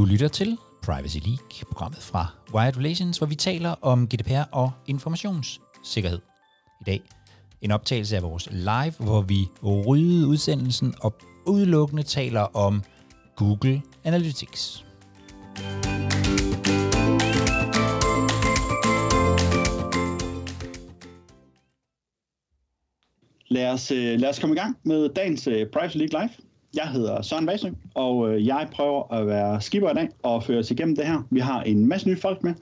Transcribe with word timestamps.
Du 0.00 0.04
lytter 0.04 0.28
til 0.28 0.58
Privacy 0.82 1.16
League, 1.16 1.64
programmet 1.70 1.98
fra 1.98 2.26
Wired 2.54 2.76
Relations, 2.76 3.18
hvor 3.18 3.26
vi 3.26 3.34
taler 3.34 3.74
om 3.82 4.08
GDPR 4.08 4.42
og 4.52 4.72
informationssikkerhed. 4.86 6.18
I 6.80 6.84
dag 6.86 7.02
en 7.62 7.70
optagelse 7.70 8.16
af 8.16 8.22
vores 8.22 8.48
live, 8.50 8.92
hvor 8.98 9.20
vi 9.20 9.48
rydder 9.64 10.26
udsendelsen 10.26 10.94
og 11.00 11.14
udelukkende 11.46 12.02
taler 12.02 12.40
om 12.40 12.82
Google 13.36 13.82
Analytics. 14.04 14.84
Lad 23.48 23.72
os, 23.72 23.90
øh, 23.90 24.20
lad 24.20 24.28
os 24.28 24.38
komme 24.38 24.54
i 24.54 24.58
gang 24.58 24.76
med 24.84 25.08
dagens 25.08 25.46
øh, 25.46 25.66
Privacy 25.72 25.96
League 25.96 26.20
Live. 26.20 26.49
Jeg 26.74 26.88
hedder 26.88 27.22
Søren 27.22 27.46
Vasø, 27.46 27.68
og 27.94 28.32
øh, 28.32 28.46
jeg 28.46 28.68
prøver 28.72 29.14
at 29.14 29.26
være 29.26 29.60
skipper 29.60 29.90
i 29.90 29.94
dag 29.94 30.08
og 30.22 30.44
føre 30.44 30.58
os 30.58 30.70
igennem 30.70 30.96
det 30.96 31.06
her. 31.06 31.26
Vi 31.30 31.40
har 31.40 31.62
en 31.62 31.86
masse 31.86 32.08
nye 32.08 32.16
folk 32.16 32.42
med. 32.42 32.54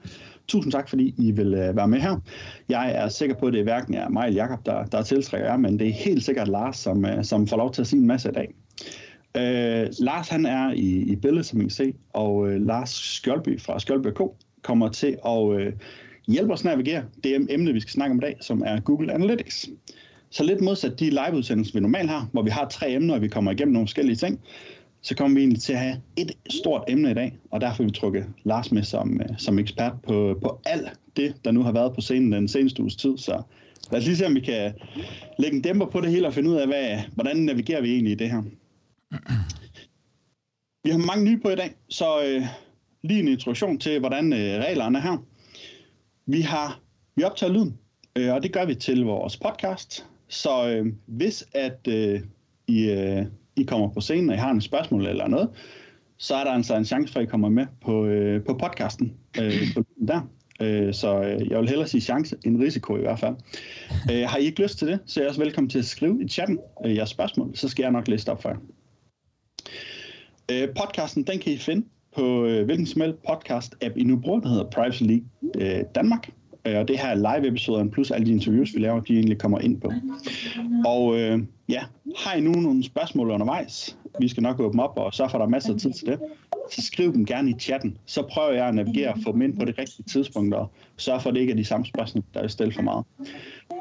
Tusind 0.47 0.71
tak, 0.71 0.89
fordi 0.89 1.15
I 1.17 1.31
vil 1.31 1.53
øh, 1.53 1.75
være 1.75 1.87
med 1.87 1.99
her. 1.99 2.15
Jeg 2.69 2.91
er 2.95 3.07
sikker 3.07 3.35
på, 3.35 3.45
at 3.45 3.53
det 3.53 3.59
er 3.59 3.63
hverken 3.63 3.93
er 3.93 4.09
mig 4.09 4.27
eller 4.27 4.43
Jacob, 4.43 4.65
der, 4.65 4.85
der 4.85 5.01
tiltrækker 5.01 5.47
jer, 5.47 5.57
men 5.57 5.79
det 5.79 5.87
er 5.87 5.93
helt 5.93 6.23
sikkert 6.23 6.47
Lars, 6.47 6.77
som, 6.77 7.05
øh, 7.05 7.23
som 7.23 7.47
får 7.47 7.57
lov 7.57 7.71
til 7.71 7.81
at 7.81 7.87
sige 7.87 7.99
en 7.99 8.07
masse 8.07 8.29
i 8.29 8.31
dag. 8.31 8.53
Øh, 9.37 9.89
Lars 9.99 10.29
han 10.29 10.45
er 10.45 10.71
i, 10.71 11.11
i 11.11 11.15
billedet, 11.15 11.45
som 11.45 11.59
I 11.59 11.63
kan 11.63 11.69
se, 11.69 11.93
og 12.13 12.49
øh, 12.49 12.61
Lars 12.61 12.89
Skjoldby 12.89 13.61
fra 13.61 13.79
Skjoldby 13.79 14.07
K 14.07 14.21
kommer 14.61 14.89
til 14.89 15.17
at 15.25 15.51
øh, 15.59 15.73
hjælpe 16.27 16.53
os 16.53 16.63
navigere 16.63 17.03
det 17.23 17.47
emne, 17.49 17.73
vi 17.73 17.79
skal 17.79 17.91
snakke 17.91 18.11
om 18.11 18.17
i 18.17 18.21
dag, 18.21 18.37
som 18.41 18.63
er 18.65 18.79
Google 18.79 19.13
Analytics. 19.13 19.69
Så 20.31 20.43
lidt 20.43 20.61
modsat 20.61 20.99
de 20.99 21.09
liveudsendelser, 21.09 21.73
vi 21.73 21.79
normalt 21.79 22.09
har, 22.09 22.27
hvor 22.31 22.41
vi 22.41 22.49
har 22.49 22.67
tre 22.67 22.91
emner, 22.91 23.13
og 23.13 23.21
vi 23.21 23.27
kommer 23.27 23.51
igennem 23.51 23.73
nogle 23.73 23.87
forskellige 23.87 24.15
ting, 24.15 24.39
så 25.01 25.15
kommer 25.15 25.35
vi 25.35 25.41
egentlig 25.41 25.61
til 25.61 25.73
at 25.73 25.79
have 25.79 26.01
et 26.17 26.31
stort 26.49 26.83
emne 26.87 27.11
i 27.11 27.13
dag, 27.13 27.37
og 27.51 27.61
derfor 27.61 27.83
vil 27.83 27.87
vi 27.87 27.99
trykke 27.99 28.25
Lars 28.43 28.71
med 28.71 28.83
som, 28.83 29.21
øh, 29.21 29.37
som 29.37 29.59
ekspert 29.59 29.93
på, 30.07 30.39
på 30.41 30.61
alt 30.65 30.89
det, 31.17 31.35
der 31.45 31.51
nu 31.51 31.63
har 31.63 31.71
været 31.71 31.95
på 31.95 32.01
scenen 32.01 32.31
den 32.31 32.47
seneste 32.47 32.81
uges 32.81 32.95
tid. 32.95 33.17
Så 33.17 33.41
lad 33.91 33.99
os 33.99 34.05
lige 34.05 34.17
se, 34.17 34.25
om 34.25 34.35
vi 34.35 34.39
kan 34.39 34.73
lægge 35.39 35.57
en 35.57 35.63
dæmper 35.63 35.85
på 35.85 36.01
det 36.01 36.11
hele 36.11 36.27
og 36.27 36.33
finde 36.33 36.49
ud 36.49 36.55
af, 36.55 36.67
hvad, 36.67 36.99
hvordan 37.13 37.37
navigerer 37.37 37.81
vi 37.81 37.93
egentlig 37.93 38.11
i 38.11 38.15
det 38.15 38.29
her. 38.29 38.43
Vi 40.83 40.89
har 40.89 40.97
mange 40.97 41.25
nye 41.25 41.37
på 41.37 41.49
i 41.49 41.55
dag, 41.55 41.71
så 41.89 42.23
øh, 42.23 42.43
lige 43.03 43.19
en 43.19 43.27
introduktion 43.27 43.77
til, 43.77 43.99
hvordan 43.99 44.33
øh, 44.33 44.39
reglerne 44.39 44.97
er 44.97 45.01
her. 45.01 45.17
Vi 46.25 46.41
har 46.41 46.79
vi 47.15 47.23
optager 47.23 47.53
lyden, 47.53 47.77
øh, 48.15 48.33
og 48.33 48.43
det 48.43 48.53
gør 48.53 48.65
vi 48.65 48.75
til 48.75 49.03
vores 49.03 49.37
podcast. 49.37 50.05
Så 50.29 50.69
øh, 50.69 50.85
hvis 51.05 51.45
at 51.53 51.87
øh, 51.87 52.21
I, 52.67 52.89
øh, 52.89 53.25
I 53.55 53.63
kommer 53.63 53.89
på 53.89 54.01
scenen, 54.01 54.29
og 54.29 54.35
I 54.35 54.39
har 54.39 54.51
en 54.51 54.61
spørgsmål 54.61 55.07
eller 55.07 55.27
noget, 55.27 55.49
så 56.17 56.35
er 56.35 56.43
der 56.43 56.51
altså 56.51 56.75
en 56.75 56.85
chance 56.85 57.13
for, 57.13 57.19
at 57.19 57.23
I 57.23 57.29
kommer 57.29 57.49
med 57.49 57.65
på, 57.81 58.05
øh, 58.05 58.43
på 58.45 58.53
podcasten 58.53 59.13
øh, 59.41 59.53
på 59.75 59.83
der. 60.07 60.21
Øh, 60.61 60.93
så 60.93 61.21
øh, 61.21 61.51
jeg 61.51 61.59
vil 61.59 61.69
hellere 61.69 61.87
sige 61.87 62.01
chance 62.01 62.35
end 62.45 62.61
risiko 62.63 62.97
i 62.97 63.01
hvert 63.01 63.19
fald. 63.19 63.35
Øh, 64.11 64.29
har 64.29 64.37
I 64.37 64.43
ikke 64.43 64.61
lyst 64.61 64.77
til 64.77 64.87
det, 64.87 64.99
så 65.05 65.19
er 65.19 65.25
I 65.25 65.27
også 65.27 65.41
velkommen 65.41 65.69
til 65.69 65.79
at 65.79 65.85
skrive 65.85 66.23
i 66.23 66.27
chatten 66.27 66.59
øh, 66.85 66.95
jeres 66.95 67.09
spørgsmål, 67.09 67.55
så 67.55 67.69
skal 67.69 67.83
jeg 67.83 67.91
nok 67.91 68.07
læse 68.07 68.31
op 68.31 68.41
for 68.41 68.49
jer. 68.49 68.57
Øh, 70.51 70.67
podcasten, 70.75 71.23
den 71.23 71.39
kan 71.39 71.53
I 71.53 71.57
finde 71.57 71.85
på 72.15 72.45
øh, 72.45 72.65
hvilken 72.65 72.85
som 72.85 73.01
helst 73.01 73.17
podcast-app 73.29 73.93
I 73.95 74.03
nu 74.03 74.19
bruger, 74.19 74.39
der 74.39 74.49
hedder 74.49 74.69
Privacy 74.69 75.03
League 75.03 75.25
øh, 75.55 75.83
Danmark. 75.95 76.29
Øh, 76.65 76.77
og 76.77 76.87
det 76.87 76.99
her 76.99 77.15
live-episoderne 77.15 77.91
plus 77.91 78.11
alle 78.11 78.25
de 78.25 78.31
interviews, 78.31 78.75
vi 78.75 78.79
laver, 78.79 78.99
de 78.99 79.13
egentlig 79.13 79.37
kommer 79.37 79.59
ind 79.59 79.81
på. 79.81 79.91
Og 80.85 81.19
øh, 81.19 81.39
ja, 81.69 81.83
har 82.17 82.33
I 82.33 82.41
nu 82.41 82.51
nogle 82.51 82.83
spørgsmål 82.83 83.31
undervejs? 83.31 83.97
Vi 84.19 84.27
skal 84.27 84.43
nok 84.43 84.59
åbne 84.59 84.83
op 84.83 84.97
og 84.97 85.13
sørge 85.13 85.29
for, 85.29 85.37
at 85.37 85.39
der 85.39 85.45
er 85.45 85.49
masser 85.49 85.73
af 85.73 85.79
tid 85.79 85.93
til 85.93 86.07
det. 86.07 86.19
Så 86.71 86.81
skriv 86.81 87.13
dem 87.13 87.25
gerne 87.25 87.49
i 87.49 87.53
chatten. 87.59 87.97
Så 88.05 88.21
prøver 88.21 88.51
jeg 88.51 88.67
at 88.67 88.75
navigere 88.75 89.13
og 89.13 89.19
få 89.23 89.31
dem 89.31 89.41
ind 89.41 89.57
på 89.59 89.65
det 89.65 89.77
rigtige 89.77 90.03
tidspunkt 90.03 90.53
og 90.55 90.71
sørge 90.97 91.19
for, 91.19 91.29
at 91.29 91.35
det 91.35 91.41
ikke 91.41 91.51
er 91.51 91.57
de 91.57 91.65
samme 91.65 91.85
spørgsmål, 91.85 92.23
der 92.33 92.39
er 92.39 92.47
stillet 92.47 92.75
for 92.75 92.81
meget. 92.81 93.05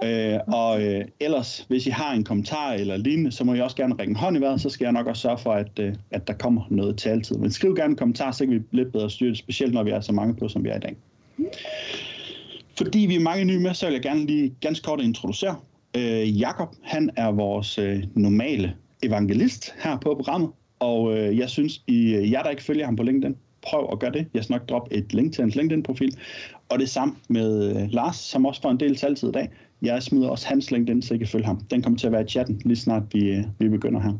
Øh, 0.04 0.40
og 0.46 0.82
øh, 0.82 1.04
ellers, 1.20 1.66
hvis 1.68 1.86
I 1.86 1.90
har 1.90 2.12
en 2.12 2.24
kommentar 2.24 2.72
eller 2.72 2.96
lignende, 2.96 3.32
så 3.32 3.44
må 3.44 3.54
I 3.54 3.60
også 3.60 3.76
gerne 3.76 3.94
ringe 3.98 4.16
hånd 4.16 4.36
i 4.36 4.40
vejret, 4.40 4.60
så 4.60 4.70
skal 4.70 4.84
jeg 4.84 4.92
nok 4.92 5.06
også 5.06 5.22
sørge 5.22 5.38
for, 5.38 5.52
at, 5.52 5.78
øh, 5.80 5.94
at 6.10 6.28
der 6.28 6.32
kommer 6.32 6.62
noget 6.70 6.96
til 6.96 7.08
altid. 7.08 7.36
Men 7.36 7.50
skriv 7.50 7.74
gerne 7.74 7.90
en 7.90 7.96
kommentar, 7.96 8.32
så 8.32 8.44
kan 8.44 8.54
vi 8.54 8.62
lidt 8.70 8.92
bedre 8.92 9.10
styre 9.10 9.30
det, 9.30 9.38
specielt 9.38 9.74
når 9.74 9.82
vi 9.82 9.90
er 9.90 10.00
så 10.00 10.12
mange 10.12 10.34
på, 10.34 10.48
som 10.48 10.64
vi 10.64 10.68
er 10.68 10.76
i 10.76 10.80
dag. 10.80 10.96
Fordi 12.78 12.98
vi 12.98 13.14
er 13.14 13.20
mange 13.20 13.44
nye 13.44 13.58
med, 13.58 13.74
så 13.74 13.86
vil 13.86 13.92
jeg 13.92 14.02
gerne 14.02 14.26
lige 14.26 14.54
ganske 14.60 14.84
kort 14.84 15.00
introducere. 15.00 15.56
Øh, 15.96 16.40
Jakob, 16.40 16.74
han 16.82 17.10
er 17.16 17.32
vores 17.32 17.78
øh, 17.78 18.04
normale 18.14 18.74
evangelist 19.02 19.74
her 19.84 19.98
på 19.98 20.14
programmet, 20.14 20.50
og 20.78 21.18
øh, 21.18 21.38
jeg 21.38 21.50
synes, 21.50 21.82
I 21.86 22.14
øh, 22.14 22.32
jer, 22.32 22.42
der 22.42 22.50
ikke 22.50 22.62
følger 22.62 22.84
ham 22.84 22.96
på 22.96 23.02
LinkedIn, 23.02 23.36
prøv 23.62 23.88
at 23.92 23.98
gøre 23.98 24.12
det. 24.12 24.26
Jeg 24.34 24.44
skal 24.44 24.54
nok 24.54 24.68
droppe 24.68 24.94
et 24.94 25.14
link 25.14 25.32
til 25.32 25.42
hans 25.42 25.54
LinkedIn-profil. 25.54 26.18
Og 26.68 26.78
det 26.78 26.90
samme 26.90 27.14
med 27.28 27.76
øh, 27.76 27.88
Lars, 27.90 28.16
som 28.16 28.46
også 28.46 28.62
får 28.62 28.70
en 28.70 28.80
del 28.80 28.96
taltid 28.96 29.28
i 29.28 29.32
dag. 29.32 29.48
Jeg 29.82 30.02
smider 30.02 30.28
også 30.28 30.48
hans 30.48 30.70
LinkedIn, 30.70 31.02
så 31.02 31.14
I 31.14 31.18
kan 31.18 31.26
følge 31.26 31.46
ham. 31.46 31.60
Den 31.70 31.82
kommer 31.82 31.98
til 31.98 32.06
at 32.06 32.12
være 32.12 32.24
i 32.24 32.28
chatten, 32.28 32.62
lige 32.64 32.76
snart 32.76 33.02
vi, 33.12 33.30
øh, 33.30 33.44
vi 33.58 33.68
begynder 33.68 34.00
her. 34.00 34.12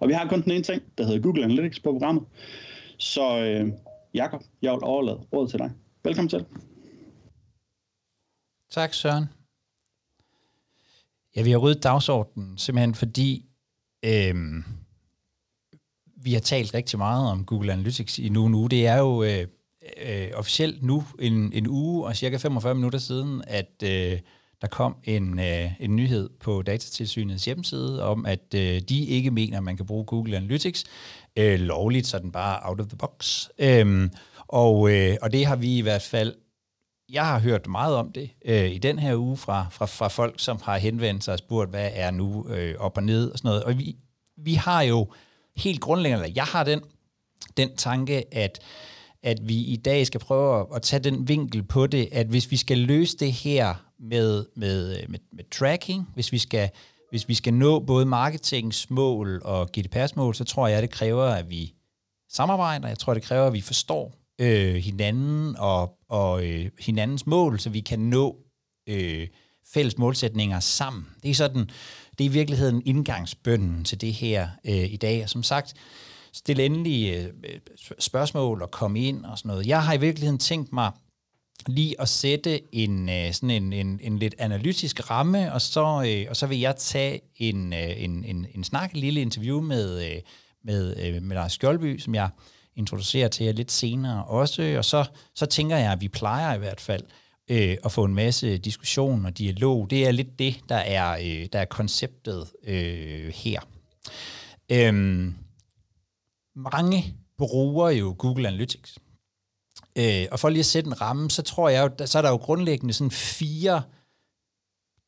Og 0.00 0.08
vi 0.08 0.12
har 0.12 0.28
kun 0.28 0.42
den 0.42 0.52
ene 0.52 0.62
ting, 0.62 0.82
der 0.98 1.04
hedder 1.06 1.20
Google 1.20 1.44
Analytics 1.44 1.80
på 1.80 1.92
programmet. 1.92 2.22
Så 2.98 3.38
øh, 3.38 3.72
Jakob, 4.14 4.42
jeg 4.62 4.72
vil 4.72 4.80
overlade 4.82 5.18
ordet 5.32 5.50
til 5.50 5.58
dig. 5.58 5.70
Velkommen 6.04 6.28
til. 6.28 6.44
Tak, 8.72 8.94
Søren. 8.94 9.24
Ja, 11.36 11.42
vi 11.42 11.50
har 11.50 11.58
ryddet 11.58 11.82
dagsordenen, 11.82 12.58
simpelthen 12.58 12.94
fordi 12.94 13.44
øh, 14.04 14.34
vi 16.16 16.32
har 16.32 16.40
talt 16.40 16.74
rigtig 16.74 16.98
meget 16.98 17.30
om 17.30 17.44
Google 17.44 17.72
Analytics 17.72 18.18
i 18.18 18.28
nu 18.28 18.48
nu. 18.48 18.66
Det 18.66 18.86
er 18.86 18.98
jo 18.98 19.22
øh, 19.22 19.46
øh, 20.02 20.28
officielt 20.34 20.82
nu 20.82 21.04
en, 21.18 21.52
en 21.52 21.66
uge 21.66 22.06
og 22.06 22.16
cirka 22.16 22.36
45 22.36 22.74
minutter 22.74 22.98
siden, 22.98 23.42
at 23.46 23.82
øh, 23.84 24.20
der 24.60 24.66
kom 24.70 24.96
en, 25.04 25.38
øh, 25.38 25.80
en 25.80 25.96
nyhed 25.96 26.30
på 26.40 26.62
Datatilsynets 26.62 27.44
hjemmeside 27.44 28.02
om, 28.04 28.26
at 28.26 28.54
øh, 28.54 28.80
de 28.80 29.04
ikke 29.04 29.30
mener, 29.30 29.56
at 29.56 29.64
man 29.64 29.76
kan 29.76 29.86
bruge 29.86 30.04
Google 30.04 30.36
Analytics 30.36 30.84
øh, 31.36 31.60
lovligt, 31.60 32.06
sådan 32.06 32.32
bare 32.32 32.60
out 32.62 32.80
of 32.80 32.86
the 32.86 32.96
box. 32.96 33.48
Øh, 33.58 34.10
og, 34.48 34.92
øh, 34.92 35.16
og 35.22 35.32
det 35.32 35.46
har 35.46 35.56
vi 35.56 35.78
i 35.78 35.80
hvert 35.80 36.02
fald 36.02 36.34
jeg 37.12 37.26
har 37.26 37.38
hørt 37.38 37.68
meget 37.68 37.96
om 37.96 38.12
det 38.12 38.30
øh, 38.44 38.70
i 38.70 38.78
den 38.78 38.98
her 38.98 39.16
uge 39.16 39.36
fra, 39.36 39.66
fra, 39.70 39.86
fra 39.86 40.08
folk, 40.08 40.34
som 40.40 40.58
har 40.62 40.78
henvendt 40.78 41.24
sig 41.24 41.32
og 41.32 41.38
spurgt, 41.38 41.70
hvad 41.70 41.90
er 41.92 42.10
nu 42.10 42.48
øh, 42.48 42.74
op 42.78 42.96
og 42.96 43.02
ned 43.02 43.30
og 43.30 43.38
sådan 43.38 43.48
noget. 43.48 43.64
Og 43.64 43.78
vi, 43.78 43.96
vi 44.36 44.54
har 44.54 44.82
jo 44.82 45.08
helt 45.56 45.80
grundlæggende, 45.80 46.24
eller 46.24 46.34
jeg 46.36 46.44
har 46.44 46.64
den, 46.64 46.80
den 47.56 47.76
tanke, 47.76 48.34
at, 48.34 48.58
at 49.22 49.48
vi 49.48 49.54
i 49.54 49.76
dag 49.76 50.06
skal 50.06 50.20
prøve 50.20 50.76
at 50.76 50.82
tage 50.82 51.00
den 51.00 51.28
vinkel 51.28 51.62
på 51.62 51.86
det, 51.86 52.08
at 52.12 52.26
hvis 52.26 52.50
vi 52.50 52.56
skal 52.56 52.78
løse 52.78 53.16
det 53.16 53.32
her 53.32 53.74
med, 53.98 54.44
med, 54.56 55.02
øh, 55.02 55.10
med, 55.10 55.18
med 55.32 55.44
tracking, 55.50 56.08
hvis 56.14 56.32
vi 56.32 56.38
skal 56.38 56.70
hvis 57.10 57.28
vi 57.28 57.34
skal 57.34 57.54
nå 57.54 57.80
både 57.80 58.06
marketingsmål 58.06 59.42
og 59.44 59.70
GDPR's 59.78 60.12
mål, 60.16 60.34
så 60.34 60.44
tror 60.44 60.68
jeg, 60.68 60.82
det 60.82 60.90
kræver, 60.90 61.24
at 61.24 61.50
vi 61.50 61.74
samarbejder. 62.28 62.88
Jeg 62.88 62.98
tror, 62.98 63.14
det 63.14 63.22
kræver, 63.22 63.46
at 63.46 63.52
vi 63.52 63.60
forstår 63.60 64.21
øh, 64.42 64.74
hinanden 64.74 65.56
og, 65.58 65.98
og 66.08 66.46
øh, 66.46 66.70
hinandens 66.80 67.26
mål, 67.26 67.60
så 67.60 67.70
vi 67.70 67.80
kan 67.80 67.98
nå 67.98 68.36
øh, 68.88 69.28
fælles 69.74 69.98
målsætninger 69.98 70.60
sammen. 70.60 71.06
Det 71.22 71.30
er 71.30 71.34
sådan, 71.34 71.70
det 72.18 72.24
er 72.26 72.30
i 72.30 72.32
virkeligheden 72.32 72.82
indgangsbønden 72.86 73.84
til 73.84 74.00
det 74.00 74.12
her 74.12 74.48
øh, 74.64 74.92
i 74.92 74.96
dag. 74.96 75.22
Og 75.22 75.28
som 75.28 75.42
sagt, 75.42 75.74
stil 76.32 76.60
endelig 76.60 77.14
øh, 77.14 77.60
spørgsmål 77.98 78.62
og 78.62 78.70
kom 78.70 78.96
ind 78.96 79.24
og 79.24 79.38
sådan 79.38 79.48
noget. 79.48 79.66
Jeg 79.66 79.84
har 79.84 79.94
i 79.94 80.00
virkeligheden 80.00 80.38
tænkt 80.38 80.72
mig 80.72 80.92
lige 81.66 82.00
at 82.00 82.08
sætte 82.08 82.74
en 82.74 83.08
øh, 83.08 83.32
sådan 83.32 83.50
en, 83.50 83.72
en, 83.72 84.00
en 84.02 84.18
lidt 84.18 84.34
analytisk 84.38 85.10
ramme, 85.10 85.52
og 85.52 85.60
så, 85.60 86.04
øh, 86.08 86.26
og 86.30 86.36
så 86.36 86.46
vil 86.46 86.58
jeg 86.58 86.76
tage 86.76 87.20
en, 87.36 87.72
øh, 87.72 88.02
en, 88.02 88.24
en, 88.24 88.46
en 88.54 88.64
snak, 88.64 88.92
en 88.92 89.00
lille 89.00 89.20
interview 89.20 89.60
med, 89.60 90.10
øh, 90.10 90.20
med, 90.64 90.96
øh, 91.06 91.22
med 91.22 91.36
Lars 91.36 91.52
Skjoldby, 91.52 91.98
som 91.98 92.14
jeg 92.14 92.28
introducere 92.76 93.28
til 93.28 93.46
jer 93.46 93.52
lidt 93.52 93.72
senere 93.72 94.24
også. 94.24 94.74
Og 94.78 94.84
så, 94.84 95.04
så 95.34 95.46
tænker 95.46 95.76
jeg, 95.76 95.92
at 95.92 96.00
vi 96.00 96.08
plejer 96.08 96.54
i 96.54 96.58
hvert 96.58 96.80
fald 96.80 97.02
øh, 97.48 97.76
at 97.84 97.92
få 97.92 98.04
en 98.04 98.14
masse 98.14 98.58
diskussion 98.58 99.26
og 99.26 99.38
dialog. 99.38 99.90
Det 99.90 100.06
er 100.06 100.10
lidt 100.10 100.38
det, 100.38 100.60
der 100.68 100.76
er, 100.76 101.12
øh, 101.12 101.48
der 101.52 101.58
er 101.58 101.64
konceptet 101.64 102.52
øh, 102.64 103.32
her. 103.34 103.60
Øhm, 104.72 105.34
mange 106.56 107.14
bruger 107.38 107.90
jo 107.90 108.14
Google 108.18 108.48
Analytics. 108.48 108.98
Øh, 109.98 110.26
og 110.32 110.40
for 110.40 110.48
lige 110.48 110.60
at 110.60 110.66
sætte 110.66 110.88
en 110.88 111.00
ramme, 111.00 111.30
så 111.30 111.42
tror 111.42 111.68
jeg 111.68 111.90
jo, 112.00 112.06
så 112.06 112.18
er 112.18 112.22
der 112.22 112.30
jo 112.30 112.36
grundlæggende 112.36 112.94
sådan 112.94 113.10
fire 113.10 113.82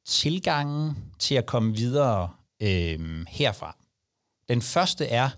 tilgange 0.07 0.95
til 1.19 1.35
at 1.35 1.47
komme 1.47 1.77
videre 1.77 2.31
øh, 2.63 3.25
herfra. 3.29 3.77
Den 4.49 4.63
første 4.63 5.07
er, 5.07 5.31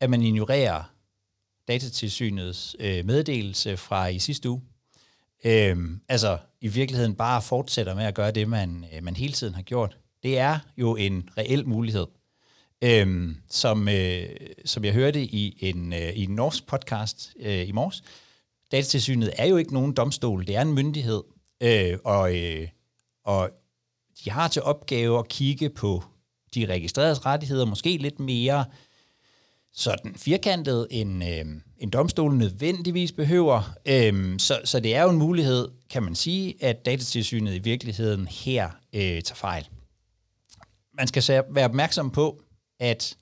at 0.00 0.10
man 0.10 0.22
ignorerer 0.22 0.93
datatilsynets 1.68 2.76
øh, 2.78 3.04
meddelelse 3.06 3.76
fra 3.76 4.06
i 4.06 4.18
sidste 4.18 4.50
uge. 4.50 4.62
Øhm, 5.44 6.00
altså 6.08 6.38
i 6.60 6.68
virkeligheden 6.68 7.14
bare 7.14 7.42
fortsætter 7.42 7.94
med 7.94 8.04
at 8.04 8.14
gøre 8.14 8.30
det, 8.30 8.48
man, 8.48 8.84
øh, 8.94 9.02
man 9.02 9.16
hele 9.16 9.32
tiden 9.32 9.54
har 9.54 9.62
gjort. 9.62 9.96
Det 10.22 10.38
er 10.38 10.58
jo 10.76 10.96
en 10.96 11.28
reel 11.38 11.68
mulighed. 11.68 12.06
øhm, 12.84 13.36
som, 13.50 13.88
øh, 13.88 14.26
som 14.64 14.84
jeg 14.84 14.92
hørte 14.92 15.22
i 15.22 15.58
en, 15.60 15.92
øh, 15.92 16.12
i 16.12 16.24
en 16.24 16.30
norsk 16.30 16.66
podcast 16.66 17.34
øh, 17.40 17.68
i 17.68 17.72
morges. 17.72 18.02
Datatilsynet 18.72 19.30
er 19.36 19.46
jo 19.46 19.56
ikke 19.56 19.74
nogen 19.74 19.92
domstol, 19.92 20.46
det 20.46 20.56
er 20.56 20.62
en 20.62 20.72
myndighed, 20.72 21.22
øh, 21.62 21.98
og, 22.04 22.36
øh, 22.36 22.68
og 23.24 23.50
de 24.24 24.30
har 24.30 24.48
til 24.48 24.62
opgave 24.62 25.18
at 25.18 25.28
kigge 25.28 25.70
på 25.70 26.04
de 26.54 26.66
registreredes 26.66 27.26
rettigheder, 27.26 27.64
måske 27.64 27.96
lidt 27.96 28.20
mere 28.20 28.64
sådan 29.74 30.14
firkantet, 30.14 30.86
end, 30.90 31.24
øh, 31.24 31.44
en 31.78 31.90
domstol 31.90 32.34
nødvendigvis 32.34 33.12
behøver. 33.12 33.74
Øh, 33.86 34.38
så, 34.38 34.60
så 34.64 34.80
det 34.80 34.94
er 34.94 35.02
jo 35.02 35.10
en 35.10 35.18
mulighed, 35.18 35.68
kan 35.90 36.02
man 36.02 36.14
sige, 36.14 36.64
at 36.64 36.86
datatilsynet 36.86 37.54
i 37.54 37.58
virkeligheden 37.58 38.26
her 38.26 38.70
øh, 38.92 39.00
tager 39.00 39.34
fejl. 39.34 39.68
Man 40.96 41.06
skal 41.06 41.44
være 41.50 41.64
opmærksom 41.64 42.10
på, 42.10 42.40
at 42.80 43.16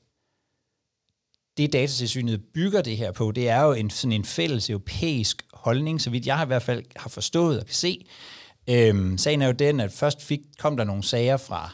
det 1.57 1.73
datatilsynet 1.73 2.43
bygger 2.55 2.83
det 2.83 2.97
her 2.97 3.13
på, 3.13 3.33
det 3.33 3.49
er 3.49 3.61
jo 3.61 3.73
en, 3.73 3.91
sådan 3.91 4.13
en 4.13 4.25
fælles 4.25 4.71
europæisk 4.71 5.47
holdning, 5.53 6.01
så 6.01 6.11
vidt 6.11 6.27
jeg 6.27 6.41
i 6.45 6.47
hvert 6.47 6.63
fald 6.63 6.85
har 6.97 7.09
forstået 7.09 7.61
og 7.61 7.67
kan 7.67 7.75
se. 7.75 8.07
Øhm, 8.71 9.19
sagen 9.19 9.43
er 9.43 9.47
jo 9.47 9.53
den, 9.53 9.81
at 9.81 9.93
først 9.93 10.23
fik, 10.23 10.41
kom 10.59 10.77
der 10.77 10.85
nogle 10.85 11.03
sager 11.03 11.37
fra, 11.37 11.71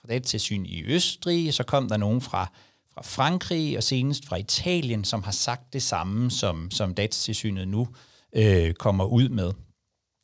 fra 0.00 0.08
datatilsyn 0.08 0.64
i 0.66 0.82
Østrig, 0.82 1.48
og 1.48 1.54
så 1.54 1.62
kom 1.62 1.88
der 1.88 1.96
nogle 1.96 2.20
fra, 2.20 2.52
fra 2.98 3.22
Frankrig, 3.22 3.76
og 3.76 3.82
senest 3.82 4.26
fra 4.26 4.36
Italien, 4.36 5.04
som 5.04 5.22
har 5.22 5.32
sagt 5.32 5.72
det 5.72 5.82
samme, 5.82 6.30
som, 6.30 6.70
som 6.70 6.94
datatilsynet 6.94 7.68
nu 7.68 7.88
øh, 8.32 8.74
kommer 8.74 9.04
ud 9.04 9.28
med. 9.28 9.52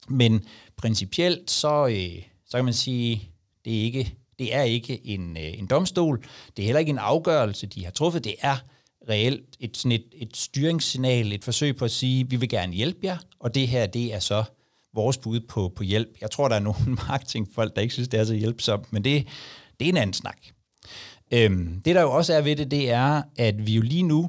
Men 0.08 0.44
principielt, 0.76 1.50
så, 1.50 1.86
øh, 1.86 2.22
så 2.46 2.58
kan 2.58 2.64
man 2.64 2.74
sige, 2.74 3.30
det 3.64 3.78
er 3.78 3.82
ikke 3.82 4.14
det 4.38 4.54
er 4.54 4.62
ikke 4.62 5.06
en, 5.06 5.36
øh, 5.36 5.58
en 5.58 5.66
domstol. 5.66 6.24
Det 6.56 6.62
er 6.62 6.66
heller 6.66 6.80
ikke 6.80 6.90
en 6.90 6.98
afgørelse, 6.98 7.66
de 7.66 7.84
har 7.84 7.90
truffet. 7.90 8.24
Det 8.24 8.34
er 8.40 8.56
reelt 9.08 9.56
et, 9.60 9.76
sådan 9.76 9.92
et, 9.92 10.04
et 10.12 10.36
styringssignal, 10.36 11.32
et 11.32 11.44
forsøg 11.44 11.76
på 11.76 11.84
at 11.84 11.90
sige, 11.90 12.30
vi 12.30 12.36
vil 12.36 12.48
gerne 12.48 12.72
hjælpe 12.72 12.98
jer, 13.02 13.16
og 13.38 13.54
det 13.54 13.68
her, 13.68 13.86
det 13.86 14.14
er 14.14 14.18
så 14.18 14.44
vores 14.94 15.18
bud 15.18 15.40
på, 15.40 15.72
på 15.76 15.82
hjælp. 15.82 16.08
Jeg 16.20 16.30
tror, 16.30 16.48
der 16.48 16.56
er 16.56 16.60
nogle 16.60 16.80
marketingfolk, 17.08 17.76
der 17.76 17.82
ikke 17.82 17.94
synes, 17.94 18.08
det 18.08 18.20
er 18.20 18.24
så 18.24 18.34
hjælpsomt, 18.34 18.92
men 18.92 19.04
det, 19.04 19.26
det 19.80 19.84
er 19.84 19.88
en 19.88 19.96
anden 19.96 20.14
snak. 20.14 20.38
Øhm, 21.32 21.82
det, 21.84 21.94
der 21.94 22.02
jo 22.02 22.12
også 22.12 22.34
er 22.34 22.40
ved 22.40 22.56
det, 22.56 22.70
det 22.70 22.90
er, 22.90 23.22
at 23.36 23.66
vi 23.66 23.74
jo 23.74 23.82
lige 23.82 24.02
nu 24.02 24.28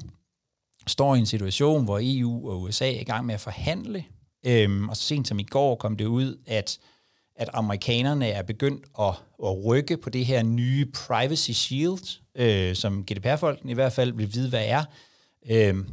står 0.86 1.14
i 1.14 1.18
en 1.18 1.26
situation, 1.26 1.84
hvor 1.84 2.00
EU 2.02 2.50
og 2.50 2.62
USA 2.62 2.92
er 2.92 3.00
i 3.00 3.04
gang 3.04 3.26
med 3.26 3.34
at 3.34 3.40
forhandle, 3.40 4.04
øhm, 4.46 4.88
og 4.88 4.96
så 4.96 5.02
sent 5.02 5.28
som 5.28 5.38
i 5.38 5.42
går 5.42 5.74
kom 5.74 5.96
det 5.96 6.06
ud, 6.06 6.38
at 6.46 6.78
at 7.38 7.50
amerikanerne 7.52 8.28
er 8.28 8.42
begyndt 8.42 8.84
at, 9.00 9.14
at 9.44 9.64
rykke 9.64 9.96
på 9.96 10.10
det 10.10 10.26
her 10.26 10.42
nye 10.42 10.86
Privacy 10.86 11.50
Shield, 11.50 12.20
øh, 12.34 12.74
som 12.74 13.04
GDPR-folken 13.04 13.68
i 13.68 13.72
hvert 13.72 13.92
fald 13.92 14.12
vil 14.12 14.34
vide, 14.34 14.48
hvad 14.48 14.64
er. 14.66 14.84
Øhm, 15.50 15.88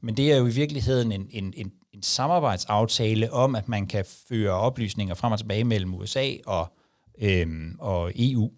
men 0.00 0.16
det 0.16 0.32
er 0.32 0.36
jo 0.36 0.46
i 0.46 0.50
virkeligheden 0.50 1.12
en, 1.12 1.26
en, 1.30 1.54
en, 1.56 1.72
en 1.92 2.02
samarbejdsaftale 2.02 3.32
om, 3.32 3.54
at 3.54 3.68
man 3.68 3.86
kan 3.86 4.04
føre 4.28 4.50
oplysninger 4.50 5.14
frem 5.14 5.32
og 5.32 5.38
tilbage 5.38 5.64
mellem 5.64 5.94
USA 5.94 6.30
og, 6.46 6.72
øhm, 7.20 7.76
og 7.78 8.12
EU. 8.16 8.50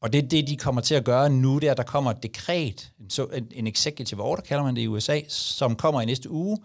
Og 0.00 0.12
det 0.12 0.30
det, 0.30 0.48
de 0.48 0.56
kommer 0.56 0.80
til 0.80 0.94
at 0.94 1.04
gøre 1.04 1.30
nu, 1.30 1.58
det 1.58 1.66
er, 1.66 1.70
at 1.70 1.76
der 1.76 1.82
kommer 1.82 2.10
et 2.10 2.22
dekret, 2.22 2.92
en, 3.34 3.48
en 3.52 3.66
executive 3.66 4.22
order, 4.22 4.42
kalder 4.42 4.64
man 4.64 4.76
det 4.76 4.82
i 4.82 4.86
USA, 4.86 5.20
som 5.28 5.76
kommer 5.76 6.00
i 6.00 6.04
næste 6.04 6.30
uge. 6.30 6.58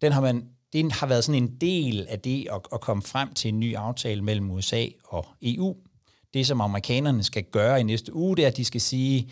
Den 0.00 0.12
har 0.12 0.20
man 0.20 0.48
den 0.72 0.90
har 0.90 1.06
været 1.06 1.24
sådan 1.24 1.42
en 1.42 1.56
del 1.60 2.06
af 2.08 2.20
det 2.20 2.48
at, 2.52 2.60
at 2.72 2.80
komme 2.80 3.02
frem 3.02 3.34
til 3.34 3.48
en 3.48 3.60
ny 3.60 3.76
aftale 3.76 4.22
mellem 4.22 4.50
USA 4.50 4.86
og 5.04 5.26
EU. 5.42 5.76
Det, 6.34 6.46
som 6.46 6.60
amerikanerne 6.60 7.22
skal 7.22 7.44
gøre 7.44 7.80
i 7.80 7.82
næste 7.82 8.14
uge, 8.14 8.36
det 8.36 8.42
er, 8.42 8.48
at 8.48 8.56
de 8.56 8.64
skal 8.64 8.80
sige, 8.80 9.30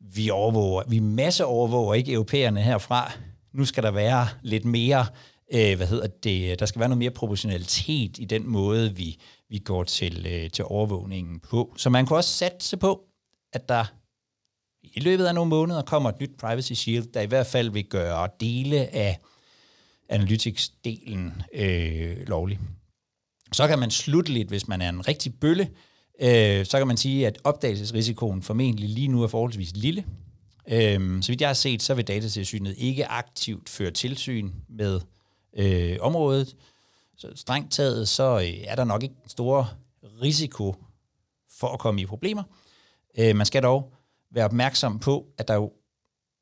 vi 0.00 0.30
overvåger, 0.30 0.82
vi 0.88 0.98
masse 0.98 1.44
overvåger 1.44 1.94
ikke 1.94 2.12
europæerne 2.12 2.62
herfra. 2.62 3.12
Nu 3.52 3.64
skal 3.64 3.82
der 3.82 3.90
være 3.90 4.28
lidt 4.42 4.64
mere, 4.64 5.06
øh, 5.52 5.76
hvad 5.76 5.86
hedder 5.86 6.06
det, 6.06 6.60
der 6.60 6.66
skal 6.66 6.80
være 6.80 6.88
noget 6.88 6.98
mere 6.98 7.10
proportionalitet 7.10 8.18
i 8.18 8.24
den 8.24 8.48
måde, 8.48 8.96
vi, 8.96 9.18
vi 9.52 9.58
går 9.58 9.84
til, 9.84 10.26
øh, 10.26 10.50
til 10.50 10.64
overvågningen 10.64 11.40
på. 11.40 11.74
Så 11.76 11.90
man 11.90 12.06
kan 12.06 12.16
også 12.16 12.30
satse 12.30 12.76
på, 12.76 13.04
at 13.52 13.68
der 13.68 13.84
i 14.82 15.00
løbet 15.00 15.26
af 15.26 15.34
nogle 15.34 15.48
måneder 15.48 15.82
kommer 15.82 16.10
et 16.10 16.20
nyt 16.20 16.30
Privacy 16.38 16.72
Shield, 16.72 17.12
der 17.14 17.20
i 17.20 17.26
hvert 17.26 17.46
fald 17.46 17.70
vil 17.70 17.84
gøre 17.84 18.28
dele 18.40 18.94
af 18.94 19.18
analytics-delen 20.08 21.42
øh, 21.54 22.28
lovlig. 22.28 22.58
Så 23.52 23.68
kan 23.68 23.78
man 23.78 23.90
slutteligt, 23.90 24.48
hvis 24.48 24.68
man 24.68 24.80
er 24.80 24.88
en 24.88 25.08
rigtig 25.08 25.34
bølle, 25.40 25.70
øh, 26.20 26.66
så 26.66 26.78
kan 26.78 26.86
man 26.86 26.96
sige, 26.96 27.26
at 27.26 27.38
opdagelsesrisikoen 27.44 28.42
formentlig 28.42 28.88
lige 28.88 29.08
nu 29.08 29.22
er 29.22 29.28
forholdsvis 29.28 29.76
lille. 29.76 30.04
Øh, 30.68 31.22
så 31.22 31.32
vidt 31.32 31.40
jeg 31.40 31.48
har 31.48 31.54
set, 31.54 31.82
så 31.82 31.94
vil 31.94 32.08
datatilsynet 32.08 32.74
ikke 32.78 33.06
aktivt 33.06 33.68
føre 33.68 33.90
tilsyn 33.90 34.50
med 34.68 35.00
øh, 35.56 35.96
området. 36.00 36.56
Så 37.22 37.32
strengt 37.34 37.72
taget, 37.72 38.08
så 38.08 38.38
øh, 38.38 38.64
er 38.64 38.74
der 38.74 38.84
nok 38.84 39.02
ikke 39.02 39.14
store 39.26 39.68
risiko 40.22 40.76
for 41.50 41.68
at 41.68 41.78
komme 41.78 42.00
i 42.00 42.06
problemer. 42.06 42.42
Øh, 43.18 43.36
man 43.36 43.46
skal 43.46 43.62
dog 43.62 43.92
være 44.30 44.44
opmærksom 44.44 44.98
på, 44.98 45.26
at 45.38 45.48
der 45.48 45.54
jo 45.54 45.72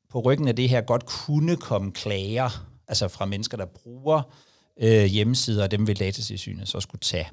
på 0.09 0.19
ryggen 0.19 0.47
af 0.47 0.55
det 0.55 0.69
her 0.69 0.81
godt 0.81 1.05
kunne 1.05 1.57
komme 1.57 1.91
klager 1.91 2.67
altså 2.87 3.07
fra 3.07 3.25
mennesker, 3.25 3.57
der 3.57 3.65
bruger 3.65 4.21
øh, 4.77 5.05
hjemmesider, 5.05 5.63
og 5.63 5.71
dem 5.71 5.87
vil 5.87 5.99
datatilsynet 5.99 6.67
så 6.67 6.79
skulle 6.79 7.01
tage 7.01 7.29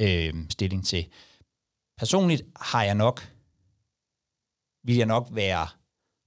øh, 0.00 0.34
stilling 0.50 0.86
til. 0.86 1.06
Personligt 1.98 2.42
har 2.56 2.84
jeg 2.84 2.94
nok, 2.94 3.32
vil 4.84 4.96
jeg 4.96 5.06
nok 5.06 5.28
være, 5.30 5.66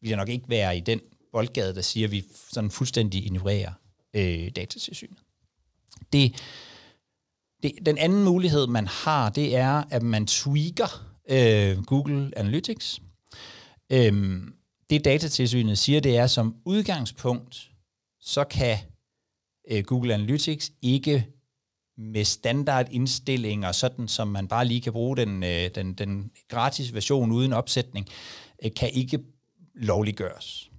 vil 0.02 0.10
jeg 0.10 0.18
nok 0.18 0.30
ikke 0.30 0.50
være 0.50 0.78
i 0.78 0.80
den 0.80 1.02
boldgade, 1.32 1.76
der 1.76 1.82
siger, 1.82 2.08
at 2.08 2.12
vi 2.12 2.26
sådan 2.52 2.72
fuldstændig 2.72 3.26
ignorerer 3.26 3.72
øh, 4.14 4.52
datatilsynet. 4.56 5.18
Det, 6.14 6.36
det, 7.66 7.86
den 7.86 7.98
anden 7.98 8.24
mulighed, 8.24 8.68
man 8.68 8.88
har, 8.88 9.30
det 9.30 9.56
er, 9.56 9.84
at 9.90 10.04
man 10.04 10.28
tweaker 10.28 11.06
øh, 11.30 11.84
Google 11.84 12.32
Analytics. 12.38 13.02
Øhm, 13.90 14.54
det 14.90 15.06
datatilsynet 15.06 15.78
siger, 15.78 16.00
det 16.00 16.18
er 16.18 16.28
som 16.28 16.56
udgangspunkt, 16.66 17.72
så 18.22 18.44
kan 18.44 18.78
øh, 19.72 19.84
Google 19.84 20.14
Analytics 20.14 20.72
ikke 20.82 21.28
med 21.98 22.26
standardindstillinger, 22.26 23.72
sådan 23.72 24.08
som 24.08 24.28
man 24.28 24.48
bare 24.48 24.66
lige 24.66 24.82
kan 24.82 24.94
bruge 24.94 25.18
den, 25.18 25.44
øh, 25.44 25.70
den, 25.76 25.94
den 25.94 26.32
gratis 26.50 26.94
version 26.94 27.32
uden 27.32 27.54
opsætning, 27.54 28.08
øh, 28.64 28.72
kan 28.74 28.90
ikke 28.94 29.20
lovliggøres. 29.76 30.70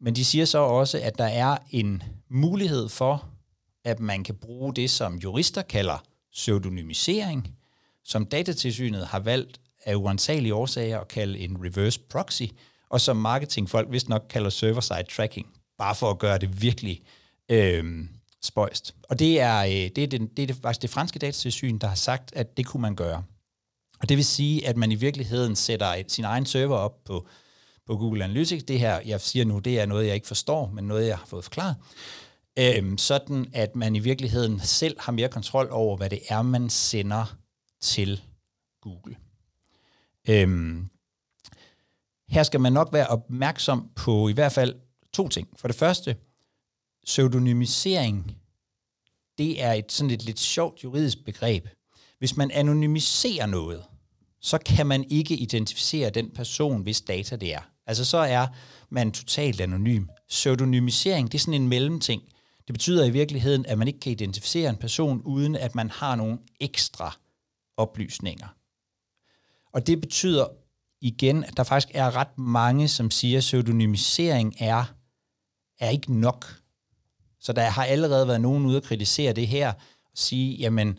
Men 0.00 0.16
de 0.16 0.24
siger 0.24 0.44
så 0.44 0.58
også, 0.58 1.00
at 1.02 1.18
der 1.18 1.24
er 1.24 1.56
en 1.70 2.02
mulighed 2.28 2.88
for, 2.88 3.33
at 3.84 4.00
man 4.00 4.24
kan 4.24 4.34
bruge 4.34 4.74
det, 4.74 4.90
som 4.90 5.16
jurister 5.16 5.62
kalder 5.62 6.04
pseudonymisering, 6.32 7.56
som 8.04 8.26
datatilsynet 8.26 9.06
har 9.06 9.18
valgt 9.18 9.60
af 9.84 9.94
uansagelige 9.94 10.54
årsager 10.54 11.00
at 11.00 11.08
kalde 11.08 11.38
en 11.38 11.64
reverse 11.64 12.00
proxy, 12.00 12.42
og 12.88 13.00
som 13.00 13.16
marketingfolk 13.16 13.92
vist 13.92 14.08
nok 14.08 14.26
kalder 14.30 14.50
server-side 14.50 15.04
tracking 15.16 15.46
bare 15.78 15.94
for 15.94 16.10
at 16.10 16.18
gøre 16.18 16.38
det 16.38 16.62
virkelig 16.62 17.02
øh, 17.48 18.04
spøjst. 18.42 18.94
Og 19.02 19.18
det 19.18 19.40
er, 19.40 19.58
øh, 19.64 19.70
det, 19.70 19.98
er 19.98 20.06
det, 20.06 20.36
det 20.36 20.50
er 20.50 20.54
faktisk 20.62 20.82
det 20.82 20.90
franske 20.90 21.18
datatilsyn, 21.18 21.78
der 21.78 21.86
har 21.86 21.94
sagt, 21.94 22.32
at 22.36 22.56
det 22.56 22.66
kunne 22.66 22.80
man 22.80 22.96
gøre. 22.96 23.24
Og 24.00 24.08
det 24.08 24.16
vil 24.16 24.24
sige, 24.24 24.66
at 24.66 24.76
man 24.76 24.92
i 24.92 24.94
virkeligheden 24.94 25.56
sætter 25.56 25.86
et, 25.86 26.12
sin 26.12 26.24
egen 26.24 26.46
server 26.46 26.76
op 26.76 27.04
på, 27.04 27.26
på 27.86 27.96
Google 27.96 28.24
Analytics. 28.24 28.64
Det 28.64 28.78
her, 28.78 29.00
jeg 29.06 29.20
siger 29.20 29.44
nu, 29.44 29.58
det 29.58 29.80
er 29.80 29.86
noget, 29.86 30.06
jeg 30.06 30.14
ikke 30.14 30.26
forstår, 30.26 30.70
men 30.74 30.84
noget, 30.84 31.06
jeg 31.06 31.18
har 31.18 31.26
fået 31.26 31.44
forklaret. 31.44 31.76
Øhm, 32.58 32.98
sådan, 32.98 33.46
at 33.52 33.76
man 33.76 33.96
i 33.96 33.98
virkeligheden 33.98 34.60
selv 34.60 34.96
har 35.00 35.12
mere 35.12 35.28
kontrol 35.28 35.68
over, 35.70 35.96
hvad 35.96 36.10
det 36.10 36.20
er, 36.28 36.42
man 36.42 36.70
sender 36.70 37.36
til 37.80 38.20
Google. 38.80 39.16
Øhm, 40.28 40.88
her 42.28 42.42
skal 42.42 42.60
man 42.60 42.72
nok 42.72 42.92
være 42.92 43.06
opmærksom 43.06 43.90
på 43.96 44.28
i 44.28 44.32
hvert 44.32 44.52
fald 44.52 44.74
to 45.12 45.28
ting. 45.28 45.48
For 45.56 45.68
det 45.68 45.76
første, 45.76 46.16
pseudonymisering, 47.06 48.36
det 49.38 49.62
er 49.62 49.72
et 49.72 49.92
sådan 49.92 50.10
et 50.10 50.24
lidt 50.24 50.40
sjovt 50.40 50.84
juridisk 50.84 51.24
begreb. 51.24 51.68
Hvis 52.18 52.36
man 52.36 52.50
anonymiserer 52.50 53.46
noget, 53.46 53.84
så 54.40 54.58
kan 54.58 54.86
man 54.86 55.04
ikke 55.10 55.36
identificere 55.36 56.10
den 56.10 56.30
person, 56.30 56.82
hvis 56.82 57.00
data 57.00 57.36
det 57.36 57.54
er. 57.54 57.60
Altså 57.86 58.04
så 58.04 58.18
er 58.18 58.46
man 58.90 59.12
totalt 59.12 59.60
anonym. 59.60 60.06
Pseudonymisering, 60.28 61.32
det 61.32 61.38
er 61.38 61.40
sådan 61.40 61.62
en 61.62 61.68
mellemting. 61.68 62.22
Det 62.66 62.74
betyder 62.74 63.04
i 63.04 63.10
virkeligheden, 63.10 63.66
at 63.66 63.78
man 63.78 63.88
ikke 63.88 64.00
kan 64.00 64.12
identificere 64.12 64.70
en 64.70 64.76
person, 64.76 65.22
uden 65.22 65.56
at 65.56 65.74
man 65.74 65.90
har 65.90 66.14
nogle 66.14 66.38
ekstra 66.60 67.16
oplysninger. 67.76 68.48
Og 69.72 69.86
det 69.86 70.00
betyder 70.00 70.46
igen, 71.00 71.44
at 71.44 71.56
der 71.56 71.64
faktisk 71.64 71.94
er 71.94 72.16
ret 72.16 72.38
mange, 72.38 72.88
som 72.88 73.10
siger, 73.10 73.38
at 73.38 73.42
pseudonymisering 73.42 74.54
er 74.58 74.84
er 75.78 75.90
ikke 75.90 76.20
nok. 76.20 76.60
Så 77.40 77.52
der 77.52 77.62
har 77.62 77.84
allerede 77.84 78.28
været 78.28 78.40
nogen 78.40 78.66
ude 78.66 78.76
at 78.76 78.82
kritisere 78.82 79.32
det 79.32 79.48
her, 79.48 79.68
og 79.72 79.80
sige, 80.14 80.56
jamen, 80.56 80.98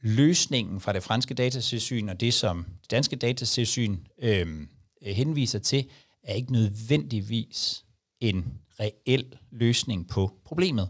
løsningen 0.00 0.80
fra 0.80 0.92
det 0.92 1.02
franske 1.02 1.34
datasysyn 1.34 2.08
og 2.08 2.20
det, 2.20 2.34
som 2.34 2.66
det 2.82 2.90
danske 2.90 3.16
datasysyn 3.16 3.98
øh, 4.18 4.66
henviser 5.02 5.58
til, 5.58 5.90
er 6.22 6.34
ikke 6.34 6.52
nødvendigvis 6.52 7.84
en 8.20 8.61
reel 8.82 9.34
løsning 9.50 10.08
på 10.08 10.32
problemet. 10.44 10.88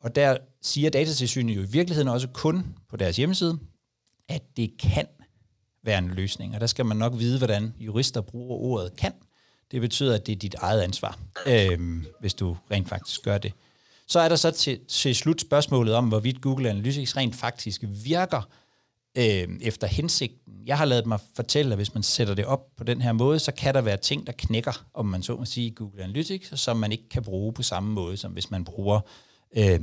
Og 0.00 0.14
der 0.14 0.36
siger 0.62 0.90
datatilsynet 0.90 1.56
jo 1.56 1.62
i 1.62 1.66
virkeligheden 1.66 2.08
også 2.08 2.28
kun 2.28 2.74
på 2.88 2.96
deres 2.96 3.16
hjemmeside, 3.16 3.58
at 4.28 4.42
det 4.56 4.74
kan 4.78 5.06
være 5.84 5.98
en 5.98 6.08
løsning. 6.08 6.54
Og 6.54 6.60
der 6.60 6.66
skal 6.66 6.86
man 6.86 6.96
nok 6.96 7.12
vide, 7.18 7.38
hvordan 7.38 7.74
jurister 7.78 8.20
bruger 8.20 8.56
ordet 8.56 8.96
kan. 8.96 9.12
Det 9.70 9.80
betyder, 9.80 10.14
at 10.14 10.26
det 10.26 10.32
er 10.32 10.36
dit 10.36 10.54
eget 10.54 10.80
ansvar, 10.80 11.18
øh, 11.46 12.04
hvis 12.20 12.34
du 12.34 12.56
rent 12.70 12.88
faktisk 12.88 13.22
gør 13.22 13.38
det. 13.38 13.52
Så 14.06 14.20
er 14.20 14.28
der 14.28 14.36
så 14.36 14.50
til, 14.50 14.80
til 14.88 15.14
slut 15.14 15.40
spørgsmålet 15.40 15.94
om, 15.94 16.08
hvorvidt 16.08 16.40
Google 16.40 16.70
Analytics 16.70 17.16
rent 17.16 17.34
faktisk 17.34 17.84
virker 18.04 18.48
øh, 19.18 19.48
efter 19.60 19.86
hensigten. 19.86 20.52
Jeg 20.66 20.78
har 20.78 20.84
lavet 20.84 21.06
mig 21.06 21.18
fortælle, 21.36 21.72
at 21.72 21.78
hvis 21.78 21.94
man 21.94 22.02
sætter 22.02 22.34
det 22.34 22.44
op 22.44 22.76
på 22.76 22.84
den 22.84 23.02
her 23.02 23.12
måde, 23.12 23.38
så 23.38 23.52
kan 23.52 23.74
der 23.74 23.80
være 23.80 23.96
ting, 23.96 24.26
der 24.26 24.32
knækker, 24.38 24.84
om 24.94 25.06
man 25.06 25.22
så 25.22 25.36
må 25.36 25.44
sige, 25.44 25.70
Google 25.70 26.02
Analytics, 26.02 26.60
som 26.60 26.76
man 26.76 26.92
ikke 26.92 27.08
kan 27.08 27.22
bruge 27.22 27.52
på 27.52 27.62
samme 27.62 27.92
måde, 27.92 28.16
som 28.16 28.32
hvis 28.32 28.50
man 28.50 28.64
bruger 28.64 29.00
øh, 29.56 29.80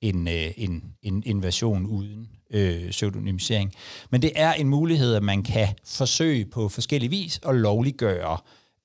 en, 0.00 0.28
øh, 0.28 0.50
en, 0.56 0.84
en, 1.02 1.22
en 1.26 1.42
version 1.42 1.86
uden 1.86 2.28
øh, 2.50 2.90
pseudonymisering. 2.90 3.74
Men 4.10 4.22
det 4.22 4.32
er 4.34 4.52
en 4.52 4.68
mulighed, 4.68 5.14
at 5.14 5.22
man 5.22 5.42
kan 5.42 5.68
forsøge 5.84 6.46
på 6.46 6.68
forskellige 6.68 7.10
vis 7.10 7.40
at 7.46 7.54
lovliggøre 7.54 8.38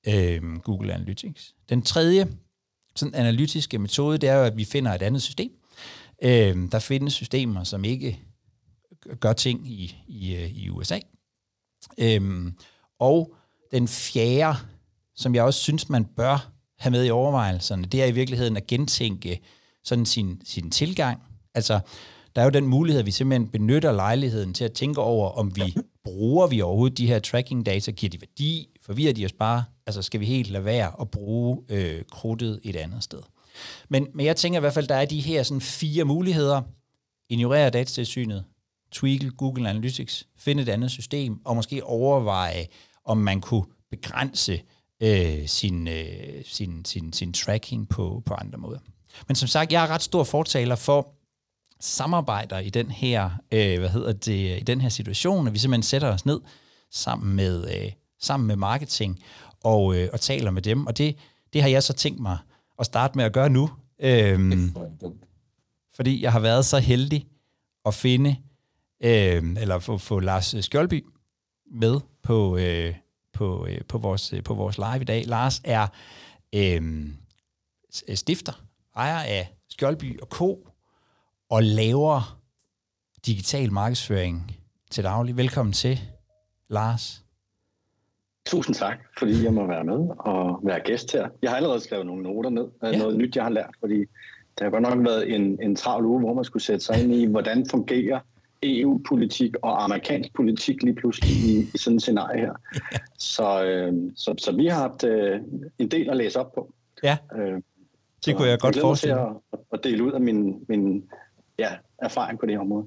øh, 0.06 0.56
Google 0.56 0.94
Analytics. 0.94 1.54
Den 1.68 1.82
tredje 1.82 2.28
sådan 2.96 3.14
analytiske 3.14 3.78
metode, 3.78 4.18
det 4.18 4.28
er 4.28 4.34
jo, 4.34 4.44
at 4.44 4.56
vi 4.56 4.64
finder 4.64 4.92
et 4.92 5.02
andet 5.02 5.22
system. 5.22 5.50
Øh, 6.22 6.56
der 6.72 6.78
findes 6.78 7.14
systemer, 7.14 7.64
som 7.64 7.84
ikke 7.84 8.20
gør 9.20 9.32
ting 9.32 9.68
i, 9.68 9.96
i, 10.08 10.34
øh, 10.34 10.50
i 10.50 10.70
USA. 10.70 10.98
Øh, 11.98 12.52
og 12.98 13.34
den 13.72 13.88
fjerde, 13.88 14.58
som 15.14 15.34
jeg 15.34 15.44
også 15.44 15.60
synes, 15.60 15.88
man 15.88 16.04
bør 16.04 16.52
have 16.78 16.90
med 16.90 17.06
i 17.06 17.10
overvejelserne, 17.10 17.84
det 17.84 18.02
er 18.02 18.06
i 18.06 18.12
virkeligheden 18.12 18.56
at 18.56 18.66
gentænke 18.66 19.40
sådan 19.84 20.06
sin, 20.06 20.40
sin 20.44 20.70
tilgang. 20.70 21.22
Altså, 21.54 21.80
der 22.36 22.40
er 22.42 22.44
jo 22.46 22.50
den 22.50 22.66
mulighed, 22.66 23.00
at 23.00 23.06
vi 23.06 23.10
simpelthen 23.10 23.48
benytter 23.48 23.92
lejligheden 23.92 24.54
til 24.54 24.64
at 24.64 24.72
tænke 24.72 25.00
over, 25.00 25.28
om 25.28 25.56
vi 25.56 25.76
bruger 26.04 26.46
vi 26.46 26.60
overhovedet 26.60 26.98
de 26.98 27.06
her 27.06 27.18
tracking 27.18 27.66
data, 27.66 27.90
giver 27.90 28.10
de 28.10 28.20
værdi, 28.20 28.68
forvirrer 28.82 29.12
de 29.12 29.24
os 29.24 29.32
bare, 29.32 29.64
altså 29.86 30.02
skal 30.02 30.20
vi 30.20 30.26
helt 30.26 30.50
lade 30.50 30.64
være 30.64 31.00
at 31.00 31.10
bruge 31.10 31.62
øh, 31.68 32.02
krudtet 32.10 32.60
et 32.62 32.76
andet 32.76 33.04
sted. 33.04 33.18
Men, 33.88 34.06
men 34.14 34.26
jeg 34.26 34.36
tænker 34.36 34.58
i 34.58 34.60
hvert 34.60 34.74
fald, 34.74 34.88
der 34.88 34.94
er 34.94 35.04
de 35.04 35.20
her 35.20 35.42
sådan 35.42 35.60
fire 35.60 36.04
muligheder. 36.04 36.62
Ignorere 37.30 37.70
datatilsynet, 37.70 38.44
tweak 38.92 39.20
Google 39.36 39.68
Analytics, 39.68 40.26
finde 40.36 40.62
et 40.62 40.68
andet 40.68 40.90
system, 40.90 41.40
og 41.44 41.56
måske 41.56 41.84
overveje, 41.84 42.66
om 43.04 43.16
man 43.16 43.40
kunne 43.40 43.64
begrænse 43.90 44.62
øh, 45.02 45.48
sin, 45.48 45.88
øh, 45.88 46.44
sin, 46.44 46.84
sin, 46.84 47.12
sin 47.12 47.32
tracking 47.32 47.88
på, 47.88 48.22
på 48.26 48.34
andre 48.34 48.58
måder. 48.58 48.78
Men 49.28 49.34
som 49.34 49.48
sagt, 49.48 49.72
jeg 49.72 49.84
er 49.84 49.88
ret 49.88 50.02
stor 50.02 50.24
fortaler 50.24 50.76
for 50.76 51.14
samarbejder 51.80 52.58
i 52.58 52.70
den 52.70 52.90
her, 52.90 53.30
øh, 53.52 53.78
hvad 53.78 53.88
hedder 53.88 54.12
det, 54.12 54.60
i 54.60 54.64
den 54.64 54.80
her 54.80 54.88
situation, 54.88 55.46
at 55.46 55.52
vi 55.52 55.58
simpelthen 55.58 55.82
sætter 55.82 56.08
os 56.08 56.26
ned 56.26 56.40
sammen 56.90 57.36
med, 57.36 57.76
øh, 57.76 57.92
sammen 58.20 58.46
med 58.46 58.56
marketing 58.56 59.18
og, 59.64 59.96
øh, 59.96 60.08
og 60.12 60.20
taler 60.20 60.50
med 60.50 60.62
dem. 60.62 60.86
Og 60.86 60.98
det, 60.98 61.16
det 61.52 61.62
har 61.62 61.68
jeg 61.68 61.82
så 61.82 61.92
tænkt 61.92 62.20
mig 62.20 62.38
at 62.78 62.86
starte 62.86 63.18
med 63.18 63.24
at 63.24 63.32
gøre 63.32 63.50
nu. 63.50 63.70
Øh, 64.00 64.68
fordi 65.96 66.22
jeg 66.22 66.32
har 66.32 66.40
været 66.40 66.66
så 66.66 66.78
heldig 66.78 67.26
at 67.86 67.94
finde, 67.94 68.36
øh, 69.04 69.42
eller 69.60 69.78
få, 69.78 69.98
få 69.98 70.20
Lars 70.20 70.54
Skjoldby 70.60 71.06
med 71.72 72.00
på, 72.22 72.56
øh, 72.56 72.94
på, 73.32 73.66
øh, 73.66 73.80
på, 73.88 73.98
vores, 73.98 74.34
på 74.44 74.54
vores 74.54 74.78
live 74.78 75.00
i 75.00 75.04
dag. 75.04 75.26
Lars 75.26 75.60
er 75.64 75.86
øh, 76.54 77.08
stifter, 78.14 78.62
ejer 78.96 79.18
af 79.18 79.54
Skjoldby 79.68 80.20
og 80.20 80.26
Co., 80.26 80.66
og 81.50 81.62
laver 81.62 82.40
digital 83.26 83.72
markedsføring 83.72 84.56
til 84.90 85.04
daglig. 85.04 85.36
Velkommen 85.36 85.72
til, 85.72 86.00
Lars. 86.68 87.24
Tusind 88.46 88.74
tak, 88.74 88.98
fordi 89.18 89.44
jeg 89.44 89.54
må 89.54 89.66
være 89.66 89.84
med 89.84 90.08
og 90.18 90.60
være 90.62 90.80
gæst 90.80 91.12
her. 91.12 91.28
Jeg 91.42 91.50
har 91.50 91.56
allerede 91.56 91.80
skrevet 91.80 92.06
nogle 92.06 92.22
noter 92.22 92.50
ned, 92.50 92.68
ja. 92.82 92.98
noget 92.98 93.16
nyt, 93.16 93.36
jeg 93.36 93.44
har 93.44 93.50
lært, 93.50 93.74
fordi 93.80 93.98
det 93.98 94.60
har 94.60 94.70
godt 94.70 94.82
nok 94.82 95.04
været 95.04 95.34
en, 95.34 95.62
en 95.62 95.76
travl 95.76 96.04
uge, 96.04 96.20
hvor 96.20 96.34
man 96.34 96.44
skulle 96.44 96.62
sætte 96.62 96.84
sig 96.84 97.02
ind 97.02 97.14
i, 97.14 97.26
hvordan 97.26 97.66
fungerer 97.70 98.20
EU-politik 98.62 99.54
og 99.62 99.84
amerikansk 99.84 100.34
politik 100.34 100.82
lige 100.82 100.94
pludselig 100.94 101.30
i, 101.30 101.60
i 101.74 101.78
sådan 101.78 101.96
et 101.96 102.02
scenarie 102.02 102.40
her. 102.40 102.52
Ja. 102.92 102.98
Så, 103.18 103.64
øh, 103.64 103.94
så, 104.16 104.34
så 104.38 104.52
vi 104.52 104.66
har 104.66 104.80
haft 104.88 105.04
øh, 105.04 105.40
en 105.78 105.90
del 105.90 106.10
at 106.10 106.16
læse 106.16 106.40
op 106.40 106.52
på. 106.54 106.72
Ja, 107.02 107.16
øh, 107.36 107.62
det 108.26 108.36
kunne 108.36 108.48
jeg 108.48 108.58
godt 108.58 108.80
forestille 108.80 109.14
mig. 109.14 109.34
At, 109.52 109.58
at 109.72 109.80
dele 109.84 110.04
ud 110.04 110.12
af 110.12 110.20
min, 110.20 110.54
min 110.68 111.04
ja, 111.58 111.68
erfaring 111.98 112.40
på 112.40 112.46
det 112.46 112.54
her 112.54 112.60
område. 112.60 112.86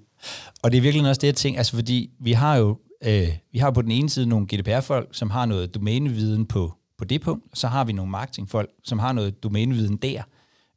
Og 0.63 0.71
det 0.71 0.77
er 0.77 0.81
virkelig 0.81 1.09
også 1.09 1.19
det, 1.19 1.27
jeg 1.27 1.35
tænker, 1.35 1.59
altså 1.59 1.75
fordi 1.75 2.11
vi 2.19 2.31
har 2.31 2.57
jo 2.57 2.77
øh, 3.05 3.29
vi 3.51 3.59
har 3.59 3.71
på 3.71 3.81
den 3.81 3.91
ene 3.91 4.09
side 4.09 4.29
nogle 4.29 4.47
GDPR-folk, 4.47 5.09
som 5.11 5.29
har 5.29 5.45
noget 5.45 5.75
domæneviden 5.75 6.45
på, 6.45 6.73
på 6.97 7.05
det 7.05 7.21
punkt, 7.21 7.45
og 7.51 7.57
så 7.57 7.67
har 7.67 7.83
vi 7.83 7.93
nogle 7.93 8.11
marketingfolk, 8.11 8.69
som 8.83 8.99
har 8.99 9.13
noget 9.13 9.43
domæneviden 9.43 9.97
der. 9.97 10.21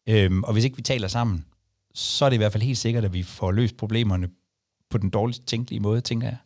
Øhm, 0.08 0.42
og 0.42 0.52
hvis 0.52 0.64
ikke 0.64 0.76
vi 0.76 0.82
taler 0.82 1.08
sammen, 1.08 1.44
så 1.94 2.24
er 2.24 2.28
det 2.28 2.36
i 2.36 2.38
hvert 2.38 2.52
fald 2.52 2.62
helt 2.62 2.78
sikkert, 2.78 3.04
at 3.04 3.12
vi 3.12 3.22
får 3.22 3.52
løst 3.52 3.76
problemerne 3.76 4.28
på 4.90 4.98
den 4.98 5.10
dårligst 5.10 5.46
tænkelige 5.46 5.80
måde, 5.80 6.00
tænker 6.00 6.26
jeg. 6.26 6.36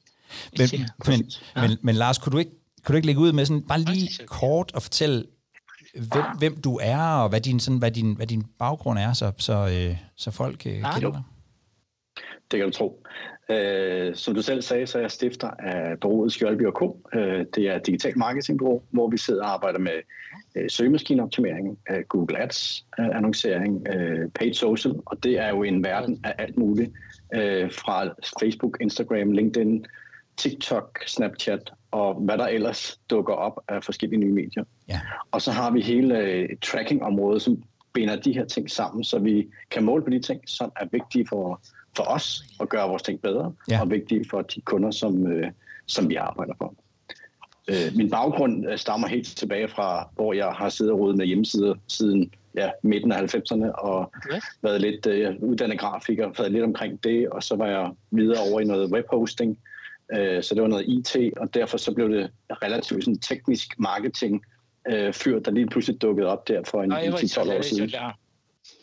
Men, 0.58 0.66
ja, 0.72 0.78
men, 1.06 1.30
ja. 1.56 1.68
men, 1.68 1.78
men 1.82 1.94
Lars, 1.94 2.18
kunne 2.18 2.32
du 2.32 2.38
ikke, 2.38 2.50
kunne 2.84 2.92
du 2.92 2.96
ikke 2.96 3.06
lægge 3.06 3.20
ud 3.20 3.32
med 3.32 3.44
sådan 3.44 3.62
bare 3.62 3.80
lige 3.80 4.08
kort 4.26 4.72
og 4.74 4.82
fortælle, 4.82 5.24
hvem, 5.94 6.24
hvem 6.38 6.60
du 6.60 6.78
er, 6.82 6.98
og 6.98 7.28
hvad 7.28 7.40
din, 7.40 7.60
sådan, 7.60 7.78
hvad 7.78 7.90
din, 7.90 8.16
hvad 8.16 8.26
din 8.26 8.44
baggrund 8.58 8.98
er, 8.98 9.12
så, 9.12 9.32
så, 9.38 9.52
øh, 9.52 9.96
så 10.16 10.30
folk 10.30 10.66
øh, 10.66 10.72
kender 10.72 11.10
dig? 11.10 11.22
Det 12.50 12.58
kan 12.58 12.66
du 12.66 12.70
tro. 12.70 13.02
Øh, 13.50 14.14
som 14.14 14.34
du 14.34 14.42
selv 14.42 14.62
sagde, 14.62 14.86
så 14.86 14.98
er 14.98 15.02
jeg 15.02 15.10
stifter 15.10 15.50
af 15.50 16.00
bureauet 16.00 16.32
Skjølby 16.32 16.62
K. 16.62 16.82
Øh, 17.14 17.46
det 17.54 17.68
er 17.68 17.76
et 17.76 17.86
digitalt 17.86 18.16
marketingbureau, 18.16 18.82
hvor 18.90 19.10
vi 19.10 19.18
sidder 19.18 19.42
og 19.42 19.52
arbejder 19.52 19.78
med 19.78 19.92
øh, 20.56 20.70
søgemaskineoptimering, 20.70 21.78
øh, 21.90 22.00
Google 22.08 22.42
Ads, 22.42 22.86
øh, 23.00 23.06
annoncering, 23.06 23.86
øh, 23.88 24.28
paid 24.28 24.54
social, 24.54 24.94
og 25.06 25.22
det 25.22 25.38
er 25.38 25.48
jo 25.48 25.62
en 25.62 25.84
verden 25.84 26.20
af 26.24 26.34
alt 26.38 26.58
muligt, 26.58 26.92
øh, 27.34 27.72
fra 27.72 28.14
Facebook, 28.40 28.76
Instagram, 28.80 29.32
LinkedIn, 29.32 29.86
TikTok, 30.36 30.98
Snapchat 31.06 31.72
og 31.90 32.14
hvad 32.14 32.38
der 32.38 32.46
ellers 32.46 33.00
dukker 33.10 33.34
op 33.34 33.60
af 33.68 33.84
forskellige 33.84 34.20
nye 34.20 34.32
medier. 34.32 34.64
Ja. 34.88 35.00
Og 35.30 35.42
så 35.42 35.52
har 35.52 35.70
vi 35.70 35.80
hele 35.80 36.18
øh, 36.18 36.48
tracking-området, 36.62 37.42
som 37.42 37.62
binder 37.92 38.16
de 38.16 38.32
her 38.32 38.44
ting 38.44 38.70
sammen, 38.70 39.04
så 39.04 39.18
vi 39.18 39.48
kan 39.70 39.84
måle 39.84 40.04
på 40.04 40.10
de 40.10 40.20
ting, 40.20 40.40
som 40.46 40.72
er 40.76 40.86
vigtige 40.92 41.26
for 41.28 41.60
for 41.96 42.02
os 42.02 42.42
at 42.60 42.68
gøre 42.68 42.88
vores 42.88 43.02
ting 43.02 43.22
bedre, 43.22 43.52
ja. 43.70 43.80
og 43.80 43.90
vigtige 43.90 44.24
for 44.30 44.42
de 44.42 44.60
kunder, 44.60 44.90
som, 44.90 45.26
øh, 45.26 45.50
som 45.86 46.08
vi 46.08 46.14
arbejder 46.14 46.52
for. 46.58 46.74
Øh, 47.70 47.96
min 47.96 48.10
baggrund 48.10 48.70
øh, 48.70 48.78
stammer 48.78 49.08
helt 49.08 49.36
tilbage 49.36 49.68
fra, 49.68 50.08
hvor 50.14 50.32
jeg 50.32 50.46
har 50.46 50.68
siddet 50.68 50.92
og 50.92 50.98
rodet 50.98 51.16
med 51.16 51.26
hjemmesider 51.26 51.74
siden 51.88 52.30
ja, 52.54 52.70
midten 52.82 53.12
af 53.12 53.34
90'erne, 53.34 53.70
og 53.70 54.12
okay. 54.16 54.40
været 54.62 54.80
lidt 54.80 55.06
øh, 55.06 55.34
uddannet 55.42 55.78
grafiker, 55.78 56.30
været 56.38 56.52
lidt 56.52 56.64
omkring 56.64 57.04
det, 57.04 57.28
og 57.28 57.42
så 57.42 57.56
var 57.56 57.66
jeg 57.66 57.90
videre 58.10 58.38
over 58.50 58.60
i 58.60 58.64
noget 58.64 58.92
webhosting, 58.92 59.58
øh, 60.12 60.42
så 60.42 60.54
det 60.54 60.62
var 60.62 60.68
noget 60.68 60.84
IT, 60.88 61.16
og 61.36 61.54
derfor 61.54 61.78
så 61.78 61.94
blev 61.94 62.08
det 62.10 62.30
relativt 62.50 63.04
sådan 63.04 63.18
teknisk 63.18 63.78
marketing 63.78 64.44
øh, 64.90 65.12
fyr, 65.12 65.38
der 65.38 65.50
lige 65.50 65.66
pludselig 65.66 66.02
dukkede 66.02 66.28
op 66.28 66.48
der 66.48 66.62
for 66.64 66.82
en, 66.82 66.92
en 66.92 67.12
10-12 67.12 67.52
år 67.56 67.62
siden. 67.62 67.90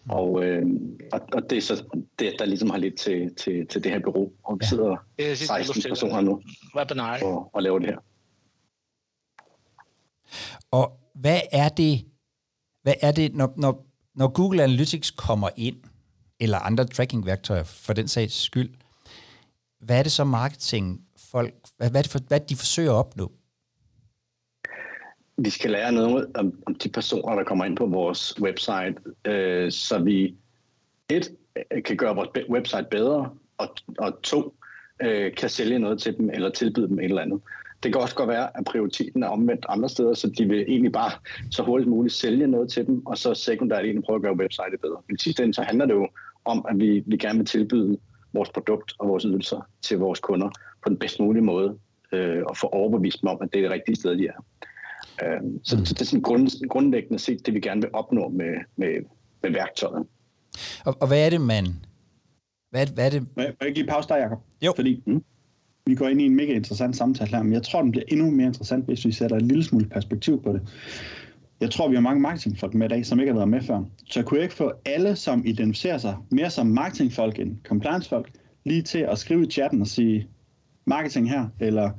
Og, 0.10 0.44
øh, 0.44 0.66
og, 1.12 1.22
og 1.34 1.50
det 1.50 1.58
er 1.58 1.62
så 1.62 1.84
det, 2.20 2.34
der 2.40 2.46
ligesom 2.46 2.70
har 2.70 2.78
lidt 2.78 2.98
til, 2.98 3.36
til, 3.36 3.68
til 3.68 3.84
det 3.84 3.92
her 3.92 4.00
bureau. 4.00 4.32
Og 4.44 4.56
vi 4.56 4.60
ja. 4.64 4.68
sidder 4.68 4.96
16 5.36 5.82
personer 5.90 6.22
nu 6.22 6.42
og, 7.24 7.50
og 7.54 7.64
laver 7.64 7.80
det 7.80 7.88
her. 7.88 7.98
Og 10.72 11.00
hvad 11.16 11.40
er 11.52 11.70
det, 11.70 12.06
hvad 12.84 12.94
er 13.02 13.12
det 13.12 13.36
når, 13.36 13.54
når, 13.58 13.86
når 14.16 14.28
Google 14.28 14.64
Analytics 14.64 15.12
kommer 15.12 15.50
ind, 15.56 15.78
eller 16.40 16.60
andre 16.60 16.86
tracking-værktøjer 16.86 17.64
for 17.64 17.94
den 17.94 18.08
sags 18.08 18.44
skyld, 18.44 18.70
hvad 19.80 20.00
er 20.00 20.04
det 20.04 20.12
så 20.12 20.24
marketing 20.24 21.02
folk, 21.32 21.54
hvad, 21.78 21.90
hvad, 21.90 22.02
er 22.02 22.04
det 22.04 22.12
for, 22.12 22.20
hvad 22.28 22.40
de 22.40 22.56
forsøger 22.56 22.92
at 22.92 22.96
opnå? 22.96 23.32
vi 25.38 25.50
skal 25.50 25.72
lære 25.72 25.92
noget 25.92 26.28
om, 26.36 26.64
om 26.66 26.76
de 26.76 26.90
personer, 26.90 27.36
der 27.36 27.44
kommer 27.44 27.66
ind 27.66 27.78
på 27.78 27.86
vores 27.86 28.42
website, 28.42 28.96
øh, 29.26 29.72
så 29.72 30.00
vi 30.00 30.36
et 31.10 31.32
kan 31.86 31.98
gøre 31.98 32.16
vores 32.16 32.30
website 32.50 32.88
bedre, 32.92 33.30
og, 33.58 33.76
og 33.98 34.22
to 34.22 34.56
øh, 35.02 35.36
kan 35.36 35.50
sælge 35.50 35.80
noget 35.80 36.02
til 36.02 36.18
dem, 36.18 36.30
eller 36.30 36.50
tilbyde 36.50 36.88
dem 36.88 37.00
et 37.00 37.06
eller 37.06 37.22
andet. 37.22 37.42
Det 37.84 37.94
kan 37.94 38.02
også 38.02 38.16
godt 38.16 38.30
være, 38.30 38.58
at 38.58 38.66
prioriteten 38.66 39.24
er 39.24 39.28
omvendt 39.28 39.66
andre 39.70 39.90
steder, 39.90 40.14
så 40.14 40.30
de 40.38 40.46
vil 40.46 40.66
egentlig 40.68 40.92
bare 40.92 41.12
så 41.52 41.64
hurtigt 41.64 41.90
muligt 41.90 42.16
sælge 42.16 42.48
noget 42.48 42.72
til 42.72 42.86
dem, 42.86 43.06
og 43.06 43.18
så 43.18 43.34
sekundært 43.34 43.86
egentlig 43.86 44.04
prøve 44.04 44.16
at 44.16 44.22
gøre 44.22 44.38
websitet 44.38 44.82
bedre. 44.82 45.02
Men 45.08 45.18
sidste 45.18 45.44
ende 45.44 45.54
så 45.54 45.62
handler 45.62 45.86
det 45.86 45.94
jo 45.94 46.08
om, 46.46 46.66
at 46.70 46.80
vi, 46.80 47.04
vi 47.06 47.18
gerne 47.18 47.40
vil 47.40 47.46
tilbyde 47.46 47.98
vores 48.34 48.50
produkt 48.50 48.94
og 49.00 49.08
vores 49.08 49.24
ydelser 49.24 49.70
til 49.82 49.98
vores 49.98 50.20
kunder 50.20 50.50
på 50.84 50.90
den 50.90 50.98
bedst 50.98 51.20
mulige 51.20 51.44
måde, 51.44 51.78
øh, 52.12 52.44
og 52.46 52.58
få 52.58 52.68
overbevist 52.68 53.22
dem 53.22 53.30
om, 53.30 53.38
at 53.42 53.50
det 53.54 53.60
er 53.60 53.64
det 53.64 53.72
rigtige 53.72 53.96
sted, 53.96 54.18
de 54.18 54.28
er. 54.28 54.46
Øh, 55.24 55.42
så, 55.64 55.78
mm. 55.78 55.86
så 55.86 55.94
det 55.94 56.02
er 56.02 56.06
sådan 56.06 56.22
grund, 56.22 56.68
grundlæggende 56.70 57.20
set 57.20 57.46
det, 57.46 57.54
vi 57.54 57.60
gerne 57.60 57.82
vil 57.82 57.90
opnå 57.94 58.30
med, 58.30 58.54
med, 58.76 58.94
med 59.44 59.52
værktøjet. 59.52 60.08
Og, 60.86 60.96
og 61.02 61.08
hvad 61.08 61.26
er 61.26 61.30
det, 61.30 61.42
man... 61.42 61.66
Hvad, 62.70 62.88
hvad 62.94 63.06
er 63.06 63.10
det? 63.10 63.22
Må 63.36 63.44
jeg, 63.44 63.54
må 63.62 63.66
jeg 63.66 63.76
give 63.76 63.88
pause 63.88 64.10
der, 64.10 64.18
Jacob? 64.18 64.40
Jo. 64.62 64.74
Fordi 64.76 65.04
mm, 65.06 65.24
vi 65.88 65.96
går 65.96 66.08
ind 66.08 66.22
i 66.22 66.26
en 66.26 66.36
mega 66.36 66.54
interessant 66.54 66.96
samtale 66.96 67.30
her, 67.36 67.44
men 67.44 67.54
jeg 67.54 67.64
tror, 67.64 67.82
den 67.82 67.92
bliver 67.92 68.04
endnu 68.08 68.32
mere 68.32 68.48
interessant, 68.48 68.86
hvis 68.86 69.06
vi 69.06 69.12
sætter 69.12 69.36
et 69.38 69.42
lille 69.42 69.64
smule 69.64 69.86
perspektiv 69.86 70.44
på 70.44 70.54
det. 70.54 70.62
Jeg 71.62 71.72
tror, 71.72 71.90
vi 71.90 71.96
har 71.96 72.02
mange 72.02 72.22
marketingfolk 72.22 72.74
med 72.74 72.86
i 72.88 72.90
dag, 72.90 73.06
som 73.06 73.20
ikke 73.20 73.32
har 73.32 73.38
været 73.38 73.50
med 73.50 73.62
før. 73.62 73.84
Så 74.06 74.24
kunne 74.24 74.38
jeg 74.38 74.44
ikke 74.44 74.56
få 74.56 74.72
alle, 74.86 75.16
som 75.16 75.44
identificerer 75.46 75.98
sig 75.98 76.16
mere 76.32 76.50
som 76.50 76.68
marketingfolk 76.68 77.40
end 77.40 77.58
compliancefolk, 77.64 78.32
lige 78.66 78.82
til 78.82 79.00
at 79.00 79.18
skrive 79.18 79.44
i 79.44 79.50
chatten 79.52 79.82
og 79.82 79.88
sige 79.88 80.28
marketing 80.86 81.30
her, 81.30 81.46
eller 81.60 81.92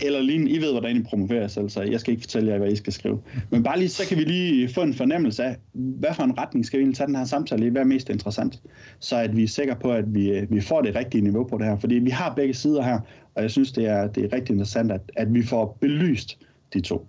eller 0.00 0.20
lige, 0.20 0.48
I 0.48 0.58
ved, 0.58 0.70
hvordan 0.70 0.96
I 0.96 1.02
promoverer 1.02 1.48
selv, 1.48 1.68
så 1.68 1.82
jeg 1.82 2.00
skal 2.00 2.10
ikke 2.12 2.22
fortælle 2.22 2.52
jer, 2.52 2.58
hvad 2.58 2.72
I 2.72 2.76
skal 2.76 2.92
skrive. 2.92 3.20
Men 3.50 3.62
bare 3.62 3.78
lige, 3.78 3.88
så 3.88 4.06
kan 4.08 4.18
vi 4.18 4.24
lige 4.24 4.68
få 4.68 4.82
en 4.82 4.94
fornemmelse 4.94 5.44
af, 5.44 5.56
hvad 5.72 6.14
for 6.14 6.22
en 6.22 6.38
retning 6.38 6.66
skal 6.66 6.78
vi 6.78 6.82
egentlig 6.82 6.96
tage 6.96 7.06
den 7.06 7.16
her 7.16 7.24
samtale 7.24 7.66
i, 7.66 7.68
hvad 7.68 7.82
er 7.82 7.86
mest 7.86 8.08
interessant, 8.08 8.60
så 9.00 9.16
at 9.16 9.36
vi 9.36 9.42
er 9.42 9.48
sikre 9.48 9.76
på, 9.76 9.92
at 9.92 10.14
vi, 10.14 10.46
vi 10.50 10.60
får 10.60 10.82
det 10.82 10.94
rigtige 10.94 11.20
niveau 11.20 11.44
på 11.44 11.58
det 11.58 11.66
her. 11.66 11.78
Fordi 11.78 11.94
vi 11.94 12.10
har 12.10 12.34
begge 12.34 12.54
sider 12.54 12.82
her, 12.82 13.00
og 13.34 13.42
jeg 13.42 13.50
synes, 13.50 13.72
det 13.72 13.86
er, 13.86 14.06
det 14.06 14.24
er 14.24 14.32
rigtig 14.32 14.52
interessant, 14.52 14.92
at, 14.92 15.00
at 15.16 15.34
vi 15.34 15.42
får 15.42 15.78
belyst 15.80 16.38
de 16.74 16.80
to. 16.80 17.06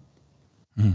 Mm. 0.76 0.94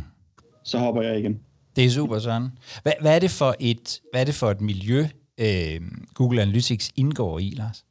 Så 0.62 0.78
hopper 0.78 1.02
jeg 1.02 1.18
igen. 1.18 1.40
Det 1.76 1.84
er 1.84 1.90
super, 1.90 2.18
Søren. 2.18 2.48
Hvad, 2.82 2.92
hvad, 3.00 3.14
er, 3.14 3.18
det 3.18 3.30
for 3.30 3.54
et, 3.60 4.00
hvad 4.12 4.20
er 4.20 4.24
det 4.24 4.34
for 4.34 4.50
et 4.50 4.60
miljø, 4.60 5.06
øh, 5.38 5.80
Google 6.14 6.42
Analytics 6.42 6.90
indgår 6.96 7.38
i, 7.38 7.50
Lars? 7.56 7.85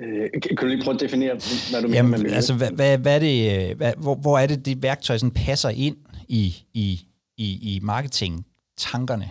Øh, 0.00 0.30
kan 0.42 0.56
du 0.60 0.66
lige 0.66 0.82
prøve 0.84 0.94
at 0.94 1.00
definere, 1.00 1.34
hvad 1.70 1.82
du 1.82 1.88
Jamen, 1.88 2.10
mener 2.10 2.22
med 2.22 2.32
altså, 2.32 2.54
hvad, 2.54 2.70
hvad, 2.70 2.98
hvad 2.98 3.14
er 3.14 3.18
det, 3.18 3.70
øh, 3.70 3.76
hvad, 3.76 3.92
hvor, 3.96 4.14
hvor 4.14 4.38
er 4.38 4.46
det, 4.46 4.66
det 4.66 4.82
værktøj 4.82 5.18
sådan 5.18 5.30
passer 5.30 5.68
ind 5.68 5.96
i, 6.28 6.64
i, 6.74 7.00
i, 7.36 7.76
i 7.76 7.80
marketing-tankerne? 7.82 9.30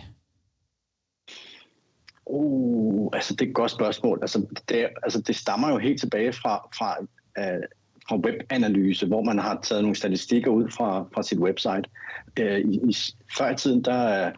Uh, 2.26 3.10
altså 3.12 3.34
det 3.34 3.42
er 3.42 3.48
et 3.48 3.54
godt 3.54 3.70
spørgsmål. 3.70 4.18
Altså 4.22 4.46
det, 4.68 4.88
altså 5.02 5.20
det 5.20 5.36
stammer 5.36 5.68
jo 5.68 5.78
helt 5.78 6.00
tilbage 6.00 6.32
fra, 6.32 6.68
fra, 6.78 6.96
uh, 7.38 7.64
fra 8.08 8.16
webanalyse, 8.16 9.06
hvor 9.06 9.22
man 9.22 9.38
har 9.38 9.60
taget 9.62 9.82
nogle 9.82 9.96
statistikker 9.96 10.50
ud 10.50 10.70
fra, 10.70 11.04
fra 11.14 11.22
sit 11.22 11.38
website. 11.38 11.84
Uh, 12.40 12.46
i, 12.46 12.80
i, 12.88 12.96
før 13.38 13.50
i 13.50 13.56
tiden, 13.56 13.84
der, 13.84 14.30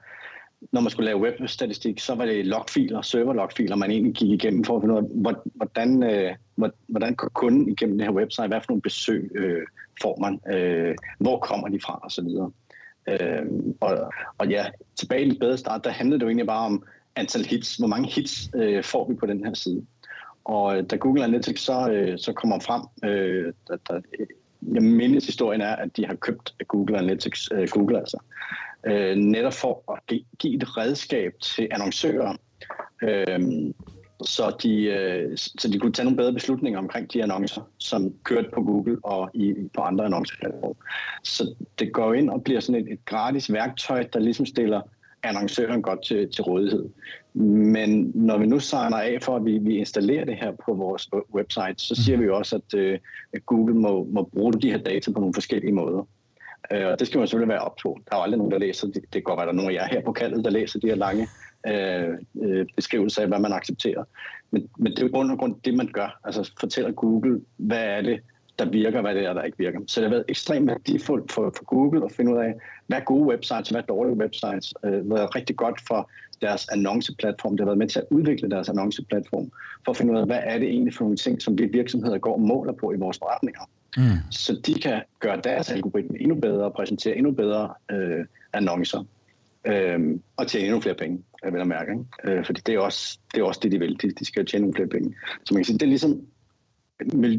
når 0.73 0.81
man 0.81 0.91
skulle 0.91 1.07
lave 1.07 1.21
webstatistik, 1.21 2.01
så 2.01 2.15
var 2.15 2.25
det 2.25 2.47
logfiler, 2.47 3.03
serverlogfiler, 3.03 3.77
man 3.77 3.91
egentlig 3.91 4.15
gik 4.15 4.31
igennem 4.31 4.65
for 4.65 4.77
at 4.77 4.83
finde 4.83 4.95
ud 4.95 4.99
af, 4.99 5.35
hvordan, 5.55 6.03
øh, 6.03 6.35
hvordan 6.87 7.15
går 7.15 7.29
kunden 7.29 7.69
igennem 7.69 7.99
det 7.99 8.07
her 8.07 8.15
website, 8.15 8.47
hvad 8.47 8.61
for 8.61 8.67
nogle 8.69 8.83
besøg 8.83 9.31
øh, 9.35 9.67
får 10.03 10.19
man, 10.21 10.55
øh, 10.57 10.95
hvor 11.19 11.39
kommer 11.39 11.69
de 11.69 11.81
fra? 11.81 12.01
Osv. 12.05 12.29
Øh, 13.09 13.47
og, 13.81 14.13
og 14.39 14.49
ja, 14.49 14.67
tilbage 14.97 15.25
i 15.25 15.29
den 15.29 15.39
bedre 15.39 15.59
start, 15.59 15.85
der 15.85 15.91
handlede 15.91 16.19
det 16.19 16.23
jo 16.23 16.29
egentlig 16.29 16.47
bare 16.47 16.67
om 16.67 16.85
antal 17.17 17.45
hits, 17.45 17.77
hvor 17.77 17.89
mange 17.89 18.09
hits 18.09 18.51
øh, 18.55 18.85
får 18.85 19.09
vi 19.09 19.15
på 19.15 19.27
den 19.27 19.45
her 19.45 19.55
side. 19.55 19.87
Og 20.45 20.79
øh, 20.79 20.85
da 20.91 20.97
Google 20.97 21.25
Analytics 21.25 21.63
så, 21.63 21.91
øh, 21.91 22.19
så 22.19 22.33
kommer 22.33 22.61
frem, 22.61 22.83
øh, 23.11 23.53
der, 23.69 23.77
der, 23.89 24.01
jeg 24.75 24.83
mindes 24.83 25.27
historien 25.27 25.61
er, 25.61 25.77
at 25.77 25.97
de 25.97 26.07
har 26.07 26.15
købt 26.15 26.55
Google 26.69 26.99
Analytics, 26.99 27.49
øh, 27.53 27.69
Google 27.69 27.99
altså, 27.99 28.19
øh, 28.89 29.17
netop 29.17 29.55
for 29.55 29.93
at 29.93 30.19
give 30.39 30.55
et 30.55 30.77
redskab 30.77 31.33
til 31.41 31.69
annoncører, 31.71 32.37
øh, 33.03 33.41
så, 34.23 34.57
de, 34.63 34.85
øh, 34.85 35.37
så 35.37 35.69
de 35.73 35.79
kunne 35.79 35.93
tage 35.93 36.05
nogle 36.05 36.17
bedre 36.17 36.33
beslutninger 36.33 36.79
omkring 36.79 37.13
de 37.13 37.23
annoncer, 37.23 37.63
som 37.79 38.15
kørte 38.25 38.49
på 38.55 38.63
Google 38.63 38.99
og 39.05 39.31
i, 39.35 39.55
på 39.75 39.81
andre 39.81 40.05
annonceplatforme. 40.05 40.75
Så 41.23 41.55
det 41.79 41.93
går 41.93 42.15
ind 42.15 42.31
og 42.31 42.45
bliver 42.45 42.61
sådan 42.61 42.81
et, 42.83 42.93
et 42.93 43.05
gratis 43.05 43.53
værktøj, 43.53 44.03
der 44.13 44.19
ligesom 44.19 44.47
stiller 44.47 44.81
annoncøren 45.23 45.83
godt 45.83 46.05
til, 46.05 46.33
til 46.33 46.43
rådighed. 46.45 46.89
Men 47.35 48.13
når 48.15 48.39
vi 48.39 48.47
nu 48.47 48.59
signer 48.59 48.97
af 48.97 49.19
for, 49.23 49.37
at 49.37 49.45
vi, 49.45 49.59
vi 49.59 49.77
installerer 49.77 50.25
det 50.25 50.37
her 50.37 50.53
på 50.65 50.75
vores 50.75 51.11
website, 51.35 51.75
så 51.77 52.03
siger 52.05 52.19
vi 52.19 52.25
jo 52.25 52.37
også, 52.37 52.57
at, 52.57 52.79
øh, 52.79 52.99
at 53.33 53.47
Google 53.47 53.75
må, 53.75 54.09
må 54.11 54.23
bruge 54.23 54.53
de 54.53 54.71
her 54.71 54.79
data 54.79 55.13
på 55.13 55.21
nogle 55.21 55.35
forskellige 55.35 55.73
måder. 55.73 56.07
Øh, 56.73 56.87
og 56.87 56.99
det 56.99 57.07
skal 57.07 57.19
man 57.19 57.27
selvfølgelig 57.27 57.53
være 57.53 57.61
op 57.61 57.77
på. 57.83 57.99
Der 58.05 58.17
er 58.17 58.19
jo 58.19 58.23
aldrig 58.23 58.39
nogen, 58.39 58.53
der 58.53 58.59
læser, 58.59 58.87
det, 58.87 58.95
det 58.95 59.13
kan 59.13 59.23
godt 59.23 59.39
være, 59.39 59.47
der 59.47 59.53
er 59.53 59.57
nogen 59.57 59.71
af 59.71 59.75
jer 59.75 59.89
her 59.89 60.03
på 60.03 60.13
kaldet, 60.13 60.45
der 60.45 60.51
læser 60.51 60.79
de 60.79 60.87
her 60.87 60.95
lange 60.95 61.29
øh, 61.69 62.09
øh 62.43 62.67
beskrivelser 62.77 63.23
af, 63.23 63.29
hvad 63.29 63.39
man 63.39 63.53
accepterer. 63.53 64.05
Men, 64.51 64.69
men 64.79 64.93
det 64.93 64.99
er 64.99 65.07
jo 65.07 65.13
grund 65.13 65.31
og 65.31 65.39
grund 65.39 65.55
det, 65.65 65.75
man 65.75 65.89
gør. 65.93 66.21
Altså 66.25 66.53
fortæller 66.61 66.93
Google, 66.93 67.41
hvad 67.57 67.85
er 67.85 68.03
det, 68.03 68.21
der 68.59 68.71
virker, 68.71 69.01
hvad 69.01 69.15
det 69.15 69.25
er, 69.25 69.33
der 69.33 69.43
ikke 69.43 69.59
virker. 69.59 69.81
Så 69.87 70.01
det 70.01 70.09
har 70.09 70.15
været 70.15 70.25
ekstremt 70.29 70.67
værdifuldt 70.67 71.33
for, 71.33 71.53
for 71.57 71.65
Google 71.65 72.05
at 72.05 72.13
finde 72.13 72.33
ud 72.33 72.39
af, 72.39 72.55
hvad 72.87 72.99
er 72.99 73.05
gode 73.05 73.29
websites, 73.29 73.69
hvad 73.69 73.81
er 73.81 73.87
dårlige 73.87 74.17
websites. 74.17 74.75
Øh, 74.85 74.93
det 74.93 75.07
har 75.09 75.15
været 75.15 75.35
rigtig 75.35 75.57
godt 75.57 75.81
for 75.89 76.11
deres 76.41 76.69
annonceplatform. 76.69 77.53
Det 77.53 77.61
har 77.61 77.67
været 77.67 77.79
med 77.79 77.89
til 77.89 77.99
at 77.99 78.07
udvikle 78.11 78.51
deres 78.51 78.69
annonceplatform, 78.69 79.51
for 79.85 79.91
at 79.91 79.97
finde 79.97 80.13
ud 80.13 80.19
af, 80.19 80.27
hvad 80.27 80.41
er 80.43 80.59
det 80.59 80.69
egentlig 80.69 80.95
for 80.95 81.05
nogle 81.05 81.17
ting, 81.17 81.43
som 81.43 81.59
vi 81.59 81.67
virksomheder 81.67 82.19
går 82.19 82.33
og 82.33 82.41
måler 82.41 82.73
på 82.73 82.93
i 82.93 82.97
vores 82.97 83.19
forretninger. 83.19 83.61
Mm. 83.97 84.03
Så 84.31 84.61
de 84.67 84.75
kan 84.75 85.03
gøre 85.21 85.41
deres 85.45 85.71
algoritme 85.71 86.21
endnu 86.21 86.35
bedre 86.35 86.65
og 86.65 86.73
præsentere 86.73 87.17
endnu 87.17 87.33
bedre 87.33 87.75
øh, 87.91 88.25
annoncer 88.53 89.05
øh, 89.67 90.01
og 90.37 90.47
tjene 90.47 90.67
endnu 90.67 90.81
flere 90.81 90.95
penge, 90.95 91.23
jeg 91.45 91.53
vil 91.53 91.59
jeg 91.59 91.67
mærke. 91.67 91.93
Ikke? 91.93 92.39
Øh, 92.39 92.47
fordi 92.47 92.61
det 92.67 92.75
er, 92.75 92.79
også, 92.79 93.19
det 93.35 93.41
er 93.41 93.45
også 93.45 93.61
det, 93.63 93.73
de 93.73 93.79
vil. 93.79 93.97
De, 94.03 94.11
de 94.11 94.25
skal 94.25 94.47
tjene 94.47 94.65
endnu 94.65 94.77
flere 94.77 94.89
penge. 94.89 95.15
Så 95.45 95.55
man 95.55 95.61
kan 95.61 95.65
sige, 95.65 95.79
det 95.79 95.83
er 95.83 95.87
ligesom 95.87 96.21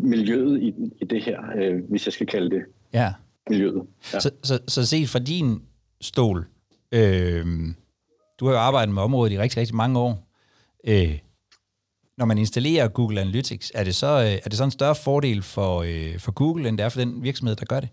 miljøet 0.03 0.61
i, 0.61 0.73
i 1.01 1.05
det 1.05 1.23
her, 1.23 1.39
øh, 1.55 1.79
hvis 1.89 2.05
jeg 2.05 2.13
skal 2.13 2.27
kalde 2.27 2.55
det 2.55 2.63
ja. 2.93 3.13
miljøet. 3.49 3.83
Ja. 4.13 4.19
Så, 4.19 4.31
så, 4.43 4.59
så 4.67 4.85
set 4.85 5.09
fra 5.09 5.19
din 5.19 5.61
stol, 6.01 6.47
øh, 6.91 7.45
du 8.39 8.45
har 8.45 8.51
jo 8.51 8.59
arbejdet 8.59 8.93
med 8.93 9.01
området 9.01 9.33
i 9.33 9.39
rigtig, 9.39 9.57
rigtig 9.57 9.75
mange 9.75 9.99
år. 9.99 10.29
Øh, 10.87 11.17
når 12.19 12.25
man 12.25 12.37
installerer 12.37 12.87
Google 12.87 13.21
Analytics, 13.21 13.71
er 13.75 13.83
det 13.83 13.95
så, 13.95 14.07
øh, 14.07 14.31
er 14.45 14.49
det 14.49 14.53
så 14.53 14.63
en 14.63 14.71
større 14.71 14.95
fordel 14.95 15.41
for, 15.41 15.81
øh, 15.81 16.19
for 16.19 16.31
Google, 16.31 16.69
end 16.69 16.77
det 16.77 16.83
er 16.83 16.89
for 16.89 16.99
den 16.99 17.23
virksomhed, 17.23 17.55
der 17.55 17.65
gør 17.65 17.79
det? 17.79 17.89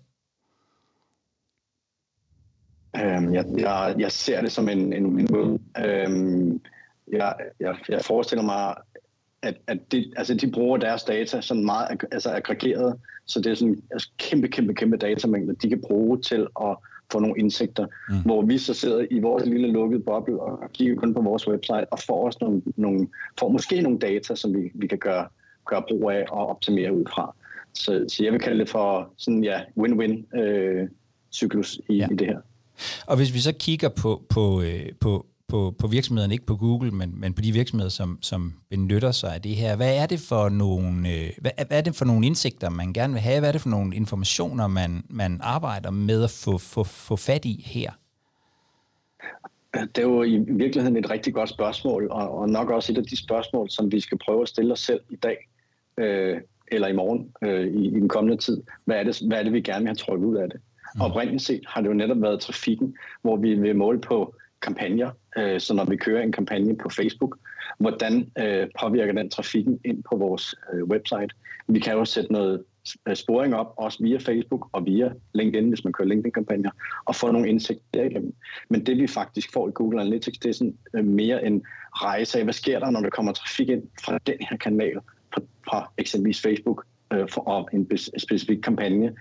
Øhm, 2.96 3.34
jeg, 3.34 3.44
jeg, 3.58 3.94
jeg 3.98 4.12
ser 4.12 4.40
det 4.40 4.52
som 4.52 4.68
en, 4.68 4.92
en 4.92 5.20
en 5.20 5.60
øhm, 5.84 6.60
jeg, 7.12 7.34
jeg, 7.60 7.76
jeg 7.88 8.00
forestiller 8.04 8.42
mig, 8.44 8.74
at, 9.42 9.54
at 9.66 9.92
de, 9.92 10.12
altså 10.16 10.34
de 10.34 10.50
bruger 10.50 10.76
deres 10.76 11.04
data 11.04 11.40
sådan 11.40 11.64
meget 11.64 12.04
altså 12.12 12.30
aggregeret, 12.30 13.00
så 13.26 13.40
det 13.40 13.50
er 13.50 13.54
sådan 13.54 13.82
altså 13.90 14.10
kæmpe, 14.18 14.48
kæmpe, 14.48 14.74
kæmpe 14.74 14.96
datamængder, 14.96 15.54
de 15.54 15.68
kan 15.68 15.82
bruge 15.86 16.20
til 16.20 16.46
at 16.60 16.76
få 17.12 17.18
nogle 17.18 17.38
indsigter, 17.38 17.86
mm. 18.08 18.22
hvor 18.24 18.42
vi 18.42 18.58
så 18.58 18.74
sidder 18.74 19.06
i 19.10 19.20
vores 19.20 19.46
lille 19.46 19.68
lukkede 19.72 20.02
boble 20.02 20.40
og 20.40 20.58
kigger 20.72 20.96
kun 20.96 21.14
på 21.14 21.20
vores 21.20 21.48
website 21.48 21.92
og 21.92 21.98
får 21.98 22.26
også 22.26 22.38
nogle, 22.40 22.62
nogle 22.76 23.08
får 23.38 23.48
måske 23.48 23.80
nogle 23.80 23.98
data, 23.98 24.34
som 24.34 24.54
vi, 24.54 24.70
vi 24.74 24.86
kan 24.86 24.98
gøre, 24.98 25.26
gøre 25.66 25.82
brug 25.88 26.10
af 26.10 26.24
og 26.30 26.46
optimere 26.46 26.92
ud 26.92 27.04
fra. 27.14 27.34
Så, 27.74 28.04
så 28.08 28.24
jeg 28.24 28.32
vil 28.32 28.40
kalde 28.40 28.60
det 28.60 28.68
for 28.68 29.10
sådan 29.16 29.44
ja, 29.44 29.60
win-win 29.78 30.38
øh, 30.40 30.88
cyklus 31.32 31.80
i, 31.88 31.96
ja. 31.96 32.08
i 32.10 32.14
det 32.14 32.26
her. 32.26 32.40
Og 33.06 33.16
hvis 33.16 33.34
vi 33.34 33.38
så 33.38 33.52
kigger 33.52 33.88
på, 33.88 34.22
på, 34.28 34.62
øh, 34.62 34.92
på, 35.00 35.26
på, 35.48 35.74
på 35.78 35.86
virksomhederne, 35.86 36.34
ikke 36.34 36.46
på 36.46 36.56
Google, 36.56 36.90
men, 36.90 37.20
men 37.20 37.34
på 37.34 37.40
de 37.40 37.52
virksomheder, 37.52 37.90
som, 37.90 38.18
som 38.22 38.52
benytter 38.70 39.10
sig 39.10 39.34
af 39.34 39.42
det 39.42 39.56
her. 39.56 39.76
Hvad 39.76 39.96
er 39.96 40.06
det 40.06 40.20
for 40.20 40.48
nogle, 40.48 41.08
øh, 41.08 41.30
hvad, 41.38 41.50
hvad 41.66 41.78
er 41.78 41.82
det 41.82 41.94
for 41.96 42.04
nogle 42.04 42.26
indsigter, 42.26 42.70
man 42.70 42.92
gerne 42.92 43.12
vil 43.12 43.22
have? 43.22 43.38
Hvad 43.38 43.48
er 43.48 43.52
det 43.52 43.60
for 43.60 43.68
nogle 43.68 43.96
informationer, 43.96 44.66
man, 44.66 45.04
man 45.08 45.40
arbejder 45.42 45.90
med 45.90 46.24
at 46.24 46.30
få, 46.30 46.58
få, 46.58 46.84
få 46.84 47.16
fat 47.16 47.44
i 47.44 47.64
her? 47.66 47.90
Det 49.74 49.98
er 49.98 50.02
jo 50.02 50.22
i 50.22 50.38
virkeligheden 50.38 50.96
et 50.96 51.10
rigtig 51.10 51.34
godt 51.34 51.48
spørgsmål, 51.48 52.08
og, 52.10 52.38
og 52.38 52.48
nok 52.48 52.70
også 52.70 52.92
et 52.92 52.98
af 52.98 53.04
de 53.04 53.16
spørgsmål, 53.16 53.70
som 53.70 53.92
vi 53.92 54.00
skal 54.00 54.18
prøve 54.18 54.42
at 54.42 54.48
stille 54.48 54.72
os 54.72 54.80
selv 54.80 55.00
i 55.10 55.16
dag, 55.16 55.36
øh, 55.98 56.40
eller 56.72 56.88
i 56.88 56.92
morgen, 56.92 57.30
øh, 57.42 57.66
i, 57.66 57.86
i 57.86 58.00
den 58.00 58.08
kommende 58.08 58.36
tid. 58.36 58.62
Hvad 58.84 58.96
er, 58.96 59.04
det, 59.04 59.22
hvad 59.26 59.38
er 59.38 59.42
det, 59.42 59.52
vi 59.52 59.60
gerne 59.60 59.80
vil 59.80 59.88
have 59.88 59.94
trykket 59.94 60.26
ud 60.26 60.36
af 60.36 60.48
det? 60.48 60.60
Mm. 60.94 61.00
Oprindeligt 61.00 61.42
set 61.42 61.60
har 61.66 61.80
det 61.80 61.88
jo 61.88 61.94
netop 61.94 62.22
været 62.22 62.40
trafikken, 62.40 62.94
hvor 63.22 63.36
vi 63.36 63.54
vil 63.54 63.76
måle 63.76 64.00
på 64.00 64.34
kampagner. 64.66 65.10
Øh, 65.38 65.60
så 65.60 65.74
når 65.74 65.84
vi 65.84 65.96
kører 65.96 66.22
en 66.22 66.32
kampagne 66.32 66.76
på 66.76 66.88
Facebook, 66.88 67.38
hvordan 67.78 68.30
øh, 68.38 68.66
påvirker 68.80 69.12
den 69.12 69.30
trafikken 69.30 69.80
ind 69.84 70.02
på 70.10 70.16
vores 70.16 70.54
øh, 70.72 70.84
website? 70.84 71.32
Vi 71.68 71.78
kan 71.80 71.92
jo 71.92 72.04
sætte 72.04 72.32
noget 72.32 72.64
øh, 73.08 73.16
sporing 73.16 73.54
op, 73.54 73.74
også 73.76 73.98
via 74.02 74.18
Facebook 74.18 74.68
og 74.72 74.86
via 74.86 75.12
LinkedIn, 75.34 75.68
hvis 75.68 75.84
man 75.84 75.92
kører 75.92 76.08
LinkedIn-kampagner, 76.08 76.70
og 77.04 77.14
få 77.14 77.32
nogle 77.32 77.48
indsigt 77.48 77.80
derigennem. 77.94 78.32
Men 78.68 78.86
det 78.86 78.96
vi 78.98 79.06
faktisk 79.06 79.52
får 79.52 79.68
i 79.68 79.72
Google 79.74 80.00
Analytics, 80.00 80.38
det 80.38 80.48
er 80.48 80.52
sådan 80.52 80.76
øh, 80.94 81.04
mere 81.04 81.46
en 81.46 81.62
rejse 81.92 82.38
af, 82.38 82.44
hvad 82.44 82.54
sker 82.54 82.78
der, 82.78 82.90
når 82.90 83.00
der 83.00 83.10
kommer 83.10 83.32
trafik 83.32 83.68
ind 83.68 83.82
fra 84.04 84.18
den 84.26 84.36
her 84.50 84.56
kanal, 84.56 84.98
fra, 85.34 85.40
fra 85.68 85.92
eksempelvis 85.98 86.42
Facebook, 86.42 86.86
øh, 87.12 87.28
for 87.28 87.48
op 87.48 87.68
en 87.72 87.90
specifik 88.18 88.58
kampagne, 88.58 89.12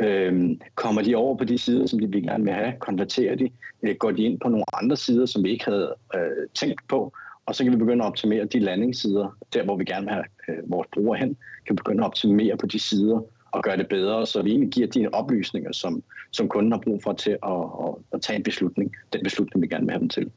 Øhm, 0.00 0.60
kommer 0.74 1.02
de 1.02 1.14
over 1.14 1.36
på 1.36 1.44
de 1.44 1.58
sider, 1.58 1.86
som 1.86 1.98
de 1.98 2.10
vil 2.10 2.22
gerne 2.22 2.44
vil 2.44 2.52
have? 2.52 2.72
Konverterer 2.78 3.34
de? 3.34 3.50
Øh, 3.82 3.96
går 3.96 4.10
de 4.10 4.22
ind 4.22 4.40
på 4.40 4.48
nogle 4.48 4.64
andre 4.72 4.96
sider, 4.96 5.26
som 5.26 5.44
vi 5.44 5.50
ikke 5.50 5.64
havde 5.64 5.94
øh, 6.14 6.48
tænkt 6.54 6.80
på? 6.88 7.12
Og 7.46 7.54
så 7.54 7.64
kan 7.64 7.72
vi 7.72 7.78
begynde 7.78 8.04
at 8.04 8.08
optimere 8.08 8.44
de 8.44 8.58
landingssider, 8.58 9.36
der 9.54 9.64
hvor 9.64 9.76
vi 9.76 9.84
gerne 9.84 10.06
vil 10.06 10.14
have 10.14 10.24
øh, 10.48 10.70
vores 10.70 10.88
brugere 10.92 11.18
hen, 11.18 11.36
kan 11.66 11.72
vi 11.72 11.76
begynde 11.76 12.02
at 12.02 12.06
optimere 12.06 12.56
på 12.56 12.66
de 12.66 12.78
sider 12.78 13.20
og 13.52 13.62
gøre 13.62 13.76
det 13.76 13.88
bedre, 13.88 14.26
så 14.26 14.42
vi 14.42 14.50
egentlig 14.50 14.70
giver 14.70 14.86
de 14.86 15.08
oplysninger, 15.12 15.72
som, 15.72 16.02
som 16.30 16.48
kunden 16.48 16.72
har 16.72 16.78
brug 16.78 17.02
for 17.02 17.12
til 17.12 17.30
at, 17.30 17.38
at, 17.84 17.94
at 18.12 18.22
tage 18.22 18.36
en 18.36 18.42
beslutning, 18.42 18.96
den 19.12 19.22
beslutning, 19.22 19.62
vi 19.62 19.66
gerne 19.66 19.84
vil 19.84 19.92
have 19.92 20.00
dem 20.00 20.08
til. 20.08 20.30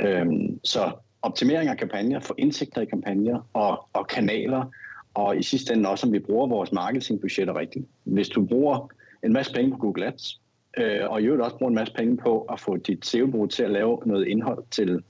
Øhm, 0.00 0.60
så 0.64 0.92
optimering 1.22 1.68
af 1.68 1.76
kampagner, 1.76 2.20
få 2.20 2.34
indsigter 2.38 2.80
i 2.80 2.84
kampagner 2.84 3.48
og, 3.52 3.88
og 3.92 4.06
kanaler, 4.06 4.70
og 5.14 5.38
i 5.38 5.42
sidste 5.42 5.74
ende 5.74 5.88
også, 5.88 6.06
om 6.06 6.12
vi 6.12 6.18
bruger 6.18 6.46
vores 6.46 6.72
marketingbudgetter 6.72 7.56
rigtigt. 7.56 7.86
Hvis 8.04 8.28
du 8.28 8.46
bruger 8.46 8.88
en 9.24 9.32
masse 9.32 9.52
penge 9.54 9.70
på 9.70 9.76
Google 9.76 10.06
Ads, 10.06 10.40
øh, 10.78 11.10
og 11.10 11.22
i 11.22 11.24
øvrigt 11.24 11.42
også 11.42 11.58
bruger 11.58 11.70
en 11.70 11.74
masse 11.74 11.94
penge 11.94 12.16
på 12.16 12.40
at 12.40 12.60
få 12.60 12.76
dit 12.76 13.06
SEO-brug 13.06 13.50
til 13.50 13.62
at 13.62 13.70
lave 13.70 13.98
noget 14.06 14.26
indhold 14.26 14.64
til, 14.70 15.02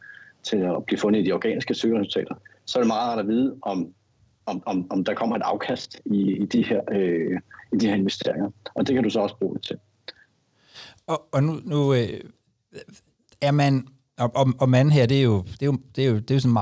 til 0.42 0.56
at 0.56 0.84
blive 0.86 0.98
fundet 0.98 1.20
i 1.20 1.24
de 1.24 1.32
organiske 1.32 1.74
søgeresultater, 1.74 2.34
så 2.66 2.78
er 2.78 2.82
det 2.82 2.88
meget 2.88 3.10
rart 3.10 3.18
at 3.18 3.28
vide, 3.28 3.56
om, 3.62 3.94
om, 4.46 4.62
om, 4.66 4.86
om 4.90 5.04
der 5.04 5.14
kommer 5.14 5.36
et 5.36 5.42
afkast 5.42 6.00
i, 6.04 6.32
i, 6.32 6.44
de 6.44 6.64
her, 6.64 6.80
øh, 6.92 7.40
i 7.72 7.76
de 7.76 7.86
her 7.86 7.94
investeringer. 7.94 8.50
Og 8.74 8.86
det 8.86 8.94
kan 8.94 9.04
du 9.04 9.10
så 9.10 9.20
også 9.20 9.36
bruge 9.36 9.54
det 9.54 9.62
til. 9.62 9.76
Og, 11.06 11.28
og 11.32 11.42
nu, 11.42 11.52
nu 11.64 11.94
øh, 11.94 12.20
er 13.40 13.50
man, 13.50 13.86
og, 14.18 14.30
og, 14.34 14.46
og 14.60 14.68
man 14.68 14.90
her, 14.90 15.06
det 15.06 15.18
er 15.18 15.22
jo, 15.22 15.42
det 15.42 15.62
er 15.62 15.66
jo, 15.66 15.78
det 15.96 16.04
er 16.04 16.08
jo, 16.08 16.14
det 16.14 16.30
er 16.30 16.34
jo 16.34 16.40
sådan 16.40 16.52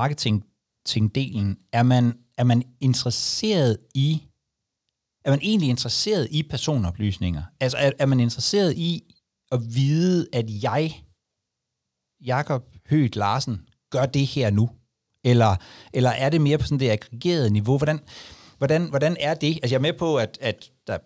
tingdelen. 0.85 1.57
Er 1.71 1.83
man, 1.83 2.13
er 2.37 2.43
man 2.43 2.63
interesseret 2.79 3.77
i, 3.95 4.27
er 5.25 5.29
man 5.29 5.39
egentlig 5.41 5.69
interesseret 5.69 6.27
i 6.31 6.43
personoplysninger? 6.43 7.43
Altså 7.59 7.77
er, 7.77 7.91
er 7.99 8.05
man 8.05 8.19
interesseret 8.19 8.77
i 8.77 9.15
at 9.51 9.59
vide, 9.75 10.27
at 10.33 10.45
jeg, 10.63 11.03
Jakob 12.25 12.63
Høgh 12.89 13.15
Larsen, 13.15 13.67
gør 13.89 14.05
det 14.05 14.27
her 14.27 14.49
nu? 14.49 14.69
Eller, 15.23 15.55
eller 15.93 16.09
er 16.09 16.29
det 16.29 16.41
mere 16.41 16.57
på 16.57 16.65
sådan 16.65 16.79
det 16.79 16.89
aggregerede 16.89 17.49
niveau? 17.49 17.77
Hvordan, 17.77 17.99
hvordan, 18.57 18.89
hvordan 18.89 19.17
er 19.19 19.33
det? 19.33 19.55
Altså 19.55 19.75
jeg 19.75 19.75
er 19.75 19.81
med 19.81 19.93
på, 19.93 20.17
at, 20.17 20.37
at 20.41 20.71
der 20.87 20.97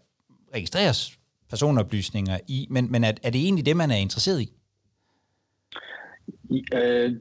registreres 0.53 1.17
personoplysninger 1.49 2.39
i, 2.47 2.67
men, 2.69 2.91
men 2.91 3.03
er, 3.03 3.13
er 3.23 3.29
det 3.29 3.41
egentlig 3.41 3.65
det, 3.65 3.77
man 3.77 3.91
er 3.91 3.95
interesseret 3.95 4.41
i? 4.41 4.51
I, 6.49 6.63
øh, 6.73 7.15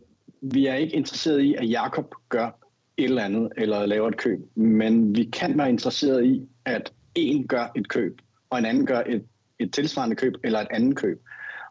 vi 0.53 0.67
er 0.67 0.75
ikke 0.75 0.97
interesseret 0.97 1.41
i, 1.41 1.55
at 1.55 1.71
Jakob 1.71 2.15
gør 2.29 2.51
et 2.97 3.05
eller 3.05 3.25
andet, 3.25 3.53
eller 3.57 3.87
laver 3.87 4.09
et 4.09 4.17
køb, 4.17 4.41
men 4.55 5.17
vi 5.17 5.25
kan 5.25 5.59
være 5.59 5.69
interesseret 5.69 6.25
i, 6.25 6.49
at 6.65 6.93
en 7.15 7.47
gør 7.47 7.73
et 7.77 7.89
køb, 7.89 8.21
og 8.51 8.59
en 8.59 8.65
anden 8.65 8.87
gør 8.87 9.03
et, 9.07 9.25
et 9.59 9.73
tilsvarende 9.73 10.17
køb, 10.17 10.35
eller 10.45 10.61
et 10.61 10.69
andet 10.71 10.97
køb. 10.97 11.23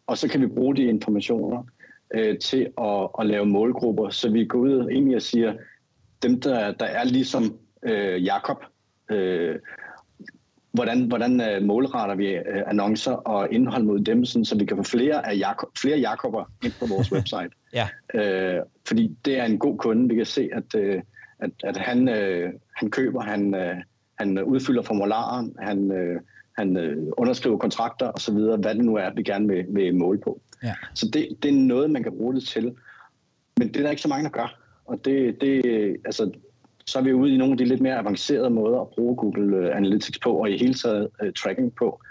Og 0.08 0.18
så 0.18 0.28
kan 0.28 0.42
vi 0.42 0.48
bruge 0.48 0.76
de 0.76 0.84
informationer 0.84 1.64
øh, 2.14 2.38
til 2.38 2.68
at, 2.78 3.10
at 3.20 3.26
lave 3.26 3.46
målgrupper, 3.46 4.10
så 4.10 4.30
vi 4.30 4.46
går 4.46 4.60
ud 4.60 4.74
og 4.74 4.92
egentlig 4.92 5.16
og 5.16 5.22
siger, 5.22 5.54
dem 6.24 6.42
der, 6.42 6.72
der 6.72 6.86
er 6.86 7.04
ligesom 7.04 7.60
øh, 7.84 8.26
Jakob, 8.26 8.58
øh, 9.12 9.60
hvordan, 10.74 11.08
hvordan 11.08 11.42
øh, 11.42 11.64
målretter 11.64 12.16
vi 12.16 12.28
øh, 12.28 12.64
annoncer 12.68 13.12
og 13.12 13.48
indhold 13.52 13.84
mod 13.84 14.00
dem, 14.00 14.26
sådan, 14.26 14.46
så 14.46 14.58
vi 14.58 14.66
kan 14.66 14.78
få 14.78 14.84
flere, 14.84 15.28
af 15.28 15.38
Jakob, 15.38 15.70
flere 15.78 15.98
Jakober 15.98 16.52
ind 16.64 16.74
på 16.80 16.86
vores 16.86 17.12
website. 17.16 17.50
ja. 17.74 17.88
øh, 18.14 18.62
fordi 18.88 19.18
det 19.26 19.40
er 19.40 19.46
en 19.46 19.60
god 19.60 19.78
kunde. 19.78 20.10
Vi 20.10 20.16
kan 20.16 20.26
se, 20.26 20.50
at, 20.54 20.76
øh, 20.76 21.02
at, 21.40 21.52
at 21.64 21.78
han, 21.78 22.10
øh, 22.10 22.54
han 22.76 22.92
køber, 22.92 23.22
han, 23.22 23.56
øh, 23.56 23.76
han 24.20 24.44
udfylder 24.44 24.82
formularen, 24.82 25.56
han, 25.60 25.92
øh, 25.92 26.22
han 26.58 26.78
øh, 26.78 26.98
underskriver 27.18 27.58
kontrakter 27.58 28.12
osv., 28.12 28.36
hvad 28.36 28.76
det 28.76 28.86
nu 28.86 28.96
er, 28.96 29.10
vi 29.16 29.24
gerne 29.24 29.48
vil, 29.48 29.66
vil 29.70 29.96
måle 29.96 30.20
på. 30.20 30.42
Ja. 30.64 30.74
Så 30.94 31.10
det, 31.14 31.28
det 31.44 31.50
er 31.50 31.56
noget, 31.56 31.92
man 31.92 32.04
kan 32.04 32.18
bruge 32.18 32.36
det 32.36 32.44
til. 32.44 32.76
Men 33.58 33.68
det 33.68 33.78
er 33.78 33.84
der 33.84 33.90
ikke 33.90 34.02
så 34.02 34.08
mange, 34.08 34.24
der 34.24 34.30
gør. 34.30 34.60
Og 34.86 35.06
det, 35.06 35.42
det, 35.42 35.62
altså, 36.06 36.32
så 36.86 37.00
er 37.00 37.04
vi 37.04 37.14
ude 37.14 37.34
i 37.34 37.38
nogle 37.38 37.52
af 37.52 37.58
de 37.58 37.66
lidt 37.66 37.82
mere 37.82 37.98
avancerede 37.98 38.50
måder 38.50 38.80
at 38.82 38.88
bruge 38.88 39.16
Google 39.16 39.58
øh, 39.58 39.78
Analytics 39.78 40.20
på, 40.20 40.32
og 40.34 40.52
i 40.52 40.58
hele 40.58 40.74
taget 40.74 41.08
uh, 41.24 41.30
tracking 41.38 41.76
på. 41.76 42.02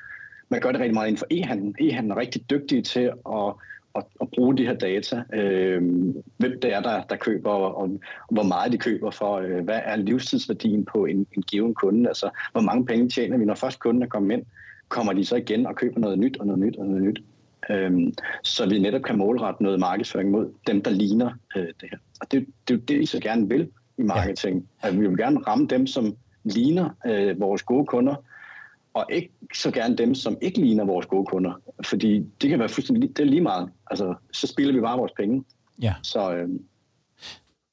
Man 0.49 0.61
gør 0.61 0.73
det 0.73 0.81
rigtig 0.81 0.95
meget 0.95 1.09
inden 1.09 1.19
for 1.19 1.27
e-handel. 1.31 1.75
E-handel 1.81 2.11
er 2.11 2.17
rigtig 2.17 2.51
dygtige 2.51 2.83
til 2.83 3.01
at, 3.27 3.55
at, 3.97 4.05
at 4.21 4.29
bruge 4.35 4.57
de 4.57 4.67
her 4.67 4.75
data. 4.75 5.23
Øh, 5.33 5.83
hvem 6.37 6.61
det 6.63 6.75
er, 6.75 6.81
der, 6.81 7.03
der 7.03 7.17
køber, 7.17 7.51
og, 7.51 7.77
og 7.77 8.01
hvor 8.31 8.43
meget 8.43 8.73
de 8.73 8.79
køber 8.79 9.11
for. 9.11 9.37
Øh, 9.37 9.65
hvad 9.65 9.81
er 9.85 9.97
livstidsværdien 9.97 10.85
på 10.85 11.05
en, 11.05 11.27
en 11.37 11.43
given 11.43 11.75
kunde? 11.75 12.09
Altså, 12.09 12.31
hvor 12.53 12.61
mange 12.61 12.87
penge 12.87 13.09
tjener 13.09 13.39
vi, 13.39 13.45
når 13.45 13.55
først 13.55 13.81
kunden 13.81 14.03
er 14.03 14.07
kommet 14.07 14.37
ind? 14.37 14.43
Kommer 14.89 15.13
de 15.13 15.25
så 15.25 15.37
igen 15.37 15.67
og 15.67 15.77
køber 15.77 16.01
noget 16.01 16.19
nyt 16.19 16.37
og 16.37 16.47
noget 16.47 16.61
nyt 16.61 16.77
og 16.77 16.87
noget 16.87 17.03
nyt? 17.03 17.23
Øhm, 17.71 18.15
så 18.43 18.69
vi 18.69 18.79
netop 18.79 19.03
kan 19.03 19.19
målrette 19.19 19.63
noget 19.63 19.81
markedsføring 19.81 20.31
mod 20.31 20.53
dem, 20.67 20.83
der 20.83 20.91
ligner 20.91 21.31
øh, 21.57 21.67
det 21.67 21.91
her. 21.91 21.99
Og 22.21 22.33
det, 22.33 22.47
det 22.69 22.75
er 22.75 22.79
jo 22.79 22.83
det, 22.89 22.99
vi 22.99 23.07
så 23.07 23.21
gerne 23.21 23.49
vil 23.49 23.69
i 24.03 24.07
marketing. 24.07 24.69
Ja. 24.83 24.89
At 24.89 25.01
vi 25.01 25.07
vil 25.09 25.17
gerne 25.17 25.41
ramme 25.41 25.67
dem, 25.67 25.87
som 25.87 26.17
ligner 26.45 26.91
øh, 27.07 27.41
vores 27.41 27.63
gode 27.63 27.87
kunder, 27.87 28.15
og 28.95 29.07
ikke 29.11 29.33
så 29.55 29.71
gerne 29.71 29.97
dem, 29.97 30.15
som 30.15 30.37
ikke 30.41 30.61
ligner 30.61 30.85
vores 30.85 31.07
gode 31.07 31.27
kunder. 31.27 31.53
Fordi 31.85 32.19
det 32.41 32.51
kan 32.51 32.59
være 32.59 32.69
fuldstændig 32.69 33.17
det 33.17 33.23
er 33.23 33.27
lige 33.27 33.41
meget. 33.41 33.71
Altså, 33.91 34.15
så 34.33 34.47
spiller 34.47 34.75
vi 34.75 34.81
bare 34.81 34.99
vores 34.99 35.13
penge. 35.17 35.45
Ja. 35.83 35.95
Så, 36.03 36.35
øh, 36.35 36.49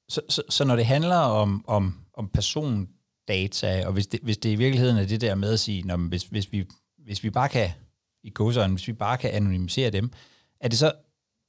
så, 0.10 0.22
så, 0.30 0.42
så 0.50 0.66
når 0.66 0.76
det 0.76 0.86
handler 0.86 1.16
om, 1.16 1.64
om, 1.68 1.94
om 2.14 2.28
persondata, 2.28 3.86
og 3.86 3.94
hvis 3.94 4.08
det, 4.08 4.20
hvis 4.24 4.38
det 4.38 4.50
i 4.50 4.56
virkeligheden 4.56 4.98
er 4.98 5.06
det 5.06 5.22
der 5.22 5.36
med 5.36 5.54
at 5.54 5.60
sige, 5.60 5.84
når, 5.84 5.98
hvis, 5.98 6.24
hvis, 6.24 6.52
vi, 6.52 6.66
hvis 6.98 7.24
vi 7.24 7.30
bare 7.30 7.50
kan, 7.50 7.70
i 8.24 8.30
godsøjne, 8.30 8.74
hvis 8.74 8.88
vi 8.88 8.94
bare 8.94 9.18
kan 9.18 9.32
anonymisere 9.32 9.90
dem, 9.90 10.12
er 10.62 10.68
det 10.68 10.78
så, 10.78 10.92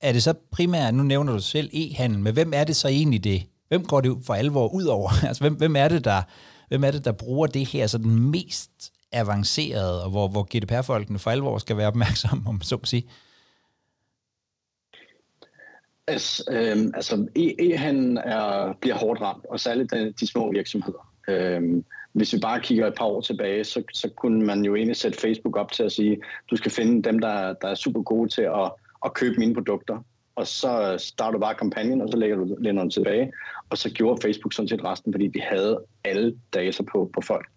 er 0.01 0.13
det 0.13 0.23
så 0.23 0.35
primært, 0.53 0.95
nu 0.95 1.03
nævner 1.03 1.33
du 1.33 1.41
selv 1.41 1.71
e-handel, 1.73 2.19
men 2.19 2.33
hvem 2.33 2.53
er 2.55 2.65
det 2.65 2.77
så 2.77 2.89
egentlig 2.89 3.25
det, 3.25 3.43
hvem 3.71 3.85
går 3.85 4.01
det 4.01 4.19
for 4.27 4.35
alvor 4.35 4.75
ud 4.75 4.85
over? 4.85 5.11
altså, 5.29 5.43
hvem, 5.43 5.55
hvem, 5.55 5.77
er 5.77 5.89
det, 5.89 6.05
der, 6.05 6.23
hvem 6.69 6.85
er 6.85 6.91
det, 6.91 7.05
der 7.05 7.13
bruger 7.13 7.47
det 7.47 7.67
her 7.67 7.87
så 7.87 7.99
den 7.99 8.31
mest 8.31 8.93
avancerede, 9.13 10.05
og 10.05 10.11
hvor, 10.11 10.29
hvor 10.29 10.47
GDPR-folkene 10.57 11.19
for 11.19 11.31
alvor 11.31 11.59
skal 11.59 11.77
være 11.77 11.87
opmærksomme, 11.87 12.49
om 12.49 12.61
så 12.61 12.77
at 12.77 12.89
sige? 12.89 13.05
Øhm, 16.09 16.09
altså, 16.09 16.45
e, 16.51 16.55
øh, 16.55 16.91
altså 16.95 17.27
e-handlen 17.37 18.19
er, 18.19 18.73
bliver 18.81 18.97
hårdt 18.97 19.21
ramt, 19.21 19.47
og 19.51 19.61
særligt 19.61 19.91
de, 19.91 20.13
de 20.21 20.27
små 20.27 20.53
virksomheder. 20.53 21.13
Øh, 21.29 21.83
hvis 22.13 22.33
vi 22.33 22.39
bare 22.39 22.61
kigger 22.61 22.87
et 22.87 22.95
par 22.99 23.05
år 23.05 23.21
tilbage, 23.21 23.65
så, 23.65 23.83
så 23.93 24.09
kunne 24.17 24.47
man 24.47 24.65
jo 24.65 24.75
egentlig 24.75 24.97
sætte 24.97 25.21
Facebook 25.21 25.57
op 25.57 25.73
til 25.73 25.83
at 25.83 25.93
sige, 25.93 26.21
du 26.51 26.57
skal 26.57 26.71
finde 26.71 27.03
dem, 27.03 27.19
der, 27.19 27.53
der 27.53 27.69
er 27.69 27.75
super 27.75 28.03
gode 28.03 28.29
til 28.29 28.43
at, 28.43 28.73
at 29.05 29.15
købe 29.15 29.37
mine 29.39 29.55
produkter 29.55 30.05
og 30.41 30.47
så 30.47 30.95
starter 30.99 31.33
du 31.33 31.39
bare 31.39 31.55
kampagnen, 31.55 32.01
og 32.03 32.09
så 32.09 32.17
lægger 32.17 32.37
du 32.37 32.57
lænderne 32.61 32.91
tilbage. 32.91 33.33
Og 33.71 33.79
så 33.79 33.91
gjorde 33.91 34.23
Facebook 34.23 34.53
sådan 34.53 34.69
set 34.69 34.85
resten, 34.85 35.13
fordi 35.13 35.27
de 35.27 35.41
havde 35.41 35.81
alle 36.05 36.37
data 36.55 36.83
på, 36.83 37.11
på 37.15 37.21
folk. 37.21 37.49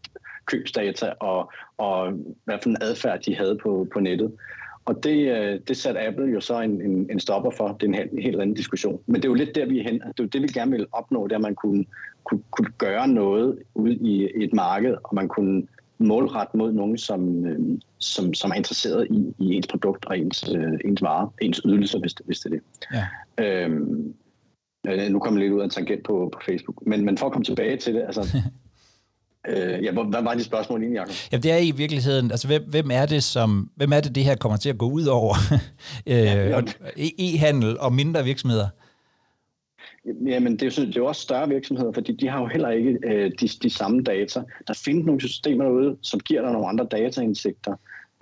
Købsdata 0.46 1.13
og, 1.19 1.52
og 1.78 2.13
hvad 2.46 2.58
for 2.63 2.69
en 2.69 2.78
adfærd 2.82 3.22
de 3.22 3.36
havde 3.36 3.58
på, 3.63 3.88
på 3.93 4.00
nettet. 4.00 4.32
Og 4.86 5.04
det, 5.04 5.38
øh, 5.38 5.60
det 5.67 5.78
satte 5.78 6.00
Apple 6.08 6.26
jo 6.26 6.41
så 6.41 6.60
en, 6.60 6.82
en, 6.82 7.12
en 7.12 7.19
stopper 7.19 7.52
for. 7.52 7.67
Det 7.67 7.84
er 7.84 7.88
en 7.88 7.93
helt, 7.93 8.12
en 8.12 8.22
helt 8.22 8.41
anden 8.41 8.56
diskussion. 8.56 9.02
Men 9.06 9.15
det 9.15 9.26
er 9.26 9.30
jo 9.30 9.34
lidt 9.34 9.56
der, 9.56 9.65
vi 9.65 9.80
er 9.80 9.84
hen. 9.84 9.93
Det 9.93 10.19
er 10.19 10.24
jo 10.24 10.26
det, 10.26 10.41
vi 10.41 10.48
gerne 10.48 10.72
vil 10.72 10.88
opnå, 10.91 11.28
det 11.28 11.36
at 11.36 11.41
man 11.41 11.56
kunne, 11.56 11.86
kunne, 12.24 12.41
kunne 12.52 12.72
gøre 12.78 13.08
noget 13.08 13.60
ude 13.74 13.96
i 13.96 14.30
et 14.43 14.54
marked, 14.54 14.96
og 15.04 15.15
man 15.15 15.28
kunne 15.28 15.67
målret 15.97 16.47
mod 16.53 16.73
nogen, 16.73 16.97
som, 16.97 17.45
øh, 17.45 17.60
som, 17.99 18.34
som 18.34 18.51
er 18.51 18.56
interesseret 18.56 19.08
i, 19.10 19.34
i 19.39 19.53
ens 19.53 19.67
produkt 19.67 20.06
og 20.06 20.19
ens, 20.19 20.49
øh, 20.56 20.79
ens 20.86 21.01
vare, 21.01 21.29
ens 21.41 21.62
ydelser, 21.65 21.99
hvis 21.99 22.13
det, 22.13 22.25
hvis 22.25 22.39
det 22.39 22.53
er 22.53 22.56
det. 22.56 22.62
Ja. 23.38 23.65
Øhm, 23.65 24.13
øh, 24.88 25.10
nu 25.10 25.19
kommer 25.19 25.39
jeg 25.39 25.49
lidt 25.49 25.56
ud 25.56 25.60
af 25.60 25.63
en 25.63 25.69
tangent 25.69 26.03
på, 26.03 26.29
på 26.34 26.39
Facebook, 26.45 26.88
men, 26.88 27.06
men 27.06 27.17
for 27.17 27.25
at 27.25 27.32
komme 27.32 27.45
tilbage 27.45 27.77
til 27.77 27.93
det, 27.93 28.01
altså, 28.01 28.38
øh, 29.49 29.84
ja, 29.84 29.91
hvad 29.91 30.23
var 30.23 30.34
de 30.34 30.43
spørgsmål 30.43 30.82
egentlig, 30.82 30.99
Jacob? 30.99 31.15
Ja, 31.32 31.38
det 31.38 31.51
er 31.51 31.58
i 31.58 31.71
virkeligheden, 31.71 32.32
altså 32.32 32.47
hvem, 32.47 32.63
hvem 32.69 32.91
er 32.91 33.06
det, 33.06 33.23
som, 33.23 33.69
hvem 33.75 33.93
er 33.93 33.99
det, 33.99 34.15
det 34.15 34.23
her 34.23 34.36
kommer 34.36 34.58
til 34.58 34.69
at 34.69 34.77
gå 34.77 34.89
ud 34.89 35.06
over? 35.06 35.36
øh, 36.08 36.15
ja, 36.15 36.62
e-handel 36.97 37.79
og 37.79 37.93
mindre 37.93 38.23
virksomheder? 38.23 38.67
Jamen, 40.05 40.53
det 40.53 40.61
er, 40.61 40.81
jo, 40.81 40.87
det 40.87 40.97
er 40.97 41.01
jo 41.01 41.05
også 41.05 41.21
større 41.21 41.49
virksomheder, 41.49 41.91
fordi 41.91 42.11
de 42.11 42.27
har 42.27 42.39
jo 42.39 42.45
heller 42.45 42.69
ikke 42.69 42.99
øh, 43.03 43.31
de, 43.39 43.47
de 43.47 43.69
samme 43.69 44.01
data. 44.01 44.43
Der 44.67 44.81
findes 44.85 45.05
nogle 45.05 45.21
systemer 45.21 45.63
derude, 45.63 45.97
som 46.01 46.19
giver 46.19 46.41
dig 46.41 46.51
nogle 46.51 46.67
andre 46.67 46.87
dataindsigter, 46.91 47.75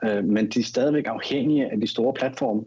øh, 0.06 0.24
men 0.24 0.50
de 0.50 0.60
er 0.60 0.64
stadigvæk 0.64 1.08
afhængige 1.08 1.72
af 1.72 1.80
de 1.80 1.88
store 1.88 2.14
platforme. 2.14 2.64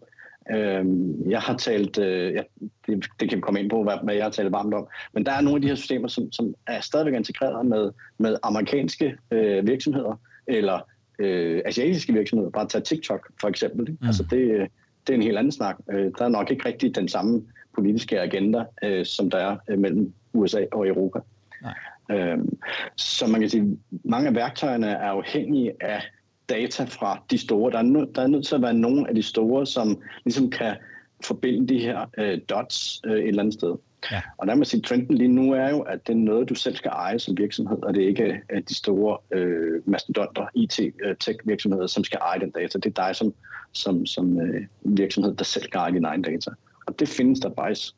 Øh, 0.50 0.85
jeg 1.31 1.40
har 1.40 1.57
talt, 1.57 1.98
øh, 1.98 2.35
ja, 2.35 2.42
det, 2.87 3.07
det 3.20 3.29
kan 3.29 3.37
vi 3.37 3.40
komme 3.40 3.61
ind 3.61 3.70
på, 3.70 3.83
hvad, 3.83 3.94
hvad 4.03 4.14
jeg 4.14 4.24
har 4.24 4.31
talt 4.31 4.53
varmt 4.53 4.74
om, 4.74 4.87
men 5.12 5.27
der 5.27 5.33
er 5.33 5.40
nogle 5.40 5.57
af 5.57 5.62
de 5.62 5.68
her 5.68 5.74
systemer, 5.74 6.09
som, 6.09 6.33
som 6.33 6.55
er 6.66 6.81
stadigvæk 6.81 7.14
integreret 7.14 7.66
med, 7.66 7.90
med 8.18 8.37
amerikanske 8.42 9.16
øh, 9.31 9.66
virksomheder, 9.66 10.20
eller 10.46 10.81
øh, 11.18 11.62
asiatiske 11.64 12.12
virksomheder. 12.12 12.50
Bare 12.50 12.68
tage 12.68 12.83
TikTok 12.83 13.31
for 13.40 13.48
eksempel. 13.48 13.90
Mm. 13.90 14.07
Altså 14.07 14.22
det, 14.22 14.68
det 15.07 15.12
er 15.12 15.16
en 15.16 15.22
helt 15.22 15.38
anden 15.38 15.53
snak. 15.53 15.77
Øh, 15.90 16.11
der 16.18 16.24
er 16.24 16.29
nok 16.29 16.50
ikke 16.50 16.68
rigtig 16.68 16.94
den 16.94 17.09
samme 17.09 17.42
politiske 17.75 18.21
agenda, 18.21 18.65
øh, 18.85 19.07
som 19.07 19.31
der 19.31 19.39
er 19.39 19.57
øh, 19.69 19.79
mellem 19.79 20.13
USA 20.33 20.65
og 20.73 20.89
Europa. 20.89 21.19
Nej. 21.63 21.75
Øhm, 22.11 22.59
så 22.97 23.27
man 23.27 23.41
kan 23.41 23.51
sige, 23.51 23.79
mange 24.05 24.29
af 24.29 24.35
værktøjerne 24.35 24.87
er 24.87 25.11
afhængige 25.11 25.73
af 25.81 26.03
data 26.49 26.85
fra 26.85 27.23
de 27.31 27.39
store. 27.39 27.73
Der 27.73 27.79
er, 27.79 27.83
nø- 27.83 28.13
der 28.15 28.23
er 28.23 28.27
nødt 28.27 28.47
til 28.47 28.55
at 28.55 28.63
være 28.63 28.75
nogle 28.75 29.09
af 29.09 29.15
de 29.15 29.23
store, 29.23 29.67
som 29.67 30.03
ligesom 30.25 30.51
kan 30.51 30.77
forbinde 31.25 31.75
de 31.75 31.79
her 31.79 32.11
øh, 32.19 32.39
dots 32.49 33.01
øh, 33.07 33.13
et 33.13 33.29
eller 33.29 33.43
andet 33.43 33.55
sted. 33.55 33.75
Ja. 34.13 34.21
Og 34.39 34.47
der 34.47 34.55
må 34.55 34.65
sige, 34.65 34.81
trenden 34.81 35.17
lige 35.17 35.29
nu 35.29 35.53
er 35.53 35.71
jo, 35.71 35.81
at 35.81 36.07
det 36.07 36.13
er 36.13 36.17
noget, 36.17 36.49
du 36.49 36.55
selv 36.55 36.77
skal 36.77 36.91
eje 36.91 37.19
som 37.19 37.39
virksomhed, 37.39 37.83
og 37.83 37.95
det 37.95 38.05
er 38.05 38.09
ikke 38.09 38.41
at 38.49 38.69
de 38.69 38.75
store 38.75 39.19
øh, 39.31 39.89
mastodonter, 39.89 40.47
IT-tech-virksomheder, 40.55 41.87
som 41.87 42.05
skal 42.05 42.19
eje 42.23 42.41
den 42.41 42.51
data. 42.51 42.79
Det 42.79 42.99
er 42.99 43.07
dig 43.07 43.17
som, 43.17 43.35
som, 43.73 44.07
som 44.07 44.41
øh, 44.41 44.63
virksomhed, 44.83 45.35
der 45.35 45.45
selv 45.45 45.65
skal 45.65 45.79
eje 45.79 45.93
din 45.93 46.05
egen 46.05 46.23
data. 46.23 46.51
Og 46.87 46.99
det 46.99 47.09
findes 47.09 47.40
der 47.40 47.51
faktisk 47.59 47.94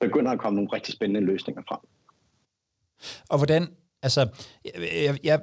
begynder 0.00 0.30
at 0.30 0.38
komme 0.38 0.56
nogle 0.56 0.70
rigtig 0.72 0.94
spændende 0.94 1.20
løsninger 1.20 1.62
frem. 1.68 1.78
Og 3.28 3.38
hvordan, 3.38 3.68
altså, 4.02 4.28
jeg, 4.64 5.18
jeg, 5.24 5.40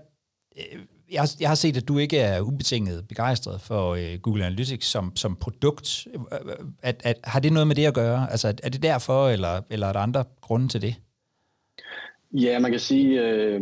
jeg, 1.11 1.21
har, 1.21 1.35
jeg 1.39 1.49
har 1.49 1.55
set, 1.55 1.77
at 1.77 1.87
du 1.87 1.97
ikke 1.97 2.17
er 2.17 2.41
ubetinget 2.41 3.07
begejstret 3.07 3.61
for 3.61 3.91
uh, 3.91 4.19
Google 4.21 4.45
Analytics 4.45 4.87
som, 4.87 5.15
som 5.15 5.35
produkt. 5.35 6.07
At, 6.81 7.01
at, 7.03 7.19
har 7.23 7.39
det 7.39 7.53
noget 7.53 7.67
med 7.67 7.75
det 7.75 7.85
at 7.85 7.93
gøre? 7.93 8.31
Altså, 8.31 8.47
er 8.63 8.69
det 8.69 8.83
derfor, 8.83 9.29
eller, 9.29 9.61
eller 9.69 9.87
er 9.87 9.93
der 9.93 9.99
andre 9.99 10.23
grunde 10.41 10.67
til 10.67 10.81
det? 10.81 10.95
Ja, 12.31 12.59
man 12.59 12.71
kan 12.71 12.79
sige, 12.79 13.21
øh, 13.21 13.61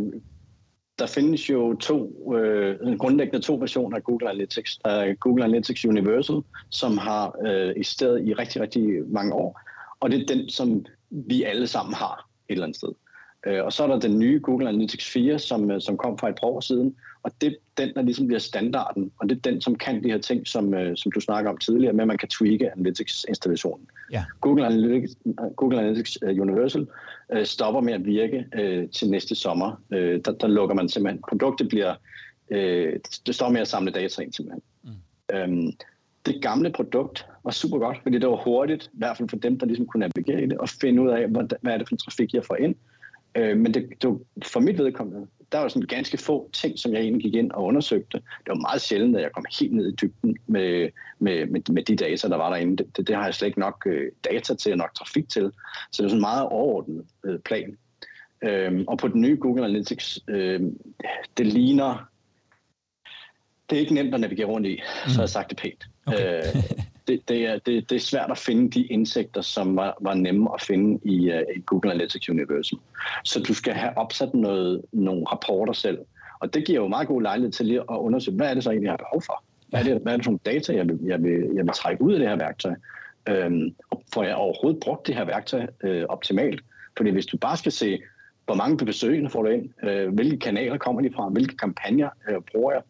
der 1.00 1.06
findes 1.06 1.50
jo 1.50 1.76
to, 1.76 2.34
øh, 2.36 2.98
grundlæggende 2.98 3.46
to 3.46 3.56
versioner 3.56 3.98
af 3.98 4.04
Google 4.04 4.30
Analytics. 4.30 4.78
Der 4.86 4.92
er 4.92 5.14
Google 5.14 5.44
Analytics 5.44 5.86
Universal, 5.86 6.42
som 6.70 6.98
har 6.98 7.36
øh, 7.46 7.74
eksisteret 7.76 8.28
i 8.28 8.34
rigtig, 8.34 8.62
rigtig 8.62 9.02
mange 9.08 9.34
år, 9.34 9.62
og 10.00 10.12
det 10.12 10.22
er 10.22 10.36
den, 10.36 10.50
som 10.50 10.86
vi 11.10 11.44
alle 11.44 11.68
sammen 11.68 11.94
har 11.94 12.28
et 12.50 12.54
eller 12.54 12.66
andet 12.66 12.78
sted. 12.78 12.90
Øh, 13.48 13.64
og 13.64 13.74
så 13.74 13.84
er 13.84 13.88
der 13.88 14.00
den 14.00 14.20
nye 14.20 14.40
Google 14.44 14.70
Analytics 14.70 15.12
4, 15.12 15.40
som, 15.40 15.72
øh, 15.72 15.82
som 15.82 15.98
kom 15.98 16.18
for 16.18 16.28
et 16.28 16.36
par 16.36 16.48
år 16.48 16.60
siden, 16.60 16.96
og 17.24 17.32
det 17.42 17.48
er 17.48 17.56
den, 17.78 17.94
der 17.94 18.02
ligesom 18.02 18.28
bliver 18.28 18.40
standarden, 18.40 19.12
og 19.20 19.30
det 19.30 19.38
er 19.38 19.42
den, 19.52 19.62
som 19.62 19.76
kan 19.76 20.04
de 20.04 20.10
her 20.10 20.18
ting, 20.18 20.48
som, 20.48 20.74
øh, 20.74 20.98
som 20.98 21.12
du 21.12 21.20
snakker 21.20 21.52
om 21.52 21.58
tidligere, 21.58 21.94
med 21.94 22.02
at 22.02 22.08
man 22.08 22.18
kan 22.18 22.30
tweake 22.30 22.72
Analytics-installationen. 22.72 23.88
Ja. 24.12 24.24
Google, 24.42 24.66
Analytics, 24.66 25.16
Google 25.56 25.80
Analytics 25.80 26.18
Universal 26.22 26.88
uh, 27.36 27.44
stopper 27.44 27.82
med 27.82 27.94
at 27.94 28.06
virke 28.06 28.46
uh, 28.60 28.90
til 28.90 29.10
næste 29.10 29.36
sommer. 29.36 29.82
Uh, 29.92 29.98
der, 29.98 30.32
der 30.42 30.48
lukker 30.48 30.76
man 30.76 30.90
simpelthen. 30.90 31.24
Produktet 31.30 31.70
bliver, 31.70 31.96
uh, 32.52 32.94
det 33.28 33.36
står 33.36 33.50
med 33.50 33.62
at 33.62 33.68
samle 33.68 33.92
data 33.92 34.22
ind 34.22 34.34
simpelthen. 34.34 34.62
Mm. 34.84 35.54
Um, 35.54 35.74
det 36.26 36.42
gamle 36.42 36.72
produkt 36.72 37.26
var 37.44 37.52
super 37.52 37.78
godt, 37.78 37.98
fordi 38.04 38.20
det 38.20 38.30
var 38.30 38.44
hurtigt, 38.44 38.86
i 38.94 38.98
hvert 38.98 39.18
fald 39.18 39.30
for 39.30 39.38
dem, 39.38 39.60
der 39.60 39.66
ligesom 39.66 39.86
kunne 39.86 40.00
navigere 40.00 40.44
i 40.44 40.46
det, 40.46 40.58
og 40.58 40.70
finde 40.70 41.02
ud 41.02 41.10
af, 41.10 41.28
hvad, 41.28 41.44
hvad 41.62 41.74
er 41.74 41.78
det 41.78 41.88
for 41.88 41.96
en 41.96 42.00
trafik, 42.00 42.34
jeg 42.34 42.46
får 42.46 42.56
ind. 42.56 42.76
Øh, 43.36 43.58
men 43.58 43.74
det, 43.74 43.90
det 44.02 44.10
var, 44.10 44.20
for 44.44 44.60
mit 44.60 44.78
vedkommende, 44.78 45.28
der 45.54 45.60
var 45.60 45.68
sådan 45.68 45.88
ganske 45.88 46.18
få 46.18 46.50
ting, 46.54 46.80
som 46.80 46.94
jeg 46.94 47.02
egentlig 47.02 47.24
gik 47.24 47.36
ind 47.36 47.52
og 47.52 47.64
undersøgte. 47.64 48.18
Det 48.18 48.48
var 48.48 48.56
meget 48.56 48.82
sjældent, 48.82 49.16
at 49.18 49.24
jeg 49.24 49.32
kom 49.32 49.46
helt 49.60 49.74
ned 49.74 49.94
i 49.94 49.96
dybden 49.96 50.38
med, 50.48 50.90
med, 51.20 51.46
med, 51.46 51.62
med 51.70 51.84
de 51.84 51.96
data, 51.96 52.28
der 52.28 52.38
var 52.38 52.50
derinde. 52.50 52.78
Det, 52.78 52.98
det, 52.98 53.08
det 53.08 53.16
har 53.16 53.24
jeg 53.24 53.34
slet 53.34 53.48
ikke 53.48 53.60
nok 53.60 53.84
øh, 53.86 54.12
data 54.32 54.56
til 54.56 54.72
og 54.72 54.78
nok 54.78 54.96
trafik 54.96 55.30
til. 55.30 55.52
Så 55.92 56.04
det 56.04 56.06
er 56.06 56.10
sådan 56.10 56.18
en 56.18 56.22
meget 56.22 56.46
overordnet 56.46 57.06
øh, 57.26 57.40
plan. 57.40 57.78
Øh, 58.44 58.84
og 58.88 58.98
på 58.98 59.08
den 59.08 59.22
nye 59.22 59.38
Google 59.42 59.66
Analytics, 59.66 60.20
øh, 60.28 60.62
det 61.38 61.48
ligner 61.48 62.10
det 63.70 63.76
er 63.76 63.80
ikke 63.80 63.94
nemt 63.94 64.14
at 64.14 64.20
navigere 64.20 64.48
rundt 64.48 64.68
i, 64.68 64.74
mm. 64.74 65.10
så 65.10 65.16
har 65.16 65.22
jeg 65.22 65.30
sagt 65.30 65.50
det 65.50 65.58
pænt. 65.58 65.88
Okay. 66.06 66.38
øh, 66.38 66.64
det, 67.08 67.30
det, 67.30 67.46
er, 67.48 67.58
det, 67.58 67.90
det 67.90 67.96
er 67.96 68.00
svært 68.00 68.32
at 68.32 68.38
finde 68.38 68.72
de 68.72 68.86
indsigter, 68.86 69.42
som 69.42 69.76
var, 69.76 69.98
var 70.02 70.14
nemme 70.14 70.50
at 70.54 70.62
finde 70.62 71.00
i, 71.04 71.30
uh, 71.30 71.42
i 71.56 71.60
Google 71.66 71.92
Analytics 71.92 72.30
Universum. 72.30 72.80
Så 73.24 73.40
du 73.40 73.54
skal 73.54 73.74
have 73.74 73.98
opsat 73.98 74.34
noget, 74.34 74.82
nogle 74.92 75.26
rapporter 75.32 75.74
selv. 75.74 76.00
Og 76.40 76.54
det 76.54 76.66
giver 76.66 76.82
jo 76.82 76.88
meget 76.88 77.08
god 77.08 77.22
lejlighed 77.22 77.52
til 77.52 77.66
lige 77.66 77.80
at 77.80 77.86
undersøge, 77.90 78.38
hvad 78.38 78.50
er 78.50 78.54
det 78.54 78.64
så 78.64 78.70
egentlig, 78.70 78.86
jeg 78.86 78.92
har 78.92 78.98
behov 78.98 79.22
for? 79.22 79.44
Hvad 79.70 79.80
er 79.80 79.84
det, 79.84 80.02
hvad 80.02 80.14
er 80.14 80.18
det 80.18 80.26
for 80.26 80.32
nogle 80.32 80.40
data, 80.46 80.76
jeg 80.76 80.88
vil, 80.88 81.00
jeg, 81.06 81.24
vil, 81.24 81.50
jeg 81.56 81.66
vil 81.66 81.74
trække 81.74 82.04
ud 82.04 82.14
af 82.14 82.20
det 82.20 82.30
her 82.30 82.36
værktøj? 82.36 82.76
Øhm, 83.30 83.76
får 84.14 84.24
jeg 84.24 84.36
overhovedet 84.36 84.80
brugt 84.84 85.08
det 85.08 85.16
her 85.16 85.26
værktøj 85.26 85.68
øh, 85.84 86.06
optimalt? 86.10 86.62
Fordi 86.98 87.10
hvis 87.10 87.26
du 87.26 87.38
bare 87.38 87.58
skal 87.58 87.72
se, 87.72 88.02
hvor 88.46 88.56
mange 88.56 88.78
besøgende 88.78 89.30
får 89.30 89.44
du 89.44 89.50
ind, 89.50 89.70
øh, 89.84 90.14
hvilke 90.14 90.38
kanaler 90.38 90.78
kommer 90.78 91.02
de 91.02 91.12
fra, 91.16 91.30
hvilke 91.30 91.58
kampagner 91.58 92.10
øh, 92.30 92.42
bruger 92.52 92.72
jeg, 92.72 92.82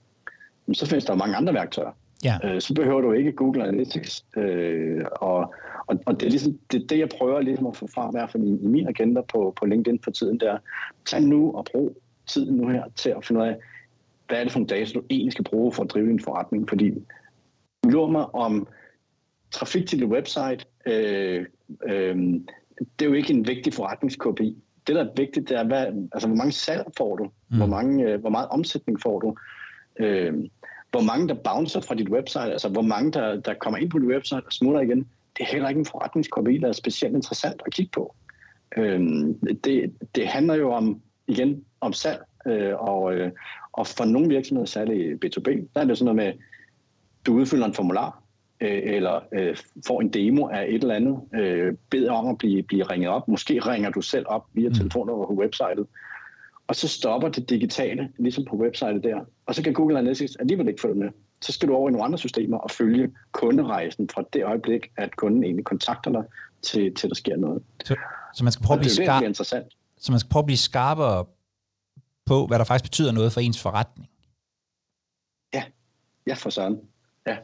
så 0.74 0.86
findes 0.86 1.06
der 1.06 1.16
mange 1.16 1.36
andre 1.36 1.54
værktøjer. 1.54 1.92
Ja. 2.24 2.38
Øh, 2.44 2.62
så 2.62 2.74
behøver 2.74 3.02
du 3.02 3.12
ikke 3.12 3.32
Google 3.32 3.64
Analytics. 3.64 4.26
Øh, 4.38 5.06
og, 5.12 5.54
og, 5.88 6.00
og 6.06 6.20
det 6.20 6.26
er 6.26 6.30
ligesom 6.30 6.60
det, 6.72 6.90
det, 6.90 7.00
jeg 7.00 7.10
prøver 7.18 7.42
ligesom 7.42 7.68
at 7.68 7.78
få 7.78 7.88
frem, 7.88 8.10
i 8.10 8.18
hvert 8.18 8.32
fald 8.32 8.44
i, 8.44 8.64
i 8.64 8.68
min 8.68 8.88
agenda 8.88 9.22
på, 9.22 9.54
på 9.60 9.66
LinkedIn 9.66 10.00
for 10.04 10.12
tiden, 10.12 10.40
der 10.40 10.58
tag 11.06 11.22
nu 11.22 11.52
og 11.52 11.66
brug 11.72 11.98
tiden 12.28 12.58
nu 12.58 12.68
her 12.68 12.84
til 12.96 13.10
at 13.10 13.26
finde 13.26 13.42
ud 13.42 13.48
af, 13.48 13.58
hvad 14.28 14.40
er 14.40 14.44
det 14.44 14.52
for 14.52 14.60
en 14.60 14.66
data, 14.66 14.94
du 14.94 15.04
egentlig 15.10 15.32
skal 15.32 15.46
bruge 15.46 15.72
for 15.72 15.84
at 15.84 15.90
drive 15.90 16.08
din 16.08 16.24
forretning, 16.24 16.70
fordi 16.70 16.92
lurer 17.84 18.12
mig 18.12 18.36
om 18.36 18.68
trafik 19.52 19.88
til 19.88 20.00
dit 20.00 20.08
website, 20.08 20.66
øh, 20.86 21.46
øh, 21.86 22.16
det 22.80 23.06
er 23.06 23.10
jo 23.10 23.14
ikke 23.14 23.34
en 23.34 23.48
vigtig 23.48 23.74
forretningskopi. 23.74 24.58
Det, 24.88 24.96
der 24.96 25.04
er 25.04 25.10
vigtigt, 25.18 25.50
det 25.50 25.58
er, 25.58 25.64
hvad, 25.64 25.86
altså, 26.14 26.28
hvor 26.28 26.38
mange 26.38 26.52
salg 26.52 26.84
får 26.98 27.16
du? 27.16 27.24
Mm. 27.24 27.58
Hvor, 27.58 27.66
mange, 27.66 28.04
øh, 28.04 28.20
hvor 28.20 28.30
meget 28.30 28.48
omsætning 28.50 29.02
får 29.02 29.20
du? 29.20 29.36
Øh, 30.00 30.34
hvor 30.94 31.02
mange 31.02 31.28
der 31.28 31.34
bouncer 31.34 31.82
fra 31.82 31.96
dit 31.96 32.10
website, 32.10 32.52
altså 32.52 32.70
hvor 32.70 32.82
mange 32.82 33.12
der, 33.12 33.42
der 33.42 33.54
kommer 33.54 33.78
ind 33.78 33.90
på 33.90 34.00
dit 34.00 34.08
website 34.08 34.46
og 34.46 34.54
smutter 34.54 34.82
igen, 34.82 35.08
det 35.38 35.44
er 35.44 35.52
heller 35.52 35.70
ikke 35.70 35.80
en 35.80 35.86
forretningskopi, 35.86 36.58
der 36.58 36.68
er 36.68 36.72
specielt 36.72 37.16
interessant 37.16 37.62
at 37.66 37.74
kigge 37.74 37.92
på. 37.94 38.16
Øh, 38.78 39.00
det, 39.64 39.94
det 40.16 40.28
handler 40.28 40.56
jo 40.56 40.72
om, 40.74 41.02
igen, 41.28 41.66
om 41.82 41.94
salg, 41.94 42.22
øh, 42.48 42.74
og, 42.78 43.14
øh, 43.14 43.32
og 43.72 43.88
for 43.88 44.06
nogle 44.06 44.28
virksomheder, 44.28 44.66
særligt 44.66 45.26
B2B, 45.26 45.50
der 45.76 45.82
er 45.82 45.86
det 45.86 45.98
sådan 45.98 46.16
noget 46.16 46.36
med, 46.36 46.44
du 47.26 47.34
udfylder 47.34 47.66
en 47.66 47.74
formular, 47.74 48.24
øh, 48.62 48.82
eller 48.84 49.20
øh, 49.34 49.58
får 49.88 50.02
en 50.02 50.10
demo 50.10 50.48
af 50.48 50.66
et 50.70 50.82
eller 50.82 50.96
andet, 50.96 51.22
øh, 51.36 51.74
beder 51.90 52.12
om 52.12 52.28
at 52.28 52.38
blive, 52.38 52.64
blive 52.64 52.84
ringet 52.84 53.10
op. 53.10 53.28
Måske 53.28 53.60
ringer 53.60 53.90
du 53.90 54.02
selv 54.02 54.26
op 54.28 54.46
via 54.54 54.70
mm. 54.70 54.76
telefonen 54.76 55.10
over 55.10 55.28
på 55.28 55.34
websitet, 55.34 55.88
og 56.68 56.76
så 56.76 56.88
stopper 56.88 57.30
det 57.30 57.50
digitale, 57.50 58.10
ligesom 58.20 58.46
på 58.46 58.56
websitet 58.56 59.04
der. 59.04 59.20
Og 59.46 59.56
så 59.56 59.64
kan 59.64 59.74
Google 59.74 59.98
Analytics 59.98 60.36
alligevel 60.36 60.68
ikke 60.68 60.82
følge 60.82 60.96
med. 60.96 61.10
Så 61.42 61.52
skal 61.52 61.70
du 61.70 61.76
over 61.76 61.90
i 61.90 61.92
nogle 61.92 62.06
andre 62.06 62.18
systemer 62.18 62.58
og 62.58 62.72
følge 62.72 63.12
kunderejsen 63.32 64.10
fra 64.10 64.24
det 64.34 64.44
øjeblik, 64.44 64.92
at 64.98 65.16
kunden 65.16 65.44
egentlig 65.44 65.66
kontakter 65.66 66.12
dig, 66.12 66.24
til, 66.62 66.96
til 66.96 67.10
der 67.10 67.16
sker 67.16 67.38
noget. 67.38 67.64
Så, 67.84 67.96
så 68.34 68.44
man 68.44 68.54
skal 68.54 68.66
prøve 68.66 68.76
at 68.76 68.80
blive 68.80 68.92
skarp, 68.92 69.24
interessant. 69.24 69.68
Så 69.98 70.12
man 70.12 70.20
skal 70.20 70.30
prøve 70.30 70.42
at 70.42 70.46
blive 70.46 70.58
skarpere 70.58 71.26
på, 72.26 72.48
hvad 72.48 72.60
der 72.60 72.66
faktisk 72.66 72.84
betyder 72.84 73.12
noget 73.12 73.34
for 73.34 73.42
ens 73.42 73.62
forretning. 73.62 74.10
Ja, 75.54 75.64
ja 76.28 76.34
for 76.34 76.50
sådan. 76.50 76.80
Ja. 77.28 77.38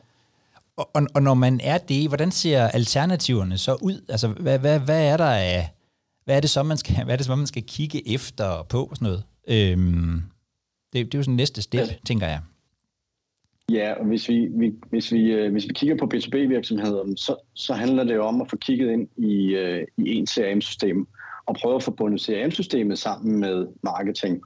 Og, 0.77 0.89
og, 0.93 1.07
og 1.15 1.23
når 1.23 1.33
man 1.33 1.59
er 1.63 1.77
det, 1.77 2.07
hvordan 2.07 2.31
ser 2.31 2.67
alternativerne 2.67 3.57
så 3.57 3.77
ud? 3.81 4.05
Altså, 4.09 4.27
hvad, 4.27 4.59
hvad, 4.59 4.79
hvad 4.79 5.07
er 5.07 5.17
der 5.17 5.31
af 5.31 5.69
hvad 6.29 6.37
er 6.37 6.41
det 6.41 6.49
så, 6.49 6.63
man 6.63 6.77
skal, 6.77 7.03
hvad 7.03 7.13
er 7.13 7.17
det 7.17 7.25
så, 7.25 7.35
man 7.35 7.47
skal 7.47 7.63
kigge 7.63 8.13
efter 8.13 8.65
på 8.69 8.83
og 8.83 8.95
sådan 8.95 9.05
noget? 9.05 9.23
Øhm, 9.47 10.21
det, 10.93 11.05
det 11.05 11.13
er 11.13 11.19
jo 11.19 11.23
sådan 11.23 11.35
næste 11.35 11.61
step, 11.61 11.87
ja. 11.87 11.95
tænker 12.05 12.27
jeg. 12.27 12.41
Ja, 13.71 13.93
og 13.93 14.05
hvis 14.05 14.29
vi, 14.29 14.47
vi, 14.51 14.73
hvis 14.89 15.11
vi, 15.11 15.31
øh, 15.31 15.51
hvis 15.51 15.67
vi 15.67 15.73
kigger 15.73 15.97
på 15.97 16.09
B2B-virksomheder, 16.13 17.13
så, 17.15 17.35
så 17.53 17.73
handler 17.73 18.03
det 18.03 18.15
jo 18.15 18.25
om 18.25 18.41
at 18.41 18.49
få 18.49 18.57
kigget 18.57 18.91
ind 18.91 19.07
i, 19.17 19.55
øh, 19.55 19.87
i 19.97 20.15
en 20.15 20.27
CRM-system 20.27 21.07
og 21.45 21.55
prøve 21.55 21.75
at 21.75 21.83
få 21.83 21.91
bundet 21.91 22.21
CRM-systemet 22.21 22.99
sammen 22.99 23.39
med 23.39 23.67
marketing 23.83 24.43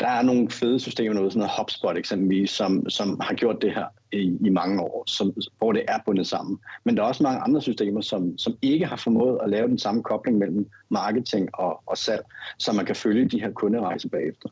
der 0.00 0.08
er 0.08 0.22
nogle 0.22 0.50
fede 0.50 0.80
systemer, 0.80 1.14
noget 1.14 1.32
sådan 1.32 1.38
noget 1.38 1.52
HubSpot 1.58 1.96
eksempelvis, 1.98 2.50
som, 2.50 2.90
som 2.90 3.20
har 3.20 3.34
gjort 3.34 3.62
det 3.62 3.74
her 3.74 3.86
i, 4.12 4.38
i 4.46 4.48
mange 4.48 4.82
år, 4.82 5.04
som, 5.06 5.34
hvor 5.58 5.72
det 5.72 5.82
er 5.88 5.98
bundet 6.06 6.26
sammen. 6.26 6.58
Men 6.84 6.96
der 6.96 7.02
er 7.02 7.06
også 7.06 7.22
mange 7.22 7.40
andre 7.40 7.62
systemer, 7.62 8.00
som, 8.00 8.38
som 8.38 8.56
ikke 8.62 8.86
har 8.86 8.96
formået 8.96 9.38
at 9.42 9.50
lave 9.50 9.68
den 9.68 9.78
samme 9.78 10.02
kobling 10.02 10.38
mellem 10.38 10.70
marketing 10.88 11.48
og, 11.54 11.82
og 11.86 11.98
salg, 11.98 12.22
så 12.58 12.72
man 12.72 12.86
kan 12.86 12.96
følge 12.96 13.28
de 13.28 13.40
her 13.40 13.50
kunderejser 13.50 14.08
bagefter. 14.08 14.48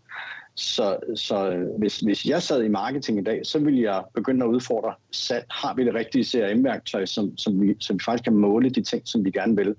Så, 0.55 0.97
så 1.15 1.67
hvis, 1.79 2.01
hvis 2.01 2.27
jeg 2.27 2.43
sad 2.43 2.63
i 2.63 2.69
marketing 2.69 3.19
i 3.19 3.23
dag, 3.23 3.41
så 3.47 3.59
ville 3.59 3.83
jeg 3.83 4.05
begynde 4.15 4.45
at 4.45 4.49
udfordre 4.49 4.95
salg. 5.11 5.45
Har 5.51 5.75
vi 5.75 5.85
det 5.85 5.95
rigtige 5.95 6.25
CRM-værktøj, 6.25 7.07
som, 7.07 7.39
som, 7.39 7.61
vi, 7.61 7.75
som 7.81 7.95
vi 7.97 8.05
faktisk 8.05 8.25
kan 8.25 8.37
måle 8.37 8.71
de 8.71 8.83
ting, 8.83 9.03
som 9.05 9.25
vi 9.25 9.31
gerne 9.31 9.57
vil? 9.57 9.75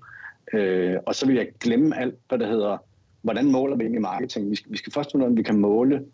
Øh, 0.52 0.96
og 1.06 1.14
så 1.14 1.26
vil 1.26 1.36
jeg 1.36 1.48
glemme 1.60 1.98
alt, 1.98 2.14
hvad 2.28 2.38
der 2.38 2.46
hedder 2.46 2.78
hvordan 3.22 3.46
måler 3.46 3.76
vi 3.76 3.82
egentlig 3.82 4.02
marketing? 4.02 4.50
Vi 4.50 4.56
skal, 4.56 4.72
vi 4.72 4.76
skal 4.76 4.92
først 4.92 5.12
finde 5.12 5.24
ud 5.24 5.26
af, 5.26 5.30
om 5.30 5.36
vi 5.36 5.42
kan 5.42 5.58
måle 5.58 6.04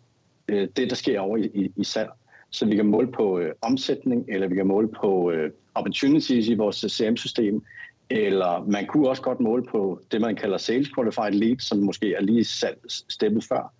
øh, 0.47 0.67
det, 0.77 0.89
der 0.89 0.95
sker 0.95 1.19
over 1.19 1.37
i, 1.37 1.45
i, 1.53 1.71
i 1.75 1.83
salg. 1.83 2.09
Så 2.49 2.65
vi 2.65 2.75
kan 2.75 2.85
måle 2.85 3.11
på 3.11 3.39
øh, 3.39 3.51
omsætning, 3.61 4.25
eller 4.29 4.47
vi 4.47 4.55
kan 4.55 4.67
måle 4.67 4.87
på 4.87 5.31
øh, 5.31 5.51
opportunities 5.75 6.47
i 6.47 6.53
vores 6.53 6.75
CRM-system, 6.75 7.63
eller 8.09 8.65
man 8.67 8.85
kunne 8.85 9.09
også 9.09 9.21
godt 9.21 9.39
måle 9.39 9.63
på 9.63 10.01
det, 10.11 10.21
man 10.21 10.35
kalder 10.35 10.57
sales 10.57 10.89
qualified 10.95 11.31
leads, 11.31 11.63
som 11.63 11.77
måske 11.77 12.13
er 12.13 12.21
lige 12.21 12.45
steppet 13.09 13.43
før. 13.43 13.73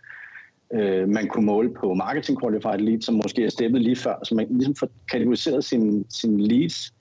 Øh, 0.74 1.10
man 1.10 1.28
kunne 1.28 1.46
måle 1.46 1.74
på 1.74 1.94
marketing 1.94 2.42
qualified 2.42 2.80
leads, 2.80 3.06
som 3.06 3.16
måske 3.16 3.46
er 3.46 3.50
steppet 3.50 3.82
lige 3.82 3.96
før, 3.96 4.16
så 4.24 4.36
man 4.36 4.48
ligesom 4.50 4.76
får 4.76 4.90
kategoriseret 5.12 5.64
sine 5.64 6.04
sin 6.10 6.42
leads 6.42 6.94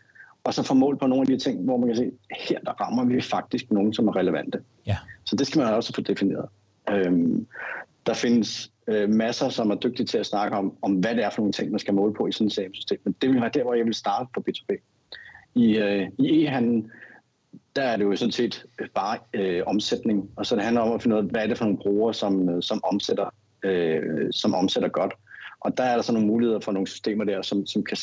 og 0.49 0.55
så 0.55 0.63
få 0.63 0.75
mål 0.75 0.99
på 0.99 1.07
nogle 1.07 1.21
af 1.23 1.27
de 1.27 1.39
ting, 1.39 1.65
hvor 1.65 1.77
man 1.77 1.89
kan 1.89 1.97
se, 1.97 2.11
her 2.49 2.59
der 2.59 2.73
rammer 2.73 3.05
vi 3.05 3.21
faktisk 3.21 3.71
nogen, 3.71 3.95
som 3.95 4.09
er 4.09 4.17
relevante. 4.17 4.63
Ja. 4.87 4.97
Så 5.25 5.37
det 5.37 5.47
skal 5.47 5.59
man 5.59 5.75
også 5.75 5.93
få 5.95 6.01
defineret. 6.01 6.49
Øhm, 6.91 7.47
der 8.07 8.15
findes 8.15 8.73
øh, 8.89 9.09
masser, 9.09 9.49
som 9.49 9.71
er 9.71 9.75
dygtige 9.75 10.07
til 10.07 10.19
at 10.19 10.27
snakke 10.27 10.57
om, 10.57 10.77
om, 10.83 10.93
hvad 10.93 11.15
det 11.15 11.25
er 11.25 11.31
for 11.31 11.41
nogle 11.41 11.53
ting, 11.53 11.71
man 11.71 11.79
skal 11.79 11.95
måle 11.95 12.15
på 12.15 12.27
i 12.27 12.33
sådan 12.33 12.67
et 12.67 12.71
system. 12.73 12.99
Men 13.05 13.15
det 13.23 13.31
vil 13.31 13.41
være 13.41 13.51
der, 13.55 13.63
hvor 13.63 13.75
jeg 13.75 13.87
vil 13.87 13.95
starte 13.95 14.29
på 14.35 14.45
B2B. 14.49 14.77
I, 15.55 15.79
øh, 15.79 16.09
i 16.19 16.47
e-handlen, 16.47 16.91
der 17.77 17.83
er 17.83 17.97
det 17.97 18.05
jo 18.05 18.17
sådan 18.17 18.33
set 18.33 18.65
bare 18.95 19.19
øh, 19.35 19.63
omsætning, 19.67 20.31
og 20.37 20.47
så 20.47 20.57
det 20.57 20.65
handler 20.65 20.83
om 20.83 20.93
at 20.93 21.03
finde 21.03 21.17
ud 21.17 21.23
af, 21.23 21.27
hvad 21.27 21.43
er 21.43 21.47
det 21.47 21.59
for 21.59 21.65
nogle 21.65 21.79
brugere, 21.79 22.15
som, 22.15 22.49
øh, 22.49 22.63
som, 22.63 22.81
omsætter, 22.85 23.35
øh, 23.63 24.29
som 24.31 24.55
omsætter 24.55 24.89
godt. 24.89 25.15
Og 25.61 25.79
der 25.79 25.85
er 25.85 25.95
der 25.95 26.03
så 26.03 26.13
nogle 26.13 26.29
muligheder 26.29 26.61
for 26.61 26.73
nogle 26.73 26.89
systemer 26.89 27.25
der, 27.25 27.43
som, 27.43 27.67
som 27.67 27.85
kan, 27.85 27.97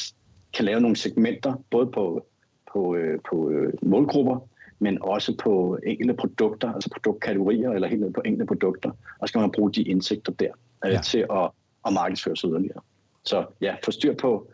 kan 0.53 0.65
lave 0.65 0.81
nogle 0.81 0.95
segmenter, 0.95 1.53
både 1.71 1.87
på, 1.87 2.25
på, 2.73 2.95
øh, 2.95 3.19
på 3.29 3.49
øh, 3.49 3.73
målgrupper, 3.81 4.39
men 4.79 4.97
også 5.01 5.37
på 5.43 5.77
enkelte 5.85 6.13
produkter, 6.13 6.73
altså 6.73 6.89
produktkategorier, 6.89 7.71
eller 7.71 7.87
helt 7.87 8.01
ned 8.01 8.13
på 8.13 8.21
enkelte 8.25 8.45
produkter, 8.45 8.91
og 9.19 9.27
så 9.27 9.33
kan 9.33 9.41
man 9.41 9.51
bruge 9.51 9.71
de 9.71 9.81
indsigter 9.81 10.31
der 10.31 10.51
øh, 10.85 10.93
ja. 10.93 11.01
til 11.01 11.25
at, 11.31 11.49
at 11.87 11.93
markedsføre 11.93 12.35
sig 12.35 12.49
yderligere. 12.49 12.81
Så 13.23 13.45
ja, 13.61 13.75
få 13.85 13.91
styr 13.91 14.15
på, 14.15 14.51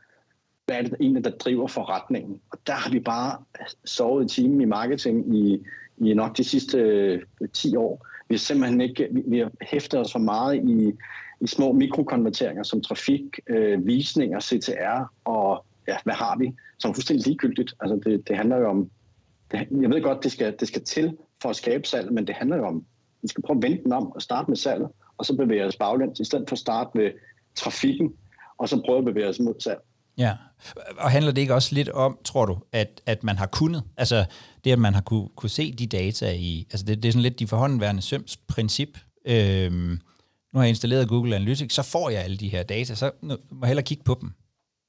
hvad 0.65 0.77
er 0.77 0.81
det 0.81 0.95
egentlig, 0.99 1.23
der 1.23 1.29
driver 1.29 1.67
forretningen. 1.67 2.39
Og 2.51 2.57
der 2.67 2.73
har 2.73 2.91
vi 2.91 2.99
bare 2.99 3.37
sovet 3.85 4.31
i 4.31 4.35
timen 4.35 4.61
i 4.61 4.65
marketing 4.65 5.35
i, 5.35 5.59
i 5.97 6.13
nok 6.13 6.37
de 6.37 6.43
sidste 6.43 6.77
øh, 6.77 7.21
10 7.53 7.75
år. 7.75 8.07
Vi 8.27 8.35
har 8.35 8.39
simpelthen 8.39 8.81
ikke, 8.81 9.07
vi, 9.11 9.23
vi 9.27 9.39
har 9.39 9.51
hæftet 9.61 9.99
os 9.99 10.11
for 10.11 10.19
meget 10.19 10.55
i, 10.55 10.93
i 11.41 11.47
små 11.47 11.71
mikrokonverteringer 11.71 12.63
som 12.63 12.81
trafik, 12.81 13.39
øh, 13.47 13.85
visninger, 13.85 14.39
CTR 14.39 15.13
og 15.25 15.65
ja, 15.87 15.97
hvad 16.03 16.13
har 16.13 16.37
vi, 16.37 16.53
som 16.79 16.89
er 16.89 16.93
fuldstændig 16.93 17.27
ligegyldigt. 17.27 17.73
Altså 17.79 18.09
det, 18.09 18.27
det 18.27 18.37
handler 18.37 18.57
jo 18.57 18.69
om, 18.69 18.89
det, 19.51 19.67
jeg 19.81 19.89
ved 19.89 20.01
godt, 20.01 20.23
det 20.23 20.31
skal, 20.31 20.55
det 20.59 20.67
skal 20.67 20.83
til 20.83 21.17
for 21.41 21.49
at 21.49 21.55
skabe 21.55 21.87
salg, 21.87 22.13
men 22.13 22.27
det 22.27 22.35
handler 22.35 22.57
jo 22.57 22.65
om, 22.65 22.85
vi 23.21 23.27
skal 23.27 23.43
prøve 23.43 23.57
at 23.57 23.63
vente 23.63 23.83
den 23.83 23.91
om 23.91 24.11
og 24.11 24.21
starte 24.21 24.51
med 24.51 24.57
salget, 24.57 24.89
og 25.21 25.25
så 25.25 25.35
bevæge 25.35 25.65
os 25.65 25.75
baglæns, 25.75 26.19
i 26.19 26.25
stedet 26.25 26.49
for 26.49 26.53
at 26.53 26.59
starte 26.59 26.89
med 26.95 27.11
trafikken, 27.55 28.09
og 28.57 28.69
så 28.69 28.81
prøve 28.85 28.97
at 28.97 29.05
bevæge 29.05 29.27
os 29.27 29.39
mod 29.39 29.53
salg. 29.59 29.79
Ja, 30.17 30.35
og 30.97 31.11
handler 31.11 31.31
det 31.31 31.41
ikke 31.41 31.53
også 31.53 31.75
lidt 31.75 31.89
om, 31.89 32.17
tror 32.23 32.45
du, 32.45 32.57
at, 32.71 33.01
at 33.05 33.23
man 33.23 33.37
har 33.37 33.45
kunnet, 33.45 33.83
altså 33.97 34.25
det, 34.63 34.71
at 34.71 34.79
man 34.79 34.93
har 34.93 35.01
kunne, 35.01 35.29
kunne 35.35 35.49
se 35.49 35.71
de 35.71 35.87
data 35.87 36.31
i, 36.31 36.67
altså 36.71 36.85
det, 36.85 37.03
det 37.03 37.09
er 37.09 37.11
sådan 37.11 37.21
lidt 37.21 37.39
de 37.39 37.47
forhåndenværende 37.47 38.01
søms 38.01 38.37
princip. 38.37 38.97
Øhm, 39.25 39.99
nu 40.53 40.59
har 40.59 40.61
jeg 40.61 40.69
installeret 40.69 41.09
Google 41.09 41.35
Analytics, 41.35 41.75
så 41.75 41.83
får 41.83 42.09
jeg 42.09 42.23
alle 42.23 42.37
de 42.37 42.49
her 42.49 42.63
data, 42.63 42.95
så 42.95 43.11
må 43.21 43.37
jeg 43.61 43.67
hellere 43.67 43.83
kigge 43.83 44.03
på 44.03 44.17
dem. 44.21 44.31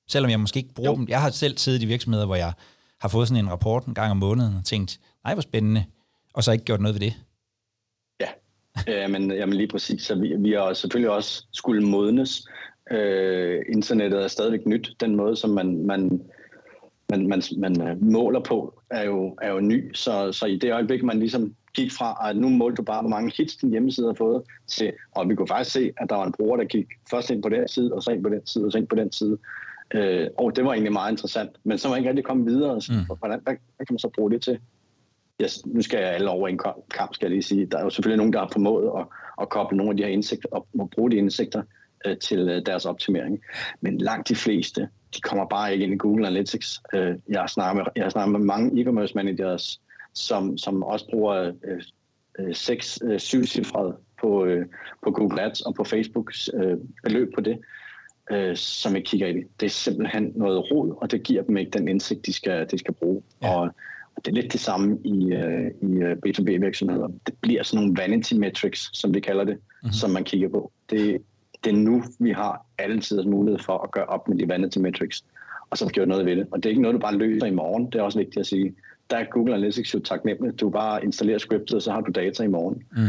Selvom 0.09 0.31
jeg 0.31 0.41
måske 0.41 0.59
ikke 0.59 0.75
bruger 0.75 0.91
jo. 0.91 0.97
dem. 0.97 1.07
Jeg 1.09 1.23
har 1.23 1.31
selv 1.31 1.59
siddet 1.59 1.83
i 1.83 1.87
virksomheder, 1.87 2.27
hvor 2.27 2.37
jeg 2.37 2.53
har 3.01 3.09
fået 3.09 3.29
sådan 3.29 3.45
en 3.45 3.51
rapport 3.51 3.85
en 3.85 3.95
gang 3.95 4.11
om 4.11 4.17
måneden 4.17 4.57
og 4.57 4.65
tænkt, 4.65 5.01
nej, 5.25 5.35
hvor 5.35 5.43
spændende, 5.43 5.85
og 6.35 6.45
så 6.45 6.53
ikke 6.53 6.65
gjort 6.65 6.81
noget 6.81 6.95
ved 6.95 7.01
det. 7.01 7.15
Ja, 8.87 9.01
ja 9.01 9.09
men, 9.09 9.31
jamen 9.31 9.55
lige 9.55 9.69
præcis. 9.69 10.03
Så 10.03 10.15
vi, 10.15 10.35
vi 10.39 10.53
har 10.53 10.73
selvfølgelig 10.73 11.11
også 11.11 11.47
skulle 11.53 11.87
modnes. 11.87 12.49
Øh, 12.91 13.63
internettet 13.69 14.25
er 14.25 14.29
stadigvæk 14.29 14.67
nyt. 14.67 14.97
Den 15.01 15.17
måde, 15.17 15.37
som 15.37 15.51
man, 15.51 15.87
man, 15.87 16.21
man, 17.11 17.29
man, 17.29 17.43
man 17.59 17.89
øh, 17.89 18.03
måler 18.03 18.41
på, 18.41 18.81
er 18.91 19.05
jo, 19.05 19.37
er 19.43 19.53
jo 19.53 19.61
ny. 19.61 19.95
Så, 19.95 20.33
så 20.33 20.47
i 20.47 20.57
det 20.57 20.73
øjeblik, 20.73 21.03
man 21.03 21.19
ligesom 21.19 21.55
gik 21.75 21.93
fra, 21.93 22.29
at 22.31 22.37
nu 22.37 22.49
målte 22.49 22.77
du 22.77 22.83
bare, 22.83 23.01
hvor 23.01 23.11
mange 23.11 23.33
hits 23.37 23.57
din 23.57 23.71
hjemmeside 23.71 24.07
har 24.07 24.15
fået, 24.15 24.43
til, 24.67 24.93
og 25.13 25.29
vi 25.29 25.35
kunne 25.35 25.49
faktisk 25.49 25.73
se, 25.73 25.93
at 25.97 26.11
der 26.11 26.17
var 26.17 26.27
en 26.27 26.33
bruger, 26.33 26.57
der 26.57 26.65
gik 26.65 26.87
først 27.11 27.31
ind 27.31 27.43
på 27.43 27.49
den 27.49 27.69
side, 27.69 27.93
og 27.93 28.03
så 28.03 28.11
ind 28.11 28.23
på 28.23 28.29
den 28.29 28.47
side, 28.47 28.65
og 28.65 28.73
så 28.73 28.79
ind 28.79 28.87
på 28.87 28.97
den 28.97 29.13
side. 29.13 29.39
Øh, 29.95 30.29
og 30.39 30.57
det 30.57 30.65
var 30.65 30.73
egentlig 30.73 30.93
meget 30.93 31.11
interessant. 31.11 31.51
Men 31.65 31.79
så 31.79 31.89
var 31.89 31.95
jeg 31.95 32.01
ikke 32.01 32.09
rigtig 32.09 32.25
kommet 32.25 32.47
videre. 32.47 32.81
Så, 32.81 32.93
mm. 32.93 33.17
hvordan, 33.19 33.41
hvad, 33.43 33.55
hvad 33.77 33.87
kan 33.87 33.95
man 33.95 33.99
så 33.99 34.11
bruge 34.15 34.31
det 34.31 34.43
til? 34.43 34.59
Yes, 35.43 35.67
nu 35.67 35.83
skal 35.83 36.01
jeg 36.01 36.09
alle 36.09 36.31
over 36.31 36.49
en 36.49 36.59
kamp, 36.95 37.15
skal 37.15 37.27
jeg 37.27 37.31
lige 37.31 37.43
sige. 37.43 37.67
Der 37.67 37.79
er 37.79 37.83
jo 37.83 37.91
selvfølgelig 37.91 38.17
nogen, 38.17 38.33
der 38.33 38.39
har 38.39 38.49
formået 38.53 38.91
at, 38.99 39.07
at 39.41 39.49
koble 39.49 39.77
nogle 39.77 39.91
af 39.91 39.97
de 39.97 40.03
her 40.03 40.11
indsigter 40.11 40.49
og, 40.53 40.67
og 40.79 40.91
bruge 40.91 41.11
de 41.11 41.17
indsigter 41.17 41.63
øh, 42.07 42.19
til 42.19 42.49
øh, 42.49 42.67
deres 42.67 42.87
optimering. 42.87 43.41
Men 43.81 43.99
langt 43.99 44.29
de 44.29 44.35
fleste, 44.35 44.89
de 45.17 45.21
kommer 45.21 45.47
bare 45.47 45.73
ikke 45.73 45.85
ind 45.85 45.95
i 45.95 45.97
Google 45.97 46.27
Analytics. 46.27 46.81
Øh, 46.95 47.15
jeg, 47.29 47.41
har 47.41 47.47
snakket 47.47 47.77
med, 47.77 47.85
jeg 47.97 48.05
har 48.05 48.11
snakket 48.11 48.33
med 48.33 48.41
mange 48.41 48.83
e-commerce 48.83 49.13
managers, 49.15 49.81
som, 50.15 50.59
som 50.59 50.83
også 50.83 51.07
bruger 51.11 51.53
øh, 51.65 51.83
øh, 52.39 52.55
6 52.55 52.99
øh, 53.05 53.19
cifre 53.19 53.95
på, 54.21 54.45
øh, 54.45 54.67
på 55.05 55.11
Google 55.11 55.43
Ads 55.43 55.61
og 55.61 55.75
på 55.75 55.85
Facebooks 55.85 56.51
øh, 56.55 56.79
beløb 57.05 57.35
på 57.35 57.41
det 57.41 57.59
øh, 58.31 58.57
som 58.57 58.95
jeg 58.95 59.05
kigger 59.05 59.27
i 59.27 59.33
det. 59.33 59.47
Det 59.61 59.67
er 59.67 59.71
simpelthen 59.71 60.33
noget 60.37 60.71
rod, 60.71 60.99
og 61.01 61.11
det 61.11 61.23
giver 61.23 61.43
dem 61.43 61.57
ikke 61.57 61.71
den 61.71 61.89
indsigt, 61.89 62.27
de 62.27 62.33
skal, 62.33 62.71
de 62.71 62.79
skal 62.79 62.95
bruge. 62.95 63.23
Ja. 63.43 63.55
Og 63.55 63.71
det 64.17 64.29
er 64.29 64.43
lidt 64.43 64.53
det 64.53 64.61
samme 64.61 64.99
i, 65.05 65.33
øh, 65.33 65.71
i 65.83 65.93
øh, 65.95 66.17
B2B-virksomheder. 66.27 67.09
Det 67.27 67.35
bliver 67.41 67.63
sådan 67.63 67.85
nogle 67.85 68.01
vanity 68.03 68.35
metrics, 68.35 68.99
som 68.99 69.15
vi 69.15 69.21
kalder 69.21 69.45
det, 69.45 69.55
mm-hmm. 69.55 69.93
som 69.93 70.11
man 70.11 70.25
kigger 70.25 70.49
på. 70.49 70.73
Det, 70.91 71.23
det 71.65 71.73
er 71.73 71.77
nu, 71.77 72.03
vi 72.19 72.31
har 72.31 72.67
alle 72.79 73.01
tiders 73.01 73.27
mulighed 73.27 73.59
for 73.59 73.79
at 73.79 73.91
gøre 73.91 74.07
op 74.07 74.29
med 74.29 74.39
de 74.39 74.49
vanity 74.49 74.79
metrics, 74.79 75.25
og 75.71 75.79
så 75.79 75.87
gjort 75.87 76.09
noget 76.09 76.27
ved 76.27 76.37
det. 76.37 76.47
Og 76.51 76.57
det 76.57 76.67
er 76.67 76.71
ikke 76.71 76.83
noget, 76.83 76.95
du 76.95 77.01
bare 77.01 77.17
løser 77.17 77.47
i 77.47 77.51
morgen. 77.51 77.87
Det 77.87 77.95
er 77.95 78.03
også 78.03 78.19
vigtigt 78.19 78.39
at 78.39 78.47
sige. 78.47 78.75
Der 79.11 79.17
er 79.17 79.25
Google 79.31 79.55
Analytics 79.55 79.95
jo 79.95 80.01
taknemmelig. 80.01 80.61
Du 80.61 80.71
bare 80.71 81.05
installerer 81.05 81.39
scriptet, 81.39 81.75
og 81.75 81.83
så 81.83 81.93
har 81.93 82.01
du 82.01 82.11
data 82.11 82.43
i 82.43 82.49
morgen. 82.49 82.83
Mm 82.97 83.09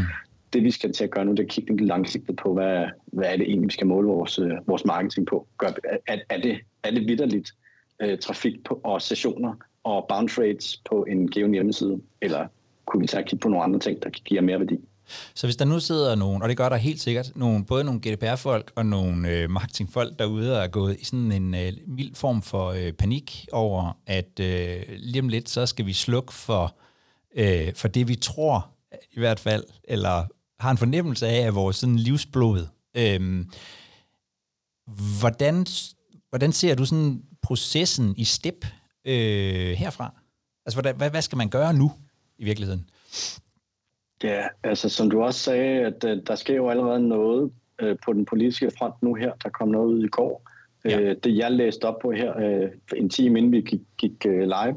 det 0.54 0.64
vi 0.64 0.72
skal 0.72 0.94
til 0.94 1.04
at 1.04 1.12
gøre 1.12 1.26
nu, 1.26 1.32
det 1.32 1.40
er 1.40 1.44
at 1.44 1.50
kigge 1.50 1.76
lidt 1.76 1.88
langsigtet 1.88 2.36
på, 2.36 2.54
hvad, 2.54 2.86
hvad 3.06 3.26
er 3.26 3.38
det 3.38 3.48
egentlig, 3.48 3.68
vi 3.68 3.74
skal 3.74 3.88
måle 3.88 4.08
vores, 4.08 4.40
øh, 4.40 4.52
vores 4.68 4.86
marketing 4.86 5.28
på. 5.28 5.48
Gør, 5.58 5.68
er, 6.08 6.18
er, 6.30 6.42
det, 6.42 6.60
er 6.84 6.92
det 6.92 7.08
vidderligt 7.08 7.52
uh, 8.04 8.18
trafik 8.22 8.64
på, 8.64 8.82
og 8.84 9.02
sessioner 9.02 9.54
og 9.84 10.06
bounce 10.10 10.42
rates 10.42 10.82
på 10.90 11.06
en 11.10 11.28
given 11.28 11.54
hjemmeside, 11.54 12.02
eller 12.22 12.48
kunne 12.86 13.02
vi 13.02 13.08
tage 13.08 13.24
kigge 13.24 13.42
på 13.42 13.50
nogle 13.50 13.64
andre 13.64 13.80
ting, 13.80 14.04
der 14.04 14.10
kan 14.10 14.22
give 14.26 14.42
mere 14.42 14.60
værdi? 14.60 14.80
Så 15.34 15.48
hvis 15.48 15.56
der 15.56 15.66
nu 15.66 15.80
sidder 15.80 16.16
nogen, 16.16 16.42
og 16.42 16.50
det 16.50 16.58
gør 16.58 16.70
der 16.70 16.76
helt 16.76 17.02
sikkert, 17.02 17.32
nogen, 17.36 17.66
både 17.66 17.84
nogle 17.84 18.00
GDPR-folk 18.00 18.72
og 18.76 18.86
nogle 18.86 19.30
øh, 19.30 19.50
marketingfolk 19.50 20.20
derude, 20.20 20.58
og 20.58 20.64
er 20.64 20.68
gået 20.68 20.98
i 21.00 21.06
sådan 21.06 21.32
en 21.32 21.56
øh, 21.56 21.74
mild 21.88 22.16
form 22.16 22.42
for 22.42 22.70
øh, 22.70 22.92
panik 22.92 23.48
over, 23.52 23.98
at 24.06 24.40
øh, 24.40 24.82
lige 24.98 25.22
om 25.22 25.30
lidt, 25.30 25.50
så 25.50 25.66
skal 25.66 25.86
vi 25.86 25.94
slukke 25.94 26.34
for, 26.34 26.76
øh, 27.36 27.74
for 27.76 27.88
det, 27.88 28.08
vi 28.08 28.16
tror 28.16 28.70
i 29.12 29.20
hvert 29.20 29.40
fald, 29.40 29.64
eller 29.84 30.24
har 30.60 30.72
en 30.72 30.78
fornemmelse 30.78 31.28
af, 31.28 31.48
at 31.48 31.56
vores 31.56 31.76
sådan 31.76 31.96
livsblod. 31.96 32.68
Øh, 32.98 33.46
hvordan, 35.20 35.66
hvordan 36.30 36.52
ser 36.52 36.76
du 36.76 36.86
sådan 36.86 37.24
processen 37.42 38.14
i 38.18 38.24
step 38.24 38.66
øh, 39.06 39.72
herfra? 39.78 40.14
Altså, 40.66 40.82
hvordan, 40.82 40.96
hvad, 40.96 41.10
hvad 41.10 41.22
skal 41.22 41.38
man 41.38 41.50
gøre 41.50 41.74
nu 41.74 41.92
i 42.38 42.46
virkeligheden? 42.46 42.90
Ja, 44.24 44.44
altså 44.64 44.90
som 44.90 45.10
du 45.10 45.24
også 45.24 45.40
sagde, 45.40 45.80
at 45.86 46.04
uh, 46.04 46.24
der 46.28 46.36
sker 46.36 46.56
jo 46.56 46.70
allerede 46.70 47.08
noget 47.08 47.52
uh, 47.84 47.90
på 48.06 48.14
den 48.14 48.26
politiske 48.26 48.72
front 48.78 48.96
nu 49.02 49.14
her. 49.14 49.32
Der 49.44 49.50
kom 49.50 49.68
noget 49.68 49.88
ud 49.88 50.04
i 50.04 50.08
går. 50.08 50.50
Ja. 50.86 51.00
Uh, 51.00 51.16
det 51.24 51.38
jeg 51.38 51.52
læste 51.52 51.86
op 51.86 52.00
på 52.02 52.12
her 52.12 52.62
uh, 52.64 52.70
en 52.96 53.10
time 53.10 53.40
inden 53.40 53.52
vi 53.52 53.62
gik, 53.62 53.82
gik 53.98 54.26
uh, 54.26 54.32
live, 54.32 54.76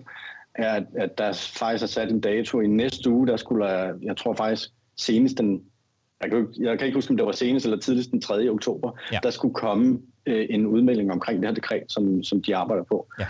er, 0.55 0.73
at, 0.73 0.85
at 0.97 1.19
der 1.19 1.33
faktisk 1.33 1.83
er 1.83 1.87
sat 1.87 2.11
en 2.11 2.21
dato 2.21 2.61
i 2.61 2.67
næste 2.67 3.11
uge. 3.11 3.27
Der 3.27 3.37
skulle, 3.37 3.67
jeg 4.03 4.17
tror 4.17 4.35
faktisk 4.35 4.71
senest 4.97 5.39
den 5.39 5.62
jeg 6.23 6.31
kan, 6.31 6.49
jeg 6.59 6.79
kan 6.79 6.87
ikke 6.87 6.97
huske, 6.97 7.11
om 7.11 7.17
det 7.17 7.27
var 7.27 7.33
senest 7.33 7.67
eller 7.67 7.79
tidligst 7.79 8.11
den 8.11 8.21
3. 8.21 8.49
oktober, 8.49 9.01
ja. 9.12 9.19
der 9.23 9.31
skulle 9.31 9.55
komme 9.55 9.99
øh, 10.27 10.47
en 10.51 10.67
udmelding 10.67 11.12
omkring 11.12 11.43
det 11.43 11.49
her 11.49 11.55
dekret, 11.55 11.83
som, 11.89 12.23
som 12.23 12.43
de 12.43 12.57
arbejder 12.57 12.83
på. 12.83 13.07
Ja. 13.19 13.27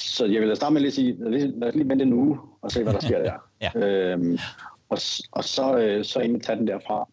Så 0.00 0.26
jeg 0.26 0.42
vil 0.42 0.56
starte 0.56 0.74
med 0.74 0.86
at 0.86 0.92
sige, 0.92 1.16
lad 1.18 1.68
os 1.68 1.74
lige 1.74 1.88
vente 1.88 2.02
en 2.02 2.12
uge 2.12 2.38
og 2.62 2.70
se, 2.70 2.82
hvad 2.82 2.92
der 2.92 3.00
sker 3.00 3.22
der. 3.22 3.32
ja. 3.80 4.12
øhm, 4.12 4.38
og, 4.88 4.98
og 5.32 5.44
så, 5.44 5.78
øh, 5.78 6.04
så 6.04 6.20
egentlig 6.20 6.42
tage 6.42 6.58
den 6.58 6.66
derfra. 6.66 7.08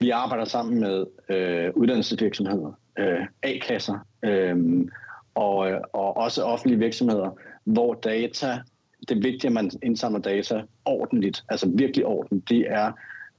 Vi 0.00 0.10
arbejder 0.10 0.44
sammen 0.44 0.80
med 0.80 1.06
øh, 1.28 1.70
uddannelsesvirksomheder, 1.74 2.78
øh, 2.98 3.26
A-kasser 3.42 4.06
øh, 4.22 4.86
og, 5.34 5.80
og 5.92 6.16
også 6.16 6.42
offentlige 6.42 6.78
virksomheder, 6.78 7.30
hvor 7.64 7.94
data, 7.94 8.58
det 9.08 9.10
er 9.10 9.22
vigtigt, 9.22 9.44
at 9.44 9.52
man 9.52 9.70
indsamler 9.82 10.20
data 10.20 10.62
ordentligt, 10.84 11.44
altså 11.48 11.68
virkelig 11.74 12.06
ordentligt. 12.06 12.48
Det 12.48 12.70
er 12.70 12.92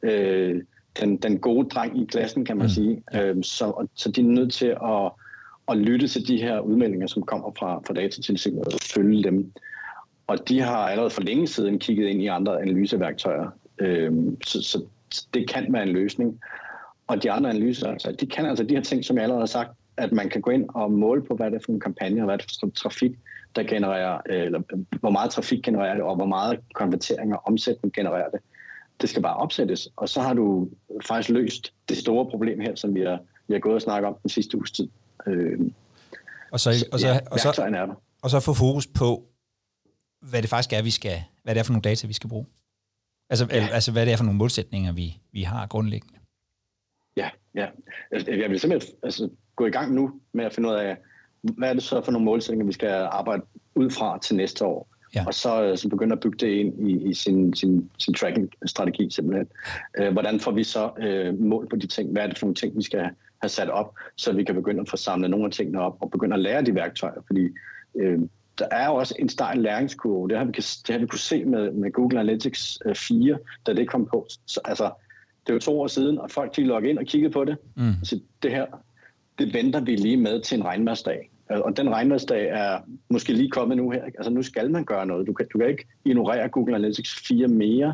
øh, 0.04 0.62
den, 1.00 1.18
den 1.18 1.40
gode 1.40 1.70
dreng 1.70 2.02
i 2.02 2.06
klassen, 2.06 2.46
kan 2.46 2.58
man 2.58 2.66
mm. 2.66 2.70
sige. 2.70 3.04
Øh, 3.16 3.44
så, 3.44 3.88
så 3.96 4.12
de 4.12 4.22
er 4.22 4.26
nødt 4.26 4.54
til 4.54 4.68
at, 4.68 5.12
at 5.72 5.78
lytte 5.78 6.08
til 6.08 6.28
de 6.28 6.38
her 6.38 6.60
udmeldinger, 6.60 7.08
som 7.08 7.24
kommer 7.24 7.52
fra, 7.60 7.82
fra 7.88 7.94
datatilsynet 7.94 8.66
og 8.66 8.80
følge 8.82 9.24
dem. 9.24 9.52
Og 10.28 10.50
de 10.50 10.62
har 10.62 10.78
allerede 10.78 11.10
for 11.10 11.22
længe 11.22 11.48
siden 11.48 11.80
kigget 11.80 12.08
ind 12.08 12.22
i 12.22 12.28
andre 12.28 12.62
analyseværktøjer. 12.62 13.50
Øh, 13.80 14.14
så, 14.46 14.62
så 14.62 14.82
det 15.34 15.50
kan 15.50 15.74
være 15.74 15.84
en 15.84 15.94
løsning. 15.94 16.40
Og 17.08 17.24
de 17.24 17.32
andre 17.32 17.50
analyser, 17.50 17.88
altså, 17.88 18.12
de 18.12 18.26
kan 18.26 18.46
altså 18.46 18.64
de 18.64 18.76
her 18.76 18.82
ting, 18.82 19.06
som 19.06 19.16
jeg 19.16 19.24
allerede 19.24 19.42
har 19.42 19.46
sagt, 19.46 19.70
at 19.98 20.12
man 20.12 20.30
kan 20.30 20.42
gå 20.42 20.52
ind 20.52 20.66
og 20.74 20.92
måle 20.92 21.24
på, 21.24 21.36
hvad 21.36 21.52
det 21.52 21.56
er 21.56 21.64
for 21.66 21.72
en 21.72 21.80
kampagne, 21.80 22.22
og 22.22 22.26
hvad 22.26 22.38
det 22.38 22.44
er 22.44 22.58
for 22.60 22.70
trafik, 22.70 23.12
der 23.56 23.64
genererer, 23.64 24.22
øh, 24.30 24.42
eller 24.42 24.62
hvor 25.00 25.10
meget 25.10 25.32
trafik 25.32 25.64
genererer 25.64 25.94
det, 25.94 26.04
og 26.04 26.16
hvor 26.16 26.26
meget 26.26 26.60
konvertering 26.74 27.34
og 27.34 27.42
omsætning 27.46 27.94
genererer 27.94 28.30
det 28.30 28.40
det 29.02 29.10
skal 29.10 29.22
bare 29.22 29.36
opsættes, 29.36 29.90
og 29.96 30.10
så 30.10 30.22
har 30.22 30.34
du 30.34 30.70
faktisk 31.08 31.30
løst 31.30 31.74
det 31.90 31.98
store 31.98 32.26
problem 32.26 32.60
her, 32.60 32.76
som 32.76 32.96
vi 32.96 33.02
har, 33.02 33.20
vi 33.48 33.54
har 33.54 33.60
gået 33.60 33.76
og 33.76 33.82
snakket 33.82 34.08
om 34.08 34.16
den 34.22 34.30
sidste 34.30 34.58
uges 34.58 34.72
tid. 34.72 34.88
Øh, 35.28 35.60
og 36.52 36.60
så, 36.60 36.70
og 36.92 37.00
så, 37.00 37.08
ja, 37.08 37.20
og 37.32 37.40
så, 37.40 37.62
er 37.62 37.70
der. 37.70 38.02
og 38.22 38.30
så 38.30 38.40
få 38.40 38.54
fokus 38.54 38.88
på, 38.88 39.24
hvad 40.22 40.42
det 40.42 40.50
faktisk 40.50 40.74
er, 40.74 40.82
vi 40.82 40.92
skal, 40.92 41.24
hvad 41.44 41.56
det 41.56 41.60
er 41.60 41.64
for 41.64 41.74
nogle 41.74 41.82
data, 41.82 42.08
vi 42.08 42.14
skal 42.14 42.30
bruge. 42.30 42.46
Altså, 43.30 43.48
ja. 43.52 43.68
altså 43.72 43.92
hvad 43.92 44.06
det 44.06 44.14
er 44.14 44.18
for 44.18 44.24
nogle 44.24 44.38
målsætninger, 44.38 44.92
vi, 44.92 45.18
vi 45.32 45.42
har 45.42 45.68
grundlæggende. 45.68 46.20
Ja, 47.18 47.30
ja. 47.56 47.68
Jeg 48.12 48.50
vil 48.50 48.60
simpelthen 48.60 48.96
altså, 49.04 49.30
gå 49.56 49.66
i 49.66 49.70
gang 49.70 49.94
nu 49.94 50.12
med 50.34 50.46
at 50.46 50.54
finde 50.54 50.70
ud 50.70 50.74
af, 50.74 50.98
hvad 51.42 51.70
er 51.70 51.74
det 51.74 51.84
så 51.84 52.02
for 52.02 52.12
nogle 52.12 52.26
målsætninger, 52.26 52.66
vi 52.66 52.74
skal 52.74 52.90
arbejde 53.12 53.42
ud 53.76 53.90
fra 53.90 54.20
til 54.20 54.36
næste 54.36 54.66
år. 54.66 54.96
ja. 55.16 55.24
og 55.28 55.34
så, 55.34 55.64
øh, 55.64 55.78
så 55.78 55.90
begynde 55.90 56.14
at 56.14 56.20
bygge 56.20 56.38
det 56.38 56.52
ind 56.54 56.90
i, 56.90 57.10
i 57.10 57.14
sin, 57.14 57.54
sin, 57.54 57.92
sin 57.98 58.14
tracking-strategi 58.14 59.10
simpelthen. 59.10 59.48
Øh, 59.98 60.14
hvordan 60.14 60.40
får 60.40 60.52
vi 60.52 60.64
så 60.64 60.92
øh, 60.98 61.40
mål 61.40 61.70
på 61.70 61.76
de 61.76 61.88
ting? 61.88 62.12
Hvad 62.12 62.24
er 62.24 62.28
det 62.28 62.38
for 62.38 62.46
nogle 62.46 62.56
ting, 62.56 62.78
vi 62.78 62.84
skal 62.84 63.10
have 63.42 63.50
sat 63.50 63.70
op, 63.70 63.96
så 64.16 64.34
vi 64.34 64.44
kan 64.44 64.56
begynde 64.56 64.82
at 64.82 64.90
få 64.90 64.98
samlet 64.98 65.30
nogle 65.30 65.46
af 65.46 65.52
tingene 65.52 65.82
op 65.82 65.98
og 66.00 66.12
begynde 66.12 66.34
at 66.34 66.40
lære 66.40 66.62
de 66.62 66.76
værktøjer? 66.76 67.22
Fordi 67.28 67.50
øh, 67.96 68.20
der 68.60 68.68
er 68.72 68.88
jo 68.88 68.96
også 68.96 69.16
en 69.20 69.30
stejl 69.30 69.58
læringskurve. 69.58 70.30
Det 70.30 70.38
har 70.38 70.46
vi, 70.46 70.52
det 70.52 70.90
har 70.90 70.98
vi 70.98 71.08
kunne 71.08 71.20
se 71.20 71.46
med, 71.46 71.72
med 71.72 71.92
Google 71.92 72.20
Analytics 72.20 72.80
4, 72.96 73.34
øh, 73.34 73.38
da 73.66 73.74
det 73.74 73.90
kom 73.90 74.06
på. 74.06 74.28
Så, 74.46 74.60
altså, 74.66 74.92
det 75.44 75.50
er 75.50 75.54
jo 75.54 75.60
to 75.60 75.82
år 75.82 75.88
siden, 75.88 76.20
og 76.20 76.32
folk 76.32 76.56
de 76.56 76.64
logger 76.64 76.90
ind 76.90 77.00
og 77.00 77.06
kigger 77.06 77.30
på 77.30 77.46
det. 77.46 77.58
Mm. 77.76 77.94
Så 78.04 78.20
det 78.44 78.52
her, 78.52 78.66
det 79.40 79.54
venter 79.54 79.80
vi 79.80 79.96
lige 79.96 80.18
med 80.18 80.42
til 80.42 80.58
en 80.58 80.66
regnværsdag. 80.66 81.32
Og 81.50 81.78
den 81.78 81.90
regnværsdag 81.90 82.48
er 82.50 82.80
måske 83.10 83.34
lige 83.34 83.50
kommet 83.50 83.78
nu 83.78 83.90
her. 83.90 84.04
Altså 84.04 84.30
nu 84.30 84.44
skal 84.44 84.72
man 84.72 84.86
gøre 84.86 85.06
noget. 85.06 85.28
Du 85.28 85.34
kan, 85.34 85.48
du 85.54 85.58
kan 85.58 85.70
ikke 85.70 85.88
ignorere 86.06 86.50
Google 86.50 86.76
Analytics 86.76 87.28
4 87.28 87.48
mere, 87.48 87.94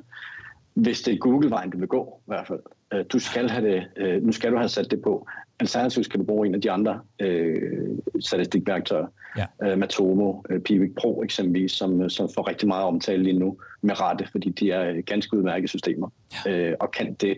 hvis 0.73 1.01
det 1.01 1.13
er 1.13 1.17
Google-vejen, 1.17 1.69
du 1.69 1.77
vil 1.77 1.87
gå 1.87 2.19
i 2.19 2.23
hvert 2.27 2.47
fald. 2.47 2.59
Øh, 2.93 3.05
du 3.13 3.19
skal 3.19 3.49
have 3.49 3.71
det, 3.71 3.87
øh, 3.97 4.23
nu 4.23 4.31
skal 4.31 4.51
du 4.51 4.57
have 4.57 4.69
sat 4.69 4.91
det 4.91 5.01
på. 5.01 5.27
Alternativt 5.59 6.05
skal 6.05 6.19
du 6.19 6.25
bruge 6.25 6.47
en 6.47 6.55
af 6.55 6.61
de 6.61 6.71
andre 6.71 6.99
øh, 7.19 7.97
statistikværktøjer. 8.19 9.07
Ja. 9.37 9.45
Øh, 9.63 9.77
Matomo, 9.77 10.41
øh, 10.49 10.59
Pivik 10.59 10.95
Pro 10.95 11.23
eksempelvis, 11.23 11.71
som, 11.71 12.09
som 12.09 12.29
får 12.35 12.47
rigtig 12.47 12.67
meget 12.67 12.83
omtale 12.83 13.23
lige 13.23 13.39
nu 13.39 13.57
med 13.81 14.01
rette, 14.01 14.27
fordi 14.31 14.49
de 14.49 14.71
er 14.71 15.01
ganske 15.01 15.37
udmærkede 15.37 15.67
systemer 15.67 16.09
ja. 16.45 16.51
øh, 16.51 16.75
og 16.79 16.91
kan 16.91 17.13
det 17.13 17.37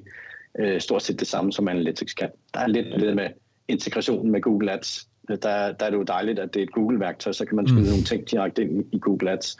øh, 0.60 0.82
stort 0.82 1.04
set 1.04 1.20
det 1.20 1.28
samme, 1.28 1.54
som 1.54 1.68
Analytics 1.68 2.14
kan. 2.14 2.30
Der 2.54 2.60
er 2.60 2.68
lidt 2.68 2.88
det 2.99 3.16
med 3.16 3.30
integrationen 3.68 4.32
med 4.32 4.41
Google 4.41 4.72
Ads. 4.72 5.08
Der, 5.28 5.36
der 5.72 5.86
er 5.86 5.89
det 5.89 5.97
jo 5.97 6.04
dejligt, 6.04 6.39
at 6.39 6.54
det 6.54 6.60
er 6.60 6.64
et 6.64 6.72
Google-værktøj, 6.72 7.34
så 7.34 7.45
kan 7.45 7.56
man 7.56 7.68
skyde 7.68 7.82
mm. 7.82 7.88
nogle 7.88 8.04
ting 8.04 8.32
direkte 8.32 8.62
ind 8.62 8.86
i 8.91 8.99
Google 8.99 9.32
Ads. 9.32 9.58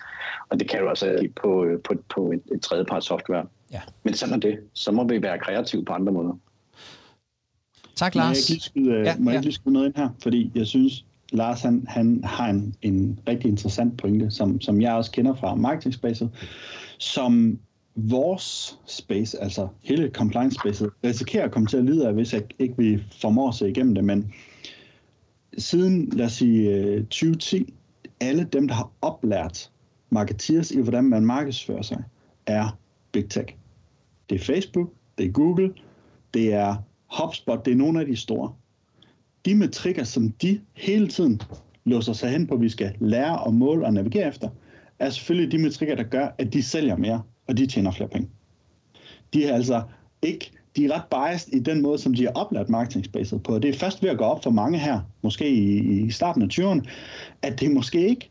Og 0.50 0.60
det 0.60 0.70
kan 0.70 0.80
jo 0.80 0.90
også 0.90 1.28
på, 1.36 1.68
på, 1.84 1.94
på 2.10 2.32
et, 2.32 2.42
et 2.56 2.62
tredjepart 2.62 3.04
software. 3.04 3.46
Ja. 3.74 3.82
Men 4.04 4.14
sådan 4.14 4.36
er 4.36 4.40
det. 4.40 4.60
Så 4.74 4.92
må 4.92 5.08
vi 5.08 5.22
være 5.22 5.40
kreative 5.40 5.86
på 5.86 5.94
andre 5.94 6.14
måder. 6.14 6.40
Tak, 7.96 8.16
Lars. 8.16 8.26
Må 8.26 8.30
jeg 8.30 8.50
lige 8.50 8.60
skyde, 8.60 8.96
ja, 8.96 9.16
må 9.20 9.32
jeg 9.32 9.38
ja. 9.38 9.42
lige 9.42 9.54
skyde 9.54 9.74
noget 9.74 9.86
ind 9.86 9.96
her? 9.96 10.10
Fordi 10.24 10.52
jeg 10.56 10.68
synes, 10.68 11.06
Lars 11.32 11.62
han, 11.62 11.86
han 11.88 12.24
har 12.24 12.48
en, 12.48 12.76
en 12.82 13.20
rigtig 13.28 13.50
interessant 13.50 13.98
pointe, 13.98 14.32
som, 14.32 14.62
som 14.62 14.82
jeg 14.82 14.94
også 14.94 15.12
kender 15.12 15.36
fra 15.36 15.56
marketing 15.56 15.94
spacet, 15.94 16.30
som 16.98 17.60
vores 17.96 18.80
space, 18.86 19.42
altså 19.42 19.68
hele 19.82 20.10
compliance 20.10 20.58
spacet, 20.60 20.90
risikerer 21.04 21.46
at 21.46 21.52
komme 21.52 21.68
til 21.68 21.78
at 21.78 21.86
lide 21.86 22.08
af, 22.08 22.14
hvis 22.14 22.34
ikke, 22.34 22.48
ikke 22.60 22.78
vi 22.78 23.04
formår 23.22 23.50
at 23.50 23.56
se 23.56 23.70
igennem 23.70 23.96
det. 23.96 24.04
Men 24.04 24.34
siden, 25.58 26.10
lad 26.10 26.26
os 26.26 26.34
sige, 26.34 27.00
2010, 27.00 27.58
øh, 27.58 27.68
alle 28.20 28.44
dem, 28.54 28.68
der 28.68 28.76
har 28.76 28.92
oplært 29.02 29.72
marketeers 30.10 30.72
i, 30.72 30.82
hvordan 30.82 31.04
man 31.04 31.26
markedsfører 31.26 31.82
sig, 31.82 32.04
er 32.46 32.78
big 33.12 33.30
tech. 33.30 33.56
Det 34.30 34.36
er 34.36 34.46
Facebook, 34.46 34.90
det 35.18 35.26
er 35.26 35.32
Google, 35.32 35.74
det 36.34 36.54
er 36.54 36.76
HubSpot, 37.06 37.66
det 37.66 37.72
er 37.72 37.76
nogle 37.76 38.00
af 38.00 38.06
de 38.06 38.16
store. 38.16 38.54
De 39.46 39.56
metrikker, 39.56 40.04
som 40.04 40.32
de 40.32 40.60
hele 40.74 41.08
tiden 41.08 41.42
låser 41.86 42.14
sig 42.14 42.30
hen 42.30 42.48
på, 42.48 42.56
vi 42.58 42.70
skal 42.70 42.96
lære 43.00 43.40
og 43.40 43.54
måle 43.54 43.86
og 43.86 43.94
navigere 43.94 44.28
efter, 44.28 44.50
er 45.00 45.10
selvfølgelig 45.10 45.52
de 45.52 45.58
metrikker, 45.58 45.96
der 45.96 46.04
gør, 46.04 46.28
at 46.38 46.54
de 46.54 46.64
sælger 46.64 46.98
mere, 46.98 47.22
og 47.48 47.58
de 47.58 47.68
tjener 47.68 47.92
flere 47.92 48.10
penge. 48.10 48.30
De 49.34 49.46
er 49.46 49.54
altså 49.54 49.82
ikke, 50.22 50.52
de 50.76 50.86
er 50.86 50.92
ret 50.92 51.04
biased 51.12 51.54
i 51.54 51.60
den 51.60 51.82
måde, 51.82 51.98
som 51.98 52.14
de 52.14 52.24
har 52.24 52.32
oplært 52.32 52.70
marketingspacet 52.70 53.44
på. 53.44 53.60
Det 53.60 53.70
er 53.70 53.74
først 53.74 54.04
ved 54.04 54.10
at 54.10 54.18
gå 54.18 54.24
op 54.24 54.44
for 54.44 54.50
mange 54.50 54.80
her, 54.80 55.00
måske 55.22 55.50
i, 55.50 55.80
i 56.02 56.12
starten 56.12 56.42
af 56.42 56.48
20'erne, 56.54 56.90
at 57.42 57.60
det 57.60 57.72
måske 57.72 58.10
ikke 58.10 58.30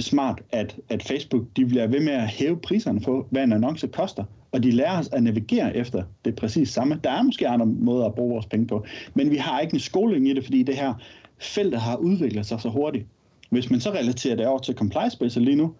smart, 0.00 0.42
at, 0.50 0.76
at 0.88 1.02
Facebook 1.02 1.42
de 1.56 1.66
bliver 1.66 1.86
ved 1.86 2.00
med 2.00 2.12
at 2.12 2.28
hæve 2.28 2.56
priserne 2.56 3.00
på, 3.00 3.26
hvad 3.30 3.44
en 3.44 3.52
annonce 3.52 3.88
koster, 3.88 4.24
og 4.56 4.62
de 4.62 4.70
lærer 4.70 4.98
os 4.98 5.08
at 5.12 5.22
navigere 5.22 5.76
efter 5.76 6.02
det 6.24 6.34
præcis 6.36 6.68
samme. 6.68 7.00
Der 7.04 7.10
er 7.10 7.22
måske 7.22 7.48
andre 7.48 7.66
måder 7.66 8.06
at 8.06 8.14
bruge 8.14 8.30
vores 8.30 8.46
penge 8.46 8.66
på, 8.66 8.84
men 9.14 9.30
vi 9.30 9.36
har 9.36 9.60
ikke 9.60 9.74
en 9.74 9.80
skoling 9.80 10.28
i 10.28 10.34
det, 10.34 10.44
fordi 10.44 10.62
det 10.62 10.74
her 10.74 10.94
felt 11.38 11.76
har 11.76 11.96
udviklet 11.96 12.46
sig 12.46 12.60
så 12.60 12.68
hurtigt. 12.68 13.06
Hvis 13.50 13.70
man 13.70 13.80
så 13.80 13.90
relaterer 13.90 14.36
det 14.36 14.46
over 14.46 14.58
til 14.58 14.74
compliance 14.74 15.16
space 15.16 15.40
lige 15.40 15.56
nu, 15.56 15.74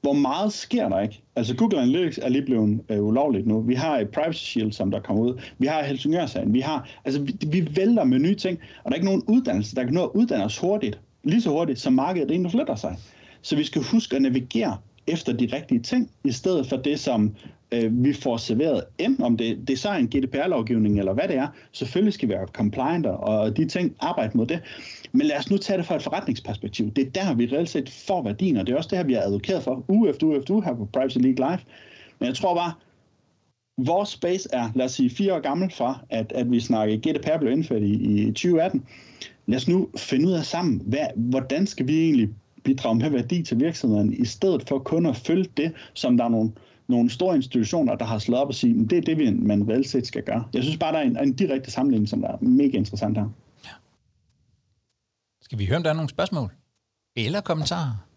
hvor 0.00 0.12
meget 0.12 0.52
sker 0.52 0.88
der 0.88 1.00
ikke? 1.00 1.22
Altså 1.36 1.56
Google 1.56 1.80
Analytics 1.80 2.18
er 2.22 2.28
lige 2.28 2.44
blevet 2.44 2.80
øh, 2.88 3.04
ulovligt 3.04 3.46
nu. 3.46 3.60
Vi 3.60 3.74
har 3.74 3.98
et 3.98 4.08
Privacy 4.08 4.44
Shield, 4.44 4.72
som 4.72 4.90
der 4.90 5.00
kommer 5.00 5.22
ud. 5.22 5.40
Vi 5.58 5.66
har 5.66 5.82
Helsingør-sagen. 5.82 6.54
Vi 6.54 6.60
har, 6.60 6.88
altså 7.04 7.22
vi, 7.22 7.34
vi 7.46 7.68
vælter 7.76 8.04
med 8.04 8.18
nye 8.18 8.34
ting, 8.34 8.58
og 8.84 8.84
der 8.84 8.90
er 8.90 8.94
ikke 8.94 9.06
nogen 9.06 9.22
uddannelse, 9.26 9.76
der 9.76 9.84
kan 9.84 9.94
nå 9.94 10.04
at 10.04 10.10
uddanne 10.14 10.44
os 10.44 10.58
hurtigt, 10.58 11.00
lige 11.24 11.42
så 11.42 11.50
hurtigt, 11.50 11.80
som 11.80 11.92
markedet 11.92 12.30
egentlig 12.30 12.50
flytter 12.50 12.74
sig. 12.74 12.96
Så 13.42 13.56
vi 13.56 13.64
skal 13.64 13.82
huske 13.82 14.16
at 14.16 14.22
navigere 14.22 14.76
efter 15.06 15.32
de 15.32 15.48
rigtige 15.52 15.80
ting, 15.80 16.10
i 16.24 16.32
stedet 16.32 16.66
for 16.66 16.76
det, 16.76 17.00
som 17.00 17.34
øh, 17.72 18.04
vi 18.04 18.12
får 18.12 18.36
serveret, 18.36 18.84
enten 18.98 19.24
om 19.24 19.36
det, 19.36 19.58
det 19.68 19.70
er 19.70 19.76
så 19.76 19.92
en 19.92 20.08
GDPR-lovgivning 20.08 20.98
eller 20.98 21.12
hvad 21.12 21.28
det 21.28 21.36
er. 21.36 21.48
Selvfølgelig 21.72 22.12
skal 22.14 22.28
vi 22.28 22.34
være 22.34 22.46
compliant 22.46 23.06
og 23.06 23.56
de 23.56 23.68
ting 23.68 23.96
arbejde 24.00 24.36
mod 24.36 24.46
det. 24.46 24.60
Men 25.12 25.26
lad 25.26 25.38
os 25.38 25.50
nu 25.50 25.56
tage 25.56 25.78
det 25.78 25.86
fra 25.86 25.96
et 25.96 26.02
forretningsperspektiv. 26.02 26.90
Det 26.90 27.06
er 27.06 27.10
der, 27.10 27.34
vi 27.34 27.46
reelt 27.52 27.68
set 27.68 27.90
får 27.90 28.22
værdien, 28.22 28.56
og 28.56 28.66
det 28.66 28.72
er 28.72 28.76
også 28.76 28.88
det 28.88 28.98
her, 28.98 29.04
vi 29.04 29.12
har 29.12 29.20
advokeret 29.20 29.62
for 29.62 29.84
uge 29.88 30.10
efter 30.10 30.26
uge 30.26 30.38
efter 30.38 30.54
uge 30.54 30.64
her 30.64 30.74
på 30.74 30.88
Privacy 30.92 31.18
League 31.18 31.50
Live. 31.50 31.60
Men 32.18 32.26
jeg 32.26 32.34
tror 32.34 32.54
bare, 32.54 32.72
vores 33.78 34.08
space 34.08 34.48
er, 34.52 34.70
lad 34.74 34.84
os 34.84 34.92
sige, 34.92 35.10
fire 35.10 35.34
år 35.34 35.40
gammel 35.40 35.70
fra, 35.70 36.04
at, 36.10 36.32
at 36.32 36.50
vi 36.50 36.60
snakker 36.60 36.96
GDPR 36.96 37.38
blev 37.40 37.52
indført 37.52 37.82
i, 37.82 38.22
i 38.22 38.26
2018. 38.26 38.84
Lad 39.46 39.56
os 39.56 39.68
nu 39.68 39.88
finde 39.96 40.28
ud 40.28 40.32
af 40.32 40.44
sammen, 40.44 40.82
hvad, 40.84 41.06
hvordan 41.16 41.66
skal 41.66 41.88
vi 41.88 42.00
egentlig 42.04 42.28
bidrage 42.64 42.94
med 42.94 43.10
værdi 43.10 43.42
til 43.42 43.60
virksomheden, 43.60 44.12
i 44.12 44.24
stedet 44.24 44.68
for 44.68 44.78
kun 44.78 45.06
at 45.06 45.16
følge 45.16 45.46
det, 45.56 45.72
som 45.94 46.16
der 46.16 46.24
er 46.24 46.28
nogle, 46.28 46.52
nogle 46.88 47.10
store 47.10 47.36
institutioner, 47.36 47.94
der 47.94 48.04
har 48.04 48.18
slået 48.18 48.40
op 48.42 48.48
og 48.48 48.54
sige, 48.54 48.88
det 48.88 48.98
er 48.98 49.02
det, 49.02 49.18
vi, 49.18 49.30
man 49.30 49.68
reelt 49.68 49.88
set 49.88 50.06
skal 50.06 50.22
gøre. 50.22 50.44
Jeg 50.54 50.62
synes 50.62 50.78
bare, 50.78 50.92
der 50.92 50.98
er 50.98 51.02
en, 51.02 51.18
en 51.18 51.32
direkte 51.32 51.70
sammenligning, 51.70 52.08
som 52.08 52.20
der 52.20 52.28
er 52.28 52.38
mega 52.40 52.76
interessant 52.76 53.18
her. 53.18 53.28
Ja. 53.64 53.70
Skal 55.42 55.58
vi 55.58 55.66
høre, 55.66 55.76
om 55.76 55.82
der 55.82 55.90
er 55.90 55.94
nogle 55.94 56.08
spørgsmål? 56.08 56.50
Eller 57.16 57.40
kommentarer? 57.40 58.08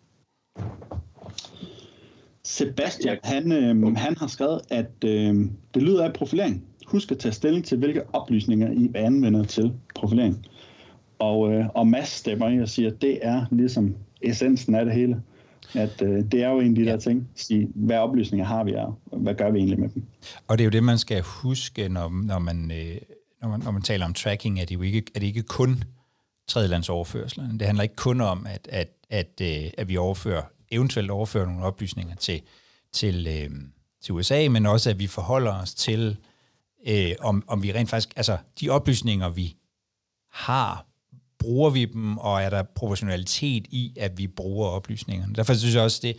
Sebastian, 2.43 3.17
han, 3.24 3.51
øh, 3.51 3.95
han 3.95 4.17
har 4.17 4.28
skrevet, 4.28 4.61
at 4.69 4.91
øh, 5.05 5.36
det 5.74 5.84
lyder 5.84 6.05
af 6.05 6.13
profilering. 6.13 6.65
Husk 6.88 7.11
at 7.11 7.19
tage 7.19 7.32
stilling 7.32 7.65
til, 7.65 7.78
hvilke 7.78 8.15
oplysninger 8.15 8.72
I 8.72 8.91
anvender 8.95 9.43
til 9.43 9.74
profilering. 9.95 10.45
Og, 11.19 11.53
øh, 11.53 11.65
og 11.76 11.88
Mads 11.88 12.09
stemmer 12.09 12.49
i 12.49 12.61
og 12.61 12.69
siger, 12.69 12.91
at 12.91 13.01
det 13.01 13.19
er 13.22 13.45
ligesom 13.51 13.95
essensen 14.22 14.76
af 14.76 14.86
det 14.86 14.93
hele. 14.93 15.22
At 15.74 16.01
øh, 16.01 16.24
det 16.32 16.43
er 16.43 16.49
jo 16.49 16.59
en 16.59 16.69
af 16.69 16.76
de 16.76 16.84
ja. 16.84 16.91
der 16.91 16.97
ting. 16.97 17.30
Sige, 17.36 17.67
hvad 17.76 17.97
oplysninger 17.97 18.45
har 18.45 18.63
vi, 18.63 18.76
og 18.76 18.99
hvad 19.11 19.34
gør 19.34 19.51
vi 19.51 19.57
egentlig 19.57 19.80
med 19.80 19.89
dem? 19.89 20.03
Og 20.47 20.57
det 20.57 20.63
er 20.63 20.65
jo 20.65 20.72
det, 20.72 20.84
man 20.84 20.97
skal 20.97 21.22
huske, 21.22 21.89
når, 21.89 22.24
når, 22.24 22.39
man, 22.39 22.72
øh, 22.72 22.97
når, 23.41 23.49
man, 23.49 23.59
når 23.59 23.72
man 23.72 23.82
taler 23.82 24.05
om 24.05 24.13
tracking, 24.13 24.59
at 24.59 24.69
det 24.69 24.76
jo 24.76 24.82
ikke, 24.82 25.03
er 25.15 25.19
det 25.19 25.28
ikke 25.28 25.43
kun 25.43 25.84
tredjelandsoverførsler. 26.47 27.43
Det 27.51 27.61
handler 27.61 27.84
ikke 27.84 27.95
kun 27.95 28.22
om, 28.22 28.47
at, 28.49 28.67
at, 28.72 28.89
at, 29.09 29.41
øh, 29.41 29.72
at 29.78 29.89
vi 29.89 29.97
overfører, 29.97 30.43
eventuelt 30.72 31.11
overfører 31.11 31.45
nogle 31.45 31.63
oplysninger 31.63 32.15
til, 32.15 32.41
til, 32.93 33.28
øh, 33.28 33.49
til 34.01 34.13
USA, 34.13 34.47
men 34.49 34.65
også 34.65 34.89
at 34.89 34.99
vi 34.99 35.07
forholder 35.07 35.53
os 35.61 35.74
til, 35.74 36.17
øh, 36.88 37.11
om, 37.19 37.43
om 37.47 37.63
vi 37.63 37.74
rent 37.74 37.89
faktisk, 37.89 38.13
altså 38.15 38.38
de 38.59 38.69
oplysninger, 38.69 39.30
vi 39.30 39.55
har 40.32 40.91
bruger 41.42 41.70
vi 41.70 41.86
dem, 41.86 42.18
og 42.18 42.42
er 42.42 42.50
der 42.50 42.64
proportionalitet 42.64 43.68
i, 43.70 43.94
at 44.00 44.18
vi 44.18 44.28
bruger 44.28 44.70
oplysningerne. 44.70 45.36
Derfor 45.36 45.54
synes 45.54 45.76
jeg 45.76 45.84
også, 45.84 46.00
det, 46.04 46.16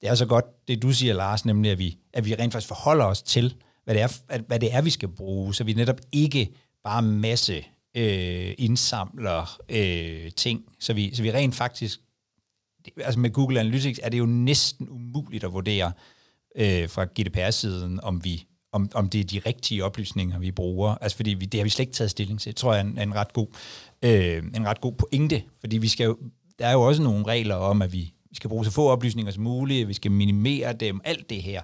det 0.00 0.08
er 0.08 0.14
så 0.14 0.26
godt, 0.26 0.44
det 0.68 0.82
du 0.82 0.92
siger, 0.92 1.14
Lars, 1.14 1.44
nemlig 1.44 1.70
at 1.70 1.78
vi, 1.78 1.98
at 2.12 2.24
vi 2.24 2.34
rent 2.34 2.52
faktisk 2.52 2.68
forholder 2.68 3.04
os 3.04 3.22
til, 3.22 3.54
hvad 3.84 3.94
det 3.94 4.02
er, 4.02 4.38
hvad 4.46 4.60
det 4.60 4.74
er 4.74 4.82
vi 4.82 4.90
skal 4.90 5.08
bruge, 5.08 5.54
så 5.54 5.64
vi 5.64 5.72
netop 5.72 6.00
ikke 6.12 6.50
bare 6.84 7.02
masse 7.02 7.64
øh, 7.96 8.54
indsamler 8.58 9.60
øh, 9.68 10.30
ting, 10.30 10.64
så 10.80 10.92
vi, 10.92 11.14
så 11.14 11.22
vi 11.22 11.32
rent 11.32 11.54
faktisk, 11.54 12.00
altså 12.96 13.20
med 13.20 13.30
Google 13.30 13.60
Analytics 13.60 14.00
er 14.02 14.08
det 14.08 14.18
jo 14.18 14.26
næsten 14.26 14.88
umuligt 14.88 15.44
at 15.44 15.52
vurdere 15.52 15.92
øh, 16.56 16.88
fra 16.88 17.04
GDPR-siden, 17.04 18.00
om 18.00 18.24
vi 18.24 18.46
om, 18.72 18.90
om 18.94 19.08
det 19.08 19.20
er 19.20 19.24
de 19.24 19.38
rigtige 19.46 19.84
oplysninger, 19.84 20.38
vi 20.38 20.50
bruger. 20.50 20.94
Altså 21.00 21.16
fordi 21.16 21.30
vi, 21.30 21.44
det 21.44 21.60
har 21.60 21.64
vi 21.64 21.70
slet 21.70 21.82
ikke 21.82 21.92
taget 21.92 22.10
stilling 22.10 22.40
til. 22.40 22.50
Det 22.50 22.56
tror 22.56 22.72
jeg 22.72 22.80
er 22.80 22.84
en, 22.84 22.98
er 22.98 23.02
en 23.02 23.14
ret 23.14 23.32
god 23.32 23.46
øh, 24.04 24.42
en 24.56 24.66
ret 24.66 24.80
god 24.80 24.92
pointe, 24.92 25.42
fordi 25.60 25.78
vi 25.78 25.88
skal 25.88 26.04
jo, 26.04 26.18
der 26.58 26.66
er 26.66 26.72
jo 26.72 26.82
også 26.82 27.02
nogle 27.02 27.26
regler 27.26 27.54
om, 27.54 27.82
at 27.82 27.92
vi, 27.92 28.14
vi 28.30 28.36
skal 28.36 28.50
bruge 28.50 28.64
så 28.64 28.72
få 28.72 28.88
oplysninger 28.88 29.32
som 29.32 29.42
muligt, 29.42 29.88
vi 29.88 29.94
skal 29.94 30.10
minimere 30.10 30.72
dem, 30.72 31.00
alt 31.04 31.30
det 31.30 31.42
her. 31.42 31.62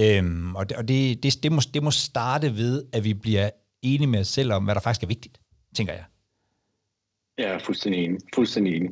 Øhm, 0.00 0.54
og 0.54 0.68
det, 0.68 0.76
og 0.76 0.88
det, 0.88 1.22
det, 1.22 1.42
det, 1.42 1.52
må, 1.52 1.60
det 1.74 1.82
må 1.82 1.90
starte 1.90 2.56
ved, 2.56 2.84
at 2.92 3.04
vi 3.04 3.14
bliver 3.14 3.50
enige 3.82 4.06
med 4.06 4.20
os 4.20 4.28
selv 4.28 4.52
om, 4.52 4.64
hvad 4.64 4.74
der 4.74 4.80
faktisk 4.80 5.02
er 5.02 5.06
vigtigt, 5.06 5.40
tænker 5.76 5.92
jeg. 5.92 6.04
Ja, 7.38 7.56
fuldstændig 7.56 8.04
enig. 8.04 8.20
Fuldstændig 8.34 8.76
enig. 8.76 8.90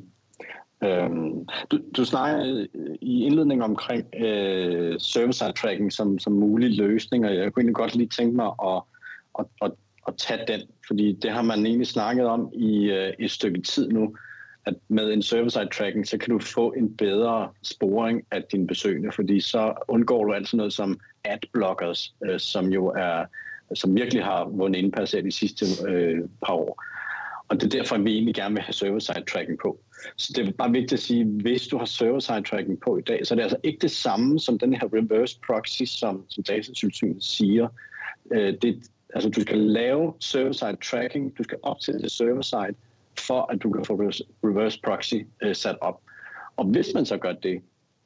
Øhm, 0.85 1.47
du, 1.71 1.79
du 1.97 2.05
snakker 2.05 2.67
øh, 2.75 2.97
i 3.01 3.25
indledningen 3.25 3.63
omkring 3.63 4.07
øh, 4.15 5.01
server-side 5.01 5.53
tracking 5.53 5.93
som, 5.93 6.19
som 6.19 6.33
mulig 6.33 6.77
løsning, 6.77 7.27
og 7.27 7.37
jeg 7.37 7.53
kunne 7.53 7.61
egentlig 7.61 7.75
godt 7.75 7.95
lige 7.95 8.09
tænke 8.09 8.37
mig 8.37 8.47
at, 8.47 8.83
at, 9.39 9.47
at, 9.63 9.71
at 10.09 10.15
tage 10.19 10.41
den, 10.49 10.61
fordi 10.87 11.13
det 11.13 11.31
har 11.31 11.43
man 11.43 11.67
egentlig 11.67 11.87
snakket 11.87 12.27
om 12.27 12.51
i 12.55 12.91
øh, 12.91 13.13
et 13.19 13.31
stykke 13.31 13.61
tid 13.61 13.89
nu. 13.89 14.17
at 14.67 14.75
med 14.89 15.13
en 15.13 15.23
server-side 15.23 15.69
tracking, 15.73 16.07
så 16.07 16.19
kan 16.19 16.31
du 16.31 16.39
få 16.39 16.73
en 16.73 16.97
bedre 16.97 17.49
sporing 17.63 18.23
af 18.31 18.43
dine 18.53 18.67
besøgende, 18.67 19.13
fordi 19.13 19.41
så 19.41 19.75
undgår 19.89 20.25
du 20.25 20.33
altså 20.33 20.57
noget 20.57 20.73
som 20.73 21.01
adblockers, 21.25 22.15
øh, 22.25 22.41
som 22.41 22.73
jo 22.73 22.87
er 22.87 23.25
som 23.75 23.97
virkelig 23.97 24.25
har 24.25 24.49
vundet 24.49 24.79
indpas 24.79 25.11
de 25.11 25.33
sidste 25.33 25.67
øh, 25.89 26.19
par 26.47 26.53
år. 26.53 26.83
Og 27.49 27.61
det 27.61 27.75
er 27.75 27.79
derfor, 27.79 27.95
at 27.95 28.05
vi 28.05 28.13
egentlig 28.13 28.35
gerne 28.35 28.55
vil 28.55 28.63
have 28.63 28.73
server-side 28.73 29.25
tracking 29.33 29.59
på. 29.63 29.81
Så 30.17 30.33
det 30.37 30.49
er 30.49 30.53
bare 30.53 30.71
vigtigt 30.71 30.93
at 30.93 30.99
sige, 30.99 31.25
hvis 31.25 31.67
du 31.67 31.79
har 31.79 31.85
server-side 31.85 32.43
tracking 32.43 32.81
på 32.81 32.99
i 32.99 33.03
dag, 33.03 33.27
så 33.27 33.35
er 33.35 33.37
det 33.37 33.43
altså 33.43 33.59
ikke 33.63 33.79
det 33.83 33.91
samme 33.91 34.41
som 34.41 34.59
den 34.59 34.75
her 34.75 34.89
reverse 34.93 35.39
proxy, 35.47 35.83
som, 35.83 36.25
som 36.29 36.45
datatilsynet 36.45 37.25
siger. 37.25 37.69
Øh, 38.33 38.55
det, 38.63 38.83
altså, 39.15 39.31
du 39.31 39.41
skal 39.41 39.59
lave 39.59 40.15
server-side 40.21 40.77
tracking, 40.85 41.39
du 41.39 41.43
skal 41.43 41.59
opsætte 41.62 42.03
det 42.03 42.11
server-side, 42.11 42.77
for 43.19 43.53
at 43.53 43.62
du 43.62 43.71
kan 43.71 43.85
få 43.85 43.95
reverse 44.45 44.81
proxy 44.85 45.15
øh, 45.43 45.55
sat 45.55 45.77
op. 45.81 46.01
Og 46.57 46.65
hvis 46.65 46.95
man 46.95 47.07
så 47.07 47.17
gør 47.17 47.33
det, 47.33 47.61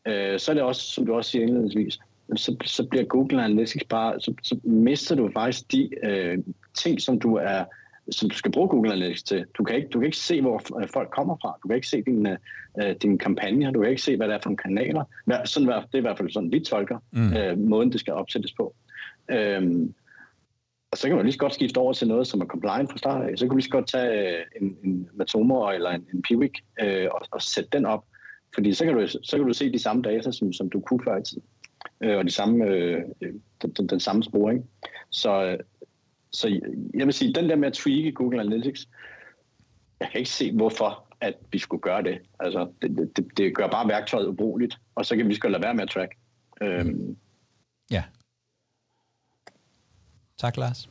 øh, 0.06 0.38
så 0.38 0.50
er 0.52 0.54
det 0.54 0.62
også, 0.62 0.82
som 0.82 1.06
du 1.06 1.14
også 1.14 1.30
siger 1.30 1.42
indledningsvis, 1.42 1.98
så, 2.36 2.56
så 2.64 2.86
bliver 2.86 3.04
Google 3.04 3.44
Analytics 3.44 3.84
bare, 3.88 4.20
så, 4.20 4.34
så 4.42 4.58
mister 4.62 5.14
du 5.14 5.30
faktisk 5.34 5.72
de 5.72 5.90
øh, 6.02 6.38
ting, 6.74 7.00
som 7.00 7.20
du 7.20 7.34
er 7.34 7.64
som 8.10 8.28
du 8.28 8.36
skal 8.36 8.52
bruge 8.52 8.68
Google 8.68 8.92
Analytics 8.92 9.22
til. 9.22 9.44
Du 9.58 9.64
kan 9.64 9.76
ikke, 9.76 9.88
du 9.88 9.98
kan 9.98 10.06
ikke 10.06 10.16
se, 10.16 10.40
hvor 10.40 10.80
øh, 10.80 10.88
folk 10.88 11.10
kommer 11.10 11.36
fra. 11.42 11.58
Du 11.62 11.68
kan 11.68 11.74
ikke 11.74 11.88
se 11.88 12.02
dine, 12.02 12.38
øh, 12.82 12.96
dine 13.02 13.18
kampagner. 13.18 13.70
Du 13.70 13.80
kan 13.80 13.90
ikke 13.90 14.02
se, 14.02 14.16
hvad 14.16 14.28
det 14.28 14.34
er 14.34 14.40
for 14.42 14.54
kanaler. 14.54 15.04
Sådan, 15.44 15.68
det 15.68 15.94
er 15.94 15.98
i 15.98 16.00
hvert 16.00 16.18
fald 16.18 16.30
sådan, 16.30 16.52
vi 16.52 16.60
tolker 16.60 16.98
mm. 17.12 17.36
øh, 17.36 17.58
måden, 17.58 17.92
det 17.92 18.00
skal 18.00 18.12
opsættes 18.12 18.52
på. 18.52 18.74
Øhm, 19.30 19.94
og 20.90 20.98
så 20.98 21.08
kan 21.08 21.16
man 21.16 21.24
lige 21.24 21.32
så 21.32 21.38
godt 21.38 21.54
skifte 21.54 21.78
over 21.78 21.92
til 21.92 22.08
noget, 22.08 22.26
som 22.26 22.40
er 22.40 22.46
compliant 22.46 22.90
fra 22.90 22.98
start 22.98 23.30
af. 23.30 23.38
Så 23.38 23.46
kan 23.46 23.50
vi 23.50 23.60
lige 23.60 23.64
så 23.64 23.70
godt 23.70 23.88
tage 23.88 24.38
øh, 24.38 24.44
en, 24.60 24.76
en 24.84 25.08
Matomo 25.14 25.70
eller 25.70 25.90
en, 25.90 26.06
en 26.14 26.22
Piwik 26.22 26.58
øh, 26.80 27.08
og, 27.12 27.20
og 27.30 27.42
sætte 27.42 27.70
den 27.72 27.86
op. 27.86 28.04
Fordi 28.54 28.74
så 28.74 28.84
kan, 28.84 28.94
du, 28.94 29.06
så 29.06 29.36
kan 29.36 29.46
du 29.46 29.52
se 29.52 29.72
de 29.72 29.78
samme 29.78 30.02
data, 30.02 30.30
som, 30.30 30.52
som 30.52 30.70
du 30.70 30.80
kunne 30.80 31.04
før 31.04 31.16
i 31.16 31.22
tiden. 31.22 31.44
Øh, 32.00 32.18
og 32.18 32.24
de 32.24 32.30
samme, 32.30 32.64
øh, 32.64 33.02
øh 33.20 33.34
den, 33.62 33.70
den, 33.70 33.86
den 33.86 34.00
samme 34.00 34.22
sporing. 34.22 34.70
Så, 35.10 35.56
så 36.32 36.60
jeg 36.94 37.06
vil 37.06 37.14
sige, 37.14 37.32
den 37.32 37.48
der 37.48 37.56
med 37.56 37.68
at 37.68 37.74
tweake 37.74 38.12
Google 38.12 38.40
Analytics, 38.40 38.88
jeg 40.00 40.08
kan 40.12 40.18
ikke 40.18 40.30
se, 40.30 40.52
hvorfor 40.52 41.08
at 41.20 41.34
vi 41.52 41.58
skulle 41.58 41.80
gøre 41.80 42.02
det. 42.02 42.18
Altså, 42.40 42.72
det, 42.82 43.10
det, 43.16 43.26
det 43.36 43.56
gør 43.56 43.68
bare 43.68 43.88
værktøjet 43.88 44.26
ubrugeligt, 44.26 44.78
og 44.94 45.06
så 45.06 45.16
kan 45.16 45.28
vi 45.28 45.34
skal 45.34 45.50
lade 45.50 45.62
være 45.62 45.74
med 45.74 45.82
at 45.82 45.88
track. 45.88 46.14
Øhm. 46.62 47.16
Ja. 47.90 48.04
Tak, 50.38 50.56
Lars. 50.56 50.88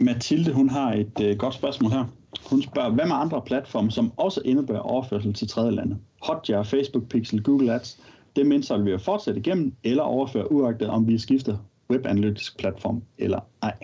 Mathilde, 0.00 0.52
hun 0.52 0.68
har 0.68 0.92
et 0.92 1.20
øh, 1.22 1.36
godt 1.36 1.54
spørgsmål 1.54 1.90
her. 1.90 2.04
Hun 2.50 2.62
spørger, 2.62 2.90
hvad 2.90 3.06
med 3.06 3.16
andre 3.16 3.42
platforme, 3.46 3.90
som 3.90 4.12
også 4.16 4.40
indebærer 4.44 4.80
overførsel 4.80 5.34
til 5.34 5.48
tredje 5.48 5.70
lande? 5.70 5.98
Hotjar, 6.22 6.62
Facebook 6.62 7.08
Pixel, 7.08 7.42
Google 7.42 7.74
Ads, 7.74 8.00
det 8.36 8.46
mindst 8.46 8.72
vi 8.84 8.92
at 8.92 9.00
fortsætte 9.00 9.40
igennem, 9.40 9.74
eller 9.84 10.02
overføre 10.02 10.52
uagtet, 10.52 10.88
om 10.88 11.06
vi 11.06 11.18
skifter 11.18 11.58
web 11.90 12.06
analytisk 12.06 12.58
platform 12.58 13.02
eller 13.18 13.40
ej. 13.62 13.76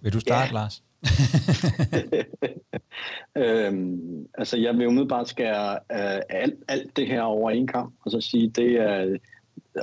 Vil 0.00 0.12
du 0.12 0.20
starte, 0.20 0.46
ja. 0.46 0.52
Lars? 0.52 0.82
øhm, 3.42 4.26
altså, 4.34 4.56
jeg 4.56 4.78
vil 4.78 4.86
umiddelbart 4.86 5.28
skære 5.28 5.72
uh, 5.72 6.20
alt, 6.28 6.54
alt 6.68 6.96
det 6.96 7.06
her 7.06 7.22
over 7.22 7.50
en 7.50 7.66
kamp, 7.66 7.94
og 8.04 8.10
så 8.10 8.20
sige, 8.20 8.48
det 8.48 8.72
er, 8.72 9.16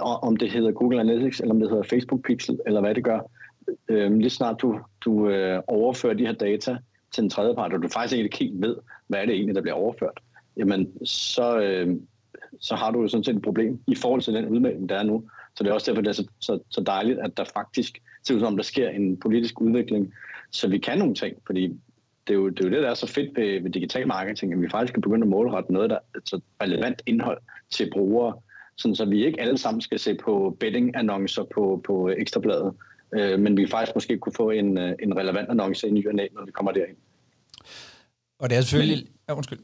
om 0.01 0.37
det 0.37 0.51
hedder 0.51 0.71
Google 0.71 0.99
Analytics, 0.99 1.39
eller 1.39 1.53
om 1.53 1.59
det 1.59 1.69
hedder 1.69 1.83
Facebook 1.83 2.23
Pixel, 2.23 2.59
eller 2.65 2.81
hvad 2.81 2.95
det 2.95 3.03
gør. 3.03 3.19
Øh, 3.89 4.17
lige 4.17 4.29
snart 4.29 4.61
du, 4.61 4.79
du 5.01 5.29
øh, 5.29 5.61
overfører 5.67 6.13
de 6.13 6.25
her 6.25 6.33
data 6.33 6.77
til 7.11 7.23
en 7.23 7.29
tredje 7.29 7.55
part, 7.55 7.73
og 7.73 7.83
du 7.83 7.87
faktisk 7.87 8.17
ikke 8.17 8.37
helt 8.37 8.61
ved, 8.61 8.75
hvad 9.07 9.19
er 9.19 9.25
det 9.25 9.35
egentlig, 9.35 9.55
der 9.55 9.61
bliver 9.61 9.75
overført, 9.75 10.19
jamen, 10.57 11.05
så, 11.05 11.59
øh, 11.59 11.95
så 12.59 12.75
har 12.75 12.91
du 12.91 13.01
jo 13.01 13.07
sådan 13.07 13.23
set 13.23 13.35
et 13.35 13.41
problem 13.41 13.79
i 13.87 13.95
forhold 13.95 14.21
til 14.21 14.33
den 14.33 14.45
udmelding, 14.45 14.89
der 14.89 14.95
er 14.95 15.03
nu. 15.03 15.23
Så 15.55 15.63
det 15.63 15.69
er 15.69 15.73
også 15.73 15.91
derfor, 15.91 16.01
det 16.01 16.09
er 16.09 16.13
så, 16.13 16.27
så, 16.39 16.59
så 16.69 16.81
dejligt, 16.81 17.19
at 17.19 17.37
der 17.37 17.43
faktisk 17.53 18.01
ser 18.23 18.35
ud 18.35 18.39
som, 18.39 18.55
der 18.55 18.63
sker 18.63 18.89
en 18.89 19.17
politisk 19.17 19.61
udvikling, 19.61 20.13
så 20.51 20.67
vi 20.67 20.77
kan 20.77 20.97
nogle 20.97 21.15
ting, 21.15 21.37
fordi 21.45 21.67
det 22.27 22.33
er 22.33 22.39
jo 22.39 22.49
det, 22.49 22.59
er 22.59 22.69
jo 22.69 22.71
det 22.75 22.83
der 22.83 22.89
er 22.89 22.93
så 22.93 23.07
fedt 23.07 23.37
ved, 23.37 23.61
ved 23.61 23.71
digital 23.71 24.07
marketing, 24.07 24.53
at 24.53 24.61
vi 24.61 24.69
faktisk 24.69 24.93
kan 24.93 25.01
begynde 25.01 25.23
at 25.23 25.29
målrette 25.29 25.73
noget, 25.73 25.89
der 25.89 25.95
er 26.15 26.19
så 26.25 26.41
relevant 26.61 27.01
indhold 27.05 27.37
til 27.69 27.89
brugere, 27.93 28.33
sådan 28.79 28.95
så 28.95 29.05
vi 29.05 29.25
ikke 29.25 29.41
alle 29.41 29.57
sammen 29.57 29.81
skal 29.81 29.99
se 29.99 30.15
på 30.15 30.57
betting-annoncer 30.59 31.43
på, 31.55 31.81
på 31.85 32.09
Ekstrabladet, 32.09 32.73
øh, 33.15 33.39
men 33.39 33.57
vi 33.57 33.67
faktisk 33.67 33.95
måske 33.95 34.17
kunne 34.17 34.33
få 34.33 34.49
en, 34.49 34.77
øh, 34.77 34.95
en 35.03 35.17
relevant 35.17 35.49
annonce 35.49 35.87
i 35.87 35.91
ny 35.91 36.07
og 36.07 36.15
næ, 36.15 36.27
når 36.33 36.45
vi 36.45 36.51
kommer 36.51 36.71
derind. 36.71 36.97
Og 38.39 38.49
det 38.49 38.57
er 38.57 38.61
selvfølgelig... 38.61 38.97
Men, 38.97 39.13
ja, 39.29 39.33
undskyld. 39.33 39.59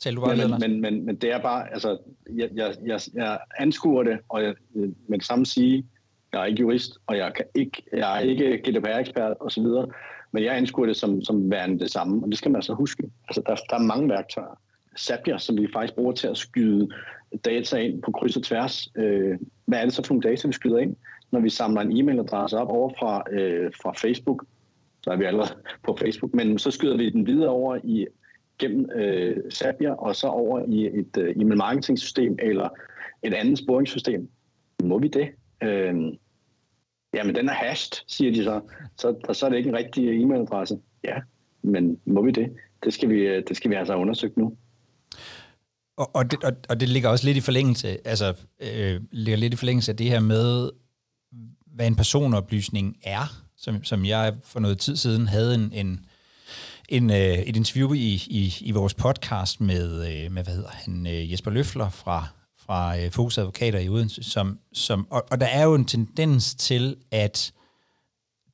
Tal 0.00 0.16
du 0.16 0.20
bare 0.20 0.36
men, 0.36 0.60
men, 0.60 0.80
men, 0.80 1.06
men 1.06 1.16
det 1.16 1.32
er 1.32 1.38
bare, 1.42 1.72
altså, 1.72 1.98
jeg, 2.36 2.50
jeg, 2.54 2.74
jeg, 2.86 3.00
jeg 3.14 3.38
anskuer 3.58 4.02
det, 4.02 4.18
og 4.28 4.42
jeg 4.42 4.54
med 5.08 5.18
det 5.18 5.26
samme 5.26 5.46
sige, 5.46 5.86
jeg 6.32 6.40
er 6.40 6.44
ikke 6.44 6.60
jurist, 6.60 6.98
og 7.06 7.16
jeg, 7.16 7.32
kan 7.34 7.44
ikke, 7.54 7.82
jeg 7.92 8.16
er 8.16 8.20
ikke 8.20 8.58
GDPR-ekspert 8.64 9.36
osv., 9.40 9.66
men 10.32 10.44
jeg 10.44 10.56
anskuer 10.56 10.86
det 10.86 10.96
som, 10.96 11.22
som 11.22 11.50
værende 11.50 11.78
det 11.78 11.90
samme, 11.90 12.24
og 12.24 12.28
det 12.28 12.38
skal 12.38 12.50
man 12.50 12.56
altså 12.56 12.74
huske. 12.74 13.02
Altså, 13.28 13.42
der, 13.46 13.54
der 13.70 13.76
er 13.76 13.86
mange 13.86 14.08
værktøjer. 14.08 14.58
Zapier, 14.98 15.38
som 15.38 15.56
vi 15.56 15.68
faktisk 15.72 15.94
bruger 15.94 16.12
til 16.12 16.28
at 16.28 16.36
skyde 16.36 16.88
data 17.44 17.76
ind 17.76 18.02
på 18.02 18.10
kryds 18.10 18.36
og 18.36 18.42
tværs. 18.42 18.88
Øh, 18.96 19.38
hvad 19.64 19.78
er 19.78 19.84
det 19.84 19.94
så 19.94 20.02
for 20.06 20.14
nogle 20.14 20.30
data, 20.30 20.48
vi 20.48 20.52
skyder 20.52 20.78
ind? 20.78 20.96
Når 21.30 21.40
vi 21.40 21.50
samler 21.50 21.80
en 21.80 21.92
e-mailadresse 21.92 22.56
op 22.56 22.68
over 22.68 22.90
fra, 22.98 23.22
øh, 23.30 23.72
fra 23.82 23.92
Facebook, 23.92 24.44
så 25.02 25.10
er 25.10 25.16
vi 25.16 25.24
allerede 25.24 25.54
på 25.82 25.96
Facebook, 26.00 26.34
men 26.34 26.58
så 26.58 26.70
skyder 26.70 26.96
vi 26.96 27.10
den 27.10 27.26
videre 27.26 27.48
over 27.48 27.78
i 27.84 28.06
gennem 28.58 28.90
øh, 28.94 29.50
Zapier 29.50 29.92
og 29.92 30.16
så 30.16 30.26
over 30.26 30.64
i 30.68 30.86
et 30.86 31.16
øh, 31.18 31.36
e-mail 31.36 31.58
marketing 31.58 31.98
system 31.98 32.36
eller 32.38 32.68
et 33.22 33.34
andet 33.34 33.58
sporingssystem. 33.58 34.28
Må 34.82 34.98
vi 34.98 35.08
det? 35.08 35.28
Øh, 35.62 35.94
jamen, 37.14 37.34
den 37.34 37.48
er 37.48 37.52
hashed, 37.52 38.04
siger 38.06 38.32
de 38.32 38.44
så. 38.44 38.60
Så, 38.98 39.32
så 39.32 39.46
er 39.46 39.50
det 39.50 39.56
ikke 39.56 39.68
en 39.68 39.76
rigtig 39.76 40.22
e-mailadresse. 40.22 40.78
Ja, 41.04 41.16
men 41.62 42.00
må 42.04 42.22
vi 42.22 42.30
det? 42.30 42.52
Det 42.84 42.92
skal 42.92 43.08
vi, 43.08 43.20
øh, 43.20 43.42
det 43.48 43.56
skal 43.56 43.70
vi 43.70 43.74
altså 43.74 43.96
undersøge 43.96 44.32
nu. 44.36 44.56
Og, 45.96 46.16
og, 46.16 46.30
det, 46.30 46.44
og, 46.44 46.52
og 46.68 46.80
det 46.80 46.88
ligger 46.88 47.08
også 47.08 47.26
lidt 47.26 47.36
i 47.36 47.40
forlængelse, 47.40 48.08
altså 48.08 48.34
øh, 48.60 49.00
ligger 49.10 49.38
lidt 49.38 49.52
i 49.52 49.56
forlængelse 49.56 49.92
af 49.92 49.96
det 49.96 50.08
her 50.08 50.20
med, 50.20 50.70
hvad 51.66 51.86
en 51.86 51.96
personoplysning 51.96 52.96
er, 53.02 53.42
som, 53.56 53.84
som 53.84 54.04
jeg 54.04 54.34
for 54.44 54.60
noget 54.60 54.78
tid 54.78 54.96
siden 54.96 55.28
havde 55.28 55.54
en, 55.54 55.72
en, 55.72 56.04
en, 56.88 57.10
øh, 57.10 57.38
et 57.38 57.56
interview 57.56 57.92
i, 57.92 58.14
i, 58.14 58.54
i 58.60 58.70
vores 58.70 58.94
podcast 58.94 59.60
med, 59.60 60.08
øh, 60.08 60.32
med 60.32 60.44
hvad 60.44 60.54
hedder 60.54 60.70
han, 60.70 61.06
øh, 61.06 61.32
Jesper 61.32 61.50
Løfler 61.50 61.90
fra, 61.90 62.26
fra 62.58 62.98
øh, 62.98 63.10
Fokus 63.10 63.38
Advokater 63.38 63.78
i 63.78 63.88
Odense, 63.88 64.22
som, 64.22 64.58
som, 64.72 65.06
og, 65.10 65.24
og 65.30 65.40
der 65.40 65.46
er 65.46 65.64
jo 65.64 65.74
en 65.74 65.84
tendens 65.84 66.54
til, 66.54 66.96
at 67.10 67.52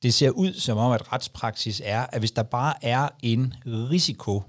det 0.03 0.13
ser 0.13 0.29
ud 0.29 0.53
som 0.53 0.77
om, 0.77 0.91
at 0.91 1.13
retspraksis 1.13 1.81
er, 1.85 2.05
at 2.11 2.21
hvis 2.21 2.31
der 2.31 2.43
bare 2.43 2.85
er 2.85 3.09
en 3.23 3.53
risiko 3.65 4.43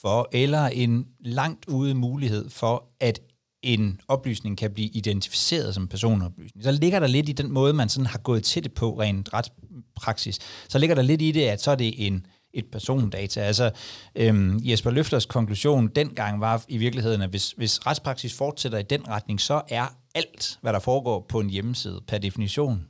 for, 0.00 0.28
eller 0.32 0.66
en 0.66 1.06
langt 1.20 1.66
ude 1.68 1.94
mulighed 1.94 2.50
for, 2.50 2.84
at 3.00 3.20
en 3.62 4.00
oplysning 4.08 4.58
kan 4.58 4.70
blive 4.70 4.88
identificeret 4.88 5.74
som 5.74 5.88
personoplysning. 5.88 6.64
Så 6.64 6.72
ligger 6.72 7.00
der 7.00 7.06
lidt 7.06 7.28
i 7.28 7.32
den 7.32 7.52
måde, 7.52 7.72
man 7.72 7.88
sådan 7.88 8.06
har 8.06 8.18
gået 8.18 8.44
til 8.44 8.64
det 8.64 8.74
på 8.74 9.00
rent 9.00 9.28
retspraksis. 9.32 10.38
Så 10.68 10.78
ligger 10.78 10.94
der 10.94 11.02
lidt 11.02 11.22
i 11.22 11.32
det, 11.32 11.42
at 11.42 11.62
så 11.62 11.70
er 11.70 11.74
det 11.74 12.06
en 12.06 12.26
et 12.52 12.66
persondata. 12.72 13.40
Altså, 13.40 13.70
øhm, 14.14 14.60
Jesper 14.62 14.90
Løfters 14.90 15.26
konklusion 15.26 15.88
dengang 15.88 16.40
var 16.40 16.64
i 16.68 16.76
virkeligheden, 16.76 17.22
at 17.22 17.30
hvis, 17.30 17.52
hvis 17.52 17.86
retspraksis 17.86 18.34
fortsætter 18.34 18.78
i 18.78 18.82
den 18.82 19.08
retning, 19.08 19.40
så 19.40 19.62
er 19.68 19.86
alt, 20.14 20.58
hvad 20.60 20.72
der 20.72 20.78
foregår 20.78 21.26
på 21.28 21.40
en 21.40 21.50
hjemmeside, 21.50 22.00
per 22.08 22.18
definition 22.18 22.86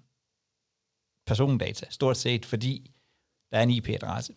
persondata, 1.27 1.87
stort 1.91 2.17
set, 2.17 2.47
fordi 2.47 2.91
der 3.53 3.59
er 3.59 3.63
en 3.63 3.71
IP-adresse. 3.71 4.33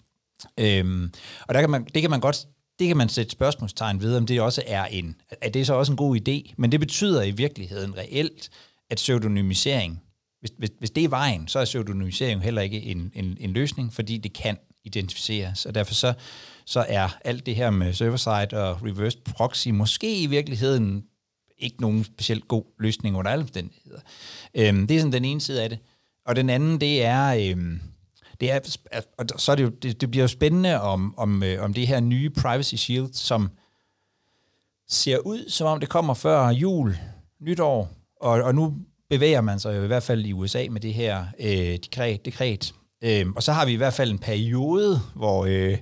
Øhm, 0.59 1.13
og 1.47 1.53
der 1.53 1.59
kan 1.59 1.69
man, 1.69 1.85
det 1.85 2.01
kan 2.01 2.09
man 2.09 2.19
godt 2.19 2.47
det 2.79 2.87
kan 2.87 2.97
man 2.97 3.09
sætte 3.09 3.31
spørgsmålstegn 3.31 4.01
ved, 4.01 4.17
om 4.17 4.25
det 4.25 4.41
også 4.41 4.63
er 4.67 4.85
en, 4.85 5.15
er 5.41 5.49
det 5.49 5.67
så 5.67 5.73
også 5.73 5.91
en 5.91 5.97
god 5.97 6.17
idé, 6.17 6.53
men 6.57 6.71
det 6.71 6.79
betyder 6.79 7.23
i 7.23 7.31
virkeligheden 7.31 7.97
reelt, 7.97 8.49
at 8.89 8.95
pseudonymisering, 8.95 10.01
hvis, 10.39 10.51
hvis, 10.57 10.71
hvis 10.79 10.91
det 10.91 11.03
er 11.03 11.09
vejen, 11.09 11.47
så 11.47 11.59
er 11.59 11.65
pseudonymisering 11.65 12.41
heller 12.41 12.61
ikke 12.61 12.81
en, 12.81 13.11
en, 13.15 13.37
en 13.39 13.53
løsning, 13.53 13.93
fordi 13.93 14.17
det 14.17 14.33
kan 14.33 14.57
identificeres, 14.83 15.65
og 15.65 15.75
derfor 15.75 15.93
så, 15.93 16.13
så 16.65 16.85
er 16.87 17.17
alt 17.25 17.45
det 17.45 17.55
her 17.55 17.69
med 17.69 17.93
server-side 17.93 18.63
og 18.63 18.83
reverse 18.83 19.17
proxy 19.25 19.67
måske 19.67 20.21
i 20.21 20.25
virkeligheden 20.25 21.03
ikke 21.57 21.81
nogen 21.81 22.03
specielt 22.03 22.47
god 22.47 22.63
løsning 22.79 23.17
under 23.17 23.31
alle 23.31 23.41
omstændigheder. 23.41 23.99
Øhm, 24.55 24.87
det 24.87 24.95
er 24.95 24.99
sådan 24.99 25.13
den 25.13 25.25
ene 25.25 25.41
side 25.41 25.63
af 25.63 25.69
det. 25.69 25.79
Og 26.25 26.35
den 26.35 26.49
anden, 26.49 26.81
det 26.81 27.03
er, 27.03 27.49
øhm, 27.49 27.81
det 28.41 28.51
er 28.51 28.59
og 29.17 29.25
så 29.37 29.51
er 29.51 29.55
det 29.55 29.63
jo, 29.63 29.69
det, 29.69 30.01
det 30.01 30.11
bliver 30.11 30.23
jo 30.23 30.27
spændende 30.27 30.81
om, 30.81 31.13
om, 31.17 31.43
øh, 31.43 31.63
om 31.63 31.73
det 31.73 31.87
her 31.87 31.99
nye 31.99 32.29
Privacy 32.29 32.75
Shield, 32.75 33.13
som 33.13 33.49
ser 34.87 35.17
ud, 35.17 35.49
som 35.49 35.67
om 35.67 35.79
det 35.79 35.89
kommer 35.89 36.13
før 36.13 36.49
jul, 36.49 36.97
nytår, 37.41 37.89
og, 38.21 38.31
og 38.31 38.55
nu 38.55 38.73
bevæger 39.09 39.41
man 39.41 39.59
sig 39.59 39.77
jo 39.77 39.83
i 39.83 39.87
hvert 39.87 40.03
fald 40.03 40.25
i 40.25 40.33
USA 40.33 40.65
med 40.69 40.81
det 40.81 40.93
her 40.93 41.25
øh, 41.39 41.77
dekret, 41.83 42.25
dekret. 42.25 42.73
Øh, 43.03 43.25
og 43.35 43.43
så 43.43 43.51
har 43.51 43.65
vi 43.65 43.73
i 43.73 43.75
hvert 43.75 43.93
fald 43.93 44.11
en 44.11 44.19
periode, 44.19 44.99
hvor, 45.15 45.45
øh, 45.45 45.77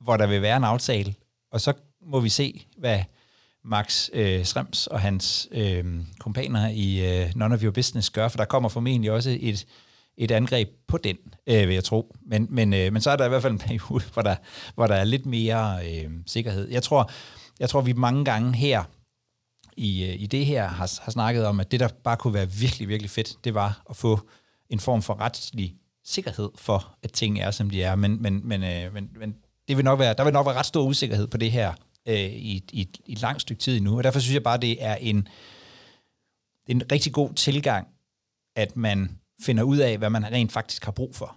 hvor 0.00 0.16
der 0.16 0.26
vil 0.26 0.42
være 0.42 0.56
en 0.56 0.64
aftale, 0.64 1.14
og 1.52 1.60
så 1.60 1.72
må 2.02 2.20
vi 2.20 2.28
se, 2.28 2.66
hvad 2.78 3.00
Max 3.64 4.08
øh, 4.12 4.44
Schrems 4.44 4.86
og 4.86 5.00
hans 5.00 5.48
øh, 5.52 5.84
kompaner 6.18 6.68
i 6.68 7.20
øh, 7.22 7.32
None 7.36 7.54
of 7.54 7.62
Your 7.62 7.72
Business 7.72 8.10
gør, 8.10 8.28
for 8.28 8.36
der 8.36 8.44
kommer 8.44 8.68
formentlig 8.68 9.12
også 9.12 9.36
et, 9.40 9.66
et 10.16 10.30
angreb 10.30 10.68
på 10.88 10.98
den, 10.98 11.16
øh, 11.46 11.68
vil 11.68 11.74
jeg 11.74 11.84
tro. 11.84 12.16
Men, 12.26 12.46
men, 12.50 12.74
øh, 12.74 12.92
men 12.92 13.02
så 13.02 13.10
er 13.10 13.16
der 13.16 13.24
i 13.24 13.28
hvert 13.28 13.42
fald 13.42 13.52
en 13.52 13.58
periode, 13.58 14.04
hvor 14.12 14.22
der, 14.22 14.36
hvor 14.74 14.86
der 14.86 14.94
er 14.94 15.04
lidt 15.04 15.26
mere 15.26 15.78
øh, 15.88 16.10
sikkerhed. 16.26 16.68
Jeg 16.70 16.82
tror, 16.82 17.10
jeg 17.60 17.68
tror, 17.68 17.80
vi 17.80 17.92
mange 17.92 18.24
gange 18.24 18.54
her 18.54 18.84
i, 19.76 20.04
øh, 20.04 20.22
i 20.22 20.26
det 20.26 20.46
her 20.46 20.68
har, 20.68 21.00
har 21.02 21.12
snakket 21.12 21.46
om, 21.46 21.60
at 21.60 21.70
det, 21.70 21.80
der 21.80 21.88
bare 22.04 22.16
kunne 22.16 22.34
være 22.34 22.50
virkelig, 22.50 22.88
virkelig 22.88 23.10
fedt, 23.10 23.36
det 23.44 23.54
var 23.54 23.82
at 23.90 23.96
få 23.96 24.20
en 24.70 24.80
form 24.80 25.02
for 25.02 25.20
retslig 25.20 25.76
sikkerhed 26.04 26.50
for, 26.54 26.94
at 27.02 27.12
ting 27.12 27.40
er, 27.40 27.50
som 27.50 27.70
de 27.70 27.82
er. 27.82 27.94
Men, 27.94 28.22
men, 28.22 28.48
men, 28.48 28.64
øh, 28.64 28.94
men, 28.94 29.10
men 29.16 29.34
det 29.68 29.76
vil 29.76 29.84
nok 29.84 29.98
være, 29.98 30.14
der 30.14 30.24
vil 30.24 30.32
nok 30.32 30.46
være 30.46 30.54
ret 30.54 30.66
stor 30.66 30.82
usikkerhed 30.82 31.26
på 31.26 31.36
det 31.36 31.52
her 31.52 31.72
øh, 32.08 32.32
i, 32.32 32.64
i, 32.72 32.88
i 33.06 33.12
et 33.12 33.20
langt 33.20 33.42
stykke 33.42 33.60
tid 33.60 33.80
nu. 33.80 33.96
Og 33.96 34.04
derfor 34.04 34.20
synes 34.20 34.34
jeg 34.34 34.42
bare, 34.42 34.58
det 34.58 34.84
er 34.84 34.94
en, 34.94 35.28
en 36.66 36.82
rigtig 36.92 37.12
god 37.12 37.34
tilgang, 37.34 37.88
at 38.56 38.76
man 38.76 39.18
finder 39.40 39.62
ud 39.62 39.76
af, 39.76 39.98
hvad 39.98 40.10
man 40.10 40.24
rent 40.24 40.52
faktisk 40.52 40.84
har 40.84 40.92
brug 40.92 41.14
for. 41.14 41.36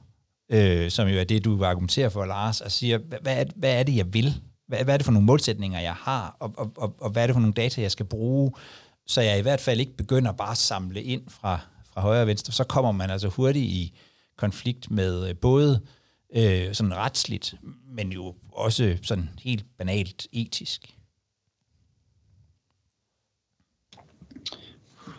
Øh, 0.52 0.92
som 0.92 1.08
jo 1.08 1.20
er 1.20 1.24
det, 1.24 1.46
du 1.46 1.66
argumenterer 1.66 2.10
for, 2.10 2.26
Lars, 2.26 2.62
og 2.62 2.72
siger, 2.72 2.98
hvad, 2.98 3.18
hvad, 3.22 3.38
er, 3.42 3.46
hvad 3.56 3.80
er 3.80 3.84
det, 3.84 3.96
jeg 3.96 4.14
vil? 4.14 4.42
Hvad, 4.68 4.84
hvad 4.84 4.94
er 4.94 4.98
det 4.98 5.06
for 5.06 5.12
nogle 5.12 5.26
målsætninger, 5.26 5.80
jeg 5.80 5.94
har? 5.94 6.38
Og, 6.40 6.54
og, 6.58 6.72
og, 6.78 6.96
og 7.02 7.10
hvad 7.10 7.24
er 7.24 7.28
det 7.28 7.34
for 7.34 7.42
nogle 7.42 7.54
data, 7.54 7.82
jeg 7.82 7.92
skal 7.92 8.06
bruge? 8.06 8.52
Så 9.08 9.22
jeg 9.22 9.40
i 9.40 9.42
hvert 9.42 9.62
fald 9.62 9.80
ikke 9.80 9.98
begynder 9.98 10.32
bare 10.32 10.52
at 10.52 10.58
samle 10.58 11.04
ind 11.04 11.30
fra, 11.30 11.60
fra 11.94 12.02
højre 12.02 12.22
og 12.22 12.28
venstre. 12.28 12.54
Så 12.54 12.64
kommer 12.64 12.92
man 12.92 13.10
altså 13.10 13.28
hurtigt 13.28 13.66
i 13.66 13.98
konflikt 14.38 14.92
med 14.92 15.30
øh, 15.30 15.36
både 15.36 15.82
øh, 16.36 16.74
sådan 16.74 16.96
retsligt, 16.96 17.56
men 17.88 18.12
jo 18.12 18.36
også 18.52 18.98
sådan 19.02 19.30
helt 19.44 19.66
banalt 19.78 20.28
etisk. 20.32 20.96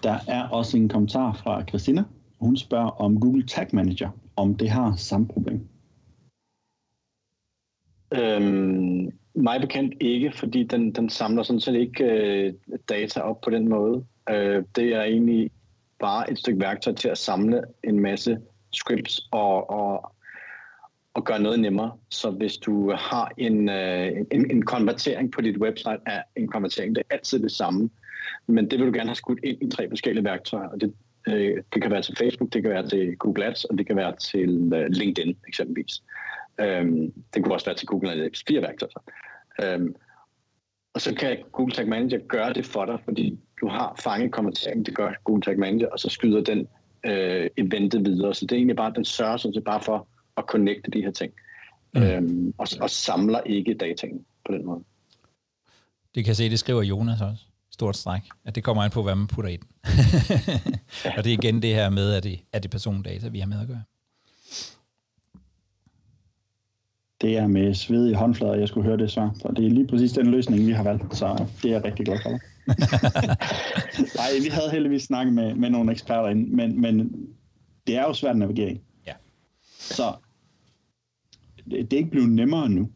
Der 0.03 0.19
er 0.27 0.49
også 0.49 0.77
en 0.77 0.89
kommentar 0.89 1.33
fra 1.33 1.65
Christina. 1.69 2.05
Hun 2.41 2.57
spørger 2.57 2.91
om 2.91 3.21
Google 3.21 3.47
Tag 3.47 3.67
Manager, 3.73 4.11
om 4.37 4.55
det 4.55 4.71
har 4.71 4.97
samme 4.97 5.29
problem. 5.29 5.69
Øhm, 8.15 9.13
mig 9.35 9.61
bekendt 9.61 9.95
ikke, 10.01 10.33
fordi 10.33 10.65
den, 10.65 10.93
den 10.93 11.11
samler 11.11 11.43
sådan 11.43 11.61
set 11.61 11.75
ikke 11.75 12.05
øh, 12.05 12.55
data 12.89 13.21
op 13.21 13.41
på 13.41 13.51
den 13.51 13.69
måde. 13.69 14.05
Øh, 14.31 14.65
det 14.77 14.95
er 14.95 15.03
egentlig 15.03 15.51
bare 15.99 16.31
et 16.31 16.39
stykke 16.39 16.61
værktøj 16.61 16.93
til 16.93 17.09
at 17.09 17.19
samle 17.19 17.63
en 17.85 18.01
masse 18.01 18.39
scripts 18.73 19.29
og, 19.33 19.71
og, 19.71 20.13
og 21.15 21.25
gøre 21.25 21.41
noget 21.41 21.61
nemmere. 21.61 21.93
Så 22.11 22.31
hvis 22.31 22.57
du 22.57 22.93
har 22.93 23.33
en, 23.39 23.69
øh, 23.69 24.13
en, 24.31 24.51
en 24.51 24.63
konvertering 24.63 25.33
på 25.33 25.41
dit 25.41 25.57
website, 25.57 26.01
er 26.07 26.23
en 26.37 26.49
konvertering, 26.49 26.97
det 26.97 27.03
er 27.11 27.15
altid 27.15 27.39
det 27.39 27.53
samme. 27.53 27.91
Men 28.47 28.71
det 28.71 28.79
vil 28.79 28.87
du 28.87 28.93
gerne 28.93 29.09
have 29.09 29.15
skudt 29.15 29.41
ind 29.45 29.63
i 29.63 29.71
tre 29.71 29.89
forskellige 29.89 30.25
værktøjer, 30.25 30.69
og 30.69 30.81
det, 30.81 30.95
øh, 31.29 31.63
det 31.75 31.83
kan 31.83 31.91
være 31.91 32.03
til 32.03 32.17
Facebook, 32.17 32.53
det 32.53 32.63
kan 32.63 32.71
være 32.71 32.89
til 32.89 33.17
Google 33.17 33.45
Ads, 33.45 33.65
og 33.65 33.79
det 33.79 33.87
kan 33.87 33.97
være 33.97 34.17
til 34.17 34.73
øh, 34.75 34.87
LinkedIn 34.91 35.37
eksempelvis. 35.49 36.03
Øhm, 36.61 37.13
det 37.35 37.45
kunne 37.45 37.55
også 37.55 37.67
være 37.67 37.77
til 37.77 37.87
Google 37.87 38.11
Analytics, 38.11 38.45
fire 38.49 38.63
værktøjer. 38.63 39.03
Øhm, 39.63 39.95
og 40.95 41.01
så 41.01 41.15
kan 41.15 41.39
Google 41.53 41.73
Tag 41.73 41.89
Manager 41.89 42.19
gøre 42.29 42.53
det 42.53 42.67
for 42.67 42.85
dig, 42.85 42.99
fordi 43.05 43.39
du 43.61 43.69
har 43.69 44.01
fanget 44.05 44.33
konverteringen, 44.33 44.87
det 44.87 44.97
gør 44.97 45.13
Google 45.25 45.43
Tag 45.43 45.59
Manager, 45.59 45.89
og 45.89 45.99
så 45.99 46.09
skyder 46.09 46.41
den 46.41 46.69
øh, 47.07 47.51
eventet 47.57 48.05
videre. 48.05 48.35
Så 48.35 48.47
det 48.47 48.53
er 48.53 48.57
egentlig 48.57 48.77
bare, 48.77 48.93
den 48.97 49.05
sørger 49.05 49.37
sådan 49.37 49.55
set 49.55 49.65
bare 49.65 49.81
for 49.81 50.09
at 50.37 50.45
connecte 50.49 50.91
de 50.91 51.03
her 51.03 51.11
ting, 51.11 51.33
mm. 51.95 52.03
øhm, 52.03 52.55
og, 52.59 52.69
og 52.81 52.91
samler 52.91 53.41
ikke 53.41 53.75
dataen 53.75 54.25
på 54.45 54.53
den 54.53 54.67
måde. 54.67 54.85
Det 56.15 56.25
kan 56.25 56.29
jeg 56.29 56.37
se, 56.37 56.51
det 56.51 56.59
skriver 56.59 56.83
Jonas 56.83 57.21
også. 57.21 57.46
Stort 57.77 57.97
stræk. 57.97 58.23
At 58.45 58.55
det 58.55 58.65
kommer 58.65 58.83
an 58.83 58.91
på, 58.91 59.03
hvad 59.03 59.15
man 59.15 59.27
putter 59.27 59.51
i 59.51 59.57
den. 59.57 59.69
og 61.17 61.25
det 61.25 61.33
er 61.33 61.39
igen 61.39 61.63
det 61.63 61.75
her 61.75 61.91
med, 61.91 62.13
at 62.13 62.23
det 62.25 62.41
er 62.53 62.59
det 62.59 62.71
persondata, 62.71 63.29
vi 63.29 63.39
har 63.39 63.47
med 63.47 63.61
at 63.61 63.67
gøre. 63.67 63.83
Det 67.21 67.37
er 67.37 67.47
med 67.47 67.75
sved 67.75 68.11
i 68.11 68.13
håndflader, 68.13 68.55
jeg 68.55 68.69
skulle 68.69 68.87
høre 68.87 68.97
det 68.97 69.11
svar. 69.11 69.35
Så 69.39 69.49
det 69.57 69.67
er 69.67 69.71
lige 69.71 69.87
præcis 69.87 70.13
den 70.13 70.31
løsning, 70.31 70.67
vi 70.67 70.73
har 70.73 70.83
valgt. 70.83 71.17
Så 71.17 71.47
det 71.63 71.69
er 71.69 71.75
jeg 71.75 71.85
rigtig 71.85 72.07
glad 72.07 72.19
for. 72.23 72.31
Nej, 74.19 74.29
vi 74.43 74.49
havde 74.49 74.71
heldigvis 74.71 75.03
snakket 75.03 75.35
med, 75.35 75.55
med 75.55 75.71
nogle 75.71 75.93
eksperter 75.93 76.29
ind, 76.29 76.49
men, 76.49 76.81
men 76.81 77.13
det 77.87 77.97
er 77.97 78.03
jo 78.03 78.15
svært 78.15 78.31
at 78.31 78.39
navigere 78.39 78.73
i. 78.73 78.81
Ja. 79.07 79.13
Så 79.79 80.15
det, 81.65 81.91
det 81.91 81.93
er 81.93 81.99
ikke 81.99 82.11
blevet 82.11 82.31
nemmere 82.31 82.69
nu. 82.69 82.91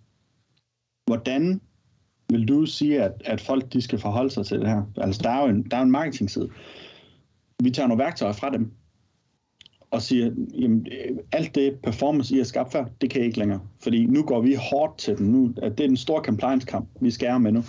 Hvordan 1.07 1.61
vil 2.31 2.49
du 2.49 2.67
sige, 2.67 3.03
at, 3.03 3.13
at 3.25 3.41
folk 3.41 3.73
de 3.73 3.83
skal 3.83 3.99
forholde 3.99 4.31
sig 4.31 4.47
til 4.47 4.61
det 4.61 4.69
her? 4.69 4.83
Altså, 4.97 5.21
der 5.25 5.31
er 5.31 5.43
jo 5.43 5.49
en, 5.49 5.63
der 5.63 5.77
er 5.77 5.83
en 5.83 5.91
marketingside. 5.91 6.49
Vi 7.63 7.71
tager 7.71 7.87
nogle 7.89 8.03
værktøjer 8.03 8.33
fra 8.33 8.51
dem, 8.51 8.73
og 9.91 10.03
siger, 10.03 10.31
jamen, 10.55 10.87
øh, 10.93 11.17
alt 11.33 11.55
det 11.55 11.79
performance, 11.83 12.35
I 12.35 12.39
har 12.39 12.45
skabt 12.45 12.73
før, 12.73 12.85
det 13.01 13.11
kan 13.11 13.23
I 13.23 13.25
ikke 13.25 13.39
længere. 13.39 13.61
Fordi 13.83 14.07
nu 14.07 14.23
går 14.23 14.41
vi 14.41 14.55
hårdt 14.71 14.99
til 14.99 15.19
den. 15.19 15.27
Nu, 15.27 15.53
at 15.63 15.79
det 15.79 15.85
er 15.85 15.89
den 15.89 15.97
store 15.97 16.23
compliance-kamp, 16.25 16.89
vi 17.01 17.11
skærer 17.11 17.39
med 17.39 17.53
nu. 17.53 17.63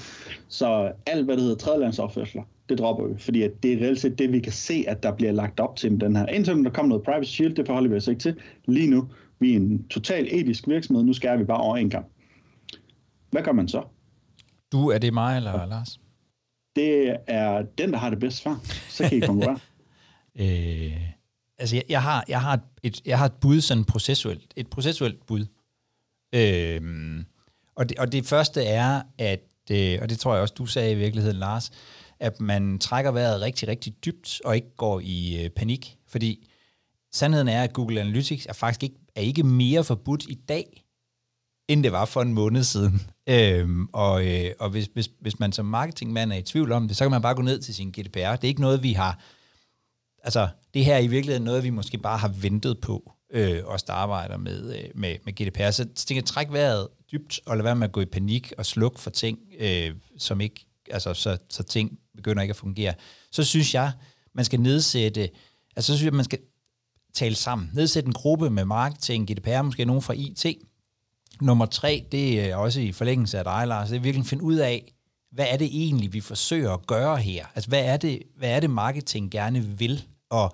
Så 0.47 0.91
alt, 1.05 1.25
hvad 1.25 1.35
det 1.35 1.43
hedder 1.43 1.57
tredjelandsopførsler, 1.57 2.43
det 2.69 2.77
dropper 2.77 3.07
vi. 3.07 3.13
Fordi 3.17 3.41
at 3.41 3.63
det 3.63 3.73
er 3.73 3.77
reelt 3.77 3.99
set 3.99 4.19
det, 4.19 4.31
vi 4.31 4.39
kan 4.39 4.51
se, 4.51 4.85
at 4.87 5.03
der 5.03 5.11
bliver 5.11 5.31
lagt 5.31 5.59
op 5.59 5.75
til 5.75 6.01
den 6.01 6.15
her. 6.15 6.25
Indtil 6.25 6.63
der 6.63 6.69
kommer 6.69 6.89
noget 6.89 7.03
privacy 7.03 7.31
shield, 7.31 7.55
det 7.55 7.65
forholder 7.65 7.89
vi 7.89 7.95
os 7.95 8.07
ikke 8.07 8.19
til. 8.19 8.35
Lige 8.65 8.89
nu, 8.89 9.07
vi 9.39 9.51
er 9.51 9.55
en 9.55 9.87
total 9.87 10.27
etisk 10.31 10.67
virksomhed, 10.67 11.03
nu 11.03 11.13
skærer 11.13 11.37
vi 11.37 11.43
bare 11.43 11.61
over 11.61 11.77
en 11.77 11.89
kamp. 11.89 12.07
Hvad 13.31 13.41
gør 13.41 13.51
man 13.51 13.67
så? 13.67 13.83
Du, 14.71 14.89
er 14.89 14.97
det 14.97 15.13
mig 15.13 15.37
eller 15.37 15.65
Lars? 15.65 15.99
Det 16.75 17.17
er 17.27 17.61
den, 17.77 17.93
der 17.93 17.97
har 17.97 18.09
det 18.09 18.19
bedste 18.19 18.41
svar. 18.41 18.59
Så 18.89 19.09
kan 19.09 19.17
I 19.17 19.19
konkurrere. 19.19 19.59
øh, 20.41 21.01
altså, 21.57 21.75
jeg, 21.75 21.83
jeg, 21.89 22.03
har, 22.03 22.25
jeg, 22.27 22.41
har 22.41 22.59
et, 22.83 23.01
jeg 23.05 23.17
har 23.17 23.25
et 23.25 23.33
bud, 23.41 23.61
sådan 23.61 23.85
processuelt. 23.85 24.53
Et 24.55 24.67
processuelt 24.67 25.25
bud. 25.25 25.45
Øh, 26.35 26.81
og, 27.75 27.89
det, 27.89 27.99
og 27.99 28.11
det 28.11 28.25
første 28.25 28.63
er, 28.63 29.01
at, 29.17 29.47
øh, 29.71 29.99
og 30.01 30.09
det 30.09 30.19
tror 30.19 30.33
jeg 30.33 30.41
også, 30.41 30.53
du 30.57 30.65
sagde 30.65 30.91
i 30.91 30.95
virkeligheden, 30.95 31.37
Lars, 31.37 31.71
at 32.19 32.41
man 32.41 32.79
trækker 32.79 33.11
vejret 33.11 33.41
rigtig, 33.41 33.67
rigtig 33.67 34.05
dybt, 34.05 34.41
og 34.45 34.55
ikke 34.55 34.75
går 34.77 34.99
i 35.03 35.43
øh, 35.43 35.49
panik. 35.49 35.97
Fordi 36.07 36.47
sandheden 37.13 37.47
er, 37.47 37.63
at 37.63 37.73
Google 37.73 38.01
Analytics 38.01 38.45
er 38.45 38.53
faktisk 38.53 38.83
ikke, 38.83 38.95
er 39.15 39.21
ikke 39.21 39.43
mere 39.43 39.83
forbudt 39.83 40.25
i 40.29 40.33
dag, 40.33 40.83
end 41.67 41.83
det 41.83 41.91
var 41.91 42.05
for 42.05 42.21
en 42.21 42.33
måned 42.33 42.63
siden. 42.63 43.01
Øhm, 43.31 43.87
og 43.93 44.27
øh, 44.27 44.51
og 44.59 44.69
hvis, 44.69 44.89
hvis, 44.93 45.09
hvis 45.19 45.39
man 45.39 45.51
som 45.51 45.65
marketingmand 45.65 46.33
er 46.33 46.37
i 46.37 46.41
tvivl 46.41 46.71
om 46.71 46.87
det, 46.87 46.97
så 46.97 47.03
kan 47.03 47.11
man 47.11 47.21
bare 47.21 47.35
gå 47.35 47.41
ned 47.41 47.59
til 47.59 47.75
sin 47.75 47.91
GDPR. 47.91 48.35
Det 48.35 48.43
er 48.43 48.47
ikke 48.47 48.61
noget, 48.61 48.83
vi 48.83 48.93
har... 48.93 49.19
Altså, 50.23 50.47
det 50.73 50.85
her 50.85 50.95
er 50.95 50.99
i 50.99 51.07
virkeligheden 51.07 51.43
noget, 51.43 51.63
vi 51.63 51.69
måske 51.69 51.97
bare 51.97 52.17
har 52.17 52.27
ventet 52.27 52.79
på, 52.79 53.11
øh, 53.33 53.63
os 53.65 53.83
der 53.83 53.93
arbejder 53.93 54.37
med, 54.37 54.75
øh, 54.75 54.89
med, 54.95 55.15
med 55.25 55.33
GDPR. 55.33 55.71
Så 55.71 55.87
jeg 56.09 56.25
træk 56.25 56.51
vejret 56.51 56.87
dybt, 57.11 57.39
og 57.45 57.57
lad 57.57 57.63
være 57.63 57.75
med 57.75 57.87
at 57.87 57.91
gå 57.91 58.01
i 58.01 58.05
panik 58.05 58.53
og 58.57 58.65
slukke 58.65 58.99
for 58.99 59.09
ting, 59.09 59.39
øh, 59.59 59.95
som 60.17 60.41
ikke... 60.41 60.65
Altså, 60.91 61.13
så, 61.13 61.37
så 61.49 61.63
ting 61.63 61.99
begynder 62.15 62.41
ikke 62.41 62.51
at 62.51 62.55
fungere. 62.55 62.93
Så 63.31 63.43
synes 63.43 63.73
jeg, 63.73 63.91
man 64.33 64.45
skal 64.45 64.59
nedsætte... 64.59 65.29
Altså, 65.75 65.93
så 65.93 65.97
synes 65.97 66.05
jeg, 66.05 66.13
man 66.13 66.25
skal 66.25 66.39
tale 67.13 67.35
sammen. 67.35 67.69
Nedsætte 67.73 68.07
en 68.07 68.13
gruppe 68.13 68.49
med 68.49 68.65
marketing, 68.65 69.31
GDPR, 69.31 69.61
måske 69.61 69.85
nogen 69.85 70.01
fra 70.01 70.13
IT, 70.13 70.45
Nummer 71.41 71.65
tre, 71.65 72.05
det 72.11 72.49
er 72.49 72.55
også 72.55 72.81
i 72.81 72.91
forlængelse 72.91 73.37
af 73.37 73.43
dig, 73.43 73.67
Lars, 73.67 73.89
det 73.89 73.95
er 73.95 74.01
virkelig 74.01 74.23
at 74.23 74.27
finde 74.27 74.43
ud 74.43 74.55
af, 74.55 74.93
hvad 75.31 75.45
er 75.49 75.57
det 75.57 75.67
egentlig, 75.71 76.13
vi 76.13 76.21
forsøger 76.21 76.71
at 76.73 76.87
gøre 76.87 77.17
her? 77.17 77.45
Altså, 77.55 77.69
hvad 77.69 77.85
er 77.85 77.97
det, 77.97 78.23
hvad 78.37 78.49
er 78.49 78.59
det 78.59 78.69
marketing 78.69 79.31
gerne 79.31 79.61
vil? 79.61 80.03
Og, 80.29 80.53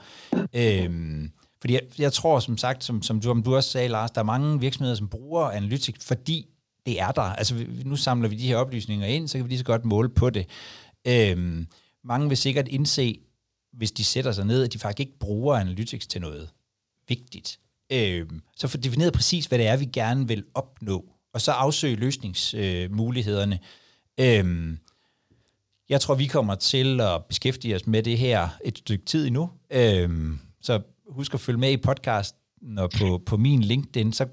øhm, 0.53 1.31
fordi 1.61 1.73
jeg, 1.73 1.81
jeg 1.97 2.13
tror, 2.13 2.39
som 2.39 2.57
sagt, 2.57 2.83
som, 2.83 3.01
som, 3.01 3.19
du, 3.19 3.27
som 3.27 3.43
du 3.43 3.55
også 3.55 3.69
sagde, 3.69 3.87
Lars, 3.87 4.11
der 4.11 4.21
er 4.21 4.25
mange 4.25 4.59
virksomheder, 4.59 4.95
som 4.95 5.07
bruger 5.07 5.45
Analytics, 5.45 6.05
fordi 6.05 6.47
det 6.85 7.01
er 7.01 7.11
der. 7.11 7.21
Altså, 7.21 7.65
nu 7.85 7.95
samler 7.95 8.29
vi 8.29 8.35
de 8.35 8.47
her 8.47 8.57
oplysninger 8.57 9.07
ind, 9.07 9.27
så 9.27 9.37
kan 9.37 9.45
vi 9.45 9.49
lige 9.49 9.59
så 9.59 9.65
godt 9.65 9.85
måle 9.85 10.09
på 10.09 10.29
det. 10.29 10.47
Øhm, 11.07 11.67
mange 12.03 12.27
vil 12.27 12.37
sikkert 12.37 12.67
indse, 12.67 13.19
hvis 13.73 13.91
de 13.91 14.03
sætter 14.03 14.31
sig 14.31 14.45
ned, 14.45 14.63
at 14.63 14.73
de 14.73 14.79
faktisk 14.79 14.99
ikke 14.99 15.19
bruger 15.19 15.55
Analytics 15.55 16.07
til 16.07 16.21
noget 16.21 16.49
vigtigt 17.07 17.59
øh, 17.91 18.27
så 18.55 18.67
få 18.67 18.77
defineret 18.77 19.13
præcis, 19.13 19.45
hvad 19.45 19.59
det 19.59 19.67
er, 19.67 19.77
vi 19.77 19.85
gerne 19.85 20.27
vil 20.27 20.43
opnå, 20.53 21.05
og 21.33 21.41
så 21.41 21.51
afsøge 21.51 21.95
løsningsmulighederne. 21.95 23.59
Øh, 24.19 24.39
øh, 24.39 24.77
jeg 25.89 26.01
tror, 26.01 26.15
vi 26.15 26.27
kommer 26.27 26.55
til 26.55 27.01
at 27.01 27.25
beskæftige 27.25 27.75
os 27.75 27.87
med 27.87 28.03
det 28.03 28.17
her 28.17 28.49
et 28.65 28.77
stykke 28.77 29.05
tid 29.05 29.27
endnu. 29.27 29.49
Øh, 29.71 30.37
så 30.61 30.81
husk 31.09 31.33
at 31.33 31.39
følge 31.39 31.59
med 31.59 31.71
i 31.71 31.77
podcasten 31.77 32.77
og 32.77 32.89
på, 32.99 33.21
på 33.25 33.37
min 33.37 33.61
LinkedIn, 33.61 34.13
så 34.13 34.25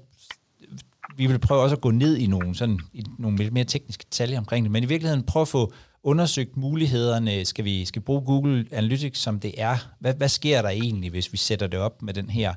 vi 1.17 1.27
vil 1.27 1.39
prøve 1.39 1.61
også 1.61 1.75
at 1.75 1.81
gå 1.81 1.91
ned 1.91 2.17
i 2.17 2.27
nogle, 2.27 2.55
sådan, 2.55 2.79
i 2.93 3.03
nogle 3.19 3.49
mere 3.49 3.63
tekniske 3.63 4.05
detaljer 4.05 4.37
omkring 4.37 4.65
det, 4.65 4.71
men 4.71 4.83
i 4.83 4.87
virkeligheden 4.87 5.23
prøve 5.23 5.41
at 5.41 5.47
få 5.47 5.73
undersøgt 6.03 6.57
mulighederne. 6.57 7.45
Skal 7.45 7.65
vi, 7.65 7.85
skal 7.85 8.01
vi 8.01 8.03
bruge 8.03 8.21
Google 8.21 8.65
Analytics, 8.71 9.19
som 9.19 9.39
det 9.39 9.53
er? 9.57 9.77
Hvad, 9.99 10.13
hvad 10.13 10.29
sker 10.29 10.61
der 10.61 10.69
egentlig, 10.69 11.09
hvis 11.09 11.31
vi 11.31 11.37
sætter 11.37 11.67
det 11.67 11.79
op 11.79 12.01
med 12.01 12.13
den 12.13 12.29
her 12.29 12.53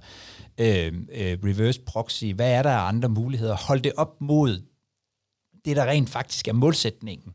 øh, 0.58 0.92
øh, 1.12 1.38
reverse 1.44 1.80
proxy? 1.80 2.24
Hvad 2.24 2.52
er 2.52 2.62
der 2.62 2.70
af 2.70 2.88
andre 2.88 3.08
muligheder? 3.08 3.56
Hold 3.56 3.80
det 3.80 3.92
op 3.96 4.20
mod 4.20 4.62
det, 5.64 5.76
der 5.76 5.86
rent 5.86 6.10
faktisk 6.10 6.48
er 6.48 6.52
målsætningen, 6.52 7.32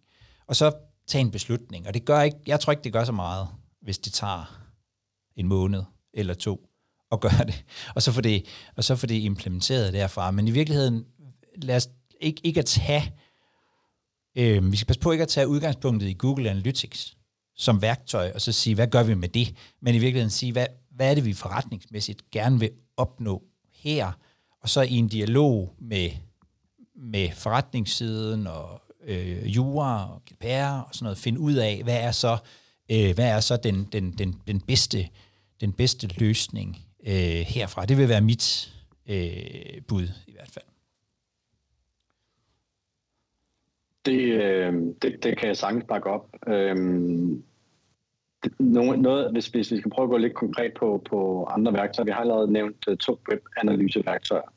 og 0.47 0.55
så 0.55 0.71
tage 1.07 1.21
en 1.21 1.31
beslutning. 1.31 1.87
Og 1.87 1.93
det 1.93 2.05
gør 2.05 2.21
ikke, 2.21 2.37
jeg 2.47 2.59
tror 2.59 2.71
ikke, 2.71 2.83
det 2.83 2.93
gør 2.93 3.03
så 3.03 3.11
meget, 3.11 3.47
hvis 3.81 3.97
det 3.97 4.13
tager 4.13 4.59
en 5.35 5.47
måned 5.47 5.83
eller 6.13 6.33
to 6.33 6.69
at 7.11 7.19
gøre 7.19 7.45
det, 7.45 7.63
og 7.95 8.01
så 8.01 8.11
få 8.11 8.21
det, 8.21 8.45
og 8.75 8.83
så 8.83 8.95
få 8.95 9.05
det 9.05 9.15
implementeret 9.15 9.93
derfra. 9.93 10.31
Men 10.31 10.47
i 10.47 10.51
virkeligheden, 10.51 11.05
lad 11.55 11.75
os 11.75 11.89
ikke, 12.21 12.41
ikke 12.43 12.59
at 12.59 12.65
tage, 12.65 13.13
øh, 14.37 14.71
vi 14.71 14.77
skal 14.77 14.87
passe 14.87 14.99
på 14.99 15.11
ikke 15.11 15.21
at 15.21 15.27
tage 15.27 15.47
udgangspunktet 15.47 16.07
i 16.07 16.13
Google 16.13 16.49
Analytics 16.49 17.17
som 17.55 17.81
værktøj, 17.81 18.31
og 18.35 18.41
så 18.41 18.51
sige, 18.51 18.75
hvad 18.75 18.87
gør 18.87 19.03
vi 19.03 19.13
med 19.13 19.29
det? 19.29 19.55
Men 19.81 19.95
i 19.95 19.97
virkeligheden 19.97 20.29
sige, 20.29 20.51
hvad, 20.51 20.67
hvad 20.91 21.11
er 21.11 21.15
det, 21.15 21.25
vi 21.25 21.33
forretningsmæssigt 21.33 22.31
gerne 22.31 22.59
vil 22.59 22.71
opnå 22.97 23.43
her? 23.73 24.11
Og 24.61 24.69
så 24.69 24.81
i 24.81 24.93
en 24.93 25.07
dialog 25.07 25.75
med, 25.79 26.09
med 26.95 27.29
forretningssiden 27.31 28.47
og 28.47 28.81
øh, 29.05 29.55
jura 29.55 30.13
og 30.13 30.21
GDPR 30.25 30.81
og 30.87 30.95
sådan 30.95 31.03
noget, 31.03 31.17
finde 31.17 31.39
ud 31.39 31.53
af, 31.53 31.83
hvad 31.83 31.97
er 31.97 32.11
så, 32.11 32.37
øh, 32.91 33.15
hvad 33.15 33.25
er 33.25 33.39
så 33.39 33.57
den, 33.57 33.83
den, 33.91 34.17
den, 34.17 34.41
den, 34.47 34.61
bedste, 34.61 35.09
den 35.61 35.73
bedste 35.73 36.07
løsning 36.17 36.85
øh, 37.05 37.39
herfra. 37.47 37.85
Det 37.85 37.97
vil 37.97 38.09
være 38.09 38.21
mit 38.21 38.73
øh, 39.05 39.81
bud 39.87 40.07
i 40.27 40.31
hvert 40.31 40.51
fald. 40.51 40.65
Det, 44.05 44.21
øh, 44.21 44.73
det, 45.01 45.23
det 45.23 45.37
kan 45.37 45.47
jeg 45.47 45.57
sagtens 45.57 45.85
bakke 45.87 46.09
op. 46.09 46.29
Øhm, 46.47 47.43
noget, 48.59 48.99
noget, 48.99 49.31
hvis, 49.31 49.47
hvis 49.47 49.71
vi 49.71 49.77
skal 49.77 49.91
prøve 49.91 50.03
at 50.03 50.09
gå 50.09 50.17
lidt 50.17 50.33
konkret 50.33 50.73
på, 50.79 51.03
på 51.09 51.45
andre 51.45 51.73
værktøjer. 51.73 52.05
Vi 52.05 52.11
har 52.11 52.21
allerede 52.21 52.51
nævnt 52.51 52.87
uh, 52.87 52.97
to 52.97 53.19
webanalyseværktøjer. 53.29 54.53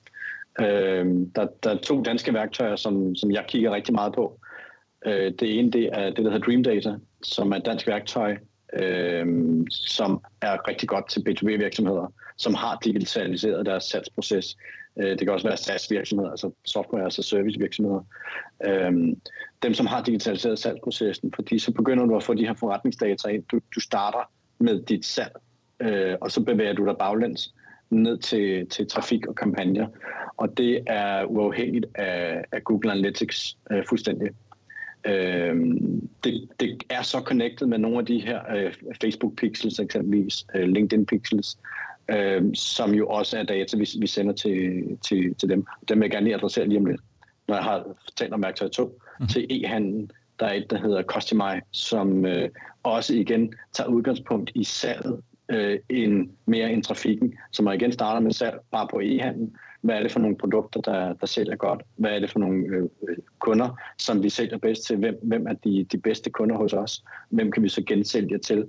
Øhm, 0.60 1.30
der, 1.30 1.46
der 1.62 1.70
er 1.70 1.78
to 1.78 2.02
danske 2.02 2.34
værktøjer, 2.34 2.76
som, 2.76 3.14
som 3.14 3.30
jeg 3.30 3.44
kigger 3.48 3.70
rigtig 3.70 3.94
meget 3.94 4.14
på. 4.14 4.40
Øh, 5.06 5.32
det 5.40 5.58
ene 5.58 5.70
det 5.70 5.90
er 5.92 6.04
det, 6.04 6.16
der 6.16 6.30
hedder 6.30 6.46
Dream 6.46 6.62
Data, 6.62 6.94
som 7.22 7.52
er 7.52 7.56
et 7.56 7.66
dansk 7.66 7.86
værktøj, 7.86 8.36
øh, 8.72 9.26
som 9.70 10.24
er 10.42 10.68
rigtig 10.68 10.88
godt 10.88 11.10
til 11.10 11.20
B2B-virksomheder, 11.20 12.12
som 12.36 12.54
har 12.54 12.78
digitaliseret 12.84 13.66
deres 13.66 13.84
salgsproces. 13.84 14.56
Øh, 14.98 15.10
det 15.10 15.18
kan 15.18 15.30
også 15.30 15.48
være 15.48 15.56
SaaS-virksomheder, 15.56 16.30
altså 16.30 16.50
software 16.64 17.04
altså 17.04 17.22
service-virksomheder. 17.22 18.00
Øh, 18.64 18.92
dem, 19.62 19.74
som 19.74 19.86
har 19.86 20.02
digitaliseret 20.02 20.58
salgsprocessen, 20.58 21.32
fordi 21.34 21.58
så 21.58 21.72
begynder 21.72 22.06
du 22.06 22.16
at 22.16 22.22
få 22.22 22.34
de 22.34 22.46
her 22.46 22.54
forretningsdata 22.54 23.28
ind. 23.28 23.44
Du, 23.52 23.60
du 23.74 23.80
starter 23.80 24.30
med 24.58 24.82
dit 24.82 25.04
salg, 25.04 25.36
øh, 25.80 26.16
og 26.20 26.30
så 26.30 26.42
bevæger 26.42 26.72
du 26.72 26.86
dig 26.86 26.96
baglæns 26.98 27.54
ned 27.90 28.18
til, 28.18 28.66
til 28.68 28.86
trafik 28.86 29.26
og 29.26 29.34
kampagner. 29.34 29.86
Og 30.36 30.58
det 30.58 30.80
er 30.86 31.24
uafhængigt 31.24 31.86
af, 31.94 32.44
af 32.52 32.64
Google 32.64 32.92
Analytics 32.92 33.56
øh, 33.70 33.84
fuldstændig. 33.88 34.30
Øh, 35.06 35.56
det, 36.24 36.48
det 36.60 36.82
er 36.90 37.02
så 37.02 37.20
connected 37.20 37.66
med 37.66 37.78
nogle 37.78 37.98
af 37.98 38.06
de 38.06 38.20
her 38.20 38.40
øh, 38.56 38.72
Facebook 39.00 39.36
pixels 39.36 39.78
eksempelvis, 39.78 40.46
øh, 40.54 40.68
LinkedIn 40.68 41.06
pixels, 41.06 41.58
øh, 42.10 42.42
som 42.54 42.94
jo 42.94 43.08
også 43.08 43.38
er 43.38 43.42
data, 43.42 43.76
vi, 43.76 43.88
vi 44.00 44.06
sender 44.06 44.32
til, 44.32 44.82
til, 45.08 45.34
til 45.34 45.48
dem. 45.48 45.66
Dem 45.88 45.98
vil 45.98 46.04
jeg 46.04 46.10
gerne 46.10 46.24
lige 46.24 46.34
adressere 46.34 46.68
lige 46.68 46.78
om 46.78 46.86
lidt, 46.86 47.00
når 47.48 47.54
jeg 47.54 47.64
har 47.64 47.84
talt 48.16 48.32
om 48.32 48.42
værktøj 48.42 48.68
2. 48.68 49.00
Mm. 49.20 49.26
Til 49.26 49.46
e-handlen, 49.50 50.10
der 50.40 50.46
er 50.46 50.52
et, 50.52 50.70
der 50.70 50.78
hedder 50.78 51.02
Costimai, 51.02 51.60
som 51.70 52.26
øh, 52.26 52.48
også 52.82 53.14
igen 53.14 53.54
tager 53.72 53.88
udgangspunkt 53.88 54.50
i 54.54 54.64
salget 54.64 55.20
øh, 55.48 55.78
en, 55.88 56.30
mere 56.46 56.72
end 56.72 56.82
trafikken, 56.82 57.34
som 57.52 57.72
igen 57.72 57.92
starter 57.92 58.20
med 58.20 58.32
salg 58.32 58.60
bare 58.70 58.88
på 58.90 59.00
e-handel, 59.00 59.50
hvad 59.80 59.96
er 59.96 60.02
det 60.02 60.12
for 60.12 60.20
nogle 60.20 60.36
produkter, 60.36 60.80
der, 60.80 61.12
der 61.12 61.26
sælger 61.26 61.56
godt? 61.56 61.82
Hvad 61.96 62.10
er 62.10 62.18
det 62.18 62.30
for 62.30 62.38
nogle 62.38 62.66
øh, 62.66 62.88
kunder, 63.38 63.80
som 63.98 64.22
vi 64.22 64.28
sælger 64.28 64.58
bedst 64.58 64.84
til? 64.84 64.96
Hvem, 64.96 65.18
hvem 65.22 65.46
er 65.46 65.52
de, 65.52 65.86
de 65.92 65.98
bedste 65.98 66.30
kunder 66.30 66.56
hos 66.56 66.72
os? 66.72 67.04
Hvem 67.30 67.50
kan 67.52 67.62
vi 67.62 67.68
så 67.68 67.82
gensælge 67.86 68.38
til? 68.38 68.66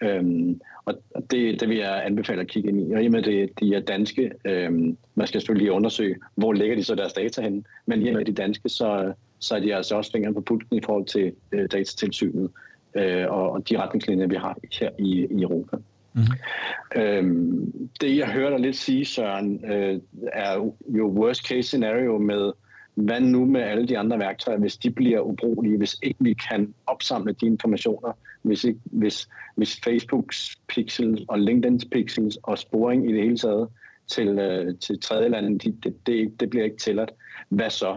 Øhm, 0.00 0.60
og 0.84 0.94
det, 1.30 1.60
det 1.60 1.68
vil 1.68 1.76
jeg 1.76 2.02
anbefale 2.06 2.40
at 2.40 2.46
kigge 2.46 2.68
ind 2.68 2.90
i. 2.90 2.94
Og 2.94 3.02
i 3.02 3.06
og 3.06 3.12
med 3.12 3.22
det, 3.22 3.50
de 3.60 3.74
er 3.74 3.80
danske, 3.80 4.32
øhm, 4.44 4.96
man 5.14 5.26
skal 5.26 5.40
selvfølgelig 5.40 5.64
lige 5.64 5.76
undersøge, 5.76 6.16
hvor 6.34 6.52
ligger 6.52 6.76
de 6.76 6.84
så 6.84 6.94
deres 6.94 7.12
data 7.12 7.42
henne. 7.42 7.62
Men 7.86 8.02
i 8.02 8.08
og 8.08 8.14
med 8.14 8.24
de 8.24 8.32
danske, 8.32 8.68
så, 8.68 9.12
så 9.38 9.56
er 9.56 9.60
de 9.60 9.74
altså 9.74 9.96
også 9.96 10.12
fingeren 10.12 10.34
på 10.34 10.40
pulten 10.40 10.76
i 10.76 10.80
forhold 10.84 11.06
til 11.06 11.32
øh, 11.52 11.60
datatilsynet 11.60 12.50
øh, 12.94 13.26
og, 13.28 13.50
og 13.50 13.68
de 13.68 13.78
retningslinjer, 13.78 14.26
vi 14.26 14.36
har 14.36 14.58
her 14.80 14.90
i, 14.98 15.26
i 15.30 15.42
Europa. 15.42 15.76
Mm-hmm. 16.12 17.02
Øhm, 17.02 17.88
det 18.00 18.16
jeg 18.16 18.28
hører 18.28 18.50
dig 18.50 18.60
lidt 18.60 18.76
sige, 18.76 19.04
Søren, 19.04 19.64
øh, 19.72 20.00
er 20.32 20.72
jo 20.88 21.06
worst 21.06 21.46
case 21.46 21.62
scenario 21.62 22.18
med, 22.18 22.52
hvad 22.94 23.20
nu 23.20 23.44
med 23.44 23.60
alle 23.60 23.88
de 23.88 23.98
andre 23.98 24.18
værktøjer, 24.18 24.58
hvis 24.58 24.76
de 24.76 24.90
bliver 24.90 25.20
ubrugelige, 25.20 25.78
hvis 25.78 25.96
ikke 26.02 26.18
vi 26.20 26.36
kan 26.50 26.74
opsamle 26.86 27.32
de 27.32 27.46
informationer, 27.46 28.12
hvis, 28.46 28.64
ikke, 28.64 28.80
hvis, 28.84 29.28
hvis 29.56 29.80
Facebooks 29.84 30.56
pixel 30.68 31.24
og 31.28 31.38
LinkedIn's 31.38 31.88
pixels 31.92 32.38
og 32.42 32.58
sporing 32.58 33.10
i 33.10 33.12
det 33.12 33.22
hele 33.22 33.36
taget 33.36 33.68
til, 34.08 34.28
øh, 34.38 34.78
til 34.78 35.00
tredje 35.00 35.28
lande, 35.28 35.58
de, 35.58 35.76
det, 35.82 36.06
det, 36.06 36.40
det 36.40 36.50
bliver 36.50 36.64
ikke 36.64 36.76
tilladt. 36.76 37.10
Hvad 37.48 37.70
så? 37.70 37.96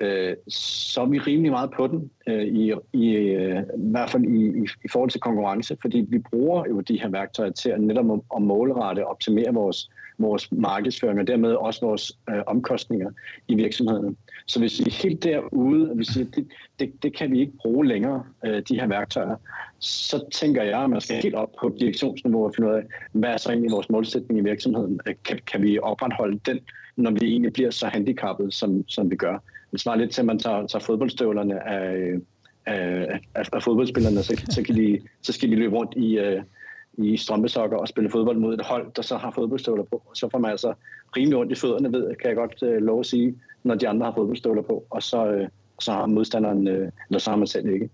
øh, 0.00 0.36
så 0.48 1.00
er 1.00 1.06
vi 1.06 1.18
rimelig 1.18 1.50
meget 1.50 1.70
på 1.76 1.86
den, 1.86 2.10
øh, 2.28 2.44
i, 2.44 2.72
i, 2.92 3.14
øh, 3.14 3.62
i 3.62 3.90
hvert 3.90 4.10
fald 4.10 4.24
i, 4.24 4.58
i, 4.58 4.66
i 4.84 4.88
forhold 4.92 5.10
til 5.10 5.20
konkurrence, 5.20 5.76
fordi 5.80 6.06
vi 6.08 6.18
bruger 6.18 6.64
jo 6.68 6.80
de 6.80 7.00
her 7.00 7.08
værktøjer 7.08 7.50
til 7.50 7.70
at 7.70 7.80
netop 7.80 8.12
at, 8.12 8.20
at 8.36 8.42
målrette 8.42 9.06
og 9.06 9.10
optimere 9.10 9.54
vores, 9.54 9.90
vores 10.18 10.52
markedsføring 10.52 11.20
og 11.20 11.26
dermed 11.26 11.52
også 11.52 11.86
vores 11.86 12.18
øh, 12.30 12.42
omkostninger 12.46 13.10
i 13.48 13.54
virksomheden. 13.54 14.16
Så 14.46 14.58
hvis 14.58 14.78
vi 14.78 14.84
er 14.86 15.02
helt 15.02 15.24
derude, 15.24 15.90
og 15.90 15.98
vi 15.98 16.04
siger, 16.04 16.26
at 16.26 16.34
det, 16.36 16.46
det, 16.80 17.02
det 17.02 17.16
kan 17.16 17.32
vi 17.32 17.40
ikke 17.40 17.52
bruge 17.62 17.86
længere, 17.86 18.24
øh, 18.44 18.62
de 18.68 18.80
her 18.80 18.86
værktøjer, 18.86 19.36
så 19.78 20.24
tænker 20.32 20.62
jeg, 20.62 20.82
at 20.82 20.90
man 20.90 21.00
skal 21.00 21.22
helt 21.22 21.34
op 21.34 21.50
på 21.60 21.76
direktionsniveau 21.80 22.44
og 22.44 22.52
finde 22.56 22.70
ud 22.70 22.74
af, 22.74 22.82
hvad 23.12 23.30
er 23.30 23.36
så 23.36 23.50
egentlig 23.50 23.72
vores 23.72 23.90
målsætning 23.90 24.40
i 24.40 24.44
virksomheden? 24.44 25.00
Øh, 25.08 25.14
kan, 25.24 25.38
kan 25.46 25.62
vi 25.62 25.78
opretholde 25.78 26.40
den, 26.46 26.60
når 26.96 27.10
vi 27.10 27.26
egentlig 27.26 27.52
bliver 27.52 27.70
så 27.70 27.86
handicappet, 27.86 28.54
som, 28.54 28.88
som 28.88 29.10
vi 29.10 29.16
gør? 29.16 29.38
det 29.72 29.80
svarer 29.80 29.96
lidt 29.96 30.10
til, 30.10 30.20
at 30.20 30.26
man 30.26 30.38
tager, 30.38 30.66
tager 30.66 30.84
fodboldstøvlerne 30.84 31.68
af, 31.68 31.96
øh, 31.96 32.20
af, 32.66 33.20
af, 33.34 33.44
af 33.52 33.62
fodboldspillerne, 33.62 34.22
så, 34.22 34.42
så, 34.50 34.62
kan 34.62 34.74
de, 34.74 35.00
så 35.22 35.32
skal 35.32 35.50
de 35.50 35.56
løbe 35.56 35.76
rundt 35.76 35.94
i, 35.96 36.18
øh, 36.18 36.42
i 36.98 37.16
strømpesokker 37.16 37.76
og 37.76 37.88
spille 37.88 38.10
fodbold 38.10 38.38
mod 38.38 38.54
et 38.54 38.66
hold, 38.66 38.92
der 38.96 39.02
så 39.02 39.16
har 39.16 39.30
fodboldstøvler 39.30 39.84
på. 39.84 40.02
Så 40.14 40.28
får 40.28 40.38
man 40.38 40.50
altså 40.50 40.74
rimelig 41.16 41.38
ondt 41.38 41.52
i 41.52 41.54
fødderne, 41.54 41.92
ved, 41.92 42.14
kan 42.16 42.28
jeg 42.28 42.36
godt 42.36 42.62
øh, 42.62 42.82
lov 42.82 43.00
at 43.00 43.06
sige, 43.06 43.38
når 43.62 43.74
de 43.74 43.88
andre 43.88 44.06
har 44.06 44.14
fodboldstøvler 44.14 44.62
på, 44.62 44.86
og 44.90 45.02
så, 45.02 45.26
øh, 45.26 45.48
så 45.80 45.92
har 45.92 46.06
modstanderen, 46.06 46.68
øh, 46.68 46.90
eller 47.08 47.18
så 47.18 47.30
har 47.30 47.36
man 47.36 47.46
selv 47.46 47.68
ikke. 47.68 47.90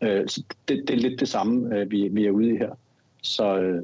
Øh, 0.00 0.28
så 0.28 0.42
det, 0.68 0.84
det 0.88 0.90
er 0.90 1.08
lidt 1.08 1.20
det 1.20 1.28
samme, 1.28 1.76
øh, 1.76 1.90
vi, 1.90 2.08
vi 2.08 2.26
er 2.26 2.30
ude 2.30 2.54
i 2.54 2.56
her. 2.56 2.70
Så, 3.22 3.58
øh, 3.58 3.82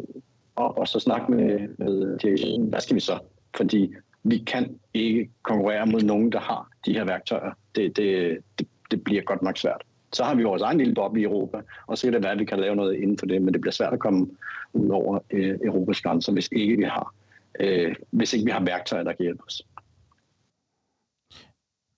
og, 0.57 0.79
og 0.79 0.89
så 0.89 0.99
snakke 0.99 1.33
med, 1.33 1.69
med 1.79 2.19
direktionen, 2.19 2.69
hvad 2.69 2.81
skal 2.81 2.95
vi 2.95 3.01
så? 3.01 3.19
Fordi 3.57 3.95
vi 4.23 4.39
kan 4.39 4.79
ikke 4.95 5.31
konkurrere 5.43 5.87
mod 5.87 6.01
nogen, 6.01 6.33
der 6.33 6.41
har 6.41 6.71
de 6.87 6.93
her 6.93 7.05
værktøjer. 7.05 7.53
Det, 7.77 7.97
det, 7.97 8.39
det, 8.59 8.69
det 8.91 9.05
bliver 9.05 9.23
godt 9.23 9.43
nok 9.43 9.59
svært. 9.59 9.83
Så 10.13 10.25
har 10.25 10.35
vi 10.35 10.43
vores 10.43 10.63
egen 10.63 10.79
lille 10.79 10.95
boble 10.95 11.21
i 11.21 11.25
Europa, 11.25 11.59
og 11.87 11.99
så 11.99 12.07
kan 12.07 12.13
det 12.13 12.23
være, 12.23 12.33
at 12.33 12.39
vi 12.39 12.45
kan 12.45 12.59
lave 12.59 12.77
noget 12.77 12.95
inden 12.95 13.19
for 13.19 13.27
det, 13.27 13.43
men 13.43 13.55
det 13.55 13.61
bliver 13.61 13.73
svært 13.73 13.93
at 13.93 13.99
komme 13.99 14.27
ud 14.73 14.89
over 14.89 15.19
øh, 15.31 15.59
Europas 15.65 16.01
grænser, 16.01 16.33
hvis 16.33 16.49
ikke 16.53 16.77
vi 16.77 16.85
har, 16.85 17.15
øh, 17.61 17.95
hvis 18.11 18.33
ikke 18.33 18.45
vi 18.45 18.51
har 18.51 18.65
værktøjer, 18.65 19.03
der 19.03 19.13
kan 19.13 19.23
hjælpe 19.23 19.43
os. 19.47 19.63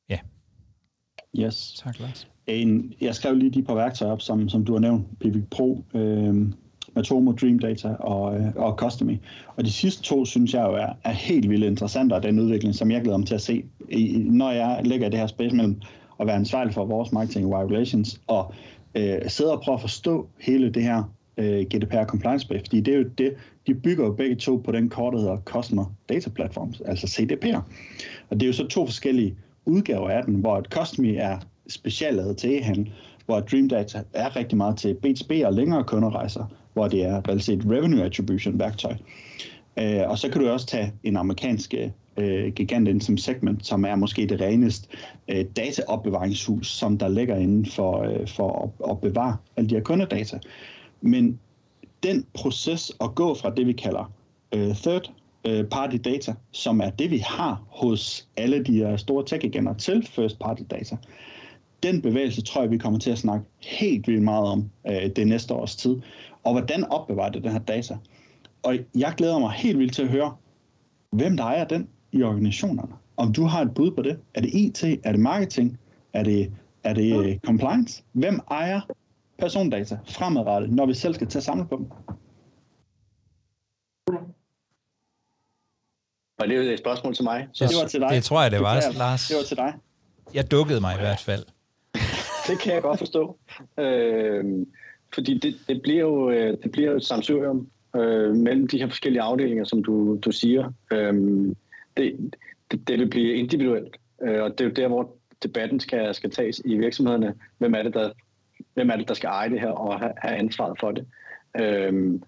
Ja. 0.09 0.19
Yes. 1.39 1.83
Tak, 1.85 2.01
Lars. 2.01 2.29
En, 2.47 2.95
jeg 3.01 3.15
skrev 3.15 3.35
lige 3.35 3.51
de 3.51 3.63
par 3.63 3.75
værktøjer 3.75 4.13
op, 4.13 4.21
som, 4.21 4.49
som 4.49 4.65
du 4.65 4.73
har 4.73 4.81
nævnt, 4.81 5.19
Pivik 5.21 5.51
Pro, 5.51 5.85
øh, 5.95 6.35
Matomo, 6.95 7.33
Dream 7.33 7.59
Data 7.59 7.89
og, 7.89 8.41
øh, 8.41 8.53
og 8.57 8.77
Customy. 8.77 9.17
Og 9.57 9.65
de 9.65 9.73
sidste 9.73 10.03
to, 10.03 10.25
synes 10.25 10.55
jeg 10.55 10.63
jo 10.63 10.73
er, 10.75 10.89
er 11.05 11.13
helt 11.13 11.51
vildt 11.51 11.65
interessante, 11.65 12.15
og 12.15 12.23
den 12.23 12.39
udvikling, 12.39 12.75
som 12.75 12.91
jeg 12.91 13.03
glæder 13.03 13.19
mig 13.19 13.27
til 13.27 13.35
at 13.35 13.41
se, 13.41 13.65
i, 13.89 14.19
når 14.19 14.51
jeg 14.51 14.81
lægger 14.85 15.09
det 15.09 15.19
her 15.19 15.27
space 15.27 15.57
mellem 15.57 15.81
at 16.21 16.27
være 16.27 16.37
ansvarlig 16.37 16.75
for 16.75 16.85
vores 16.85 17.13
marketing 17.13 17.55
og 17.55 17.71
relations, 17.71 18.21
og 18.27 18.55
øh, 18.95 19.19
sidde 19.27 19.53
og 19.53 19.61
prøve 19.61 19.75
at 19.75 19.81
forstå 19.81 20.29
hele 20.41 20.71
det 20.71 20.83
her 20.83 21.03
øh, 21.37 21.61
GDPR 21.61 22.05
compliance 22.05 22.43
space, 22.43 22.61
fordi 22.61 22.81
det 22.81 22.95
er 22.95 22.99
jo 22.99 23.05
det, 23.19 23.35
de 23.67 23.75
bygger 23.75 24.05
jo 24.05 24.13
begge 24.13 24.37
to 24.37 24.57
på 24.57 24.73
den 24.73 24.89
kort, 24.89 25.13
der 25.13 25.21
hedder 25.21 25.37
Customer 25.45 25.85
Data 26.09 26.31
Platforms, 26.31 26.81
altså 26.81 27.07
CDP'er. 27.07 27.61
Og 28.31 28.41
det 28.41 28.43
er 28.43 28.47
jo 28.47 28.53
så 28.53 28.67
to 28.67 28.87
forskellige 28.87 29.37
udgaver 29.67 30.11
af 30.11 30.25
den, 30.25 30.35
hvor 30.35 30.59
et 30.59 30.67
Customy 30.67 31.17
er 31.19 31.39
specielt 31.69 32.39
til 32.39 32.59
e-handel, 32.59 32.93
hvor 33.27 33.41
Dream 33.41 33.69
Data 33.69 34.03
er 34.13 34.37
rigtig 34.37 34.59
meget 34.59 34.77
til 34.77 34.97
B2B 35.07 35.47
og 35.47 35.53
længere 35.53 35.85
kunderejser, 35.85 36.45
hvor 36.73 36.89
det 36.89 37.05
er 37.05 37.29
reelt 37.29 37.65
revenue 37.67 38.05
attribution 38.05 38.59
værktøj. 38.59 38.95
Øh, 39.79 40.03
og 40.09 40.19
så 40.19 40.29
kan 40.29 40.41
du 40.41 40.49
også 40.49 40.67
tage 40.67 40.93
en 41.05 41.17
amerikansk 41.17 41.75
øh, 41.75 41.91
øh, 42.17 42.53
giganten 42.53 43.01
som 43.01 43.17
segment, 43.17 43.67
som 43.67 43.85
er 43.85 43.95
måske 43.95 44.27
det 44.27 44.41
reneste 44.41 44.89
øh, 45.29 45.45
dataopbevaringshus, 45.57 46.67
som 46.67 46.99
der 46.99 47.09
ligger 47.09 47.37
inden 47.37 47.67
for, 47.67 48.03
øh, 48.03 48.29
for 48.29 48.63
at, 48.63 48.91
at 48.91 49.01
bevare 49.01 49.37
alle 49.57 49.71
de 49.71 49.75
her 49.75 49.83
kundedata. 49.83 50.39
Men 51.01 51.39
den 52.03 52.27
proces 52.35 52.93
at 53.01 53.15
gå 53.15 53.35
fra 53.35 53.51
det, 53.51 53.67
vi 53.67 53.73
kalder 53.73 54.13
øh, 54.55 54.75
third 54.75 55.13
øh, 55.45 55.65
party 55.65 55.97
data, 55.97 56.35
som 56.51 56.81
er 56.81 56.91
det, 56.91 57.11
vi 57.11 57.19
har 57.19 57.63
hos 57.69 58.29
alle 58.37 58.65
de 58.65 58.73
her 58.73 58.97
store 58.97 59.25
tech 59.27 59.53
til 59.79 60.07
first 60.07 60.39
party 60.39 60.63
data, 60.71 60.97
den 61.83 62.03
bevægelse 62.03 62.43
tror 62.43 62.63
jeg, 62.63 62.71
vi 62.71 62.79
kommer 62.79 62.99
til 62.99 63.11
at 63.11 63.19
snakke 63.19 63.45
helt 63.61 64.09
vildt 64.09 64.23
meget 64.23 64.47
om 64.47 64.71
øh, 64.87 65.11
det 65.17 65.27
næste 65.27 65.55
års 65.55 65.77
tid. 65.77 65.97
Og 66.45 66.53
hvordan 66.53 66.85
opbevarer 66.85 67.31
det 67.31 67.45
den 67.45 67.53
her 67.53 67.59
data? 67.59 67.97
Og 68.63 68.77
jeg 68.95 69.15
glæder 69.17 69.39
mig 69.39 69.51
helt 69.51 69.79
vildt 69.79 69.95
til 69.95 70.03
at 70.03 70.09
høre, 70.09 70.37
hvem 71.11 71.37
der 71.37 71.45
ejer 71.45 71.65
den 71.65 71.89
i 72.15 72.23
organisationerne. 72.23 72.93
Om 73.17 73.33
du 73.33 73.45
har 73.45 73.63
et 73.63 73.75
bud 73.75 73.91
på 73.91 74.03
det. 74.03 74.19
Er 74.35 74.41
det 74.41 74.51
IT? 74.55 74.85
Er 74.85 75.13
det 75.13 75.21
marketing? 75.21 75.79
Er 76.13 76.25
det, 76.25 76.53
er 76.85 76.95
det 76.95 77.17
uh, 77.17 77.39
compliance? 77.47 78.03
Hvem 78.13 78.41
ejer 78.51 78.81
persondata 79.39 79.99
fremadrettet, 80.09 80.73
når 80.73 80.87
vi 80.87 80.95
selv 80.95 81.15
skal 81.15 81.27
tage 81.27 81.43
samle 81.43 81.67
på 81.67 81.77
dem? 81.77 81.87
Var 86.39 86.47
det 86.47 86.73
et 86.73 86.79
spørgsmål 86.79 87.15
til 87.15 87.25
mig? 87.25 87.49
Så, 87.53 87.65
det 87.65 87.77
var 87.83 87.89
til 87.89 88.01
dig. 88.01 88.09
Det 88.11 88.25
tror 88.25 88.43
jeg, 88.43 88.51
det 88.51 88.61
var, 88.61 88.81
det 88.81 88.95
Lars. 88.95 89.29
Det 89.29 89.37
var 89.37 89.43
til 89.43 89.57
dig. 89.57 89.75
Jeg 90.35 90.51
dukkede 90.51 90.81
mig 90.81 90.95
i 90.97 91.01
hvert 91.01 91.21
fald. 91.21 91.45
det 92.49 92.59
kan 92.61 92.75
jeg 92.75 92.83
godt 92.83 92.99
forstå. 92.99 93.39
Øh, 93.79 94.45
fordi 95.15 95.39
det, 95.39 95.55
det 95.69 95.83
bliver 95.83 96.01
jo 96.01 96.31
øh, 96.31 96.57
det 96.63 96.73
bliver 96.73 96.91
jo 96.91 96.97
et 96.97 97.05
samsurium 97.05 97.69
øh, 97.97 98.35
mellem 98.35 98.69
de 98.69 98.79
her 98.79 98.89
forskellige 98.89 99.23
afdelinger, 99.23 99.65
som 99.65 99.83
du, 99.83 100.19
du 100.25 100.31
siger. 100.31 100.73
Øh, 100.93 101.15
det, 101.97 102.35
det, 102.71 102.89
det 102.89 102.99
vil 102.99 103.11
blive 103.11 103.35
individuelt, 103.35 103.97
øh, 104.23 104.43
og 104.43 104.51
det 104.51 104.61
er 104.61 104.69
jo 104.69 104.75
der, 104.75 104.89
hvor 104.89 105.17
debatten 105.43 105.81
skal, 105.81 106.15
skal 106.15 106.31
tages 106.31 106.63
i 106.65 106.77
virksomhederne. 106.77 107.35
Hvem 107.59 107.75
er 107.75 107.83
det, 107.83 107.95
der, 107.95 108.11
hvem 108.75 108.91
er 108.91 108.97
det, 108.97 109.09
der 109.09 109.15
skal 109.15 109.29
eje 109.29 109.51
det 109.51 109.61
her 109.61 109.71
og 109.71 110.01
have, 110.01 110.37
ansvaret 110.37 110.77
for 110.81 110.91
det? 110.91 111.07
Øhm, 111.61 112.23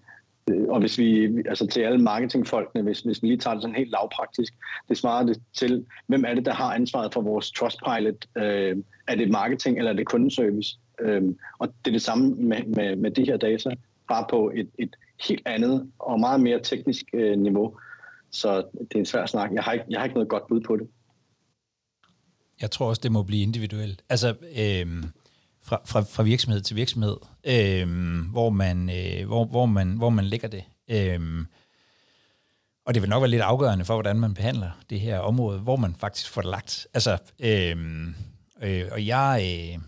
øh, 0.49 0.67
og 0.67 0.79
hvis 0.79 0.97
vi, 0.97 1.25
altså 1.45 1.67
til 1.67 1.81
alle 1.81 2.01
marketingfolkene, 2.01 2.83
hvis, 2.83 2.99
hvis 2.99 3.23
vi 3.23 3.27
lige 3.27 3.37
tager 3.37 3.53
det 3.53 3.61
sådan 3.61 3.75
helt 3.75 3.91
lavpraktisk, 3.91 4.53
det 4.89 4.97
svarer 4.97 5.25
det 5.25 5.41
til, 5.53 5.85
hvem 6.07 6.25
er 6.25 6.33
det, 6.33 6.45
der 6.45 6.53
har 6.53 6.73
ansvaret 6.73 7.13
for 7.13 7.21
vores 7.21 7.51
Trustpilot? 7.51 8.27
Øh, 8.37 8.77
er 9.07 9.15
det 9.15 9.29
marketing, 9.29 9.77
eller 9.77 9.91
er 9.91 9.95
det 9.95 10.07
kundeservice? 10.07 10.77
Øh, 11.01 11.23
og 11.59 11.67
det 11.67 11.91
er 11.91 11.95
det 11.95 12.01
samme 12.01 12.35
med, 12.35 12.63
med, 12.63 12.95
med 12.95 13.11
de 13.11 13.25
her 13.25 13.37
data, 13.37 13.69
bare 14.07 14.25
på 14.29 14.51
et, 14.55 14.69
et 14.79 14.95
helt 15.27 15.41
andet 15.45 15.91
og 15.99 16.19
meget 16.19 16.41
mere 16.41 16.59
teknisk 16.59 17.05
øh, 17.13 17.37
niveau. 17.37 17.77
Så 18.31 18.57
det 18.79 18.95
er 18.95 18.99
en 18.99 19.05
svær 19.05 19.25
snak. 19.25 19.51
Jeg 19.53 19.63
har, 19.63 19.71
ikke, 19.71 19.85
jeg 19.89 19.99
har 19.99 20.03
ikke 20.03 20.13
noget 20.13 20.29
godt 20.29 20.43
bud 20.49 20.61
på 20.61 20.75
det. 20.77 20.87
Jeg 22.61 22.71
tror 22.71 22.89
også, 22.89 23.01
det 23.03 23.11
må 23.11 23.23
blive 23.23 23.43
individuelt. 23.43 24.03
Altså, 24.09 24.35
øh, 24.57 25.03
fra, 25.63 25.81
fra, 25.85 26.01
fra 26.01 26.23
virksomhed 26.23 26.61
til 26.61 26.75
virksomhed, 26.75 27.17
øh, 27.43 27.87
hvor, 28.31 28.49
man, 28.49 28.89
øh, 28.89 29.27
hvor, 29.27 29.45
hvor, 29.45 29.65
man, 29.65 29.97
hvor 29.97 30.09
man 30.09 30.25
lægger 30.25 30.47
det. 30.47 30.63
Øh, 30.89 31.45
og 32.85 32.93
det 32.93 33.01
vil 33.01 33.09
nok 33.09 33.21
være 33.21 33.29
lidt 33.29 33.41
afgørende 33.41 33.85
for, 33.85 33.93
hvordan 33.93 34.19
man 34.19 34.33
behandler 34.33 34.71
det 34.89 34.99
her 34.99 35.19
område, 35.19 35.59
hvor 35.59 35.75
man 35.75 35.95
faktisk 35.95 36.29
får 36.29 36.41
det 36.41 36.49
lagt. 36.49 36.87
Altså, 36.93 37.17
øh, 37.39 37.77
øh, 38.61 38.85
og 38.91 39.05
jeg, 39.05 39.41
øh, 39.43 39.81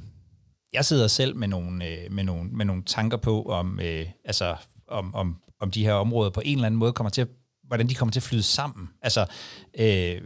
jeg 0.74 0.86
sidder 0.86 1.08
selv 1.08 1.36
med 1.36 1.48
nogle, 1.48 1.88
øh, 1.88 2.12
med 2.12 2.24
nogle, 2.24 2.50
med 2.50 2.66
nogle 2.66 2.84
tanker 2.84 3.18
på, 3.18 3.44
om, 3.44 3.80
øh, 3.80 4.06
altså, 4.26 4.56
om, 4.88 5.16
om, 5.16 5.42
om 5.60 5.72
de 5.72 5.84
her 5.84 5.94
områder 5.94 6.30
på 6.30 6.42
en 6.46 6.58
eller 6.58 6.66
anden 6.66 6.80
måde 6.80 6.94
kommer 6.94 7.10
til 7.10 7.22
at, 7.22 7.28
hvordan 7.70 7.90
de 7.90 7.96
kommer 7.96 8.12
til 8.12 8.20
at 8.20 8.24
flyde 8.24 8.44
sammen. 8.44 8.90
Altså, 9.02 9.26
øh, 9.80 10.22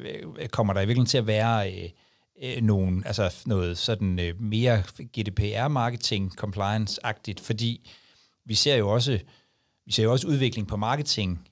kommer 0.52 0.74
der 0.74 0.82
i 0.82 0.86
virkeligheden 0.86 1.10
til 1.10 1.18
at 1.18 1.28
være... 1.28 1.74
Øh, 1.74 1.84
øh 1.84 2.62
nogen, 2.62 3.04
altså 3.06 3.44
noget 3.46 3.78
sådan 3.78 4.20
øh, 4.20 4.41
mere 4.41 4.84
GDPR-marketing, 5.18 6.34
compliance-agtigt, 6.38 7.39
fordi 7.41 7.89
vi 8.46 8.56
ser 8.56 8.76
jo 8.76 8.89
også, 8.89 9.20
vi 9.86 9.91
ser 9.91 10.04
jo 10.04 10.12
også 10.12 10.28
udvikling 10.28 10.68
på 10.68 10.78
marketing, 10.78 11.48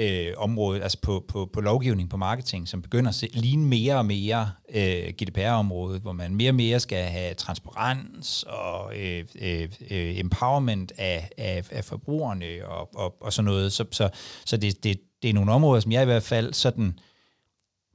øh, 0.00 0.32
området, 0.36 0.82
altså 0.82 0.98
på, 1.00 1.24
på, 1.28 1.50
på 1.52 1.60
lovgivning 1.60 2.10
på 2.10 2.16
marketing, 2.16 2.68
som 2.68 2.82
begynder 2.82 3.08
at 3.08 3.14
se, 3.14 3.28
ligne 3.32 3.66
mere 3.66 3.96
og 3.96 4.06
mere 4.06 4.50
øh, 4.74 5.08
GDPR-området, 5.08 6.02
hvor 6.02 6.12
man 6.12 6.34
mere 6.34 6.50
og 6.50 6.54
mere 6.54 6.80
skal 6.80 7.04
have 7.04 7.34
transparens 7.34 8.42
og 8.48 8.98
øh, 8.98 9.24
øh, 9.40 9.68
øh, 9.90 10.18
empowerment 10.18 10.92
af, 10.98 11.30
af, 11.38 11.64
af 11.70 11.84
forbrugerne 11.84 12.46
og, 12.68 12.96
og, 12.96 13.16
og 13.20 13.32
sådan 13.32 13.44
noget. 13.44 13.72
Så, 13.72 13.84
så, 13.90 14.08
så 14.44 14.56
det, 14.56 14.84
det, 14.84 15.00
det 15.22 15.30
er 15.30 15.34
nogle 15.34 15.52
områder, 15.52 15.80
som 15.80 15.92
jeg 15.92 16.02
i 16.02 16.04
hvert 16.04 16.22
fald 16.22 16.52
sådan 16.52 16.98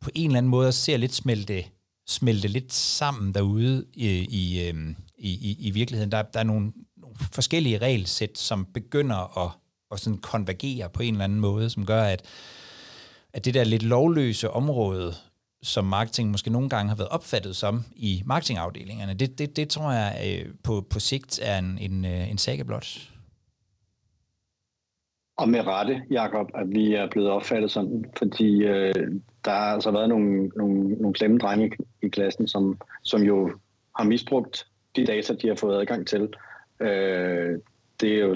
på 0.01 0.09
en 0.15 0.25
eller 0.25 0.37
anden 0.37 0.49
måde 0.49 0.71
ser 0.71 0.97
lidt 0.97 1.13
smelte 1.13 1.63
smelte 2.07 2.47
lidt 2.47 2.73
sammen 2.73 3.33
derude 3.33 3.85
i, 3.93 4.61
øhm, 4.67 4.95
i, 5.17 5.29
i, 5.29 5.57
i, 5.59 5.71
virkeligheden. 5.71 6.11
Der, 6.11 6.21
der 6.21 6.39
er 6.39 6.43
nogle, 6.43 6.73
nogle 6.97 7.15
forskellige 7.31 7.77
regelsæt, 7.77 8.37
som 8.37 8.65
begynder 8.73 9.45
at, 9.45 9.51
at 9.91 9.99
sådan 9.99 10.17
konvergere 10.17 10.89
på 10.89 11.03
en 11.03 11.13
eller 11.13 11.23
anden 11.23 11.39
måde, 11.39 11.69
som 11.69 11.85
gør, 11.85 12.03
at, 12.03 12.25
at 13.33 13.45
det 13.45 13.53
der 13.53 13.63
lidt 13.63 13.83
lovløse 13.83 14.49
område, 14.49 15.15
som 15.63 15.85
marketing 15.85 16.31
måske 16.31 16.49
nogle 16.49 16.69
gange 16.69 16.89
har 16.89 16.95
været 16.95 17.09
opfattet 17.09 17.55
som 17.55 17.83
i 17.95 18.23
marketingafdelingerne, 18.25 19.13
det, 19.13 19.37
det, 19.37 19.55
det 19.55 19.69
tror 19.69 19.91
jeg 19.91 20.21
øh, 20.25 20.53
på, 20.63 20.87
på 20.89 20.99
sigt 20.99 21.39
er 21.41 21.57
en, 21.57 21.77
en, 21.77 22.05
øh, 22.05 22.29
en 22.29 22.37
saga 22.37 22.63
blot. 22.63 23.11
Og 25.41 25.49
med 25.49 25.67
rette, 25.67 26.01
Jakob, 26.11 26.49
at 26.55 26.71
vi 26.71 26.93
er 26.93 27.07
blevet 27.09 27.29
opfattet 27.29 27.71
sådan, 27.71 28.05
fordi 28.17 28.63
øh, 28.63 28.93
der 29.45 29.51
har 29.51 29.73
altså 29.73 29.91
været 29.91 30.09
nogle, 30.09 30.47
nogle, 30.47 30.89
nogle 30.89 31.15
slemme 31.15 31.37
drenge 31.37 31.71
i 32.01 32.07
klassen, 32.07 32.47
som, 32.47 32.77
som 33.03 33.21
jo 33.21 33.51
har 33.97 34.03
misbrugt 34.03 34.67
de 34.95 35.05
data, 35.05 35.33
de 35.33 35.47
har 35.47 35.55
fået 35.55 35.79
adgang 35.79 36.07
til. 36.07 36.33
Øh, 36.79 37.59
det 38.01 38.13
er 38.13 38.19
jo 38.19 38.35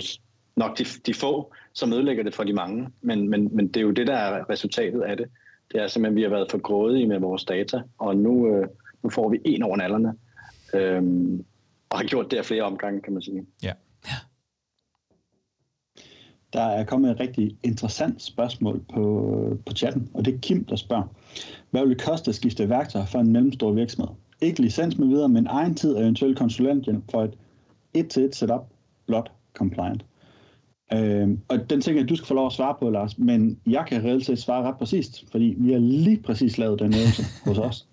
nok 0.56 0.78
de, 0.78 0.86
de 1.06 1.14
få, 1.14 1.54
som 1.74 1.94
ødelægger 1.94 2.24
det 2.24 2.36
for 2.36 2.44
de 2.44 2.54
mange, 2.54 2.90
men, 3.02 3.30
men, 3.30 3.56
men 3.56 3.68
det 3.68 3.78
er 3.78 3.82
jo 3.82 3.92
det, 3.92 4.08
der 4.08 4.16
er 4.16 4.50
resultatet 4.50 5.02
af 5.02 5.18
det. 5.18 5.26
Det 5.72 5.82
er 5.82 5.88
simpelthen, 5.88 6.14
at 6.14 6.18
vi 6.18 6.24
har 6.24 6.30
været 6.30 6.52
for 6.52 6.58
grådige 6.58 7.08
med 7.08 7.20
vores 7.20 7.44
data, 7.44 7.82
og 7.98 8.16
nu, 8.16 8.48
øh, 8.48 8.68
nu 9.04 9.10
får 9.10 9.30
vi 9.30 9.42
en 9.46 9.64
over 9.64 9.78
nallerne. 9.78 10.14
Øh, 10.74 11.04
og 11.90 11.98
har 11.98 12.06
gjort 12.06 12.32
det 12.32 12.38
af 12.38 12.46
flere 12.46 12.64
omgange, 12.64 13.02
kan 13.02 13.14
man 13.14 13.22
sige. 13.22 13.46
Ja. 13.64 13.72
Der 16.56 16.62
er 16.62 16.84
kommet 16.84 17.12
et 17.12 17.20
rigtig 17.20 17.58
interessant 17.64 18.22
spørgsmål 18.22 18.82
på, 18.94 19.58
på 19.66 19.74
chatten, 19.74 20.10
og 20.14 20.26
det 20.26 20.34
er 20.34 20.38
Kim, 20.38 20.66
der 20.66 20.76
spørger. 20.76 21.04
Hvad 21.72 21.82
vil 21.82 21.90
det 21.90 22.02
koste 22.02 22.30
at 22.30 22.36
skifte 22.36 22.70
værktøj 22.70 23.06
for 23.06 23.20
en 23.20 23.32
mellemstor 23.32 23.72
virksomhed? 23.72 24.16
Ikke 24.42 24.62
licens 24.62 24.98
med 24.98 25.08
videre, 25.08 25.30
men 25.30 25.48
egen 25.48 25.76
tid 25.76 25.94
og 25.94 26.02
eventuelt 26.02 26.38
konsulenthjælp 26.38 27.04
for 27.12 27.24
et 27.24 27.34
et-til-et 27.94 28.36
setup, 28.36 28.68
blot 29.08 29.32
compliant. 29.54 30.06
Øhm, 30.94 31.40
og 31.48 31.70
den 31.70 31.82
tænker 31.82 32.00
jeg, 32.00 32.04
at 32.04 32.10
du 32.10 32.16
skal 32.16 32.28
få 32.28 32.34
lov 32.34 32.46
at 32.46 32.54
svare 32.54 32.76
på, 32.80 32.90
Lars, 32.90 33.18
men 33.18 33.60
jeg 33.68 33.86
kan 33.88 34.04
reelt 34.04 34.26
set 34.26 34.40
svare 34.40 34.64
ret 34.64 34.78
præcist, 34.78 35.26
fordi 35.32 35.56
vi 35.58 35.72
har 35.72 35.80
lige 35.80 36.18
præcis 36.18 36.58
lavet 36.58 36.80
den 36.80 36.94
øvelse 36.94 37.24
hos 37.46 37.58
os. 37.58 37.88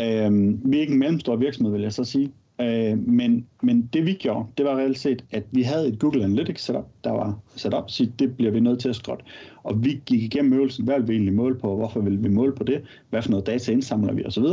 Øhm, 0.00 0.60
vi 0.64 0.76
er 0.76 0.80
ikke 0.80 0.92
en 0.92 0.98
mellemstor 0.98 1.36
virksomhed, 1.36 1.72
vil 1.72 1.82
jeg 1.82 1.92
så 1.92 2.04
sige. 2.04 2.32
Øh, 2.60 3.08
men, 3.08 3.46
men 3.62 3.90
det 3.92 4.06
vi 4.06 4.12
gjorde, 4.12 4.46
det 4.58 4.66
var 4.66 4.76
reelt 4.76 4.98
set, 4.98 5.24
at 5.30 5.42
vi 5.50 5.62
havde 5.62 5.88
et 5.88 5.98
Google 5.98 6.24
Analytics 6.24 6.64
setup, 6.64 6.86
der 7.04 7.10
var 7.10 7.38
sat 7.56 7.74
op, 7.74 7.90
så 7.90 8.08
det 8.18 8.36
bliver 8.36 8.52
vi 8.52 8.60
nødt 8.60 8.80
til 8.80 8.88
at 8.88 8.96
skrotte. 8.96 9.24
Og 9.62 9.84
vi 9.84 10.00
gik 10.06 10.22
igennem 10.22 10.52
øvelsen, 10.52 10.84
hvad 10.84 11.00
vil 11.00 11.08
vi 11.08 11.12
egentlig 11.12 11.34
måle 11.34 11.54
på, 11.54 11.76
hvorfor 11.76 12.00
vil 12.00 12.24
vi 12.24 12.28
måle 12.28 12.52
på 12.54 12.64
det, 12.64 12.82
hvad 13.10 13.22
for 13.22 13.30
noget 13.30 13.46
data 13.46 13.72
indsamler 13.72 14.12
vi 14.12 14.24
osv. 14.24 14.44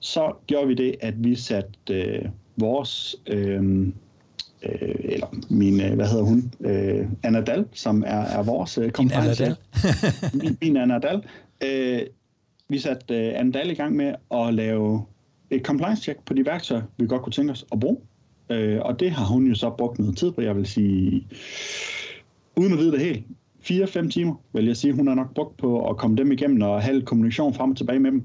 Så 0.00 0.32
gjorde 0.46 0.68
vi 0.68 0.74
det, 0.74 0.94
at 1.00 1.24
vi 1.24 1.34
satte 1.34 1.70
øh, 1.90 2.24
vores, 2.56 3.16
øh, 3.26 3.86
øh, 4.62 4.94
eller 4.98 5.26
min, 5.50 5.80
øh, 5.80 5.94
hvad 5.94 6.06
hedder 6.06 6.24
hun, 6.24 6.52
øh, 6.60 7.06
Anna 7.22 7.40
Dahl, 7.40 7.64
som 7.72 8.02
er, 8.06 8.20
er 8.20 8.42
vores 8.42 8.78
øh, 8.78 8.90
compliance. 8.90 9.56
min, 10.42 10.58
min 10.62 10.76
Anna 10.76 10.98
Dahl. 10.98 11.22
Øh, 11.64 12.00
vi 12.68 12.78
satte 12.78 13.14
øh, 13.14 13.32
Anna 13.40 13.52
Dahl 13.52 13.70
i 13.70 13.74
gang 13.74 13.96
med 13.96 14.14
at 14.30 14.54
lave 14.54 15.04
et 15.50 15.62
compliance 15.62 16.02
check 16.02 16.24
på 16.24 16.34
de 16.34 16.46
værktøjer, 16.46 16.82
vi 16.96 17.06
godt 17.06 17.22
kunne 17.22 17.32
tænke 17.32 17.52
os 17.52 17.66
at 17.72 17.80
bruge. 17.80 17.98
Øh, 18.50 18.80
og 18.80 19.00
det 19.00 19.10
har 19.10 19.24
hun 19.24 19.46
jo 19.46 19.54
så 19.54 19.70
brugt 19.70 19.98
noget 19.98 20.16
tid 20.16 20.32
på, 20.32 20.40
jeg 20.40 20.56
vil 20.56 20.66
sige, 20.66 21.26
uden 22.56 22.72
at 22.72 22.78
vide 22.78 22.92
det 22.92 23.00
helt, 23.00 23.24
4-5 23.62 24.10
timer, 24.10 24.34
vil 24.52 24.66
jeg 24.66 24.76
sige, 24.76 24.92
hun 24.92 25.06
har 25.06 25.14
nok 25.14 25.34
brugt 25.34 25.56
på 25.56 25.88
at 25.88 25.96
komme 25.96 26.16
dem 26.16 26.32
igennem 26.32 26.62
og 26.62 26.82
have 26.82 27.02
kommunikation 27.02 27.54
frem 27.54 27.70
og 27.70 27.76
tilbage 27.76 27.98
med 27.98 28.10
dem. 28.10 28.22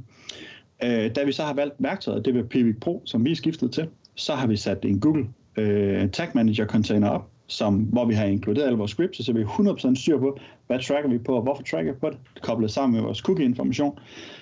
Øh, 0.84 1.16
da 1.16 1.24
vi 1.24 1.32
så 1.32 1.44
har 1.44 1.54
valgt 1.54 1.76
værktøjet, 1.80 2.26
det 2.26 2.34
vil 2.34 2.44
Pivik 2.44 2.80
Pro, 2.80 3.02
som 3.06 3.26
vi 3.26 3.32
er 3.32 3.36
skiftet 3.36 3.72
til, 3.72 3.88
så 4.16 4.34
har 4.34 4.48
vi 4.48 4.56
sat 4.56 4.86
en 4.86 5.00
Google 5.00 5.28
øh, 5.58 6.10
Tag 6.10 6.28
Manager 6.36 6.66
container 6.66 7.10
op, 7.10 7.30
som, 7.48 7.76
hvor 7.76 8.06
vi 8.06 8.14
har 8.14 8.26
inkluderet 8.26 8.66
alle 8.66 8.78
vores 8.78 8.92
scripts, 8.92 9.26
så 9.26 9.34
vi 9.34 9.42
er 9.42 9.46
100% 9.46 9.96
styr 9.96 10.20
på, 10.20 10.40
hvad 10.68 10.80
tracker 10.80 11.10
vi 11.10 11.18
på, 11.18 11.36
og 11.36 11.42
hvorfor 11.42 11.64
tracker 11.64 11.94
vi 11.94 12.00
på 12.00 12.10
det. 12.10 12.18
Det 12.34 12.42
koblet 12.42 12.72
sammen 12.72 12.96
med 12.96 13.02
vores 13.02 13.18
cookie-information, 13.18 14.00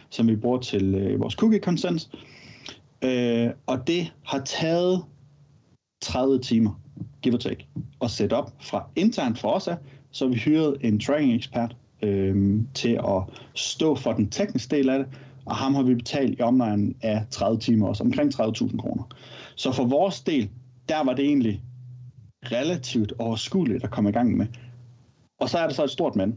som 0.09 0.27
vi 0.27 0.35
bruger 0.35 0.59
til 0.59 0.95
øh, 0.95 1.19
vores 1.19 1.33
cookie-consent. 1.33 2.09
Øh, 2.13 2.32
Øh, 3.03 3.49
og 3.65 3.87
det 3.87 4.13
har 4.25 4.39
taget 4.39 5.03
30 6.01 6.39
timer, 6.39 6.81
give 7.21 7.35
or 7.35 7.37
take, 7.37 7.67
at 8.01 8.11
sætte 8.11 8.33
op 8.33 8.53
fra 8.61 8.85
internt 8.95 9.39
for 9.39 9.49
os 9.49 9.67
af, 9.67 9.77
så 10.11 10.27
vi 10.27 10.35
hyrede 10.35 10.77
en 10.81 10.99
tracking 10.99 11.33
ekspert 11.33 11.75
øh, 12.01 12.59
til 12.73 12.99
at 13.07 13.23
stå 13.55 13.95
for 13.95 14.13
den 14.13 14.29
tekniske 14.29 14.75
del 14.75 14.89
af 14.89 14.99
det, 14.99 15.07
og 15.45 15.55
ham 15.55 15.75
har 15.75 15.83
vi 15.83 15.95
betalt 15.95 16.39
i 16.39 16.41
omegnen 16.41 16.95
af 17.01 17.25
30 17.31 17.59
timer 17.59 17.87
også, 17.87 18.03
omkring 18.03 18.33
30.000 18.33 18.77
kroner. 18.77 19.03
Så 19.55 19.71
for 19.71 19.85
vores 19.85 20.21
del, 20.21 20.49
der 20.89 21.03
var 21.03 21.13
det 21.13 21.25
egentlig 21.25 21.61
relativt 22.43 23.13
overskueligt 23.19 23.83
at 23.83 23.91
komme 23.91 24.09
i 24.09 24.13
gang 24.13 24.37
med. 24.37 24.47
Og 25.39 25.49
så 25.49 25.57
er 25.57 25.67
det 25.67 25.75
så 25.75 25.83
et 25.83 25.89
stort 25.89 26.15
mand. 26.15 26.33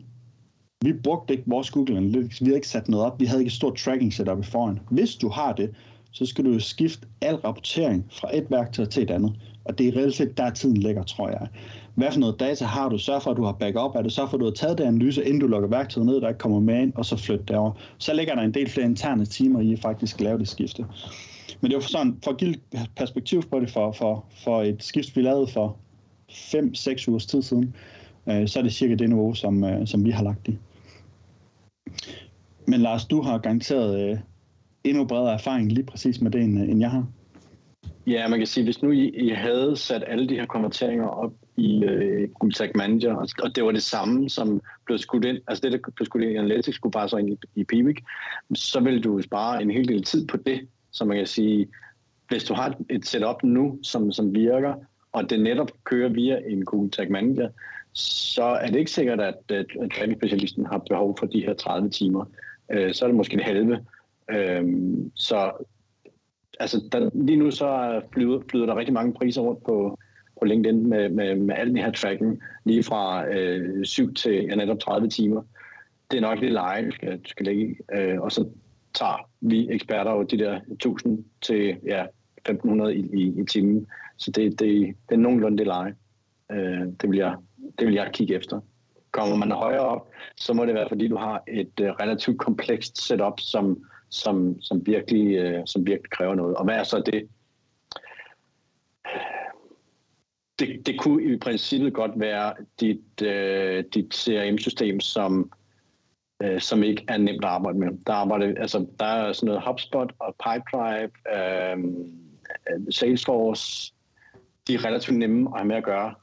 Vi 0.82 0.92
brugte 0.92 1.34
ikke 1.34 1.44
vores 1.46 1.70
Google 1.70 1.96
Analytics, 1.96 2.40
vi 2.40 2.46
havde 2.46 2.56
ikke 2.56 2.68
sat 2.68 2.88
noget 2.88 3.06
op, 3.06 3.20
vi 3.20 3.24
havde 3.24 3.40
ikke 3.40 3.48
et 3.48 3.52
stort 3.52 3.74
tracking 3.74 4.12
setup 4.12 4.38
i 4.38 4.42
foran. 4.42 4.80
Hvis 4.90 5.14
du 5.14 5.28
har 5.28 5.52
det, 5.52 5.74
så 6.16 6.26
skal 6.26 6.44
du 6.44 6.50
jo 6.50 6.60
skifte 6.60 7.06
al 7.20 7.34
rapportering 7.34 8.06
fra 8.12 8.36
et 8.36 8.50
værktøj 8.50 8.84
til 8.84 9.02
et 9.02 9.10
andet. 9.10 9.32
Og 9.64 9.78
det 9.78 9.88
er 9.88 9.96
reelt 9.96 10.14
set 10.14 10.36
der 10.36 10.50
tiden 10.50 10.76
ligger, 10.76 11.02
tror 11.02 11.28
jeg. 11.28 11.48
Hvad 11.94 12.12
for 12.12 12.20
noget 12.20 12.40
data 12.40 12.64
har 12.64 12.88
du? 12.88 12.98
Sørg 12.98 13.22
for, 13.22 13.30
at 13.30 13.36
du 13.36 13.44
har 13.44 13.52
backup. 13.52 13.94
Er 13.94 14.02
det 14.02 14.12
så 14.12 14.26
for, 14.26 14.34
at 14.36 14.40
du 14.40 14.44
har 14.44 14.52
taget 14.52 14.78
det 14.78 14.84
analyse, 14.84 15.24
inden 15.24 15.40
du 15.40 15.46
lukker 15.46 15.68
værktøjet 15.68 16.06
ned, 16.06 16.20
der 16.20 16.28
ikke 16.28 16.38
kommer 16.38 16.60
med 16.60 16.82
ind, 16.82 16.92
og 16.94 17.04
så 17.04 17.16
flytte 17.16 17.44
derover. 17.48 17.72
Så 17.98 18.14
ligger 18.14 18.34
der 18.34 18.42
en 18.42 18.54
del 18.54 18.70
flere 18.70 18.86
interne 18.86 19.24
timer 19.24 19.60
i 19.60 19.72
at 19.72 19.80
faktisk 19.80 20.20
lave 20.20 20.38
det 20.38 20.48
skifte. 20.48 20.84
Men 21.60 21.70
det 21.70 21.76
var 21.76 21.80
for, 21.80 21.88
sådan, 21.88 22.18
for 22.24 22.30
at 22.30 22.36
give 22.36 22.54
perspektiv 22.96 23.42
på 23.42 23.60
det 23.60 23.70
for, 23.70 23.92
for, 23.92 24.24
for 24.44 24.62
et 24.62 24.82
skift, 24.82 25.16
vi 25.16 25.22
lavede 25.22 25.46
for 25.46 25.76
5-6 26.30 27.08
ugers 27.08 27.26
tid 27.26 27.42
siden, 27.42 27.74
øh, 28.28 28.48
så 28.48 28.58
er 28.58 28.62
det 28.62 28.72
cirka 28.72 28.94
det 28.94 29.08
niveau, 29.08 29.34
som, 29.34 29.64
øh, 29.64 29.86
som 29.86 30.04
vi 30.04 30.10
har 30.10 30.24
lagt 30.24 30.48
i. 30.48 30.58
Men 32.66 32.80
Lars, 32.80 33.04
du 33.04 33.22
har 33.22 33.38
garanteret 33.38 34.10
øh, 34.10 34.18
endnu 34.88 35.04
bredere 35.04 35.34
erfaring 35.34 35.72
lige 35.72 35.86
præcis 35.86 36.20
med 36.20 36.30
det, 36.30 36.40
end, 36.40 36.58
end 36.58 36.80
jeg 36.80 36.90
har. 36.90 37.06
Ja, 38.06 38.28
man 38.28 38.38
kan 38.38 38.46
sige, 38.46 38.64
hvis 38.64 38.82
nu 38.82 38.90
I, 38.90 39.08
I 39.08 39.28
havde 39.28 39.76
sat 39.76 40.04
alle 40.06 40.28
de 40.28 40.34
her 40.34 40.46
konverteringer 40.46 41.06
op 41.06 41.32
i 41.56 41.84
øh, 41.84 42.28
Google 42.28 42.52
Tag 42.52 42.70
Manager, 42.74 43.14
og, 43.14 43.28
og 43.42 43.56
det 43.56 43.64
var 43.64 43.72
det 43.72 43.82
samme, 43.82 44.30
som 44.30 44.60
blev 44.84 44.98
skudt 44.98 45.24
ind, 45.24 45.38
altså 45.48 45.62
det, 45.62 45.72
der 45.72 45.90
blev 45.96 46.06
skudt 46.06 46.22
ind 46.22 46.32
i 46.32 46.36
Analytics, 46.36 46.76
skulle 46.76 46.92
bare 46.92 47.08
så 47.08 47.16
ind 47.16 47.30
i, 47.30 47.36
i 47.60 47.64
Pivik, 47.64 48.04
så 48.54 48.80
ville 48.80 49.00
du 49.00 49.22
spare 49.22 49.62
en 49.62 49.70
hel 49.70 49.88
del 49.88 50.02
tid 50.02 50.26
på 50.26 50.36
det. 50.36 50.60
Så 50.90 51.04
man 51.04 51.16
kan 51.16 51.26
sige, 51.26 51.68
hvis 52.28 52.44
du 52.44 52.54
har 52.54 52.74
et 52.90 53.06
setup 53.06 53.42
nu, 53.42 53.78
som, 53.82 54.12
som 54.12 54.34
virker, 54.34 54.74
og 55.12 55.30
det 55.30 55.40
netop 55.40 55.70
kører 55.84 56.08
via 56.08 56.38
en 56.48 56.64
Google 56.64 56.90
Tag 56.90 57.10
Manager, 57.10 57.48
så 57.92 58.44
er 58.44 58.66
det 58.66 58.78
ikke 58.78 58.90
sikkert, 58.90 59.20
at, 59.20 59.34
at, 59.48 59.66
at 59.80 60.16
specialisten 60.16 60.66
har 60.66 60.78
behov 60.78 61.16
for 61.18 61.26
de 61.26 61.40
her 61.40 61.54
30 61.54 61.90
timer. 61.90 62.24
Øh, 62.72 62.94
så 62.94 63.04
er 63.04 63.08
det 63.08 63.16
måske 63.16 63.36
det 63.36 63.44
halve. 63.44 63.80
Øhm, 64.30 65.10
så 65.14 65.52
altså, 66.60 66.88
der, 66.92 67.10
lige 67.14 67.36
nu 67.36 67.50
så 67.50 68.00
flyder, 68.12 68.40
flyder 68.50 68.66
der 68.66 68.76
rigtig 68.76 68.94
mange 68.94 69.12
priser 69.12 69.42
rundt 69.42 69.64
på, 69.64 69.98
på 70.40 70.44
LinkedIn 70.44 70.86
med, 70.86 71.08
med, 71.08 71.36
med 71.36 71.54
al 71.54 71.68
den 71.68 71.76
her 71.76 71.92
tracking, 71.92 72.42
lige 72.64 72.82
fra 72.82 73.28
øh, 73.28 73.84
7 73.84 74.14
til 74.14 74.32
ja, 74.32 74.54
netop 74.54 74.78
30 74.78 75.08
timer. 75.08 75.42
Det 76.10 76.16
er 76.16 76.20
nok 76.20 76.40
lidt 76.40 76.52
leje, 76.52 76.86
du 76.86 76.90
skal, 76.90 77.18
du 77.18 77.28
skal 77.28 77.46
lægge 77.46 77.70
i. 77.70 77.76
Øh, 77.92 78.20
og 78.20 78.32
så 78.32 78.48
tager 78.94 79.30
vi 79.40 79.68
eksperter 79.70 80.12
jo 80.12 80.22
de 80.22 80.38
der 80.38 80.60
1000 80.70 81.24
til 81.42 81.76
ja, 81.86 82.06
1500 82.36 82.96
i, 82.96 83.00
i, 83.00 83.40
i 83.40 83.44
timen. 83.44 83.86
Så 84.16 84.30
det, 84.30 84.60
det, 84.60 84.96
det 85.08 85.14
er 85.14 85.16
nogenlunde 85.16 85.58
det 85.58 85.66
leje. 85.66 85.94
Øh, 86.52 86.86
det, 87.00 87.10
vil 87.10 87.16
jeg, 87.16 87.36
det 87.78 87.86
vil 87.86 87.94
jeg 87.94 88.10
kigge 88.12 88.34
efter. 88.34 88.60
Kommer 89.10 89.36
man 89.36 89.50
højere 89.50 89.80
op, 89.80 90.08
så 90.36 90.52
må 90.52 90.64
det 90.64 90.74
være, 90.74 90.88
fordi 90.88 91.08
du 91.08 91.16
har 91.16 91.42
et 91.48 91.80
øh, 91.80 91.90
relativt 91.90 92.38
komplekst 92.38 93.06
setup, 93.06 93.40
som, 93.40 93.84
som, 94.10 94.60
som, 94.60 94.86
virkelig, 94.86 95.36
øh, 95.36 95.62
som 95.66 95.86
virkelig 95.86 96.10
kræver 96.10 96.34
noget. 96.34 96.56
Og 96.56 96.64
hvad 96.64 96.74
er 96.74 96.84
så 96.84 97.02
det? 97.06 97.28
Det, 100.58 100.86
det 100.86 101.00
kunne 101.00 101.34
i 101.34 101.38
princippet 101.38 101.94
godt 101.94 102.20
være 102.20 102.54
dit, 102.80 103.22
øh, 103.22 103.84
dit 103.94 104.14
CRM-system, 104.14 105.00
som, 105.00 105.52
øh, 106.42 106.60
som 106.60 106.82
ikke 106.82 107.04
er 107.08 107.16
nemt 107.16 107.44
at 107.44 107.50
arbejde 107.50 107.78
med. 107.78 107.88
Der, 108.06 108.12
arbejder, 108.12 108.60
altså, 108.60 108.86
der 109.00 109.06
er 109.06 109.32
sådan 109.32 109.46
noget 109.46 109.62
HubSpot 109.66 110.12
og 110.18 110.34
Pipedrive, 110.44 111.10
øh, 111.34 111.84
Salesforce, 112.90 113.92
de 114.66 114.74
er 114.74 114.84
relativt 114.84 115.18
nemme 115.18 115.50
at 115.50 115.60
have 115.60 115.68
med 115.68 115.76
at 115.76 115.84
gøre. 115.84 116.14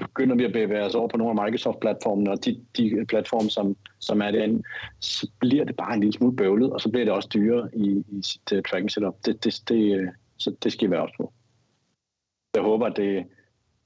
Begynder 0.00 0.36
vi 0.36 0.44
at 0.44 0.52
bevæge 0.52 0.84
os 0.84 0.94
over 0.94 1.08
på 1.08 1.16
nogle 1.16 1.40
af 1.40 1.46
Microsoft-platformene, 1.46 2.30
og 2.30 2.44
de, 2.44 2.64
de 2.76 3.06
platforme, 3.08 3.50
som, 3.50 3.76
som 3.98 4.22
er 4.22 4.30
derinde, 4.30 4.62
så 5.00 5.30
bliver 5.40 5.64
det 5.64 5.76
bare 5.76 5.94
en 5.94 6.00
lille 6.00 6.12
smule 6.12 6.36
bøvlet, 6.36 6.72
og 6.72 6.80
så 6.80 6.90
bliver 6.90 7.04
det 7.04 7.14
også 7.14 7.28
dyrere 7.34 7.68
i, 7.76 8.04
i 8.08 8.22
sit 8.22 8.52
uh, 8.52 8.58
tracking 8.70 8.90
setup. 8.90 9.14
Det, 9.24 9.44
det, 9.44 9.62
det, 9.68 10.10
så 10.36 10.54
det 10.62 10.72
skal 10.72 10.88
vi 10.88 10.90
være 10.90 11.02
også 11.02 11.14
på. 11.16 11.32
Jeg 12.54 12.62
håber, 12.62 12.86
at 12.86 12.96
det, 12.96 13.24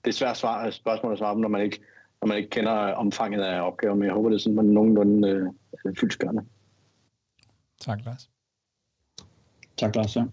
det 0.05 0.11
er 0.11 0.15
svært 0.15 0.37
svar, 0.37 0.71
spørgsmål 0.71 1.13
at 1.13 1.19
svare 1.19 1.35
på, 1.35 1.41
når 1.41 1.49
man 1.49 1.63
ikke, 1.63 1.81
når 2.23 2.29
man 2.29 2.37
ikke 2.37 2.51
kender 2.51 2.73
omfanget 2.73 3.43
af 3.43 3.67
opgaven, 3.67 3.99
men 3.99 4.07
jeg 4.07 4.15
håber, 4.15 4.29
det 4.29 4.37
er 4.37 4.41
sådan, 4.41 4.57
man 4.57 4.65
nogenlunde 4.65 5.53
uh, 5.85 5.93
fyldskørende. 6.01 6.43
Tak, 7.81 8.05
Lars. 8.05 8.31
Tak, 9.77 9.97
Lars. 9.97 10.17
Ja. 10.17 10.25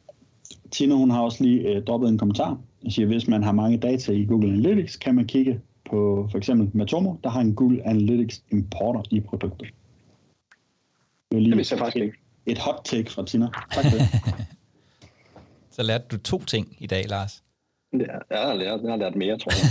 Tina, 0.71 0.95
hun 0.95 1.11
har 1.11 1.21
også 1.21 1.43
lige 1.43 1.77
uh, 1.77 1.83
droppet 1.83 2.09
en 2.09 2.17
kommentar. 2.17 2.59
Jeg 2.83 2.91
siger, 2.91 3.07
hvis 3.07 3.27
man 3.27 3.43
har 3.43 3.51
mange 3.51 3.77
data 3.77 4.11
i 4.11 4.25
Google 4.25 4.49
Analytics, 4.49 4.95
kan 4.95 5.15
man 5.15 5.27
kigge 5.27 5.61
på 5.91 6.27
for 6.31 6.37
eksempel 6.37 6.69
Matomo, 6.73 7.15
der 7.23 7.29
har 7.29 7.41
en 7.41 7.55
Google 7.55 7.87
Analytics 7.87 8.43
importer 8.51 9.01
i 9.11 9.19
produktet. 9.19 9.67
Det, 11.31 11.41
lige 11.41 11.49
det 11.49 11.57
vidste 11.57 11.73
jeg 11.73 11.79
faktisk 11.79 12.03
ikke. 12.03 12.17
Et 12.45 12.57
hot 12.57 12.81
take 12.83 13.11
fra 13.11 13.25
Tina. 13.25 13.47
Tak 13.71 13.85
for 13.85 13.97
det. 13.97 14.07
Så 15.75 15.83
lærte 15.83 16.05
du 16.11 16.17
to 16.17 16.43
ting 16.43 16.75
i 16.79 16.87
dag, 16.87 17.09
Lars. 17.09 17.43
Ja, 17.93 17.97
jeg 18.29 18.47
har 18.47 18.53
lært, 18.53 18.81
jeg 18.83 18.91
har 18.91 18.97
lært 18.97 19.15
mere, 19.15 19.37
tror 19.37 19.51
jeg. 19.51 19.67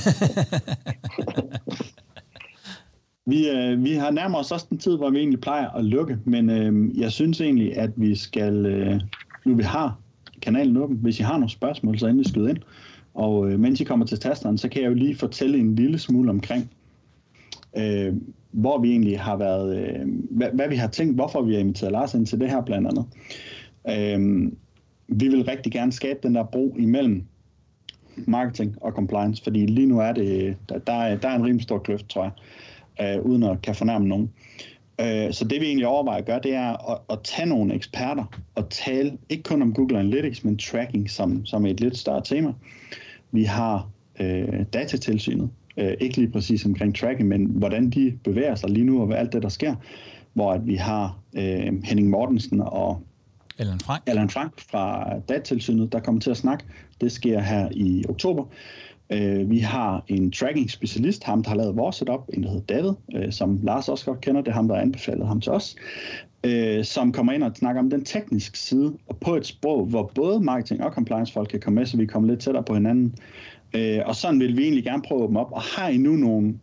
vi, 3.32 3.48
øh, 3.48 3.84
vi 3.84 3.94
har 3.94 4.10
nærmere 4.10 4.40
os 4.40 4.52
også 4.52 4.66
den 4.70 4.78
tid, 4.78 4.96
hvor 4.96 5.10
vi 5.10 5.18
egentlig 5.18 5.40
plejer 5.40 5.68
at 5.68 5.84
lukke, 5.84 6.18
men 6.24 6.50
øh, 6.50 7.00
jeg 7.00 7.12
synes 7.12 7.40
egentlig, 7.40 7.76
at 7.76 7.90
vi 7.96 8.14
skal, 8.14 8.66
øh, 8.66 9.00
nu 9.44 9.54
vi 9.54 9.62
har 9.62 9.98
kanalen 10.42 10.76
åben, 10.76 10.96
hvis 10.96 11.20
I 11.20 11.22
har 11.22 11.32
nogle 11.32 11.50
spørgsmål, 11.50 11.98
så 11.98 12.06
endelig 12.06 12.28
skyd 12.28 12.48
ind. 12.48 12.58
Og 13.14 13.50
øh, 13.50 13.60
mens 13.60 13.80
I 13.80 13.84
kommer 13.84 14.06
til 14.06 14.18
tasteren, 14.18 14.58
så 14.58 14.68
kan 14.68 14.82
jeg 14.82 14.88
jo 14.88 14.94
lige 14.94 15.16
fortælle 15.16 15.58
en 15.58 15.74
lille 15.74 15.98
smule 15.98 16.30
omkring, 16.30 16.70
øh, 17.76 18.14
hvor 18.50 18.78
vi 18.78 18.90
egentlig 18.90 19.20
har 19.20 19.36
været, 19.36 19.78
øh, 19.78 20.08
hvad, 20.30 20.48
hvad 20.54 20.68
vi 20.68 20.76
har 20.76 20.88
tænkt, 20.88 21.14
hvorfor 21.14 21.42
vi 21.42 21.52
har 21.52 21.60
inviteret 21.60 21.92
Lars 21.92 22.14
ind 22.14 22.26
til 22.26 22.40
det 22.40 22.50
her 22.50 22.60
blandt 22.60 22.88
andet. 22.88 23.06
Øh, 23.88 24.52
vi 25.08 25.28
vil 25.28 25.44
rigtig 25.44 25.72
gerne 25.72 25.92
skabe 25.92 26.18
den 26.22 26.34
der 26.34 26.44
bro 26.44 26.76
imellem 26.78 27.24
marketing 28.26 28.76
og 28.80 28.92
compliance, 28.92 29.42
fordi 29.42 29.66
lige 29.66 29.86
nu 29.86 30.00
er 30.00 30.12
det, 30.12 30.42
øh, 30.42 30.54
der, 30.68 30.78
der, 30.78 30.92
er, 30.92 31.16
der 31.16 31.28
er 31.28 31.36
en 31.36 31.44
rimelig 31.44 31.62
stor 31.62 31.78
kløft, 31.78 32.08
tror 32.08 32.22
jeg, 32.22 33.16
øh, 33.16 33.26
uden 33.26 33.42
at 33.42 33.62
kan 33.62 33.74
fornærme 33.74 34.08
nogen. 34.08 34.30
Øh, 35.00 35.32
så 35.32 35.44
det 35.44 35.60
vi 35.60 35.66
egentlig 35.66 35.86
overvejer 35.86 36.18
at 36.18 36.26
gøre, 36.26 36.40
det 36.42 36.54
er 36.54 36.90
at, 36.92 36.98
at 37.10 37.18
tage 37.24 37.48
nogle 37.48 37.74
eksperter 37.74 38.24
og 38.54 38.70
tale 38.70 39.18
ikke 39.28 39.42
kun 39.42 39.62
om 39.62 39.74
Google 39.74 39.98
Analytics, 39.98 40.44
men 40.44 40.58
tracking 40.58 41.10
som, 41.10 41.46
som 41.46 41.66
et 41.66 41.80
lidt 41.80 41.98
større 41.98 42.22
tema. 42.24 42.52
Vi 43.32 43.44
har 43.44 43.88
øh, 44.20 44.64
datatilsynet, 44.72 45.50
øh, 45.76 45.94
ikke 46.00 46.16
lige 46.16 46.30
præcis 46.30 46.64
omkring 46.64 46.96
tracking, 46.96 47.28
men 47.28 47.46
hvordan 47.46 47.90
de 47.90 48.18
bevæger 48.24 48.54
sig 48.54 48.70
lige 48.70 48.84
nu 48.84 49.00
og 49.00 49.06
hvad 49.06 49.16
alt 49.16 49.32
det, 49.32 49.42
der 49.42 49.48
sker. 49.48 49.74
Hvor 50.32 50.52
at 50.52 50.66
vi 50.66 50.74
har 50.74 51.18
øh, 51.36 51.84
Henning 51.84 52.08
Mortensen 52.08 52.60
og 52.60 53.02
Allan 53.58 53.80
Frank. 53.80 54.02
Allan 54.06 54.30
Frank 54.30 54.60
fra 54.70 55.12
datatilsynet, 55.28 55.92
der 55.92 56.00
kommer 56.00 56.20
til 56.20 56.30
at 56.30 56.36
snakke. 56.36 56.64
Det 57.00 57.12
sker 57.12 57.40
her 57.40 57.68
i 57.72 58.04
oktober. 58.08 58.44
Øh, 59.12 59.50
vi 59.50 59.58
har 59.58 60.04
en 60.08 60.30
tracking 60.30 60.70
specialist, 60.70 61.24
ham 61.24 61.42
der 61.42 61.50
har 61.50 61.56
lavet 61.56 61.76
vores 61.76 61.96
setup, 61.96 62.28
en 62.34 62.42
der 62.42 62.48
hedder 62.50 62.74
David, 62.74 62.92
øh, 63.14 63.32
som 63.32 63.60
Lars 63.62 63.88
også 63.88 64.04
godt 64.04 64.20
kender, 64.20 64.40
det 64.40 64.50
er 64.50 64.54
ham, 64.54 64.68
der 64.68 64.74
har 64.74 64.82
anbefalet 64.82 65.26
ham 65.26 65.40
til 65.40 65.52
os, 65.52 65.76
øh, 66.44 66.84
som 66.84 67.12
kommer 67.12 67.32
ind 67.32 67.42
og 67.42 67.52
snakker 67.54 67.82
om 67.82 67.90
den 67.90 68.04
tekniske 68.04 68.58
side, 68.58 68.92
og 69.06 69.16
på 69.16 69.36
et 69.36 69.46
sprog, 69.46 69.86
hvor 69.86 70.12
både 70.14 70.40
marketing 70.40 70.84
og 70.84 70.92
compliance 70.92 71.32
folk 71.32 71.48
kan 71.48 71.60
komme 71.60 71.74
med, 71.74 71.86
så 71.86 71.96
vi 71.96 72.06
kommer 72.06 72.28
lidt 72.28 72.40
tættere 72.40 72.64
på 72.64 72.74
hinanden. 72.74 73.14
Øh, 73.74 74.00
og 74.06 74.16
sådan 74.16 74.40
vil 74.40 74.56
vi 74.56 74.62
egentlig 74.62 74.84
gerne 74.84 75.02
prøve 75.02 75.20
at 75.20 75.24
åbne 75.24 75.40
op, 75.40 75.52
og 75.52 75.60
har 75.60 75.88
I 75.88 75.96
nu 75.96 76.12
nogle 76.12 76.54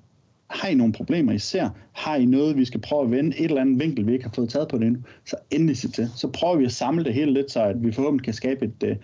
har 0.48 0.68
I 0.68 0.76
nogle 0.76 0.94
problemer, 0.94 1.34
I 1.34 1.40
ser? 1.40 1.70
Har 1.92 2.16
I 2.16 2.26
noget, 2.26 2.58
vi 2.58 2.66
skal 2.66 2.82
prøve 2.82 3.04
at 3.04 3.12
vende? 3.12 3.38
Et 3.40 3.46
eller 3.46 3.62
andet 3.62 3.80
vinkel, 3.80 4.08
vi 4.08 4.14
ikke 4.14 4.26
har 4.26 4.32
fået 4.36 4.50
taget 4.50 4.68
på 4.68 4.78
det 4.78 4.88
endnu? 4.88 5.02
Så 5.26 5.36
endelig 5.52 5.78
sig 5.78 5.94
til. 5.94 6.10
Så 6.16 6.28
prøver 6.28 6.56
vi 6.56 6.66
at 6.66 6.72
samle 6.72 7.04
det 7.04 7.14
hele 7.14 7.34
lidt, 7.34 7.52
så 7.52 7.64
at 7.64 7.84
vi 7.84 7.92
forhåbentlig 7.92 8.26
kan 8.26 8.34
skabe 8.34 8.66
et, 8.66 8.84
øh, 8.84 8.96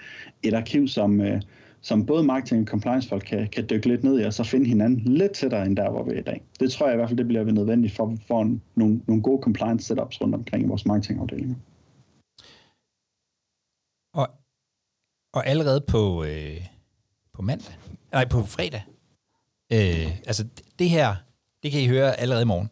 et 0.43 0.53
arkiv, 0.53 0.87
som, 0.87 1.21
øh, 1.21 1.41
som 1.83 2.05
både 2.05 2.23
marketing 2.23 2.61
og 2.61 2.67
compliance 2.67 3.09
folk 3.09 3.23
kan, 3.23 3.47
kan 3.47 3.67
dykke 3.69 3.87
lidt 3.87 4.03
ned 4.03 4.19
i, 4.19 4.23
og 4.23 4.33
så 4.33 4.43
finde 4.43 4.65
hinanden 4.65 4.99
lidt 4.99 5.33
tættere 5.33 5.65
end 5.65 5.77
der, 5.77 5.91
hvor 5.91 6.03
vi 6.03 6.11
er 6.11 6.19
i 6.19 6.21
dag. 6.21 6.43
Det 6.59 6.71
tror 6.71 6.85
jeg 6.85 6.95
i 6.95 6.97
hvert 6.97 7.09
fald, 7.09 7.17
det 7.17 7.27
bliver 7.27 7.43
nødvendigt 7.43 7.95
for 7.95 8.11
at 8.11 8.19
få 8.27 8.43
nogle, 8.75 9.01
nogle 9.07 9.23
gode 9.23 9.41
compliance 9.43 9.85
setups 9.85 10.21
rundt 10.21 10.35
omkring 10.35 10.63
i 10.63 10.67
vores 10.67 10.85
marketingafdelinger. 10.85 11.55
Og, 14.13 14.27
og 15.33 15.47
allerede 15.47 15.81
på, 15.87 16.23
øh, 16.23 16.67
på 17.33 17.41
mandag, 17.41 17.73
nej, 18.11 18.25
på 18.29 18.41
fredag, 18.41 18.81
øh, 19.73 20.17
altså 20.27 20.45
det 20.79 20.89
her, 20.89 21.15
det 21.63 21.71
kan 21.71 21.81
I 21.81 21.87
høre 21.87 22.19
allerede 22.19 22.43
i 22.43 22.45
morgen. 22.45 22.69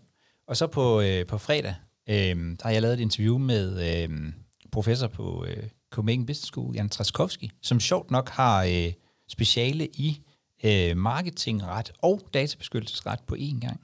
Og 0.48 0.58
så 0.58 0.68
på, 0.68 1.02
øh, 1.02 1.28
på 1.28 1.38
fredag, 1.38 1.76
øh, 2.10 2.36
der 2.58 2.64
har 2.64 2.72
jeg 2.72 2.82
lavet 2.82 2.94
et 2.94 3.00
interview 3.00 3.38
med 3.38 3.66
øh, 3.90 4.34
professor 4.72 5.08
på 5.08 5.46
øh, 5.46 5.70
Copenhagen 5.92 6.26
Business 6.26 6.48
School, 6.48 6.76
Jan 6.76 6.90
Traskowski, 6.90 7.52
som 7.62 7.80
sjovt 7.80 8.12
nok 8.12 8.30
har 8.30 8.64
øh, 8.64 8.94
speciale 9.30 9.88
i 9.88 10.22
øh, 10.64 10.98
marketingret 10.98 11.92
og 12.02 12.22
databeskyttelsesret 12.34 13.20
på 13.28 13.36
én 13.36 13.60
gang. 13.60 13.82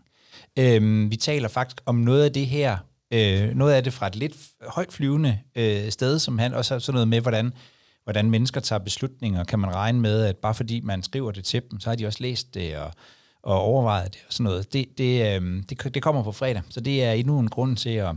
Øh, 0.59 1.11
vi 1.11 1.15
taler 1.15 1.47
faktisk 1.47 1.81
om 1.85 1.95
noget 1.95 2.23
af 2.23 2.33
det 2.33 2.47
her, 2.47 2.77
øh, 3.13 3.55
noget 3.55 3.73
af 3.73 3.83
det 3.83 3.93
fra 3.93 4.07
et 4.07 4.15
lidt 4.15 4.37
højt 4.67 4.93
flyvende 4.93 5.39
øh, 5.55 5.89
sted, 5.89 6.19
som 6.19 6.39
han 6.39 6.53
også 6.53 6.73
har 6.73 6.79
sådan 6.79 6.93
noget 6.93 7.07
med, 7.07 7.21
hvordan, 7.21 7.53
hvordan 8.03 8.29
mennesker 8.29 8.61
tager 8.61 8.79
beslutninger. 8.79 9.43
Kan 9.43 9.59
man 9.59 9.75
regne 9.75 9.99
med, 9.99 10.23
at 10.23 10.37
bare 10.37 10.53
fordi 10.53 10.81
man 10.81 11.03
skriver 11.03 11.31
det 11.31 11.43
til 11.45 11.61
dem, 11.71 11.79
så 11.79 11.89
har 11.89 11.95
de 11.95 12.07
også 12.07 12.23
læst 12.23 12.53
det 12.53 12.77
og, 12.77 12.91
og 13.43 13.61
overvejet 13.61 14.13
det 14.13 14.21
og 14.27 14.33
sådan 14.33 14.43
noget. 14.43 14.73
Det, 14.73 14.85
det, 14.97 15.41
øh, 15.41 15.63
det, 15.69 15.93
det 15.93 16.03
kommer 16.03 16.23
på 16.23 16.31
fredag, 16.31 16.61
så 16.69 16.79
det 16.79 17.03
er 17.03 17.11
endnu 17.11 17.39
en 17.39 17.49
grund 17.49 17.77
til 17.77 17.89
at, 17.89 18.15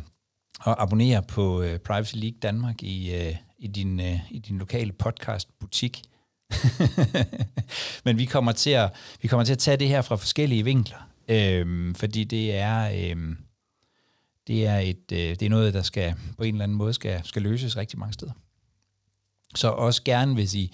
at 0.66 0.74
abonnere 0.78 1.22
på 1.22 1.62
øh, 1.62 1.78
Privacy 1.78 2.14
League 2.16 2.38
Danmark 2.43 2.82
i, 2.82 3.14
øh, 3.14 3.36
i 3.61 3.66
din, 3.66 4.00
øh, 4.00 4.18
i 4.30 4.38
din 4.38 4.58
lokale 4.58 4.92
podcast-butik. 4.92 6.02
Men 8.04 8.18
vi 8.18 8.24
kommer, 8.24 8.52
til 8.52 8.70
at, 8.70 8.92
vi 9.22 9.28
kommer 9.28 9.44
til 9.44 9.52
at 9.52 9.58
tage 9.58 9.76
det 9.76 9.88
her 9.88 10.02
fra 10.02 10.16
forskellige 10.16 10.64
vinkler, 10.64 11.08
øh, 11.28 11.94
fordi 11.94 12.24
det 12.24 12.54
er, 12.54 12.90
øh, 12.90 13.36
det, 14.46 14.66
er 14.66 14.78
et, 14.78 15.12
øh, 15.12 15.18
det 15.18 15.42
er 15.42 15.50
noget, 15.50 15.74
der 15.74 15.82
skal 15.82 16.14
på 16.38 16.44
en 16.44 16.54
eller 16.54 16.64
anden 16.64 16.78
måde 16.78 16.92
skal, 16.92 17.20
skal 17.24 17.42
løses 17.42 17.76
rigtig 17.76 17.98
mange 17.98 18.12
steder. 18.12 18.32
Så 19.54 19.68
også 19.68 20.02
gerne, 20.04 20.34
hvis 20.34 20.54
I, 20.54 20.72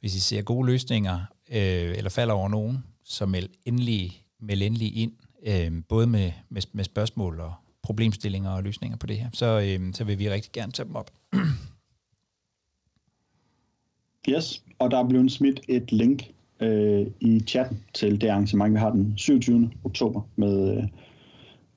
hvis 0.00 0.14
I 0.14 0.20
ser 0.20 0.42
gode 0.42 0.66
løsninger, 0.66 1.20
øh, 1.50 1.96
eller 1.96 2.10
falder 2.10 2.34
over 2.34 2.48
nogen, 2.48 2.84
så 3.04 3.26
meld 3.26 3.48
endelig, 3.64 4.22
meld 4.40 4.62
endelig 4.62 4.96
ind, 4.96 5.12
øh, 5.46 5.72
både 5.88 6.06
med, 6.06 6.32
med, 6.48 6.62
med 6.72 6.84
spørgsmål 6.84 7.40
og 7.40 7.54
problemstillinger 7.82 8.50
og 8.50 8.62
løsninger 8.62 8.96
på 8.96 9.06
det 9.06 9.18
her. 9.18 9.30
Så, 9.32 9.60
øh, 9.60 9.94
så 9.94 10.04
vil 10.04 10.18
vi 10.18 10.30
rigtig 10.30 10.52
gerne 10.52 10.72
tage 10.72 10.86
dem 10.86 10.96
op. 10.96 11.10
Yes, 14.28 14.62
og 14.78 14.90
der 14.90 14.98
er 14.98 15.08
blevet 15.08 15.32
smidt 15.32 15.60
et 15.68 15.92
link 15.92 16.22
øh, 16.60 17.06
i 17.20 17.40
chatten 17.40 17.78
til 17.94 18.20
det 18.20 18.28
arrangement, 18.28 18.74
vi 18.74 18.78
har 18.78 18.90
den 18.90 19.14
27. 19.16 19.70
oktober 19.84 20.20
med 20.36 20.76
øh, 20.76 20.82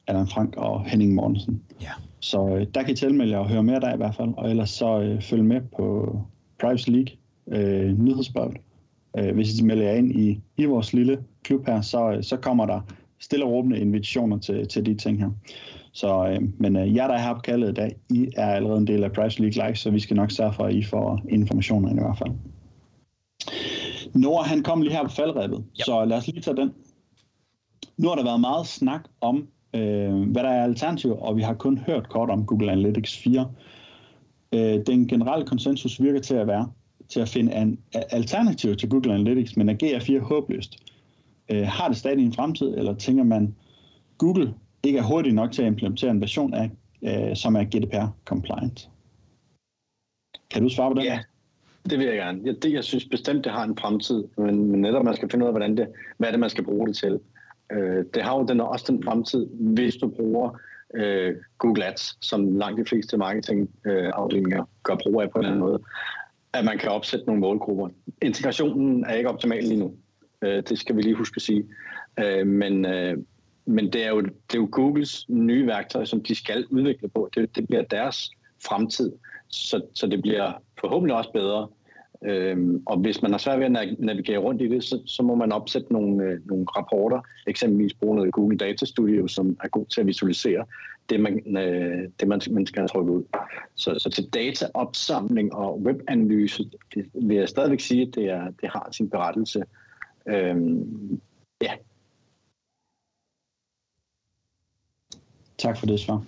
Allan 0.07 0.27
Frank 0.27 0.55
og 0.57 0.85
Henning 0.85 1.13
Mortensen. 1.13 1.61
Ja. 1.81 1.91
Så 2.19 2.55
øh, 2.55 2.67
der 2.73 2.83
kan 2.83 2.93
I 2.93 2.95
tilmelde 2.95 3.31
jer 3.31 3.39
og 3.39 3.49
høre 3.49 3.63
mere 3.63 3.79
der 3.79 3.93
i 3.93 3.97
hvert 3.97 4.15
fald, 4.15 4.29
og 4.37 4.49
ellers 4.49 4.69
så 4.69 5.01
øh, 5.01 5.21
følg 5.21 5.45
med 5.45 5.61
på 5.77 6.19
Privacy 6.59 6.89
League 6.89 7.15
øh, 7.47 7.99
nyhedsbrevet. 7.99 8.57
Øh, 9.17 9.35
hvis 9.35 9.59
I 9.59 9.63
melder 9.63 9.83
jer 9.83 9.93
ind 9.93 10.19
i, 10.19 10.41
i 10.57 10.65
vores 10.65 10.93
lille 10.93 11.23
klub 11.43 11.65
her, 11.65 11.81
så, 11.81 12.11
øh, 12.11 12.23
så 12.23 12.37
kommer 12.37 12.65
der 12.65 12.81
stille 13.19 13.45
og 13.45 13.51
råbende 13.51 13.79
invitationer 13.79 14.37
til, 14.37 14.67
til 14.67 14.85
de 14.85 14.95
ting 14.95 15.19
her. 15.19 15.29
Så, 15.91 16.27
øh, 16.27 16.41
men 16.59 16.75
øh, 16.75 16.95
jer, 16.95 17.07
der 17.07 17.13
er 17.13 17.21
her 17.21 17.33
på 17.33 17.39
kaldet 17.41 17.69
i 17.69 17.73
dag, 17.73 17.95
I 18.09 18.27
er 18.37 18.47
allerede 18.47 18.77
en 18.77 18.87
del 18.87 19.03
af 19.03 19.11
Privacy 19.11 19.39
League 19.41 19.65
Live, 19.65 19.75
så 19.75 19.89
vi 19.91 19.99
skal 19.99 20.15
nok 20.15 20.31
sørge 20.31 20.53
for, 20.53 20.63
at 20.63 20.75
I 20.75 20.83
får 20.83 21.21
informationer 21.29 21.91
i 21.91 21.93
hvert 21.93 22.17
fald. 22.17 22.31
Nora, 24.13 24.43
han 24.43 24.63
kom 24.63 24.81
lige 24.81 24.93
her 24.93 25.03
på 25.03 25.09
faldrebet, 25.09 25.63
Ja. 25.79 25.83
så 25.83 26.05
lad 26.05 26.17
os 26.17 26.27
lige 26.27 26.41
tage 26.41 26.57
den. 26.57 26.71
Nu 27.97 28.07
har 28.07 28.15
der 28.15 28.23
været 28.23 28.41
meget 28.41 28.67
snak 28.67 29.01
om, 29.21 29.47
øh, 29.73 30.21
hvad 30.31 30.43
der 30.43 30.49
er 30.49 30.63
alternativ, 30.63 31.15
og 31.19 31.37
vi 31.37 31.41
har 31.41 31.53
kun 31.53 31.77
hørt 31.77 32.09
kort 32.09 32.29
om 32.29 32.45
Google 32.45 32.71
Analytics 32.71 33.17
4. 33.17 33.51
Øh, 34.53 34.79
den 34.87 35.07
generelle 35.07 35.45
konsensus 35.45 36.01
virker 36.01 36.19
til 36.19 36.35
at 36.35 36.47
være 36.47 36.69
til 37.09 37.19
at 37.19 37.29
finde 37.29 37.55
en 37.55 37.79
alternativ 37.93 38.75
til 38.75 38.89
Google 38.89 39.13
Analytics, 39.13 39.57
men 39.57 39.69
er 39.69 39.73
GA4 39.83 40.19
håbløst? 40.19 40.75
Øh, 41.51 41.67
har 41.67 41.87
det 41.87 41.97
stadig 41.97 42.25
en 42.25 42.33
fremtid, 42.33 42.77
eller 42.77 42.93
tænker 42.95 43.23
man, 43.23 43.55
Google 44.17 44.53
ikke 44.83 44.99
er 44.99 45.03
hurtigt 45.03 45.35
nok 45.35 45.51
til 45.51 45.61
at 45.61 45.67
implementere 45.67 46.11
en 46.11 46.21
version 46.21 46.53
af, 46.53 46.71
øh, 47.03 47.35
som 47.35 47.55
er 47.55 47.63
GDPR 47.63 48.07
compliant? 48.25 48.89
Kan 50.51 50.63
du 50.63 50.69
svare 50.69 50.91
på 50.91 50.99
det? 50.99 51.05
Ja, 51.05 51.19
det 51.89 51.99
vil 51.99 52.07
jeg 52.07 52.15
gerne. 52.15 52.41
Jeg, 52.43 52.55
det, 52.63 52.73
jeg 52.73 52.83
synes 52.83 53.05
bestemt, 53.05 53.43
det 53.43 53.51
har 53.51 53.63
en 53.63 53.77
fremtid, 53.77 54.23
men, 54.37 54.71
men 54.71 54.81
netop 54.81 55.05
man 55.05 55.15
skal 55.15 55.29
finde 55.29 55.45
ud 55.45 55.47
af, 55.47 55.53
hvordan 55.53 55.77
det, 55.77 55.87
hvad 56.17 56.27
er 56.29 56.31
det, 56.31 56.39
man 56.39 56.49
skal 56.49 56.63
bruge 56.63 56.87
det 56.87 56.95
til. 56.95 57.19
Øh, 57.71 58.05
det 58.13 58.23
har 58.23 58.37
jo 58.37 58.45
den, 58.45 58.61
også 58.61 58.85
den 58.87 59.03
fremtid, 59.03 59.47
hvis 59.47 59.95
du 59.95 60.07
bruger 60.07 60.59
øh, 60.93 61.35
Google 61.57 61.85
Ads, 61.85 62.17
som 62.25 62.57
langt 62.57 62.79
de 62.79 62.85
fleste 62.85 63.17
marketingafdelinger 63.17 64.61
øh, 64.61 64.67
gør 64.83 64.95
brug 64.95 65.21
af 65.21 65.31
på 65.31 65.39
en 65.39 65.45
eller 65.45 65.55
anden 65.55 65.69
måde, 65.69 65.79
at 66.53 66.65
man 66.65 66.77
kan 66.77 66.89
opsætte 66.89 67.25
nogle 67.25 67.41
målgrupper. 67.41 67.89
Integrationen 68.21 69.05
er 69.05 69.13
ikke 69.13 69.29
optimal 69.29 69.63
lige 69.63 69.79
nu. 69.79 69.93
Øh, 70.41 70.63
det 70.69 70.79
skal 70.79 70.95
vi 70.95 71.01
lige 71.01 71.15
huske 71.15 71.37
at 71.37 71.41
sige. 71.41 71.65
Øh, 72.19 72.47
men, 72.47 72.85
øh, 72.85 73.17
men 73.67 73.93
det 73.93 74.05
er, 74.05 74.09
jo, 74.09 74.21
det 74.21 74.53
er 74.53 74.57
jo 74.57 74.69
Googles 74.71 75.29
nye 75.29 75.67
værktøj, 75.67 76.05
som 76.05 76.23
de 76.23 76.35
skal 76.35 76.65
udvikle 76.69 77.07
på. 77.07 77.29
Det, 77.35 77.55
det 77.55 77.67
bliver 77.67 77.83
deres 77.83 78.31
fremtid. 78.67 79.11
Så, 79.47 79.81
så 79.93 80.07
det 80.07 80.21
bliver 80.21 80.51
forhåbentlig 80.79 81.15
også 81.15 81.31
bedre. 81.31 81.67
Øhm, 82.25 82.83
og 82.85 82.97
hvis 82.97 83.21
man 83.21 83.31
har 83.31 83.37
svært 83.37 83.59
ved 83.59 83.65
at 83.65 83.95
navigere 83.99 84.37
rundt 84.37 84.61
i 84.61 84.67
det, 84.67 84.83
så, 84.83 85.01
så 85.05 85.23
må 85.23 85.35
man 85.35 85.51
opsætte 85.51 85.93
nogle, 85.93 86.23
øh, 86.23 86.47
nogle 86.47 86.65
rapporter, 86.67 87.21
eksempelvis 87.47 87.93
bruge 87.93 88.15
noget 88.15 88.33
Google 88.33 88.57
Data 88.57 88.85
Studio, 88.85 89.27
som 89.27 89.57
er 89.63 89.67
god 89.67 89.85
til 89.85 90.01
at 90.01 90.07
visualisere 90.07 90.65
det, 91.09 91.19
man, 91.19 91.57
øh, 91.57 92.09
det 92.19 92.27
man, 92.27 92.41
man 92.51 92.65
skal 92.65 92.79
have 92.79 92.87
trykket 92.87 93.13
ud. 93.13 93.23
Så, 93.75 93.95
så 93.99 94.09
til 94.09 94.29
dataopsamling 94.29 95.53
og 95.53 95.81
webanalyse, 95.81 96.69
det 96.93 97.05
vil 97.13 97.37
jeg 97.37 97.49
stadigvæk 97.49 97.79
sige, 97.79 98.01
at 98.01 98.15
det, 98.15 98.29
er, 98.29 98.51
det 98.61 98.69
har 98.69 98.89
sin 98.91 99.09
berettelse. 99.09 99.63
Øhm, 100.27 101.21
ja, 101.61 101.71
Tak 105.57 105.77
for 105.77 105.85
det 105.85 105.99
svar. 105.99 106.23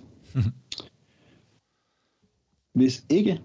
Hvis 2.74 3.04
ikke 3.10 3.40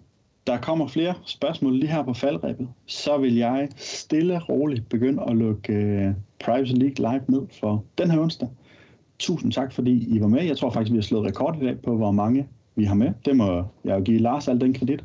der 0.48 0.58
kommer 0.58 0.88
flere 0.88 1.14
spørgsmål 1.26 1.80
lige 1.80 1.92
her 1.92 2.04
på 2.04 2.14
faldrebet, 2.14 2.68
så 2.86 3.18
vil 3.18 3.36
jeg 3.36 3.70
stille 3.76 4.36
og 4.36 4.50
roligt 4.50 4.90
begynde 4.90 5.24
at 5.28 5.36
lukke 5.36 5.74
uh, 5.74 6.16
Privacy 6.46 6.72
League 6.72 7.12
live 7.12 7.24
ned 7.28 7.48
for 7.60 7.84
den 7.98 8.12
her 8.12 8.20
onsdag. 8.20 8.50
Tusind 9.20 9.52
tak, 9.52 9.74
fordi 9.74 10.16
I 10.16 10.22
var 10.22 10.28
med. 10.28 10.44
Jeg 10.44 10.58
tror 10.58 10.70
faktisk, 10.70 10.92
vi 10.92 10.98
har 10.98 11.02
slået 11.02 11.26
rekord 11.26 11.58
i 11.62 11.66
dag 11.66 11.82
på, 11.82 11.98
hvor 11.98 12.12
mange 12.12 12.48
vi 12.76 12.84
har 12.84 12.96
med. 12.96 13.12
Det 13.26 13.36
må 13.36 13.64
jeg 13.84 14.00
jo 14.00 14.04
give 14.04 14.20
Lars 14.20 14.48
al 14.48 14.62
den 14.62 14.74
kredit. 14.74 15.02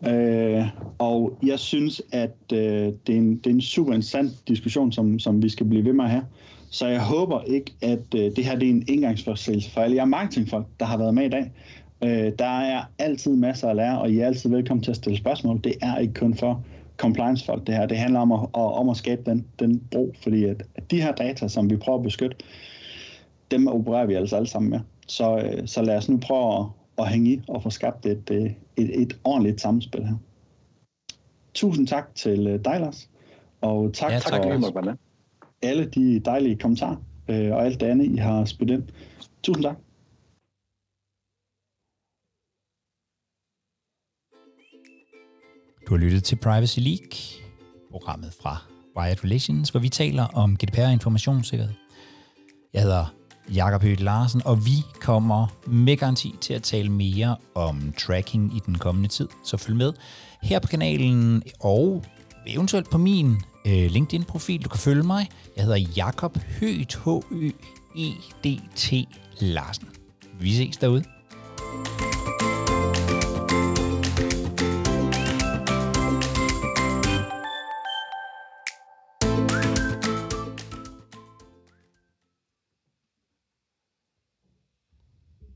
Uh, 0.00 0.66
og 0.98 1.38
jeg 1.42 1.58
synes, 1.58 2.02
at 2.12 2.36
uh, 2.52 2.58
det, 2.58 3.08
er 3.08 3.16
en, 3.16 3.36
det 3.36 3.46
er 3.46 3.54
en 3.54 3.60
super 3.60 3.92
interessant 3.92 4.48
diskussion, 4.48 4.92
som, 4.92 5.18
som 5.18 5.42
vi 5.42 5.48
skal 5.48 5.66
blive 5.66 5.84
ved 5.84 5.92
med 5.92 6.04
at 6.04 6.10
have. 6.10 6.24
Så 6.74 6.86
jeg 6.86 7.02
håber 7.04 7.42
ikke, 7.42 7.74
at 7.82 8.14
uh, 8.14 8.20
det 8.20 8.44
her 8.44 8.56
det 8.56 8.66
er 8.66 8.70
en 8.70 8.84
indgangsforståelse 8.88 9.70
for 9.70 9.80
alle 9.80 9.96
jer 9.96 10.04
marketingfolk, 10.04 10.66
der 10.80 10.86
har 10.86 10.96
været 10.96 11.14
med 11.14 11.24
i 11.24 11.28
dag. 11.28 11.52
Øh, 12.04 12.32
der 12.38 12.60
er 12.60 12.82
altid 12.98 13.36
masser 13.36 13.68
at 13.68 13.76
lære, 13.76 14.00
og 14.00 14.10
I 14.10 14.18
er 14.18 14.26
altid 14.26 14.50
velkommen 14.50 14.84
til 14.84 14.90
at 14.90 14.96
stille 14.96 15.18
spørgsmål. 15.18 15.60
Det 15.64 15.74
er 15.82 15.98
ikke 15.98 16.14
kun 16.14 16.34
for 16.34 16.64
compliance-folk 16.96 17.66
det 17.66 17.74
her. 17.74 17.86
Det 17.86 17.98
handler 17.98 18.20
om 18.20 18.32
at, 18.32 18.48
om 18.54 18.88
at 18.88 18.96
skabe 18.96 19.22
den, 19.30 19.46
den 19.58 19.82
bro, 19.90 20.14
fordi 20.22 20.44
at 20.44 20.62
de 20.90 21.02
her 21.02 21.12
data, 21.12 21.48
som 21.48 21.70
vi 21.70 21.76
prøver 21.76 21.98
at 21.98 22.04
beskytte, 22.04 22.36
dem 23.50 23.68
opererer 23.68 24.06
vi 24.06 24.14
altså 24.14 24.36
alle 24.36 24.48
sammen 24.48 24.70
med. 24.70 24.80
Så, 25.06 25.38
øh, 25.38 25.68
så 25.68 25.82
lad 25.82 25.96
os 25.96 26.08
nu 26.08 26.18
prøve 26.18 26.58
at, 26.58 26.66
at 26.98 27.08
hænge 27.08 27.30
i 27.30 27.40
og 27.48 27.62
få 27.62 27.70
skabt 27.70 28.06
et, 28.06 28.30
øh, 28.30 28.50
et, 28.76 29.02
et 29.02 29.16
ordentligt 29.24 29.60
samspil 29.60 30.06
her. 30.06 30.16
Tusind 31.54 31.86
tak 31.86 32.14
til 32.14 32.46
øh, 32.46 32.64
dig, 32.64 32.80
Lars. 32.80 33.08
Og 33.60 33.92
tak, 33.92 34.10
Ja, 34.10 34.14
ja, 34.14 34.20
tak, 34.20 34.32
tak 34.32 34.42
tak, 34.42 34.60
for 34.60 34.70
tak, 34.70 34.84
tak 34.84 35.13
alle 35.64 35.84
de 35.84 36.20
dejlige 36.20 36.56
kommentarer 36.56 36.96
øh, 37.28 37.52
og 37.52 37.64
alt 37.64 37.80
det 37.80 37.86
andet, 37.86 38.06
I 38.06 38.16
har 38.16 38.44
spillet 38.44 38.74
ind. 38.74 38.82
Tusind 39.42 39.64
tak. 39.64 39.76
Du 45.88 45.94
har 45.94 45.96
lyttet 45.96 46.24
til 46.24 46.36
Privacy 46.36 46.78
League, 46.78 47.42
programmet 47.90 48.32
fra 48.42 48.62
Wired 48.96 49.24
Relations, 49.24 49.70
hvor 49.70 49.80
vi 49.80 49.88
taler 49.88 50.26
om 50.26 50.56
GDPR 50.56 50.82
og 50.82 50.92
informationssikkerhed. 50.92 51.74
Jeg 52.74 52.82
hedder 52.82 53.14
Jakob 53.54 53.82
Høgh 53.82 54.00
Larsen, 54.00 54.42
og 54.44 54.66
vi 54.66 54.76
kommer 55.00 55.46
med 55.66 55.96
garanti 55.96 56.34
til 56.40 56.54
at 56.54 56.62
tale 56.62 56.88
mere 56.88 57.36
om 57.54 57.92
tracking 57.98 58.56
i 58.56 58.60
den 58.66 58.78
kommende 58.78 59.08
tid. 59.08 59.28
Så 59.44 59.56
følg 59.56 59.76
med 59.76 59.92
her 60.42 60.58
på 60.58 60.68
kanalen 60.68 61.42
og 61.60 62.04
eventuelt 62.46 62.90
på 62.90 62.98
min 62.98 63.36
øh, 63.66 63.90
LinkedIn-profil. 63.90 64.64
Du 64.64 64.68
kan 64.68 64.80
følge 64.80 65.02
mig. 65.02 65.28
Jeg 65.56 65.64
hedder 65.64 65.78
Jakob 65.96 66.38
Høgt, 66.60 66.94
H-Y-E-D-T 67.04 68.92
Larsen. 69.40 69.88
Vi 70.40 70.54
ses 70.54 70.76
derude. 70.76 71.04